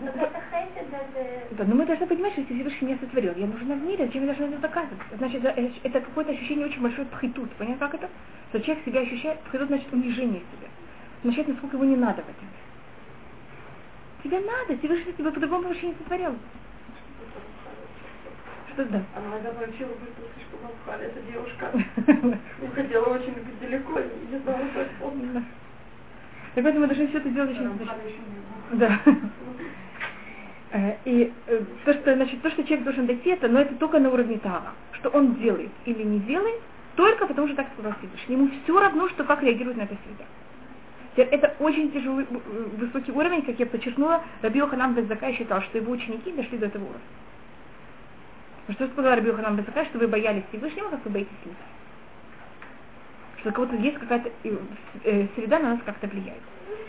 да, 1.52 1.64
но 1.64 1.74
мы 1.74 1.86
должны 1.86 2.06
понимать, 2.06 2.32
что 2.32 2.40
если 2.40 2.54
Всевышний 2.54 2.88
меня 2.88 2.98
сотворил, 2.98 3.34
я 3.36 3.46
нужна 3.46 3.74
в 3.74 3.82
мире, 3.82 4.06
зачем 4.06 4.22
я 4.22 4.34
должна 4.34 4.46
это 4.46 4.58
доказывать? 4.58 4.98
Значит, 5.16 5.44
это 5.44 6.00
какое-то 6.00 6.32
ощущение 6.32 6.66
очень 6.66 6.82
большой 6.82 7.04
пхитут. 7.06 7.50
Понятно, 7.52 7.86
как 7.86 7.94
это? 7.94 8.10
Что 8.48 8.60
человек 8.60 8.84
себя 8.84 9.00
ощущает, 9.00 9.38
пхитут 9.40 9.68
значит 9.68 9.92
унижение 9.92 10.40
себя. 10.40 10.68
Значит, 11.22 11.46
насколько 11.46 11.76
его 11.76 11.84
не 11.84 11.96
надо 11.96 12.22
в 12.22 12.28
этом. 12.28 12.48
Тебе 14.24 14.40
надо, 14.40 14.76
Всевышний 14.78 15.12
тебя 15.12 15.30
по-другому 15.30 15.68
вообще 15.68 15.88
не 15.88 15.94
сотворил. 15.94 16.34
Что 18.72 18.84
да? 18.84 19.02
Она 19.16 19.38
иногда 19.38 19.52
научила 19.52 19.88
быть 19.88 20.14
слишком 20.34 20.60
обхали, 20.64 21.06
эта 21.06 21.20
девушка. 21.30 21.70
Не 22.60 22.68
хотела 22.68 23.14
очень 23.14 23.34
далеко, 23.60 24.00
не 24.00 24.38
знала, 24.38 24.60
как 24.74 24.88
помню. 25.00 25.44
Так 26.54 26.64
поэтому 26.64 26.80
мы 26.80 26.86
должны 26.86 27.08
все 27.08 27.18
это 27.18 27.28
делать 27.30 27.50
очень... 27.50 27.70
Да. 28.72 29.00
Э, 30.74 30.96
и 31.04 31.30
э, 31.48 31.60
то, 31.84 31.92
что, 31.92 32.14
значит, 32.14 32.40
то, 32.40 32.50
что 32.50 32.64
человек 32.64 32.84
должен 32.84 33.06
дойти, 33.06 33.28
это, 33.28 33.46
но 33.46 33.60
это 33.60 33.74
только 33.74 33.98
на 33.98 34.10
уровне 34.10 34.38
Тара. 34.38 34.72
Что 34.92 35.10
он 35.10 35.34
делает 35.34 35.70
или 35.84 36.02
не 36.02 36.18
делает, 36.20 36.62
только 36.96 37.26
потому 37.26 37.46
что 37.48 37.56
так 37.56 37.66
сказал 37.74 37.92
Всевышний. 37.98 38.36
Ему 38.36 38.50
все 38.64 38.80
равно, 38.80 39.06
что 39.10 39.24
как 39.24 39.42
реагирует 39.42 39.76
на 39.76 39.82
это 39.82 39.96
среда. 40.06 41.30
Это 41.30 41.54
очень 41.58 41.92
тяжелый, 41.92 42.26
высокий 42.78 43.12
уровень, 43.12 43.42
как 43.42 43.58
я 43.58 43.66
подчеркнула, 43.66 44.22
Раби 44.40 44.60
Ханам 44.60 44.94
Безака 44.94 45.30
считал, 45.34 45.60
что 45.60 45.76
его 45.76 45.92
ученики 45.92 46.32
дошли 46.32 46.56
до 46.56 46.66
этого 46.66 46.84
уровня. 46.84 47.02
Что 48.70 48.88
сказал 48.88 49.16
Раби 49.16 49.32
Ханам 49.32 49.56
Безака, 49.56 49.84
что 49.86 49.98
вы 49.98 50.08
боялись 50.08 50.44
Всевышнего, 50.50 50.88
как 50.88 51.04
вы 51.04 51.10
боитесь 51.10 51.32
себя 51.44 51.54
что 53.42 53.50
у 53.50 53.52
кого-то 53.52 53.76
есть 53.76 53.98
какая-то 53.98 54.30
э, 54.44 55.26
среда 55.34 55.58
на 55.58 55.70
нас 55.70 55.80
как-то 55.84 56.06
влияет. 56.06 56.40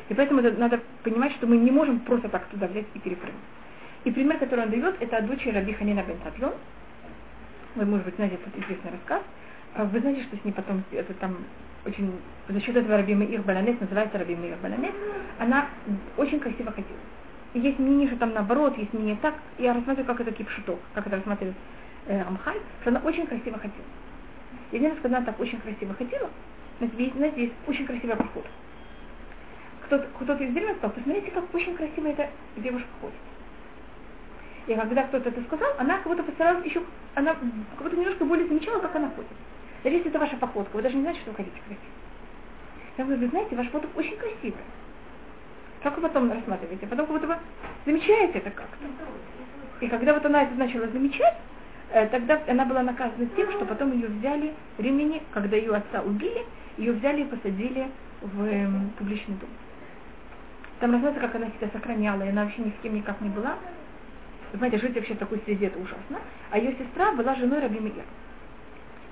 И 0.10 0.14
поэтому 0.14 0.42
это, 0.42 0.58
надо 0.58 0.80
понимать, 1.04 1.34
что 1.34 1.48
мы 1.48 1.58
не 1.58 1.72
можем 1.72 2.00
просто 2.02 2.30
так 2.30 2.46
туда 2.48 2.68
взять 2.68 2.86
и 2.94 3.00
перепрыгнуть. 3.00 3.42
И 4.04 4.12
пример, 4.12 4.38
который 4.38 4.66
он 4.66 4.70
дает, 4.70 5.02
это 5.02 5.18
от 5.18 5.26
дочери 5.26 5.56
Раби 5.56 5.74
Ханина 5.74 6.04
бен 6.04 6.18
Сатлон. 6.24 6.54
Вы, 7.76 7.86
может 7.86 8.06
быть, 8.06 8.16
знаете 8.16 8.36
этот 8.36 8.64
известный 8.64 8.92
рассказ. 8.92 9.24
А 9.76 9.86
вы 9.86 10.00
знаете, 10.00 10.24
что 10.24 10.38
с 10.38 10.44
ней 10.44 10.52
потом, 10.52 10.84
это 10.92 11.14
там 11.16 11.38
очень, 11.86 12.12
за 12.48 12.60
счет 12.62 12.76
этого 12.76 12.98
Раби 12.98 13.16
Меир 13.16 13.42
Баланес, 13.42 13.80
называется 13.80 14.20
Раби 14.20 14.36
Меир 14.36 14.58
Баланес, 14.62 14.94
она 15.40 15.68
очень 16.18 16.40
красиво 16.40 16.72
ходила. 16.72 17.00
Есть 17.54 17.78
мнение, 17.78 18.08
что 18.08 18.18
там 18.18 18.34
наоборот, 18.34 18.78
есть 18.78 18.94
мнение 18.94 19.18
так. 19.22 19.36
Я 19.60 19.74
рассматриваю, 19.74 20.08
как 20.08 20.22
это 20.22 20.32
кипшуток, 20.32 20.80
как 20.94 21.06
это 21.06 21.18
рассматривает 21.18 21.56
э, 22.08 22.22
Амхаль, 22.22 22.60
что 22.82 22.90
она 22.90 23.00
очень 23.02 23.28
красиво 23.28 23.60
ходила. 23.60 23.86
И 24.72 24.78
один 24.78 24.90
раз, 24.90 25.00
когда 25.02 25.18
она 25.18 25.26
так 25.26 25.40
очень 25.40 25.60
красиво 25.60 25.94
ходила, 25.94 26.30
знаете, 26.80 27.36
здесь 27.36 27.52
очень 27.68 27.86
красивый 27.86 28.16
поход. 28.16 28.46
Кто-то, 29.86 30.08
кто-то 30.20 30.44
из 30.44 30.52
зрителей 30.52 30.74
сказал, 30.76 30.92
посмотрите, 30.92 31.32
как 31.32 31.54
очень 31.54 31.76
красиво 31.76 32.08
эта 32.08 32.30
девушка 32.58 32.88
ходит. 33.00 33.16
И 34.66 34.74
когда 34.74 35.04
кто-то 35.04 35.30
это 35.30 35.44
сказал, 35.44 35.70
она 35.78 35.98
как 35.98 36.08
будто 36.08 36.24
постаралась 36.24 36.66
еще, 36.66 36.82
она 37.14 37.36
как 37.36 37.84
будто 37.84 37.98
немножко 37.98 38.26
более 38.26 38.48
замечала, 38.48 38.80
как 38.80 38.96
она 38.96 39.10
ходит. 39.10 39.30
Даже 39.84 39.98
если 39.98 40.10
это 40.10 40.20
ваша 40.20 40.38
походка, 40.38 40.76
вы 40.76 40.82
даже 40.82 40.96
не 40.96 41.02
знаете, 41.02 41.20
что 41.22 41.32
вы 41.32 41.38
ходите 41.38 41.58
красиво. 41.68 41.86
Говорю, 42.98 43.22
вы 43.22 43.28
знаете, 43.28 43.56
ваш 43.56 43.68
фото 43.70 43.88
очень 43.96 44.18
красивый. 44.18 44.54
Как 45.84 45.96
вы 45.98 46.02
потом 46.02 46.32
рассматриваете? 46.32 46.88
Потом 46.88 47.06
как 47.06 47.16
будто 47.16 47.28
вы 47.28 47.36
замечаете 47.86 48.40
это 48.40 48.50
как-то. 48.52 48.86
И 49.82 49.88
когда 49.88 50.14
вот 50.14 50.26
она 50.26 50.44
это 50.44 50.56
начала 50.56 50.88
замечать, 50.88 51.36
Э, 51.94 52.08
тогда 52.08 52.42
она 52.48 52.66
была 52.66 52.82
наказана 52.82 53.28
тем, 53.36 53.52
что 53.52 53.66
потом 53.66 53.94
ее 53.94 54.08
взяли 54.08 54.54
римляне, 54.80 55.22
когда 55.32 55.56
ее 55.56 55.76
отца 55.76 56.02
убили, 56.02 56.44
ее 56.78 56.94
взяли 56.94 57.22
и 57.22 57.26
посадили 57.26 57.88
в 58.22 58.92
публичный 58.98 59.36
дом. 59.36 59.50
Там 60.80 60.92
рассказывается, 60.92 61.28
как 61.28 61.36
она 61.36 61.52
себя 61.52 61.70
сохраняла, 61.72 62.24
и 62.24 62.30
она 62.30 62.46
вообще 62.46 62.64
ни 62.64 62.70
с 62.72 62.82
кем 62.82 62.96
никак 62.96 63.22
не 63.22 63.30
была. 63.30 63.58
Вы 64.52 64.58
знаете, 64.58 64.80
жить 64.80 64.96
вообще 64.96 65.14
в 65.14 65.20
такой 65.20 65.40
среде 65.46 65.68
это 65.68 65.78
ужасно. 65.78 66.20
А 66.50 66.58
ее 66.58 66.76
сестра 66.80 67.12
была 67.12 67.36
женой 67.36 67.60
Раби. 67.60 67.94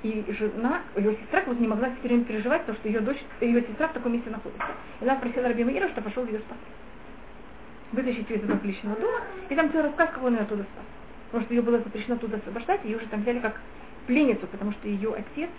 И 0.03 0.25
жена, 0.29 0.81
ее 0.95 1.15
сестра 1.17 1.43
вот 1.45 1.59
не 1.59 1.67
могла 1.67 1.89
все 1.91 2.07
время 2.07 2.23
переживать, 2.23 2.61
потому 2.61 2.77
что 2.79 2.87
ее 2.87 3.01
дочь, 3.01 3.21
ее 3.39 3.61
сестра 3.61 3.87
в 3.87 3.93
таком 3.93 4.13
месте 4.13 4.29
находится. 4.29 4.65
И 4.99 5.03
она 5.03 5.15
просила 5.15 5.47
Раби 5.47 5.63
Меира, 5.63 5.89
что 5.89 6.01
пошел 6.01 6.25
ее 6.25 6.39
спасать. 6.39 6.57
Вытащить 7.91 8.29
ее 8.29 8.37
из 8.37 8.43
этого 8.43 8.57
публичного 8.57 8.95
дома, 8.95 9.19
и 9.49 9.55
там 9.55 9.71
целый 9.71 9.87
рассказ, 9.87 10.09
как 10.13 10.23
он 10.23 10.33
ее 10.33 10.41
оттуда 10.41 10.63
спас 10.63 10.85
потому 11.31 11.45
что 11.45 11.53
ее 11.53 11.61
было 11.61 11.77
запрещено 11.79 12.17
туда 12.17 12.37
освобождать, 12.37 12.83
ее 12.83 12.97
уже 12.97 13.07
там 13.07 13.21
взяли 13.21 13.39
как 13.39 13.59
пленницу, 14.05 14.45
потому 14.47 14.73
что 14.73 14.87
ее 14.87 15.13
отец, 15.13 15.49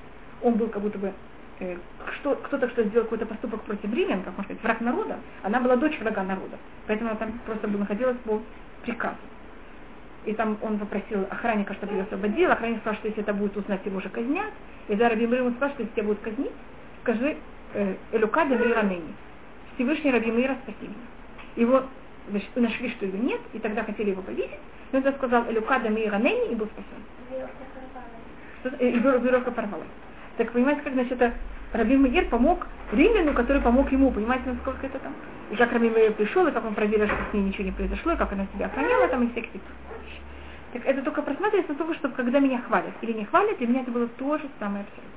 он 0.42 0.54
был 0.54 0.68
как 0.68 0.82
будто 0.82 0.98
бы 0.98 1.12
э, 1.60 1.76
что, 2.20 2.34
кто-то 2.36 2.68
что 2.68 2.84
сделал 2.84 3.04
какой-то 3.04 3.24
поступок 3.24 3.62
против 3.62 3.92
римлян, 3.92 4.22
как 4.22 4.36
можно 4.36 4.44
сказать, 4.44 4.62
враг 4.62 4.80
народа, 4.82 5.18
она 5.42 5.60
была 5.60 5.76
дочь 5.76 5.98
врага 5.98 6.22
народа. 6.24 6.58
Поэтому 6.86 7.10
она 7.10 7.18
там 7.18 7.40
просто 7.46 7.68
находилась 7.68 8.18
по 8.18 8.42
приказу. 8.82 9.16
И 10.24 10.34
там 10.34 10.56
он 10.62 10.78
попросил 10.78 11.26
охранника, 11.30 11.74
чтобы 11.74 11.94
ее 11.94 12.02
освободил. 12.02 12.52
Охранник 12.52 12.80
сказал, 12.80 12.96
что 12.98 13.08
если 13.08 13.22
это 13.22 13.34
будет 13.34 13.56
узнать, 13.56 13.84
его 13.84 13.98
уже 13.98 14.08
казнят. 14.08 14.52
И 14.88 14.94
за 14.94 15.08
Раби 15.08 15.26
Мирим 15.26 15.54
сказал, 15.56 15.70
что 15.70 15.82
если 15.82 15.94
тебя 15.94 16.04
будут 16.04 16.20
казнить, 16.20 16.52
скажи 17.02 17.36
э, 17.74 17.94
Элюка 18.12 18.44
Демира 18.44 18.82
Ныне. 18.82 19.14
Всевышний 19.74 20.12
Раби 20.12 20.30
Мира 20.30 20.56
спаси 20.62 20.76
меня. 20.82 20.94
Его 21.56 21.82
значит, 22.28 22.48
нашли, 22.54 22.90
что 22.90 23.06
ее 23.06 23.18
нет, 23.18 23.40
и 23.52 23.58
тогда 23.58 23.82
хотели 23.82 24.10
его 24.10 24.22
повесить. 24.22 24.50
Но 24.92 25.00
он 25.00 25.12
сказал 25.14 25.50
Элюка 25.50 25.80
Демира 25.80 26.18
Ныне 26.18 26.52
и 26.52 26.54
был 26.54 26.68
спасен. 26.68 28.78
И 28.78 28.90
веревка 28.92 29.50
порвалась. 29.50 29.88
Так 30.36 30.52
понимаете, 30.52 30.82
как 30.82 30.92
значит 30.92 31.12
это 31.12 31.32
Раби 31.72 31.96
Мир 31.96 32.28
помог 32.28 32.66
римляну, 32.92 33.34
который 33.34 33.60
помог 33.60 33.90
ему. 33.90 34.10
Понимаете, 34.10 34.50
насколько 34.50 34.86
это 34.86 34.98
там? 34.98 35.14
И 35.52 35.56
как 35.56 35.70
Раби 35.72 35.90
Мир 35.90 36.12
пришел, 36.14 36.46
и 36.46 36.50
как 36.50 36.64
он 36.64 36.74
проверил, 36.74 37.06
что 37.06 37.16
с 37.30 37.34
ней 37.34 37.42
ничего 37.42 37.64
не 37.64 37.72
произошло, 37.72 38.12
и 38.12 38.16
как 38.16 38.32
она 38.32 38.46
себя 38.54 38.66
охраняла, 38.66 39.06
там 39.08 39.22
и 39.24 39.30
всякие 39.32 39.60
так 40.72 40.86
это 40.86 41.02
только 41.02 41.20
просматривается 41.20 41.74
только, 41.74 41.94
чтобы 41.94 42.14
когда 42.14 42.38
меня 42.38 42.62
хвалят 42.62 42.94
или 43.02 43.12
не 43.12 43.26
хвалят, 43.26 43.58
для 43.58 43.66
меня 43.66 43.82
это 43.82 43.90
было 43.90 44.08
то 44.08 44.38
же 44.38 44.48
самое 44.58 44.84
абсолютно. 44.84 45.12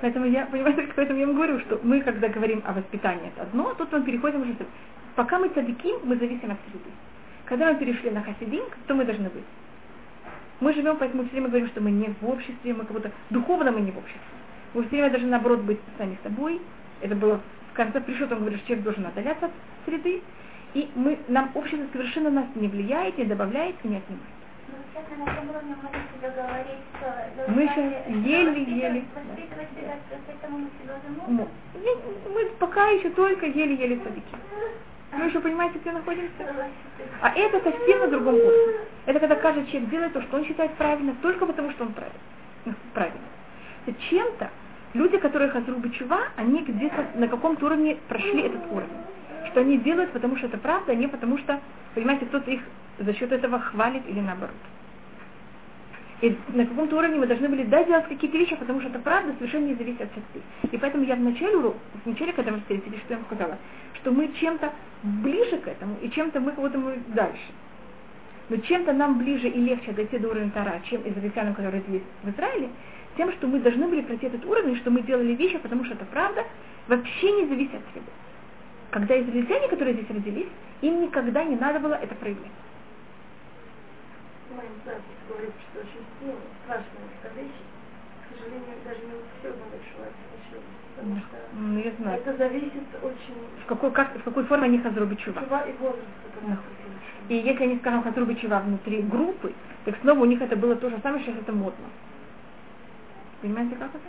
Поэтому 0.00 0.26
я, 0.26 0.46
понимаете, 0.46 0.88
поэтому 0.96 1.18
я 1.18 1.26
вам 1.26 1.34
говорю, 1.34 1.58
что 1.60 1.80
мы, 1.82 2.00
когда 2.00 2.28
говорим 2.28 2.62
о 2.64 2.72
воспитании, 2.72 3.32
это 3.34 3.42
одно, 3.42 3.70
а 3.70 3.74
тут 3.74 3.90
мы 3.90 4.02
переходим 4.02 4.42
уже... 4.42 4.54
Пока 5.16 5.40
мы 5.40 5.48
цадики, 5.48 5.88
мы 6.04 6.16
зависим 6.16 6.52
от 6.52 6.58
среды. 6.70 6.90
Когда 7.46 7.72
мы 7.72 7.78
перешли 7.78 8.10
на 8.10 8.22
хасидин, 8.22 8.62
кто 8.84 8.94
мы 8.94 9.04
должны 9.04 9.28
быть? 9.28 9.44
Мы 10.60 10.72
живем, 10.72 10.96
поэтому 10.96 11.24
все 11.24 11.32
время 11.32 11.48
говорим, 11.48 11.66
что 11.68 11.80
мы 11.80 11.90
не 11.90 12.14
в 12.20 12.28
обществе, 12.28 12.72
мы 12.72 12.84
как 12.84 12.92
будто 12.92 13.10
духовно 13.30 13.72
мы 13.72 13.80
не 13.80 13.90
в 13.90 13.98
обществе. 13.98 14.20
Мы 14.74 14.82
все 14.82 14.90
время 14.90 15.10
должны, 15.10 15.28
наоборот, 15.28 15.60
быть 15.62 15.80
сами 15.98 16.16
собой. 16.22 16.60
Это 17.02 17.16
было 17.16 17.40
в 17.72 17.74
конце 17.74 18.00
пришел, 18.00 18.28
он 18.30 18.40
говорит, 18.40 18.58
что 18.60 18.68
человек 18.68 18.84
должен 18.84 19.06
отдаляться 19.06 19.46
от 19.46 19.52
среды, 19.86 20.22
и 20.74 20.90
мы, 20.94 21.18
нам 21.28 21.50
общество 21.54 21.86
совершенно 21.92 22.30
нас 22.30 22.46
не 22.54 22.68
влияет, 22.68 23.18
не 23.18 23.24
добавляет 23.24 23.74
и 23.82 23.88
не 23.88 23.96
отнимает. 23.96 24.26
Мы 27.48 27.66
сейчас 27.66 27.92
еле-еле. 28.08 29.04
Мы, 31.26 31.48
мы 32.32 32.46
пока 32.58 32.86
еще 32.88 33.10
только 33.10 33.46
еле-еле 33.46 34.00
садики. 34.04 34.36
Вы 35.12 35.24
еще 35.24 35.40
понимаете, 35.40 35.78
где 35.78 35.92
находимся? 35.92 36.30
А 37.20 37.30
это 37.30 37.60
совсем 37.60 37.98
на 38.00 38.08
другом 38.08 38.34
уровне. 38.34 38.76
Это 39.06 39.18
когда 39.18 39.36
каждый 39.36 39.66
человек 39.66 39.90
делает 39.90 40.12
то, 40.12 40.22
что 40.22 40.36
он 40.36 40.44
считает 40.44 40.72
правильно, 40.74 41.14
только 41.20 41.46
потому, 41.46 41.70
что 41.72 41.84
он 41.84 41.92
правильно. 41.92 42.20
Ну, 42.64 42.74
правильно. 42.94 43.20
Чем-то 44.10 44.50
люди, 44.94 45.18
которые 45.18 45.50
хазру 45.50 45.80
чува, 45.90 46.20
они 46.36 46.62
где-то 46.62 47.06
на 47.14 47.28
каком-то 47.28 47.66
уровне 47.66 47.96
прошли 48.08 48.42
этот 48.42 48.62
уровень 48.70 48.88
что 49.52 49.60
они 49.60 49.78
делают, 49.78 50.10
потому 50.12 50.36
что 50.36 50.46
это 50.46 50.58
правда, 50.58 50.92
а 50.92 50.94
не 50.94 51.06
потому 51.06 51.38
что, 51.38 51.60
понимаете, 51.94 52.26
кто-то 52.26 52.50
их 52.50 52.62
за 52.98 53.12
счет 53.14 53.30
этого 53.32 53.60
хвалит 53.60 54.02
или 54.08 54.20
наоборот. 54.20 54.54
И 56.22 56.36
на 56.54 56.64
каком-то 56.64 56.96
уровне 56.96 57.18
мы 57.18 57.26
должны 57.26 57.48
были 57.48 57.64
да, 57.64 57.82
делать 57.84 58.06
какие-то 58.06 58.38
вещи, 58.38 58.54
потому 58.56 58.80
что 58.80 58.90
это 58.90 59.00
правда 59.00 59.34
совершенно 59.38 59.66
не 59.66 59.74
зависит 59.74 60.02
от 60.02 60.08
среды. 60.12 60.44
И 60.70 60.78
поэтому 60.78 61.04
я 61.04 61.16
в 61.16 61.20
начале, 61.20 61.56
в 61.56 61.74
начале, 62.06 62.32
когда 62.32 62.52
мы 62.52 62.60
встретились, 62.60 63.00
что 63.00 63.14
я 63.14 63.16
вам 63.16 63.26
сказала, 63.26 63.58
что 63.94 64.12
мы 64.12 64.28
чем-то 64.40 64.72
ближе 65.02 65.58
к 65.58 65.66
этому, 65.66 65.96
и 66.00 66.08
чем-то 66.10 66.40
мы 66.40 66.52
кого-то 66.52 66.78
мы 66.78 66.98
дальше. 67.08 67.52
Но 68.48 68.56
чем-то 68.56 68.92
нам 68.92 69.18
ближе 69.18 69.48
и 69.48 69.60
легче 69.60 69.92
дойти 69.92 70.18
до 70.18 70.28
уровня 70.28 70.50
Тара, 70.52 70.80
чем 70.88 71.02
израильтянам, 71.04 71.54
которые 71.54 71.82
здесь 71.88 72.02
в 72.22 72.30
Израиле, 72.30 72.68
тем, 73.16 73.32
что 73.32 73.46
мы 73.46 73.60
должны 73.60 73.86
были 73.88 74.02
пройти 74.02 74.26
этот 74.26 74.44
уровень, 74.44 74.76
что 74.76 74.90
мы 74.90 75.02
делали 75.02 75.34
вещи, 75.34 75.58
потому 75.58 75.84
что 75.84 75.94
это 75.94 76.04
правда, 76.06 76.44
вообще 76.88 77.32
не 77.32 77.46
зависит 77.46 77.74
от 77.74 77.82
среды 77.92 78.10
когда 78.92 79.18
израильтяне, 79.18 79.68
которые 79.68 79.94
здесь 79.94 80.10
родились, 80.10 80.48
им 80.82 81.02
никогда 81.02 81.42
не 81.44 81.56
надо 81.56 81.80
было 81.80 81.94
это 81.94 82.14
проявлять. 82.14 82.52
Мы 84.50 84.62
говорит, 85.28 85.52
что 85.72 85.80
очень 85.80 86.04
сильно, 86.20 86.36
страшная 86.62 87.42
вещь. 87.42 87.56
К 88.20 88.36
сожалению, 88.36 88.76
даже 88.84 89.00
не 89.00 89.14
у 89.14 89.24
всех 89.40 89.56
большое 89.56 90.12
потому 90.94 91.16
что 91.20 91.36
ну, 91.54 91.78
я 91.78 91.90
знаю. 91.92 92.20
это 92.20 92.36
зависит 92.36 92.84
очень... 93.02 93.34
В 93.64 93.66
какой, 93.66 93.90
как, 93.92 94.14
в 94.14 94.22
какой 94.24 94.44
форме 94.44 94.66
они 94.66 94.78
хазруби 94.78 95.14
чува. 95.14 95.40
Чува 95.40 95.62
и 95.62 95.72
возраст. 95.80 96.06
Да. 96.46 96.58
И 97.30 97.36
если 97.36 97.62
они, 97.64 97.78
скажем, 97.78 98.02
хазруби 98.02 98.34
чува 98.34 98.60
внутри 98.60 99.00
группы, 99.00 99.54
так 99.86 99.96
снова 100.02 100.20
у 100.20 100.26
них 100.26 100.42
это 100.42 100.54
было 100.54 100.76
то 100.76 100.90
же 100.90 100.98
самое, 101.02 101.24
сейчас 101.24 101.36
это 101.40 101.52
модно. 101.52 101.86
Понимаете, 103.42 103.74
как 103.74 103.90
это? 103.90 104.04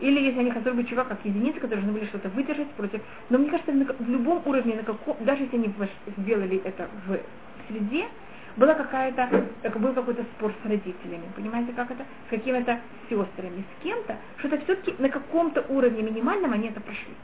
Или 0.00 0.20
если 0.20 0.40
они 0.40 0.50
хотели 0.50 0.72
бы 0.72 0.84
чувак 0.84 1.08
как 1.08 1.24
единицы, 1.24 1.60
которые 1.60 1.82
должны 1.82 1.92
были 1.92 2.06
что-то 2.06 2.30
выдержать 2.30 2.70
против. 2.70 3.02
Но 3.28 3.38
мне 3.38 3.50
кажется, 3.50 3.72
в 3.72 4.08
любом 4.08 4.42
уровне, 4.46 4.76
на 4.76 4.82
каком, 4.82 5.16
даже 5.20 5.42
если 5.42 5.56
они 5.56 5.74
сделали 6.16 6.62
это 6.64 6.88
в 7.06 7.20
среде, 7.68 8.06
была 8.56 8.74
какая-то, 8.74 9.28
был 9.78 9.92
какой-то 9.92 10.24
спор 10.36 10.52
с 10.62 10.66
родителями, 10.66 11.30
понимаете, 11.36 11.72
как 11.72 11.90
это, 11.90 12.04
с 12.26 12.30
какими-то 12.30 12.80
сестрами, 13.08 13.64
с 13.78 13.82
кем-то, 13.82 14.16
что-то 14.38 14.58
все-таки 14.64 14.94
на 14.98 15.08
каком-то 15.08 15.64
уровне 15.68 16.02
минимальном 16.02 16.52
они 16.52 16.68
это 16.68 16.80
прошли. 16.80 17.14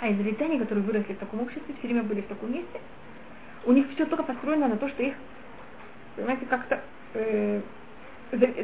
А 0.00 0.12
израильтяне, 0.12 0.58
которые 0.58 0.84
выросли 0.84 1.12
в 1.12 1.18
таком 1.18 1.40
обществе, 1.40 1.74
все 1.78 1.86
время 1.86 2.02
были 2.02 2.20
в 2.20 2.26
таком 2.26 2.52
месте, 2.52 2.80
у 3.64 3.72
них 3.72 3.86
все 3.94 4.04
только 4.06 4.24
построено 4.24 4.66
на 4.68 4.76
то, 4.76 4.88
что 4.88 5.02
их, 5.02 5.14
понимаете, 6.16 6.46
как-то 6.46 6.82
э, 7.14 7.60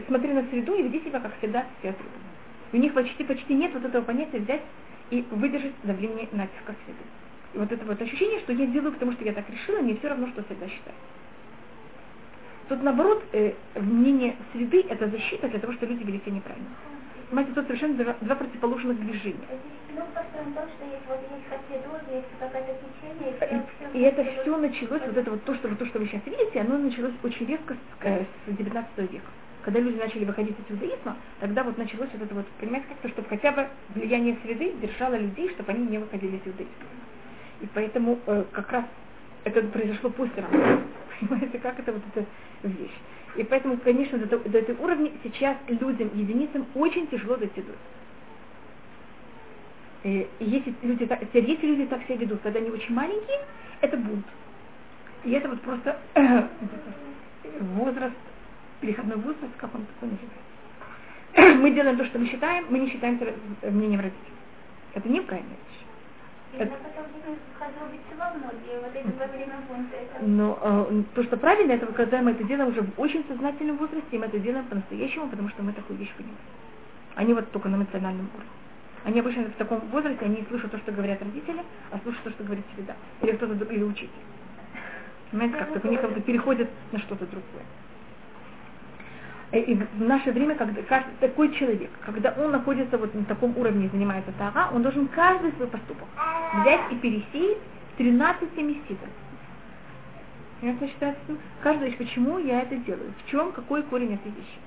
смотри 0.07 0.33
на 0.33 0.45
среду 0.49 0.75
и 0.75 0.83
веди 0.83 1.01
себя 1.01 1.21
как 1.21 1.37
всегда 1.39 1.66
все 1.81 1.93
среду 1.93 2.19
у 2.73 2.77
них 2.77 2.95
почти 2.95 3.25
почти 3.25 3.55
нет 3.55 3.73
вот 3.75 3.85
этого 3.85 4.05
понятия 4.05 4.39
взять 4.39 4.62
и 5.11 5.25
выдержать 5.31 5.73
давление 5.85 6.29
натиска 6.33 6.75
среды. 6.85 7.05
И 7.55 7.59
вот 7.59 7.73
это 7.73 7.85
вот 7.87 8.01
ощущение, 8.01 8.41
что 8.41 8.53
я 8.53 8.66
делаю, 8.66 8.93
потому 8.93 9.12
что 9.12 9.25
я 9.25 9.33
так 9.33 9.49
решила, 9.49 9.79
мне 9.81 9.97
все 9.97 10.09
равно, 10.09 10.29
что 10.29 10.45
всегда 10.45 10.69
считаю. 10.69 10.97
Тут 12.69 12.83
наоборот, 12.83 13.25
э, 13.33 13.55
мнение 13.77 14.37
среды 14.53 14.85
это 14.89 15.09
защита 15.09 15.49
для 15.49 15.59
того, 15.59 15.73
чтобы 15.73 15.95
люди 15.95 16.05
вели 16.05 16.21
себя 16.21 16.33
неправильно. 16.33 16.69
Понимаете, 17.31 17.53
тут 17.55 17.66
совершенно 17.66 17.95
два, 17.95 18.16
два 18.21 18.35
противоположных 18.37 19.01
движения. 19.01 19.39
И, 23.95 23.99
и 23.99 24.03
это 24.03 24.25
все 24.25 24.57
началось, 24.57 25.03
вот 25.07 25.16
это 25.16 25.31
вот 25.31 25.45
то, 25.45 25.55
что, 25.55 25.69
вот 25.69 25.79
то, 25.79 25.87
что 25.87 25.99
вы 25.99 26.07
сейчас 26.07 26.21
видите, 26.27 26.61
оно 26.61 26.77
началось 26.77 27.12
очень 27.23 27.47
резко 27.47 27.75
с, 27.75 28.05
э, 28.05 28.25
с 28.47 28.57
19 28.57 29.11
века 29.11 29.31
когда 29.69 29.81
люди 29.81 29.99
начали 29.99 30.25
выходить 30.25 30.57
из 30.59 30.73
иудаизма, 30.73 31.14
тогда 31.41 31.62
вот 31.62 31.77
началось 31.77 32.09
вот 32.14 32.23
это 32.23 32.35
вот, 32.35 32.47
понимаете, 32.59 32.87
как-то, 32.89 33.11
чтобы 33.11 33.29
хотя 33.29 33.53
бы 33.53 33.69
влияние 33.95 34.39
среды 34.43 34.73
держало 34.81 35.16
людей, 35.16 35.51
чтобы 35.51 35.73
они 35.73 35.87
не 35.89 35.99
выходили 35.99 36.37
из 36.37 36.47
иудаизма. 36.47 36.87
И 37.61 37.69
поэтому 37.75 38.19
э, 38.25 38.45
как 38.51 38.73
раз 38.73 38.86
это 39.45 39.61
произошло 39.65 40.09
после 40.09 40.43
Рамбана. 40.43 40.85
Понимаете, 41.20 41.59
как 41.59 41.78
это 41.81 41.93
вот 41.93 42.03
эта 42.15 42.24
вещь. 42.62 42.95
И 43.36 43.45
поэтому, 43.45 43.77
конечно, 43.77 44.16
до, 44.16 44.39
до 44.39 44.59
этого 44.59 44.85
уровня 44.85 45.11
сейчас 45.23 45.59
людям, 45.66 46.12
единицам 46.15 46.65
очень 46.74 47.07
тяжело 47.09 47.36
дойти 47.36 47.61
до 47.61 47.73
и, 50.05 50.31
если 50.40 50.73
люди, 50.81 51.05
так, 51.05 51.20
если 51.35 51.66
люди 51.66 51.85
так 51.85 52.05
себя 52.05 52.16
ведут, 52.16 52.40
когда 52.40 52.59
они 52.59 52.70
очень 52.70 52.95
маленькие, 52.95 53.45
это 53.82 53.99
бунт. 53.99 54.24
И 55.24 55.32
это 55.32 55.51
вот 55.51 55.61
просто 55.61 56.01
возраст 57.77 58.16
переходной 58.80 59.16
возраст, 59.16 59.56
как 59.56 59.74
он 59.74 59.86
такой 59.86 60.10
называется. 60.10 61.59
Мы 61.62 61.70
делаем 61.72 61.96
то, 61.96 62.05
что 62.06 62.18
мы 62.18 62.26
считаем, 62.26 62.66
мы 62.70 62.78
не 62.78 62.90
считаем 62.90 63.20
мнением 63.62 64.00
родителей. 64.00 64.32
Это 64.94 65.09
неправильная 65.09 65.56
вещь. 65.56 65.78
Это... 66.55 66.72
Но 70.22 70.59
э, 70.60 71.02
то, 71.14 71.22
что 71.24 71.36
правильно, 71.36 71.72
это 71.72 71.86
когда 71.86 72.22
мы 72.22 72.30
это 72.30 72.44
делаем 72.44 72.70
уже 72.70 72.82
в 72.82 72.98
очень 72.98 73.24
сознательном 73.28 73.76
возрасте, 73.76 74.09
и 74.10 74.18
мы 74.18 74.26
это 74.26 74.38
делаем 74.38 74.64
по-настоящему, 74.64 75.28
потому 75.28 75.50
что 75.50 75.62
мы 75.62 75.72
такую 75.72 75.98
вещь 75.98 76.12
понимаем. 76.16 76.38
Они 77.14 77.34
вот 77.34 77.50
только 77.50 77.68
на 77.68 77.76
эмоциональном 77.76 78.30
уровне. 78.34 78.50
Они 79.05 79.20
обычно 79.20 79.44
в 79.44 79.52
таком 79.52 79.80
возрасте, 79.90 80.24
они 80.24 80.44
слушают 80.48 80.72
то, 80.72 80.78
что 80.78 80.92
говорят 80.92 81.22
родители, 81.22 81.62
а 81.90 81.98
слушают 81.98 82.24
то, 82.24 82.30
что 82.30 82.44
говорит 82.44 82.64
среда. 82.74 82.96
Или 83.22 83.32
кто-то 83.32 83.55
или 83.72 83.82
учитель. 83.82 84.10
Понимаете, 85.30 85.56
как 85.59 85.72
то 85.80 85.86
у 85.86 85.90
них 85.90 86.00
как 86.00 86.12
бы 86.12 86.20
переходит 86.20 86.68
на 86.92 86.98
что-то 87.00 87.26
другое. 87.26 87.64
Э, 89.53 89.61
и 89.61 89.75
в 89.75 90.01
наше 90.01 90.33
время, 90.33 90.55
когда 90.55 90.83
каждый, 90.83 91.12
такой 91.20 91.53
человек, 91.55 91.91
когда 92.05 92.35
он 92.39 92.51
находится 92.53 92.99
вот 92.99 93.15
на 93.15 93.25
таком 93.25 93.57
уровне 93.57 93.87
и 93.87 93.89
занимается 93.89 94.33
тага, 94.39 94.69
он 94.73 94.83
должен 94.83 95.09
каждый 95.09 95.53
свой 95.53 95.69
поступок 95.69 96.09
взять 96.61 96.81
и 96.91 96.97
пересеять 96.97 97.59
13 97.97 98.57
месситов. 98.59 99.09
Ясно 100.61 100.89
считается? 100.89 101.37
Каждый 101.62 101.93
почему 101.93 102.39
я 102.39 102.62
это 102.62 102.77
делаю, 102.77 103.12
в 103.25 103.31
чем, 103.31 103.53
какой 103.53 103.83
корень 103.85 104.15
этой 104.15 104.33
вещи. 104.33 104.59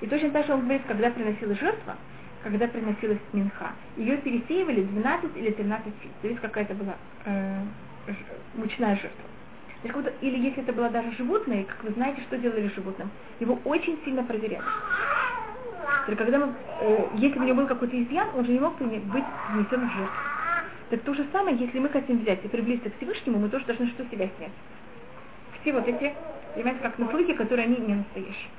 И 0.00 0.06
точно 0.06 0.30
так 0.30 0.46
же 0.46 0.52
он 0.52 0.60
говорит, 0.60 0.82
когда 0.86 1.10
приносилась 1.10 1.58
жертва, 1.58 1.96
когда 2.42 2.68
приносилась 2.68 3.18
минха, 3.32 3.72
ее 3.96 4.18
пересеивали 4.18 4.82
12 4.82 5.36
или 5.36 5.50
13 5.50 5.86
фит. 6.00 6.10
То 6.22 6.28
есть 6.28 6.40
какая-то 6.40 6.74
была 6.74 6.94
э, 7.24 7.62
мучная 8.54 8.94
жертва. 8.96 9.24
Как 9.82 9.92
будто, 9.92 10.12
или 10.20 10.38
если 10.38 10.62
это 10.62 10.72
было 10.72 10.90
даже 10.90 11.12
животное, 11.12 11.64
как 11.64 11.84
вы 11.84 11.90
знаете, 11.92 12.20
что 12.22 12.36
делали 12.36 12.70
животным, 12.74 13.10
его 13.38 13.58
очень 13.64 13.98
сильно 14.04 14.24
проверяли. 14.24 14.64
Когда 16.16 16.38
мы, 16.38 16.54
э, 16.80 17.06
если 17.16 17.38
у 17.38 17.42
него 17.42 17.56
был 17.58 17.66
какой-то 17.66 18.02
изъян, 18.02 18.28
он 18.34 18.44
же 18.44 18.52
не 18.52 18.60
мог 18.60 18.78
быть 18.78 19.24
внесен 19.52 19.88
в 19.88 19.92
жертву. 19.92 20.16
Так 20.90 21.02
то 21.02 21.14
же 21.14 21.26
самое, 21.32 21.56
если 21.56 21.78
мы 21.78 21.90
хотим 21.90 22.18
взять 22.18 22.44
и 22.44 22.48
приблизиться 22.48 22.90
к 22.90 22.96
Всевышнему, 22.96 23.38
мы 23.38 23.50
тоже 23.50 23.66
должны 23.66 23.86
что 23.88 24.04
себя 24.06 24.28
снять. 24.38 24.52
Все 25.60 25.72
вот 25.72 25.86
эти, 25.86 26.14
понимаете, 26.54 26.80
как 26.80 26.98
наслуги, 26.98 27.32
которые 27.32 27.66
они 27.66 27.76
не 27.76 27.94
настоящие. 27.94 28.50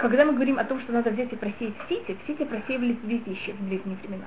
Когда 0.00 0.24
мы 0.24 0.32
говорим 0.32 0.58
о 0.58 0.64
том, 0.64 0.80
что 0.80 0.92
надо 0.92 1.10
взять 1.10 1.32
и 1.32 1.36
просеять 1.36 1.74
в 1.78 1.88
сети, 1.88 2.16
в 2.22 2.26
сети 2.26 2.44
просеивались 2.44 2.96
две 2.98 3.18
вещи 3.18 3.52
в 3.52 3.68
древние 3.68 3.96
времена. 4.02 4.26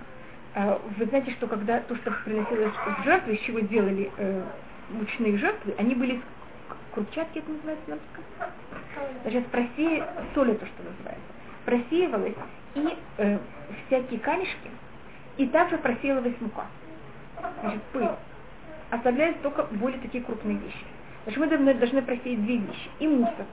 А, 0.56 0.80
вы 0.98 1.06
знаете, 1.06 1.32
что 1.32 1.48
когда 1.48 1.80
то, 1.82 1.96
что 1.98 2.12
приносилось 2.26 2.74
в 2.74 3.04
жертву, 3.04 3.32
из 3.32 3.40
чего 3.42 3.60
делали 3.60 4.12
э, 4.18 4.44
мучные 4.90 5.38
жертвы, 5.38 5.74
они 5.78 5.96
были 5.96 6.22
крупчатки, 6.94 7.40
это 7.40 7.52
называется 7.52 7.90
на 7.90 7.96
русском. 7.96 8.24
Значит, 9.24 9.48
просея, 9.48 10.08
соль 10.34 10.52
это 10.52 10.66
что 10.66 10.84
называется, 10.84 11.24
просеивалась 11.66 12.36
и 12.76 12.98
э, 13.18 13.38
всякие 13.88 14.20
камешки, 14.20 14.70
и 15.38 15.48
также 15.48 15.78
просеивалась 15.78 16.36
мука. 16.40 16.66
Значит, 17.62 17.82
пыль. 17.94 18.10
Оставляясь 18.90 19.36
только 19.44 19.64
более 19.64 20.00
такие 20.02 20.24
крупные 20.24 20.58
вещи. 20.58 20.84
Значит, 21.24 21.40
мы 21.40 21.48
должны, 21.48 21.74
должны 21.76 22.02
просеять 22.02 22.44
две 22.44 22.58
вещи. 22.58 22.90
И 23.00 23.08
мусор, 23.08 23.46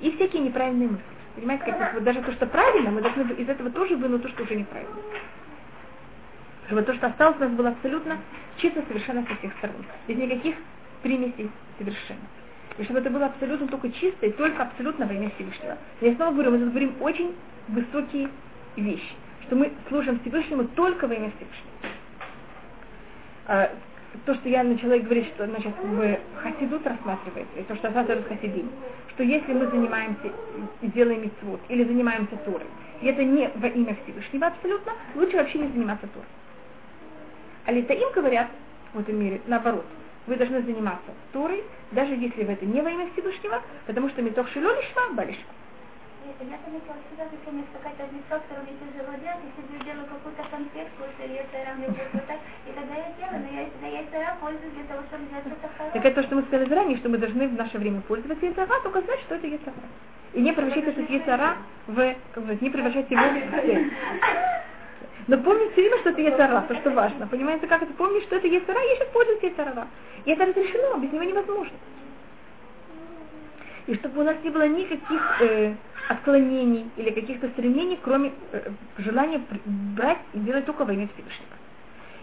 и 0.00 0.10
всякие 0.12 0.42
неправильные 0.42 0.88
мысли. 0.88 1.04
Понимаете, 1.36 1.66
как 1.66 1.94
вот 1.94 2.02
даже 2.02 2.20
то, 2.22 2.32
что 2.32 2.46
правильно, 2.46 2.90
мы 2.90 3.00
должны 3.00 3.22
из 3.34 3.48
этого 3.48 3.70
тоже 3.70 3.96
вынуть 3.96 4.22
то, 4.22 4.28
что 4.28 4.42
уже 4.42 4.56
неправильно. 4.56 4.94
Чтобы 6.68 6.82
то, 6.82 6.92
что 6.94 7.06
осталось, 7.06 7.38
у 7.38 7.40
нас 7.40 7.50
было 7.52 7.70
абсолютно 7.70 8.18
чисто 8.58 8.82
совершенно 8.86 9.24
со 9.26 9.34
всех 9.36 9.52
сторон. 9.56 9.76
Без 10.06 10.18
никаких 10.18 10.54
примесей 11.02 11.50
совершенно. 11.78 12.20
И 12.76 12.84
чтобы 12.84 12.98
это 12.98 13.08
было 13.08 13.26
абсолютно 13.26 13.66
только 13.68 13.90
чисто 13.90 14.26
и 14.26 14.32
только 14.32 14.62
абсолютно 14.62 15.06
во 15.06 15.14
имя 15.14 15.30
Всевышнего. 15.30 15.78
Я 16.02 16.14
снова 16.14 16.32
говорю, 16.32 16.50
мы 16.50 16.58
тут 16.58 16.68
говорим 16.68 16.94
очень 17.00 17.34
высокие 17.68 18.28
вещи, 18.76 19.14
что 19.46 19.56
мы 19.56 19.72
служим 19.88 20.20
Всевышнему 20.20 20.64
только 20.64 21.06
во 21.06 21.14
имя 21.14 21.32
Всевышнего. 21.36 21.72
А, 23.46 23.70
то, 24.26 24.34
что 24.34 24.48
я 24.50 24.62
начала 24.62 24.98
говорить, 24.98 25.28
что 25.28 25.46
значит, 25.46 25.72
в 25.82 26.18
Хасидут 26.36 26.86
рассматривается, 26.86 27.58
и 27.58 27.62
то, 27.62 27.76
что 27.76 27.86
рассматривает 27.86 28.28
Хасидим, 28.28 28.70
что 29.14 29.22
если 29.22 29.54
мы 29.54 29.68
занимаемся 29.68 30.30
делаем 30.82 31.22
митцвот, 31.22 31.60
или 31.70 31.82
занимаемся 31.84 32.36
Торой, 32.44 32.66
и 33.00 33.06
это 33.06 33.24
не 33.24 33.48
во 33.54 33.68
имя 33.68 33.96
Всевышнего 34.04 34.48
абсолютно, 34.48 34.92
лучше 35.14 35.38
вообще 35.38 35.60
не 35.60 35.68
заниматься 35.68 36.06
Торой. 36.08 36.26
А 37.68 37.70
им 37.70 38.12
говорят 38.14 38.48
в 38.94 38.98
этом 38.98 39.20
мире 39.20 39.42
наоборот. 39.46 39.84
Вы 40.26 40.36
должны 40.36 40.62
заниматься 40.62 41.12
Торой, 41.34 41.62
даже 41.92 42.14
если 42.14 42.42
в 42.42 42.48
это 42.48 42.64
не 42.64 42.80
во 42.80 42.88
имя 42.88 43.10
Всевышнего, 43.12 43.60
потому 43.86 44.08
что 44.08 44.22
метох 44.22 44.48
шило 44.48 44.74
лишма, 44.74 45.12
балишма. 45.12 45.52
Я 46.24 46.32
заметила 46.64 46.96
всегда, 47.04 47.24
например, 47.24 47.64
какая-то 47.76 48.08
мецва, 48.14 48.38
которую 48.40 48.64
мне 48.64 48.76
тяжело 48.80 49.12
делать, 49.20 49.44
если 49.52 49.76
я 49.76 49.84
делаю 49.84 50.08
какую-то 50.08 50.42
конфетку, 50.48 51.04
если 51.12 51.34
я 51.34 51.44
стараюсь 51.44 51.76
мне 51.76 51.88
будет 51.88 52.08
вот 52.14 52.26
так, 52.26 52.40
и 52.64 52.72
тогда 52.72 52.94
я 52.96 53.08
делаю, 53.20 53.44
но 53.44 53.50
я, 53.52 53.66
но 53.82 53.86
я 53.86 54.02
стараюсь 54.08 54.40
пользуюсь 54.40 54.72
для 54.72 54.84
того, 54.88 55.00
чтобы 55.04 55.24
сделать 55.28 55.44
что-то 55.44 55.68
хорошее. 55.76 55.92
Так 55.92 56.04
это 56.08 56.14
то, 56.16 56.22
что 56.24 56.36
мы 56.36 56.42
сказали 56.48 56.72
ранее, 56.72 56.96
что 56.96 57.08
мы 57.12 57.18
должны 57.18 57.48
в 57.48 57.52
наше 57.52 57.76
время 57.76 58.00
пользоваться 58.00 58.46
яцера, 58.46 58.80
только 58.80 59.02
знать, 59.02 59.20
что 59.28 59.34
это 59.36 59.46
яцера. 59.46 59.76
И 60.32 60.40
не 60.40 60.52
превращать 60.56 60.88
этот 60.88 61.10
яцера 61.10 61.56
в, 61.86 62.16
как 62.32 62.44
бы, 62.44 62.56
не 62.60 62.70
превращать 62.70 63.10
его 63.10 63.28
в 63.28 63.60
цель. 63.60 63.92
Но 65.28 65.36
помните 65.38 65.72
все 65.72 65.82
время, 65.82 65.98
что 65.98 66.10
это 66.10 66.20
Ецара, 66.22 66.64
то, 66.66 66.74
что 66.76 66.90
важно. 66.90 67.26
Понимаете, 67.26 67.66
как 67.66 67.82
это? 67.82 67.92
Помнить, 67.92 68.24
что 68.24 68.36
это 68.36 68.46
Ецара, 68.48 68.80
я 68.80 68.96
сейчас 68.96 69.08
пользуюсь 69.08 69.42
Ецара. 69.42 69.86
И 70.24 70.30
это 70.30 70.46
разрешено, 70.46 70.96
без 70.98 71.12
него 71.12 71.22
невозможно. 71.22 71.76
И 73.86 73.94
чтобы 73.94 74.20
у 74.20 74.24
нас 74.24 74.36
не 74.42 74.50
было 74.50 74.66
никаких 74.66 75.42
э, 75.42 75.74
отклонений 76.08 76.90
или 76.96 77.10
каких-то 77.10 77.48
стремлений, 77.48 77.98
кроме 78.02 78.32
э, 78.52 78.70
желания 78.98 79.42
брать 79.96 80.18
и 80.32 80.38
делать 80.38 80.64
только 80.64 80.86
во 80.86 80.92
имя 80.94 81.08
Всевышнего. 81.14 81.52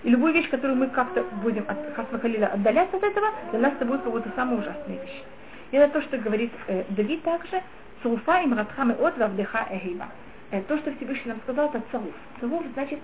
И 0.04 0.10
любую 0.10 0.34
вещь, 0.34 0.50
которую 0.50 0.78
мы 0.78 0.88
как-то 0.88 1.24
будем 1.44 1.66
от 1.68 1.78
Хасвахалиля 1.96 2.54
отдаляться 2.54 2.98
от 2.98 3.04
этого, 3.04 3.28
для 3.52 3.60
нас 3.60 3.74
это 3.74 3.86
будет 3.86 4.02
какая-то 4.02 4.32
самая 4.36 4.60
ужасная 4.60 5.00
вещь. 5.00 5.24
И 5.72 5.78
это 5.78 5.94
то, 5.94 6.02
что 6.02 6.18
говорит 6.18 6.52
э, 6.68 6.84
Давид 6.90 7.22
также, 7.22 7.62
Цуфа 8.02 8.42
им 8.42 8.54
радхаме 8.56 8.96
от 8.96 9.18
вавдеха 9.18 9.68
эгейба. 9.70 10.08
Э, 10.52 10.62
то, 10.64 10.78
что 10.78 10.94
Всевышний 10.96 11.32
нам 11.32 11.42
сказал, 11.44 11.70
это 11.70 11.82
цалуф. 11.92 12.14
Цалуф 12.40 12.64
значит, 12.74 13.00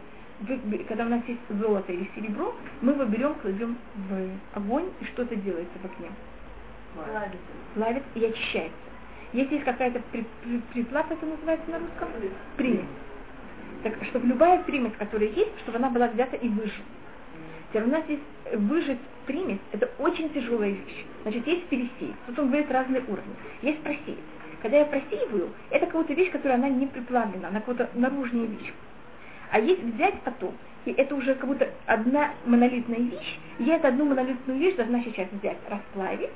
когда 0.87 1.05
у 1.05 1.09
нас 1.09 1.21
есть 1.27 1.39
золото 1.49 1.91
или 1.91 2.09
серебро, 2.15 2.53
мы 2.81 2.93
его 2.93 3.05
берем, 3.05 3.35
кладем 3.35 3.77
в 3.95 4.29
огонь, 4.53 4.89
и 4.99 5.05
что-то 5.05 5.35
делается 5.35 5.77
в 5.81 5.85
огне. 5.85 6.11
Плавится. 6.93 7.37
Плавится 7.75 8.09
и 8.15 8.25
очищается. 8.25 8.77
Если 9.33 9.53
есть 9.55 9.65
какая-то 9.65 10.01
при, 10.11 10.25
при, 10.43 10.57
приплата, 10.73 11.13
это 11.13 11.25
называется 11.25 11.71
на 11.71 11.79
русском? 11.79 12.09
Примесь. 12.57 12.85
Так, 13.83 13.93
чтобы 14.09 14.27
любая 14.27 14.61
примесь, 14.63 14.93
которая 14.97 15.29
есть, 15.29 15.57
чтобы 15.61 15.77
она 15.77 15.89
была 15.89 16.07
взята 16.07 16.35
и 16.35 16.49
выжжена. 16.49 16.85
Теперь 17.69 17.83
у 17.83 17.87
нас 17.87 18.03
есть 18.09 18.21
выжать 18.53 18.99
примесь, 19.25 19.59
это 19.71 19.89
очень 19.97 20.29
тяжелая 20.31 20.71
вещь. 20.71 21.05
Значит, 21.23 21.47
есть 21.47 21.65
пересеять. 21.67 22.15
Тут 22.27 22.37
он 22.39 22.47
говорит 22.47 22.69
разные 22.69 23.01
уровни. 23.03 23.33
Есть 23.61 23.79
просеять. 23.79 24.19
Когда 24.61 24.77
я 24.77 24.85
просеиваю, 24.85 25.49
это 25.71 25.87
какая-то 25.87 26.13
вещь, 26.13 26.31
которая 26.31 26.57
она 26.57 26.69
не 26.69 26.85
приплавлена, 26.85 27.47
она 27.47 27.61
какая-то 27.61 27.89
наружная 27.97 28.45
вещь. 28.45 28.71
А 29.49 29.59
есть 29.59 29.81
взять 29.81 30.21
потом, 30.21 30.53
и 30.85 30.91
это 30.91 31.15
уже 31.15 31.35
как 31.35 31.47
будто 31.47 31.69
одна 31.87 32.31
монолитная 32.45 32.99
вещь, 32.99 33.39
я 33.59 33.77
эту 33.77 33.87
одну 33.87 34.05
монолитную 34.05 34.59
вещь 34.59 34.75
должна 34.75 35.01
сейчас 35.03 35.27
взять, 35.31 35.57
расплавить, 35.69 36.29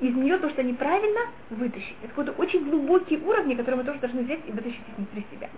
из 0.00 0.14
нее 0.14 0.38
то, 0.38 0.50
что 0.50 0.62
неправильно, 0.62 1.20
вытащить. 1.50 1.96
Это 2.02 2.08
какой-то 2.08 2.32
очень 2.32 2.68
глубокий 2.68 3.16
уровень, 3.16 3.56
который 3.56 3.76
мы 3.76 3.84
тоже 3.84 3.98
должны 4.00 4.22
взять 4.22 4.40
и 4.46 4.52
вытащить 4.52 4.82
внутри 4.96 5.24
себя. 5.32 5.48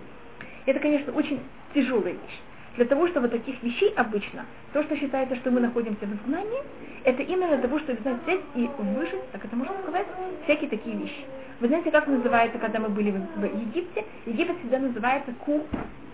Это, 0.65 0.79
конечно, 0.79 1.13
очень 1.13 1.39
тяжелая 1.73 2.13
вещь. 2.13 2.39
Для 2.77 2.85
того, 2.85 3.07
чтобы 3.07 3.27
таких 3.27 3.61
вещей 3.63 3.91
обычно, 3.95 4.45
то, 4.71 4.83
что 4.83 4.95
считается, 4.95 5.35
что 5.37 5.49
мы 5.49 5.59
находимся 5.59 6.05
в 6.05 6.13
изгнании, 6.13 6.61
это 7.03 7.23
именно 7.23 7.47
для 7.47 7.57
того, 7.57 7.79
чтобы 7.79 7.99
знать, 8.01 8.21
взять 8.23 8.41
и 8.53 8.69
выжить, 8.77 9.31
так 9.31 9.43
это 9.43 9.55
можно 9.55 9.73
сказать, 9.81 10.05
всякие 10.43 10.69
такие 10.69 10.95
вещи. 10.95 11.25
Вы 11.59 11.69
знаете, 11.69 11.89
как 11.89 12.05
называется, 12.05 12.59
когда 12.59 12.79
мы 12.79 12.89
были 12.89 13.09
в, 13.09 13.43
Египте? 13.43 14.05
Египет 14.27 14.59
всегда 14.59 14.77
называется 14.77 15.33
Кур, 15.43 15.61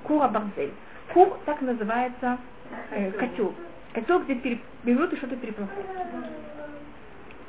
Кура 0.03 0.29
Барзель. 0.29 0.71
Кур 1.13 1.37
так 1.45 1.61
называется 1.61 2.37
э, 2.91 3.11
котел. 3.11 3.53
Котел, 3.91 4.21
где 4.21 4.59
берут 4.85 5.11
и 5.11 5.17
что-то 5.17 5.35
переплавляют. 5.35 5.85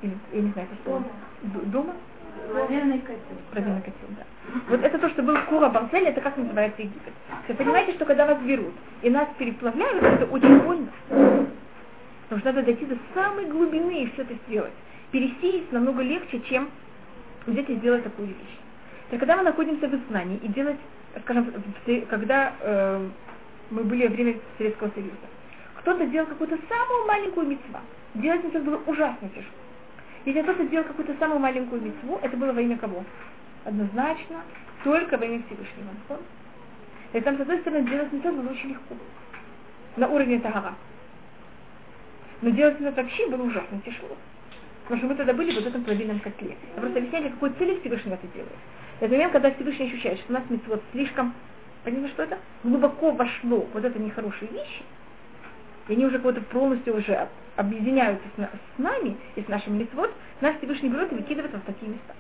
Или, 0.03 0.19
я 0.33 0.41
не 0.41 0.51
знаю, 0.51 0.69
это 0.73 0.81
что? 0.83 1.03
Дома? 1.67 1.95
Проверенный 2.53 2.99
котел. 2.99 3.39
Проверенный 3.53 3.81
котел, 3.83 4.09
да. 4.11 4.25
Вот 4.69 4.83
это 4.83 4.99
то, 4.99 5.09
что 5.11 5.23
был 5.23 5.37
Кура 5.49 5.69
Барзель, 5.69 6.07
это 6.07 6.21
как 6.21 6.37
называется 6.37 6.83
Египет. 6.83 7.13
Вы 7.49 7.55
понимаете, 7.55 7.93
что 7.95 8.05
когда 8.05 8.25
вас 8.25 8.39
берут 8.43 8.73
и 9.03 9.11
нас 9.11 9.29
переплавляют, 9.37 10.03
это 10.03 10.27
очень 10.27 10.61
больно. 10.61 10.89
Потому 11.09 12.41
что 12.41 12.53
надо 12.53 12.63
дойти 12.63 12.85
до 12.87 12.97
самой 13.15 13.47
глубины 13.47 14.05
и 14.05 14.11
все 14.13 14.23
это 14.23 14.35
сделать. 14.47 14.73
Пересеять 15.11 15.73
намного 15.73 16.03
легче, 16.03 16.41
чем 16.49 16.69
взять 17.47 17.69
и 17.69 17.75
сделать 17.77 18.05
такую 18.05 18.29
вещь. 18.29 18.59
Так 19.11 19.21
когда 19.21 19.37
мы 19.37 19.43
находимся 19.43 19.89
в 19.89 19.95
изгнании 19.95 20.39
и 20.39 20.49
делать, 20.49 20.79
скажем, 21.23 21.53
когда 22.09 22.53
э, 22.61 23.09
мы 23.71 23.85
были 23.85 24.07
во 24.07 24.15
время 24.15 24.37
Советского 24.57 24.91
Союза, 24.95 25.13
кто-то 25.81 26.07
делал 26.07 26.27
какую-то 26.27 26.59
самую 26.69 27.07
маленькую 27.07 27.49
мецва. 27.49 27.81
Делать 28.15 28.45
это 28.45 28.61
было 28.61 28.81
ужасно 28.87 29.29
тяжело. 29.31 29.53
Если 30.25 30.43
кто-то 30.43 30.65
сделал 30.65 30.87
какую-то 30.87 31.15
самую 31.19 31.41
маленькую 31.41 31.83
мецву, 31.83 32.19
это 32.23 32.37
было 32.37 32.53
во 32.53 32.61
имя 32.61 32.79
кого? 32.79 33.05
Однозначно, 33.65 34.43
только 34.83 35.17
во 35.17 35.25
имя 35.25 35.43
Всевышнего. 35.47 36.21
И 37.13 37.21
там, 37.21 37.39
с 37.39 37.41
одной 37.41 37.59
стороны, 37.61 37.89
делать 37.89 38.13
мецву 38.13 38.33
было 38.33 38.51
очень 38.51 38.71
легко. 38.71 38.95
На 39.97 40.09
уровне 40.09 40.41
Тагара. 40.41 40.75
Но 42.43 42.51
делать 42.51 42.81
это 42.81 43.03
вообще 43.03 43.29
было 43.29 43.43
ужасно 43.43 43.81
тяжело. 43.85 44.17
Потому 44.83 44.99
что 44.99 45.09
мы 45.09 45.15
тогда 45.15 45.33
были 45.33 45.55
вот 45.55 45.65
в 45.65 45.67
этом 45.69 45.85
плавильном 45.85 46.21
котле. 46.21 46.57
Я 46.75 46.81
просто 46.81 46.99
объясняю, 46.99 47.31
какой 47.31 47.51
цели 47.53 47.81
Всевышний 47.81 48.13
это 48.13 48.27
делает. 48.29 48.53
Это 49.01 49.13
момент, 49.13 49.33
когда 49.33 49.51
Всевышний 49.53 49.87
ощущает, 49.87 50.19
что 50.19 50.33
у 50.33 50.35
нас 50.35 50.43
вот 50.67 50.83
слишком, 50.93 51.33
понимаете, 51.85 52.13
что 52.13 52.25
это? 52.25 52.39
Глубоко 52.65 53.13
вошло 53.13 53.67
вот 53.73 53.85
это 53.85 53.99
нехорошие 53.99 54.51
вещи, 54.51 54.83
и 55.89 55.93
они 55.95 56.05
уже 56.05 56.19
как-то 56.19 56.41
полностью 56.43 56.97
уже 56.97 57.29
объединяются 57.57 58.27
с, 58.37 58.79
нами 58.79 59.17
и 59.37 59.43
с 59.43 59.49
нашим 59.49 59.79
митцвот, 59.79 60.13
нас 60.41 60.57
Всевышний 60.59 60.89
берет 60.89 61.13
и 61.13 61.15
выкидывает 61.15 61.55
в 61.55 61.61
такие 61.61 61.93
места. 61.93 62.15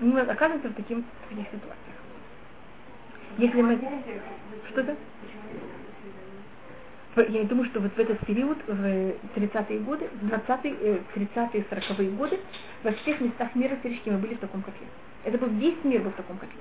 Мы 0.00 0.20
оказываемся 0.20 0.68
в, 0.68 0.74
таким, 0.74 1.02
в 1.02 1.28
таких 1.28 1.46
ситуациях. 1.46 1.96
Если 3.38 3.62
мы... 3.62 3.80
Что-то? 4.70 4.96
я 7.22 7.44
думаю, 7.44 7.66
что 7.70 7.80
вот 7.80 7.92
в 7.92 7.98
этот 7.98 8.18
период, 8.26 8.58
в 8.66 8.84
30-е 9.36 9.78
годы, 9.80 10.08
20-е, 10.22 11.02
30-е, 11.14 11.64
40-е 11.70 12.10
годы, 12.10 12.38
во 12.82 12.92
всех 12.92 13.20
местах 13.20 13.54
мира 13.54 13.74
теоретически 13.76 14.10
мы 14.10 14.18
были 14.18 14.34
в 14.34 14.40
таком 14.40 14.62
котле. 14.62 14.86
Это 15.24 15.38
был 15.38 15.48
весь 15.48 15.82
мир 15.82 16.02
был 16.02 16.10
в 16.10 16.14
таком 16.16 16.36
котле. 16.36 16.60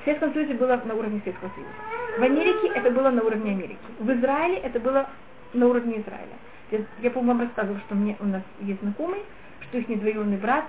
В 0.00 0.04
Советском 0.04 0.32
Союзе 0.32 0.54
было 0.54 0.80
на 0.84 0.94
уровне 0.94 1.20
Советского 1.20 1.50
Союза. 1.50 1.70
В 2.18 2.22
Америке 2.22 2.68
это 2.74 2.90
было 2.90 3.10
на 3.10 3.22
уровне 3.22 3.52
Америки. 3.52 3.78
В 3.98 4.10
Израиле 4.10 4.56
это 4.56 4.80
было 4.80 5.08
на 5.52 5.66
уровне 5.66 6.00
Израиля. 6.00 6.36
Я, 6.70 6.80
я 7.02 7.10
по-моему, 7.10 7.38
вам 7.38 7.40
рассказывала, 7.42 7.80
что 7.80 7.94
мне, 7.94 8.16
у 8.20 8.24
нас 8.24 8.42
есть 8.60 8.80
знакомый, 8.80 9.20
что 9.68 9.78
их 9.78 10.00
двоюродный 10.00 10.38
брат, 10.38 10.64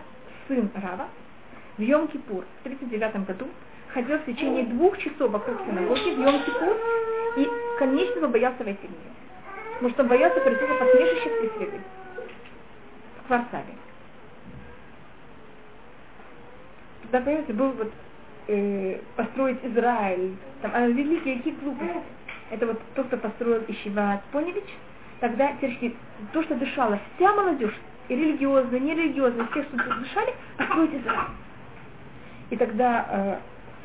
сын 0.48 0.70
Рава, 0.74 1.08
в 1.80 1.82
Йом-Кипур 1.82 2.44
в 2.44 2.66
1939 2.66 3.26
году 3.26 3.48
ходил 3.94 4.18
в 4.18 4.26
течение 4.26 4.66
двух 4.66 4.98
часов 4.98 5.32
вокруг 5.32 5.58
синагоги 5.66 6.14
в 6.14 6.20
Йом-Кипур 6.20 6.78
и, 7.38 7.50
конечно, 7.80 8.28
боялся 8.28 8.64
войти 8.64 8.86
в 8.86 8.92
нее. 8.92 9.12
Потому 9.76 9.92
что 9.92 10.04
он 10.04 10.10
боялся 10.10 10.40
в 10.40 10.44
посмешище 10.44 11.30
всей 11.38 11.50
среды. 11.58 11.82
В 13.24 13.28
квартале. 13.28 13.64
Тогда, 17.04 17.22
понимаете, 17.22 17.54
был 17.54 17.72
вот 17.72 17.92
э, 18.48 19.00
построить 19.16 19.64
Израиль, 19.64 20.36
там, 20.62 20.72
а 20.74 20.86
великие 20.86 21.38
какие 21.38 21.54
глупости. 21.54 22.02
Это 22.52 22.68
вот 22.68 22.82
то, 22.96 23.06
что 23.06 23.18
построил 23.18 23.64
Ищеват 23.68 24.22
Поневич. 24.34 24.66
Тогда, 25.22 25.54
теперь, 25.54 25.96
то, 26.34 26.44
что 26.44 26.56
дышала 26.56 27.00
вся 27.16 27.34
молодежь, 27.34 27.76
и 28.10 28.16
религиозные, 28.16 28.82
нерелигиозные, 28.82 29.48
все, 29.52 29.64
что 29.64 29.78
дышали, 29.78 30.34
построить 30.58 30.94
Израиль. 30.94 31.30
И 32.50 32.58
тогда 32.58 33.06
э, 33.10 33.38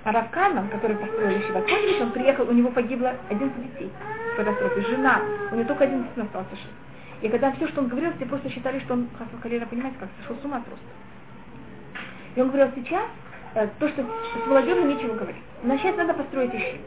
Араб 0.04 0.30
Кальман, 0.30 0.68
который 0.68 0.96
построил 0.96 1.38
Ищеват 1.38 1.64
Поневич, 1.64 2.00
он 2.00 2.12
приехал, 2.12 2.48
у 2.48 2.52
него 2.52 2.70
погибло 2.70 3.14
11 3.30 3.72
детей 3.72 3.90
в 4.32 4.36
катастрофе, 4.36 4.80
жена, 4.82 5.20
у 5.50 5.54
него 5.54 5.68
только 5.68 5.84
один 5.84 6.06
сын 6.14 6.24
остался 6.24 6.56
жив. 6.56 6.70
И 7.22 7.28
когда 7.28 7.52
все, 7.52 7.68
что 7.68 7.80
он 7.80 7.88
говорил, 7.88 8.12
все 8.16 8.26
просто 8.26 8.50
считали, 8.50 8.80
что 8.80 8.94
он, 8.94 9.08
Хасва 9.18 9.40
Халера, 9.40 9.66
понимаете, 9.66 9.96
как 9.98 10.08
сошел 10.20 10.36
с 10.40 10.44
ума 10.44 10.60
просто. 10.60 10.84
И 12.36 12.40
он 12.40 12.48
говорил, 12.48 12.68
сейчас 12.74 13.04
э, 13.54 13.68
то, 13.78 13.88
что 13.88 14.02
с 14.02 14.46
молодежью 14.46 14.86
нечего 14.86 15.14
говорить. 15.14 15.42
Значит, 15.62 15.96
надо 15.96 16.14
построить 16.14 16.52
еще. 16.52 16.80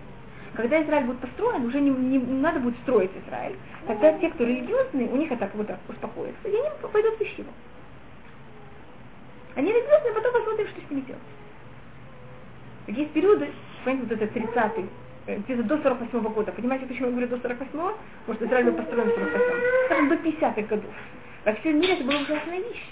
Когда 0.53 0.81
Израиль 0.83 1.05
будет 1.05 1.19
построен, 1.19 1.65
уже 1.65 1.79
не, 1.79 1.89
не, 1.89 2.17
не 2.17 2.41
надо 2.41 2.59
будет 2.59 2.77
строить 2.79 3.11
Израиль. 3.25 3.55
Тогда 3.87 4.13
те, 4.13 4.29
кто 4.29 4.43
религиозные, 4.43 5.09
у 5.09 5.15
них 5.15 5.31
это 5.31 5.49
вот 5.53 5.67
так 5.67 5.79
успокоится, 5.87 6.47
и 6.47 6.55
они 6.55 6.69
пойдут 6.91 7.17
в 7.17 7.21
Ищиву. 7.21 7.49
Они 9.55 9.71
религиозные, 9.71 10.13
потом 10.13 10.33
посмотрим, 10.33 10.67
что 10.67 10.81
с 10.81 10.89
ними 10.91 11.01
делать. 11.01 11.21
Есть 12.87 13.11
периоды, 13.11 13.49
понимаете, 13.83 14.15
вот 14.15 14.21
это 14.21 14.39
30-й, 14.39 14.85
э, 15.27 15.37
где-то 15.39 15.63
до 15.63 15.77
48 15.77 16.19
-го 16.19 16.33
года. 16.33 16.51
Понимаете, 16.53 16.85
почему 16.85 17.07
я 17.07 17.11
говорю 17.11 17.27
до 17.27 17.35
48-го? 17.37 17.97
Может, 18.27 18.41
Израиль 18.43 18.65
был 18.65 18.73
построен 18.73 19.09
в 19.09 19.13
48-м. 19.13 19.59
Скажем, 19.85 20.09
до 20.09 20.15
50-х 20.15 20.61
годов. 20.63 20.91
Во 21.45 21.53
всем 21.53 21.79
мире 21.79 21.93
это 21.93 22.03
была 22.05 22.19
ужасная 22.21 22.59
вещь. 22.59 22.85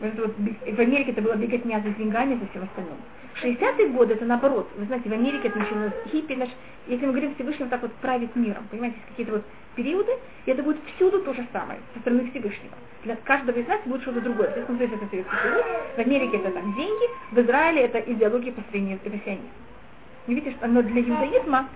Вот, 0.00 0.34
в 0.36 0.80
Америке 0.80 1.12
это 1.12 1.22
было 1.22 1.36
беготня 1.36 1.80
за 1.80 1.90
деньгами, 1.90 2.38
за 2.38 2.46
всем 2.48 2.64
остальным. 2.64 2.96
60-е 3.42 3.88
годы 3.88 4.14
это 4.14 4.24
наоборот. 4.24 4.68
Вы 4.76 4.86
знаете, 4.86 5.08
в 5.08 5.12
Америке 5.12 5.48
это 5.48 5.58
началось 5.58 5.92
хиппи, 6.10 6.34
наш, 6.34 6.48
если 6.86 7.06
мы 7.06 7.12
говорим 7.12 7.34
Всевышнего 7.34 7.68
так 7.68 7.82
вот 7.82 7.92
править 7.94 8.34
миром, 8.36 8.66
понимаете, 8.70 8.96
какие-то 9.08 9.32
вот 9.32 9.44
периоды, 9.74 10.12
и 10.46 10.50
это 10.50 10.62
будет 10.62 10.78
всюду 10.94 11.20
то 11.20 11.34
же 11.34 11.46
самое, 11.52 11.80
со 11.94 12.00
стороны 12.00 12.30
Всевышнего. 12.30 12.74
Для 13.04 13.16
каждого 13.16 13.58
из 13.58 13.66
нас 13.68 13.80
будет 13.84 14.02
что-то 14.02 14.20
другое. 14.20 14.48
Если 14.48 14.64
смотреть 14.64 14.92
это 14.92 15.06
Советский 15.10 15.36
Союз, 15.42 15.64
в 15.96 15.98
Америке 15.98 16.36
это 16.38 16.50
там 16.50 16.74
деньги, 16.74 17.06
в 17.32 17.38
Израиле 17.38 17.82
это 17.82 17.98
идеология 18.00 18.52
построения 18.52 18.98
сионизма. 19.04 19.48
Не 20.26 20.34
видите, 20.34 20.56
что 20.56 20.64
оно 20.64 20.82
для 20.82 21.02
иудаизма, 21.02 21.68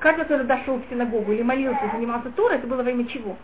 каждый, 0.00 0.24
кто 0.24 0.42
дошел 0.42 0.76
в 0.78 0.90
синагогу 0.90 1.32
или 1.32 1.42
молился, 1.42 1.90
занимался 1.92 2.30
Торой, 2.30 2.56
это 2.56 2.66
было 2.66 2.82
во 2.82 2.90
имя 2.90 3.06
чего? 3.06 3.36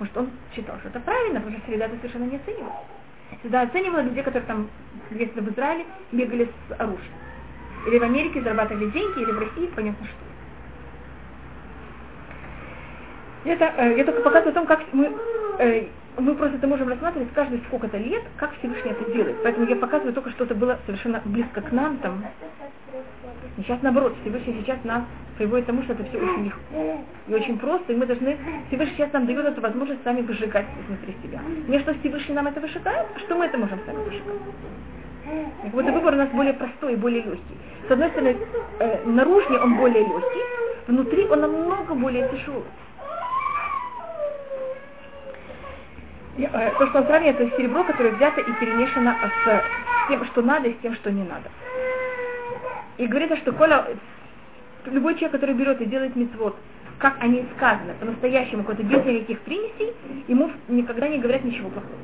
Может, 0.00 0.16
он 0.16 0.30
считал, 0.54 0.78
что 0.80 0.88
это 0.88 0.98
правильно, 1.00 1.40
потому 1.40 1.58
что 1.58 1.66
среда 1.66 1.86
это 1.86 1.96
совершенно 1.98 2.24
не 2.24 2.36
оценивала. 2.36 2.82
Среда 3.42 3.62
оценивала 3.62 4.00
людей, 4.00 4.22
которые 4.24 4.46
там, 4.46 4.68
если 5.10 5.40
в 5.40 5.52
Израиле, 5.52 5.84
бегали 6.10 6.46
с 6.46 6.80
оружием. 6.80 7.12
Или 7.86 7.98
в 7.98 8.02
Америке 8.02 8.42
зарабатывали 8.42 8.90
деньги, 8.90 9.20
или 9.20 9.30
в 9.30 9.38
России, 9.38 9.70
понятно 9.76 10.06
что. 10.06 10.29
Это, 13.44 13.72
э, 13.76 13.96
я 13.96 14.04
только 14.04 14.20
показываю 14.20 14.50
о 14.50 14.54
том, 14.54 14.66
как 14.66 14.80
мы, 14.92 15.12
э, 15.58 15.86
мы 16.18 16.34
просто 16.34 16.58
это 16.58 16.66
можем 16.66 16.88
рассматривать 16.88 17.32
каждые 17.32 17.62
сколько-то 17.66 17.96
лет, 17.96 18.22
как 18.36 18.52
Всевышний 18.58 18.90
это 18.90 19.10
делает. 19.12 19.36
Поэтому 19.42 19.66
я 19.66 19.76
показываю 19.76 20.12
только, 20.12 20.30
что 20.30 20.44
это 20.44 20.54
было 20.54 20.78
совершенно 20.84 21.22
близко 21.24 21.62
к 21.62 21.72
нам, 21.72 21.96
там, 21.98 22.24
сейчас 23.56 23.80
наоборот, 23.82 24.14
Всевышний 24.20 24.60
сейчас 24.60 24.78
нас 24.84 25.02
приводит 25.38 25.64
к 25.64 25.68
тому, 25.68 25.82
что 25.84 25.94
это 25.94 26.04
все 26.04 26.18
очень 26.18 26.44
легко 26.44 27.04
и 27.28 27.34
очень 27.34 27.58
просто, 27.58 27.92
и 27.92 27.96
мы 27.96 28.06
должны, 28.06 28.36
Всевышний 28.68 28.94
сейчас 28.96 29.12
нам 29.12 29.26
дает 29.26 29.46
эту 29.46 29.60
возможность 29.60 30.02
сами 30.04 30.20
выжигать 30.20 30.66
внутри 30.86 31.16
себя. 31.22 31.40
Не 31.68 31.78
что 31.78 31.94
Всевышний 31.94 32.34
нам 32.34 32.46
это 32.46 32.60
выжигает, 32.60 33.06
а 33.14 33.18
что 33.20 33.36
мы 33.36 33.46
это 33.46 33.56
можем 33.56 33.78
сами 33.86 33.96
выжигать. 34.04 34.36
Так 35.62 35.72
вот, 35.72 35.84
выбор 35.84 36.14
у 36.14 36.16
нас 36.16 36.28
более 36.30 36.54
простой 36.54 36.94
и 36.94 36.96
более 36.96 37.22
легкий. 37.22 37.56
С 37.88 37.90
одной 37.90 38.10
стороны, 38.10 38.36
э, 38.80 39.04
наружнее 39.06 39.60
он 39.60 39.76
более 39.76 40.02
легкий, 40.02 40.40
внутри 40.88 41.26
он 41.26 41.40
намного 41.40 41.94
более 41.94 42.28
тяжелый. 42.28 42.64
Э, 46.29 46.29
то, 46.46 46.86
что 46.88 47.02
сравнивает, 47.04 47.40
это 47.40 47.56
серебро, 47.56 47.84
которое 47.84 48.12
взято 48.14 48.40
и 48.40 48.52
перемешано 48.54 49.16
с 49.44 49.64
тем, 50.08 50.24
что 50.26 50.42
надо, 50.42 50.68
и 50.68 50.74
с 50.74 50.78
тем, 50.78 50.94
что 50.94 51.10
не 51.10 51.24
надо. 51.24 51.50
И 52.98 53.06
говорится, 53.06 53.36
что 53.38 53.52
Коля, 53.52 53.86
любой 54.86 55.14
человек, 55.14 55.32
который 55.32 55.54
берет 55.54 55.80
и 55.80 55.86
делает 55.86 56.16
мецвод, 56.16 56.56
как 56.98 57.16
они 57.20 57.46
сказаны, 57.56 57.94
по-настоящему, 57.98 58.62
какой-то 58.62 58.82
без 58.82 59.04
никаких 59.04 59.40
примесей, 59.40 59.94
ему 60.28 60.50
никогда 60.68 61.08
не 61.08 61.18
говорят 61.18 61.44
ничего 61.44 61.70
плохого. 61.70 61.94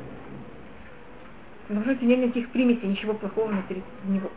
Потому 1.69 1.95
что 1.97 2.05
нет 2.05 2.19
никаких 2.21 2.49
примесей, 2.51 2.89
ничего 2.89 3.13
плохого 3.13 3.49
внутри 3.49 3.83
него. 4.05 4.31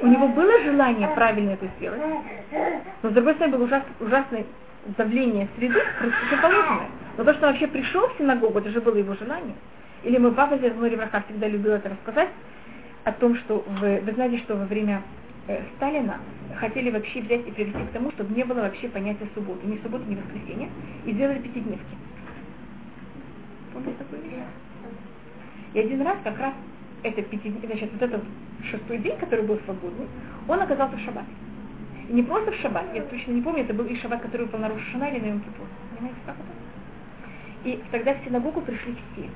У 0.00 0.06
него 0.06 0.28
было 0.28 0.60
желание 0.62 1.08
правильно 1.08 1.50
это 1.50 1.66
сделать, 1.76 2.00
но 3.02 3.10
с 3.10 3.12
другой 3.12 3.34
стороны 3.34 3.56
было 3.56 3.64
ужасное, 3.64 3.94
ужасное 4.00 4.44
давление 4.96 5.48
среды, 5.56 5.80
противоположное. 5.98 6.88
Но 7.16 7.24
то, 7.24 7.34
что 7.34 7.46
он 7.46 7.52
вообще 7.52 7.66
пришел 7.68 8.08
в 8.08 8.18
синагогу, 8.18 8.58
это 8.58 8.70
же 8.70 8.80
было 8.80 8.96
его 8.96 9.14
желание. 9.14 9.54
Или 10.02 10.18
мы 10.18 10.32
папа 10.32 10.56
здесь 10.56 10.72
Глория 10.74 10.96
Враха 10.96 11.22
всегда 11.28 11.46
любил 11.46 11.72
это 11.72 11.90
рассказать, 11.90 12.30
о 13.04 13.12
том, 13.12 13.36
что 13.36 13.64
вы, 13.80 14.00
вы 14.04 14.12
знаете, 14.12 14.38
что 14.38 14.56
во 14.56 14.64
время 14.64 15.02
Сталина 15.76 16.20
хотели 16.56 16.90
вообще 16.90 17.20
взять 17.20 17.46
и 17.46 17.50
привести 17.50 17.82
к 17.82 17.90
тому, 17.92 18.12
чтобы 18.12 18.34
не 18.34 18.44
было 18.44 18.60
вообще 18.60 18.88
понятия 18.88 19.26
субботы, 19.34 19.66
ни 19.66 19.76
субботы, 19.78 20.04
ни 20.04 20.14
воскресенья, 20.14 20.70
и 21.04 21.12
сделали 21.12 21.40
пятидневки. 21.40 21.96
Помните 23.72 23.98
такую 23.98 24.22
вещь? 24.22 24.32
И 25.74 25.80
один 25.80 26.02
раз 26.02 26.18
как 26.22 26.38
раз 26.38 26.54
это 27.02 27.22
пятидневки, 27.22 27.66
значит, 27.66 27.92
вот 27.92 28.02
этот 28.02 28.22
шестой 28.70 28.98
день, 28.98 29.16
который 29.18 29.44
был 29.44 29.58
свободный, 29.64 30.06
он 30.46 30.60
оказался 30.60 30.96
в 30.96 31.00
шаббат. 31.00 31.24
И 32.08 32.12
не 32.12 32.22
просто 32.22 32.52
в 32.52 32.56
шаббат, 32.56 32.84
я 32.94 33.02
точно 33.02 33.32
не 33.32 33.42
помню, 33.42 33.62
это 33.64 33.74
был 33.74 33.86
и 33.86 33.96
шаббат, 33.96 34.22
который 34.22 34.42
выпал 34.42 34.60
на 34.60 34.68
Рошашана 34.68 35.04
или 35.04 35.20
на 35.20 35.26
Йом. 35.26 35.42
Понимаете, 35.96 36.20
как 36.24 36.36
это? 36.36 37.68
И 37.68 37.82
тогда 37.90 38.14
в 38.14 38.24
синагогу 38.24 38.60
пришли 38.60 38.94
все. 39.12 39.28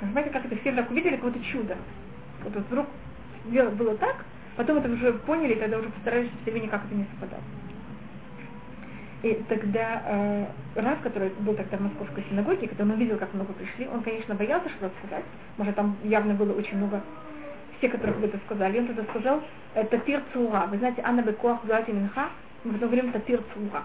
Понимаете, 0.00 0.30
как 0.30 0.44
это 0.46 0.56
все 0.56 0.72
вдруг 0.72 0.90
увидели 0.90 1.16
какое-то 1.16 1.40
чудо. 1.44 1.76
Вот, 2.42 2.56
вдруг 2.56 2.86
было 3.44 3.96
так, 3.96 4.24
потом 4.56 4.78
это 4.78 4.90
уже 4.90 5.12
поняли, 5.12 5.54
тогда 5.54 5.78
уже 5.78 5.88
постарались, 5.90 6.30
что 6.30 6.50
себе 6.50 6.60
никак 6.60 6.84
это 6.84 6.94
не 6.94 7.04
совпадало. 7.04 7.42
И 9.22 9.34
тогда 9.48 10.02
э, 10.04 10.46
Рав, 10.74 11.00
который 11.00 11.30
был 11.40 11.54
тогда 11.54 11.76
в 11.76 11.82
московской 11.82 12.24
синагоге, 12.28 12.66
когда 12.66 12.82
он 12.82 12.90
увидел, 12.90 13.18
как 13.18 13.32
много 13.34 13.52
пришли, 13.52 13.86
он, 13.86 14.02
конечно, 14.02 14.34
боялся 14.34 14.68
что-то 14.68 14.92
сказать. 14.98 15.24
Может, 15.58 15.76
там 15.76 15.96
явно 16.02 16.34
было 16.34 16.52
очень 16.52 16.76
много 16.76 17.00
все, 17.78 17.88
которых 17.88 18.16
вы 18.16 18.26
это 18.26 18.38
сказали. 18.46 18.76
И 18.76 18.80
он 18.80 18.86
тогда 18.88 19.04
сказал 19.04 19.42
э, 19.74 19.84
Татир 19.84 20.22
Цура. 20.32 20.66
Вы 20.68 20.78
знаете, 20.78 21.02
Анна 21.04 21.22
Бекуах 21.22 21.64
Гуати 21.64 21.92
Минха, 21.92 22.30
мы 22.64 22.72
потом 22.72 22.88
говорим 22.88 23.12
Татир 23.12 23.42
Цура. 23.54 23.84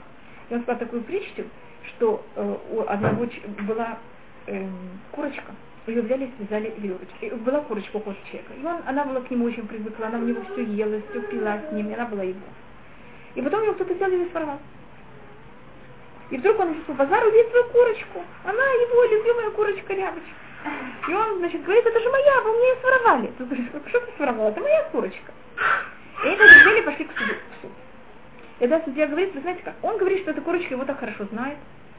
И 0.50 0.56
он 0.56 0.62
сказал 0.62 0.80
такую 0.80 1.04
притчу, 1.04 1.44
что 1.84 2.26
э, 2.36 2.56
у 2.72 2.82
одного 2.82 3.28
была 3.68 4.00
э, 4.48 4.68
курочка, 5.12 5.52
ее 5.88 6.02
взяли 6.02 6.26
и 6.26 6.32
связали 6.38 6.74
веревочкой. 6.78 7.32
Была 7.32 7.62
курочка 7.62 7.98
около 7.98 8.16
человека. 8.30 8.54
И 8.54 8.66
он, 8.66 8.78
она 8.86 9.06
была 9.06 9.22
к 9.22 9.32
нему 9.32 9.46
очень 9.46 9.68
привыкла, 9.68 10.08
она 10.08 10.20
у 10.20 10.24
него 10.24 10.42
все 10.52 10.64
ела, 10.64 11.02
все 11.10 11.22
пила 11.22 11.60
с 11.70 11.74
ним, 11.74 11.94
она 11.94 12.06
была 12.06 12.24
его. 12.24 12.40
И 13.36 13.42
потом 13.42 13.64
его 13.64 13.74
кто-то 13.74 13.94
взял 13.94 14.10
и 14.12 14.30
своровал. 14.32 14.60
И 16.30 16.38
вдруг 16.38 16.60
он 16.60 16.74
по 16.82 16.94
базару 16.94 17.32
видит 17.32 17.50
свою 17.52 17.66
курочку. 17.66 18.24
Она 18.44 18.64
его 18.64 19.04
любимая 19.06 19.52
курочка 19.52 19.94
рябочка. 19.94 20.30
И 21.08 21.14
он, 21.14 21.38
значит, 21.38 21.64
говорит, 21.64 21.86
это 21.86 22.00
же 22.00 22.10
моя, 22.10 22.42
вы 22.42 22.52
мне 22.52 22.68
ее 22.70 22.76
своровали. 22.82 23.28
Тут 23.38 23.48
говорит, 23.48 23.70
что 23.88 24.00
ты 24.02 24.12
своровал? 24.18 24.50
Это 24.50 24.60
моя 24.60 24.84
курочка. 24.92 25.32
И 26.24 26.28
они 26.28 26.36
взяли 26.36 26.82
пошли 26.82 27.06
к 27.06 27.12
суду. 27.18 27.34
В 27.34 27.62
суд. 27.62 27.72
И 28.58 28.62
тогда 28.62 28.82
судья 28.84 29.08
говорит, 29.08 29.34
вы 29.36 29.42
знаете 29.42 29.62
как, 29.64 29.76
он 29.84 29.98
говорит, 29.98 30.22
что 30.22 30.32
эта 30.32 30.42
курочка 30.42 30.74
его 30.74 30.84
так 30.84 31.00
хорошо 31.00 31.26
знает, 31.32 31.58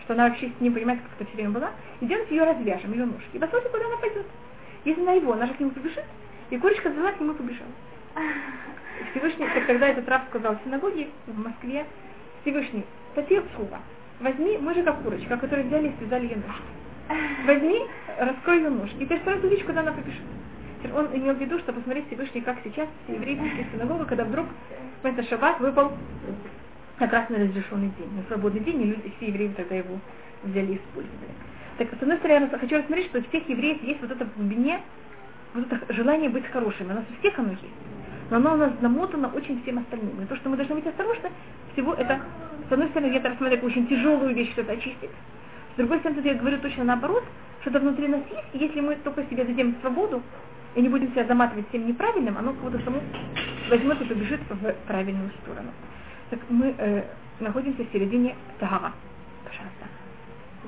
что 0.09 0.14
она 0.14 0.30
вообще 0.30 0.51
ним, 0.60 0.72
понимает, 0.72 1.01
как 1.02 1.10
это 1.20 1.28
все 1.28 1.36
время 1.36 1.51
была, 1.51 1.70
идемте 2.01 2.35
ее 2.35 2.44
развяжем, 2.44 2.93
ее 2.93 3.05
ножки. 3.05 3.28
И 3.35 3.39
посмотрите, 3.39 3.68
куда 3.68 3.85
она 3.85 3.97
пойдет. 3.98 4.24
Если 4.86 5.02
на 5.02 5.12
его, 5.12 5.35
она 5.35 5.44
же 5.44 5.52
к 5.52 5.60
нему 5.60 5.70
побежит, 5.70 6.05
и 6.48 6.56
курочка 6.56 6.89
взяла 6.89 7.12
к 7.12 7.20
нему 7.20 7.32
и 7.32 7.36
побежала. 7.36 7.68
Всевышний, 9.10 9.47
как 9.52 9.66
тогда 9.66 9.89
этот 9.89 10.09
раб 10.09 10.22
сказал 10.30 10.56
в 10.56 10.64
синагоге 10.64 11.09
в 11.26 11.39
Москве, 11.39 11.85
Всевышний, 12.40 12.86
Татир 13.14 13.44
Цува, 13.55 13.80
возьми, 14.20 14.56
мы 14.56 14.72
же 14.72 14.82
как 14.82 15.02
курочка, 15.02 15.36
которую 15.36 15.66
взяли 15.66 15.89
и 15.89 15.97
связали 15.98 16.24
ее 16.24 16.36
ножки. 16.36 16.62
возьми, 17.44 17.82
раскрой 18.18 18.59
ее 18.60 18.70
нож. 18.70 18.89
И 18.98 19.05
ты 19.05 19.20
сразу 19.24 19.47
увидишь, 19.47 19.66
куда 19.66 19.80
она 19.80 19.93
попишет. 19.93 20.22
Он 20.94 21.09
имел 21.12 21.35
в 21.35 21.39
виду, 21.39 21.59
что 21.59 21.74
посмотреть 21.74 22.06
Всевышний, 22.06 22.40
как 22.40 22.56
сейчас 22.64 22.89
в 23.09 23.12
синагогу, 23.12 24.06
когда 24.06 24.24
вдруг 24.24 24.47
в 25.02 25.06
этот 25.06 25.28
шаббат 25.28 25.60
выпал 25.60 25.93
как 26.99 27.12
раз 27.12 27.29
на 27.29 27.39
разрешенный 27.39 27.93
день, 27.99 28.11
на 28.16 28.23
свободный 28.29 28.61
день, 28.61 28.83
и 28.83 28.85
люди, 28.87 29.12
все 29.16 29.29
евреи 29.29 29.53
тогда 29.57 29.77
его 29.77 29.99
взяли 30.43 30.73
и 30.73 30.77
использовали. 30.77 31.31
Так, 31.79 31.89
с 31.91 32.03
одной 32.03 32.19
стороны, 32.19 32.49
я 32.51 32.59
хочу 32.59 32.77
рассмотреть, 32.77 33.07
что 33.07 33.19
у 33.19 33.23
всех 33.23 33.49
евреев 33.49 33.83
есть 33.83 34.01
вот 34.01 34.11
это 34.11 34.25
в 34.25 34.37
глубине, 34.37 34.81
вот 35.55 35.70
это 35.70 35.93
желание 35.93 36.29
быть 36.29 36.47
хорошими. 36.47 36.91
У 36.91 36.95
нас 36.95 37.05
у 37.09 37.20
всех 37.20 37.39
оно 37.39 37.51
есть. 37.51 37.62
Но 38.31 38.37
оно 38.37 38.55
у 38.55 38.57
нас 38.57 38.73
намотано 38.81 39.29
очень 39.29 39.62
всем 39.62 39.79
остальным. 39.79 40.20
И 40.23 40.27
то, 40.27 40.37
что 40.37 40.51
мы 40.51 40.57
должны 40.57 40.75
быть 40.75 40.87
осторожны, 40.87 41.31
всего 41.73 41.95
это, 41.95 42.20
с 42.69 42.73
одной 42.73 42.89
стороны, 42.89 43.12
я 43.12 43.19
это 43.19 43.31
рассматриваю 43.31 43.61
как 43.61 43.70
очень 43.70 43.87
тяжелую 43.87 44.35
вещь, 44.35 44.51
что 44.53 44.62
это 44.62 44.73
очистить. 44.73 45.11
С 45.75 45.77
другой 45.77 46.01
стороны, 46.01 46.20
я 46.25 46.35
говорю 46.35 46.59
точно 46.59 46.85
наоборот, 46.85 47.25
что 47.61 47.70
это 47.70 47.81
внутри 47.81 48.09
нас 48.09 48.20
есть, 48.31 48.49
и 48.55 48.59
если 48.59 48.81
мы 48.81 48.97
только 48.97 49.25
себе 49.27 49.45
дадим 49.45 49.77
свободу, 49.81 50.23
и 50.75 50.81
не 50.81 50.89
будем 50.89 51.11
себя 51.12 51.25
заматывать 51.25 51.69
всем 51.69 51.87
неправильным, 51.87 52.37
оно 52.39 52.53
кого-то 52.53 52.79
само 52.85 53.01
возьмет 53.70 54.01
и 54.01 54.05
побежит 54.05 54.41
в 54.49 54.73
правильную 54.87 55.31
сторону. 55.43 55.70
Так 56.30 56.40
мы 56.50 56.74
э, 56.76 57.05
находимся 57.40 57.84
в 57.84 57.92
середине 57.92 58.36
Тагава. 58.59 58.92
Пожалуйста. 59.44 59.86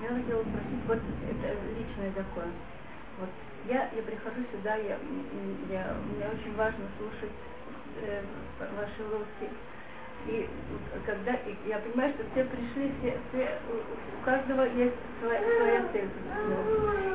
Я 0.00 0.08
хотела 0.08 0.40
спросить, 0.40 0.84
вот 0.86 0.98
это 0.98 1.56
личное 1.76 2.10
такое. 2.12 2.48
Вот 3.18 3.28
я, 3.68 3.90
я 3.94 4.02
прихожу 4.02 4.40
сюда, 4.50 4.76
я, 4.76 4.96
я, 5.68 5.94
мне 6.16 6.24
очень 6.26 6.56
важно 6.56 6.84
слушать 6.96 7.36
э, 8.02 8.22
ваши 8.58 9.04
уроки. 9.04 9.52
И 10.28 10.48
когда 11.06 11.32
и 11.32 11.56
я 11.66 11.78
понимаю, 11.78 12.12
что 12.14 12.24
все 12.32 12.44
пришли, 12.44 12.92
все, 13.00 13.18
все, 13.28 13.58
у 14.20 14.24
каждого 14.24 14.64
есть 14.64 14.96
своя, 15.20 15.40
своя 15.40 15.84
цель. 15.92 16.08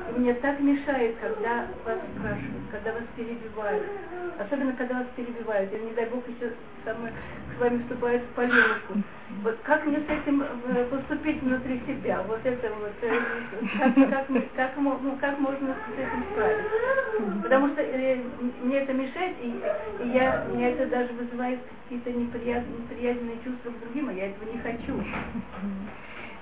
И 0.10 0.20
мне 0.20 0.34
так 0.36 0.60
мешает, 0.60 1.16
когда 1.20 1.68
вас 1.86 2.00
спрашивают, 2.18 2.64
когда 2.72 2.94
вас 2.94 3.04
перебивают. 3.16 3.84
Особенно, 4.40 4.74
когда 4.74 5.00
вас 5.00 5.08
перебивают. 5.16 5.72
И 5.74 5.78
не 5.78 5.94
дай 5.94 6.08
бог 6.10 6.28
еще 6.28 6.54
самое, 6.84 7.14
с 7.56 7.60
вами 7.60 7.82
вступают 7.84 8.24
в 8.24 8.34
полемику. 8.36 9.04
Вот 9.44 9.60
как 9.64 9.86
мне 9.86 9.98
с 10.00 10.10
этим 10.10 10.42
э, 10.42 10.86
поступить 10.86 11.42
внутри 11.42 11.82
себя? 11.88 12.24
Вот 12.28 12.46
это 12.46 12.72
вот, 12.80 12.94
э, 13.02 13.20
как, 13.80 13.96
как, 13.96 14.28
как, 14.56 14.78
ну, 14.78 15.18
как 15.20 15.40
можно 15.40 15.76
с 15.88 16.00
этим 16.00 16.24
справиться? 16.32 17.42
Потому 17.44 17.70
что 17.70 17.82
э, 17.82 18.18
мне 18.62 18.80
это 18.80 18.94
мешает, 18.94 19.36
и, 19.42 20.04
и 20.04 20.08
я, 20.10 20.46
меня 20.52 20.70
это 20.70 20.88
даже 20.88 21.14
вызывает 21.14 21.60
какие-то 21.84 22.12
неприятные, 22.12 22.80
неприязненные 22.80 23.38
чувства 23.44 23.72
к 23.72 23.80
другим, 23.82 24.10
а 24.10 24.14
я 24.14 24.28
этого 24.28 24.52
не 24.52 24.60
хочу. 24.60 25.04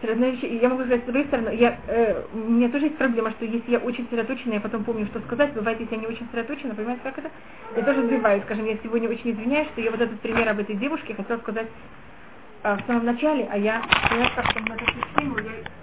Я 0.03 0.69
могу 0.69 0.83
сказать 0.83 1.01
с 1.01 1.05
другой 1.05 1.25
стороны, 1.25 1.55
я, 1.55 1.77
э, 1.87 2.23
у 2.33 2.37
меня 2.37 2.69
тоже 2.69 2.85
есть 2.85 2.97
проблема, 2.97 3.31
что 3.31 3.45
если 3.45 3.71
я 3.71 3.79
очень 3.79 4.03
сосредоточена, 4.03 4.53
я 4.53 4.59
потом 4.59 4.83
помню, 4.83 5.05
что 5.07 5.21
сказать, 5.21 5.53
бывает, 5.53 5.79
если 5.79 5.95
я 5.95 6.01
не 6.01 6.07
очень 6.07 6.25
сосредоточена, 6.25 6.75
понимаете, 6.75 7.01
как 7.03 7.17
это? 7.17 7.29
Я 7.77 7.83
тоже 7.83 8.03
сбиваюсь, 8.03 8.43
скажем, 8.43 8.65
я 8.65 8.77
сегодня 8.83 9.09
очень 9.09 9.31
извиняюсь, 9.31 9.69
что 9.69 9.81
я 9.81 9.91
вот 9.91 10.01
этот 10.01 10.19
пример 10.19 10.49
об 10.49 10.59
этой 10.59 10.75
девушке 10.75 11.15
хотела 11.15 11.39
сказать 11.39 11.67
э, 12.63 12.75
в 12.75 12.85
самом 12.85 13.05
начале, 13.05 13.47
а 13.49 13.57
я, 13.57 13.81
я 14.11 14.29
как-то 14.35 14.59
тему, 15.15 15.37
я 15.39 15.82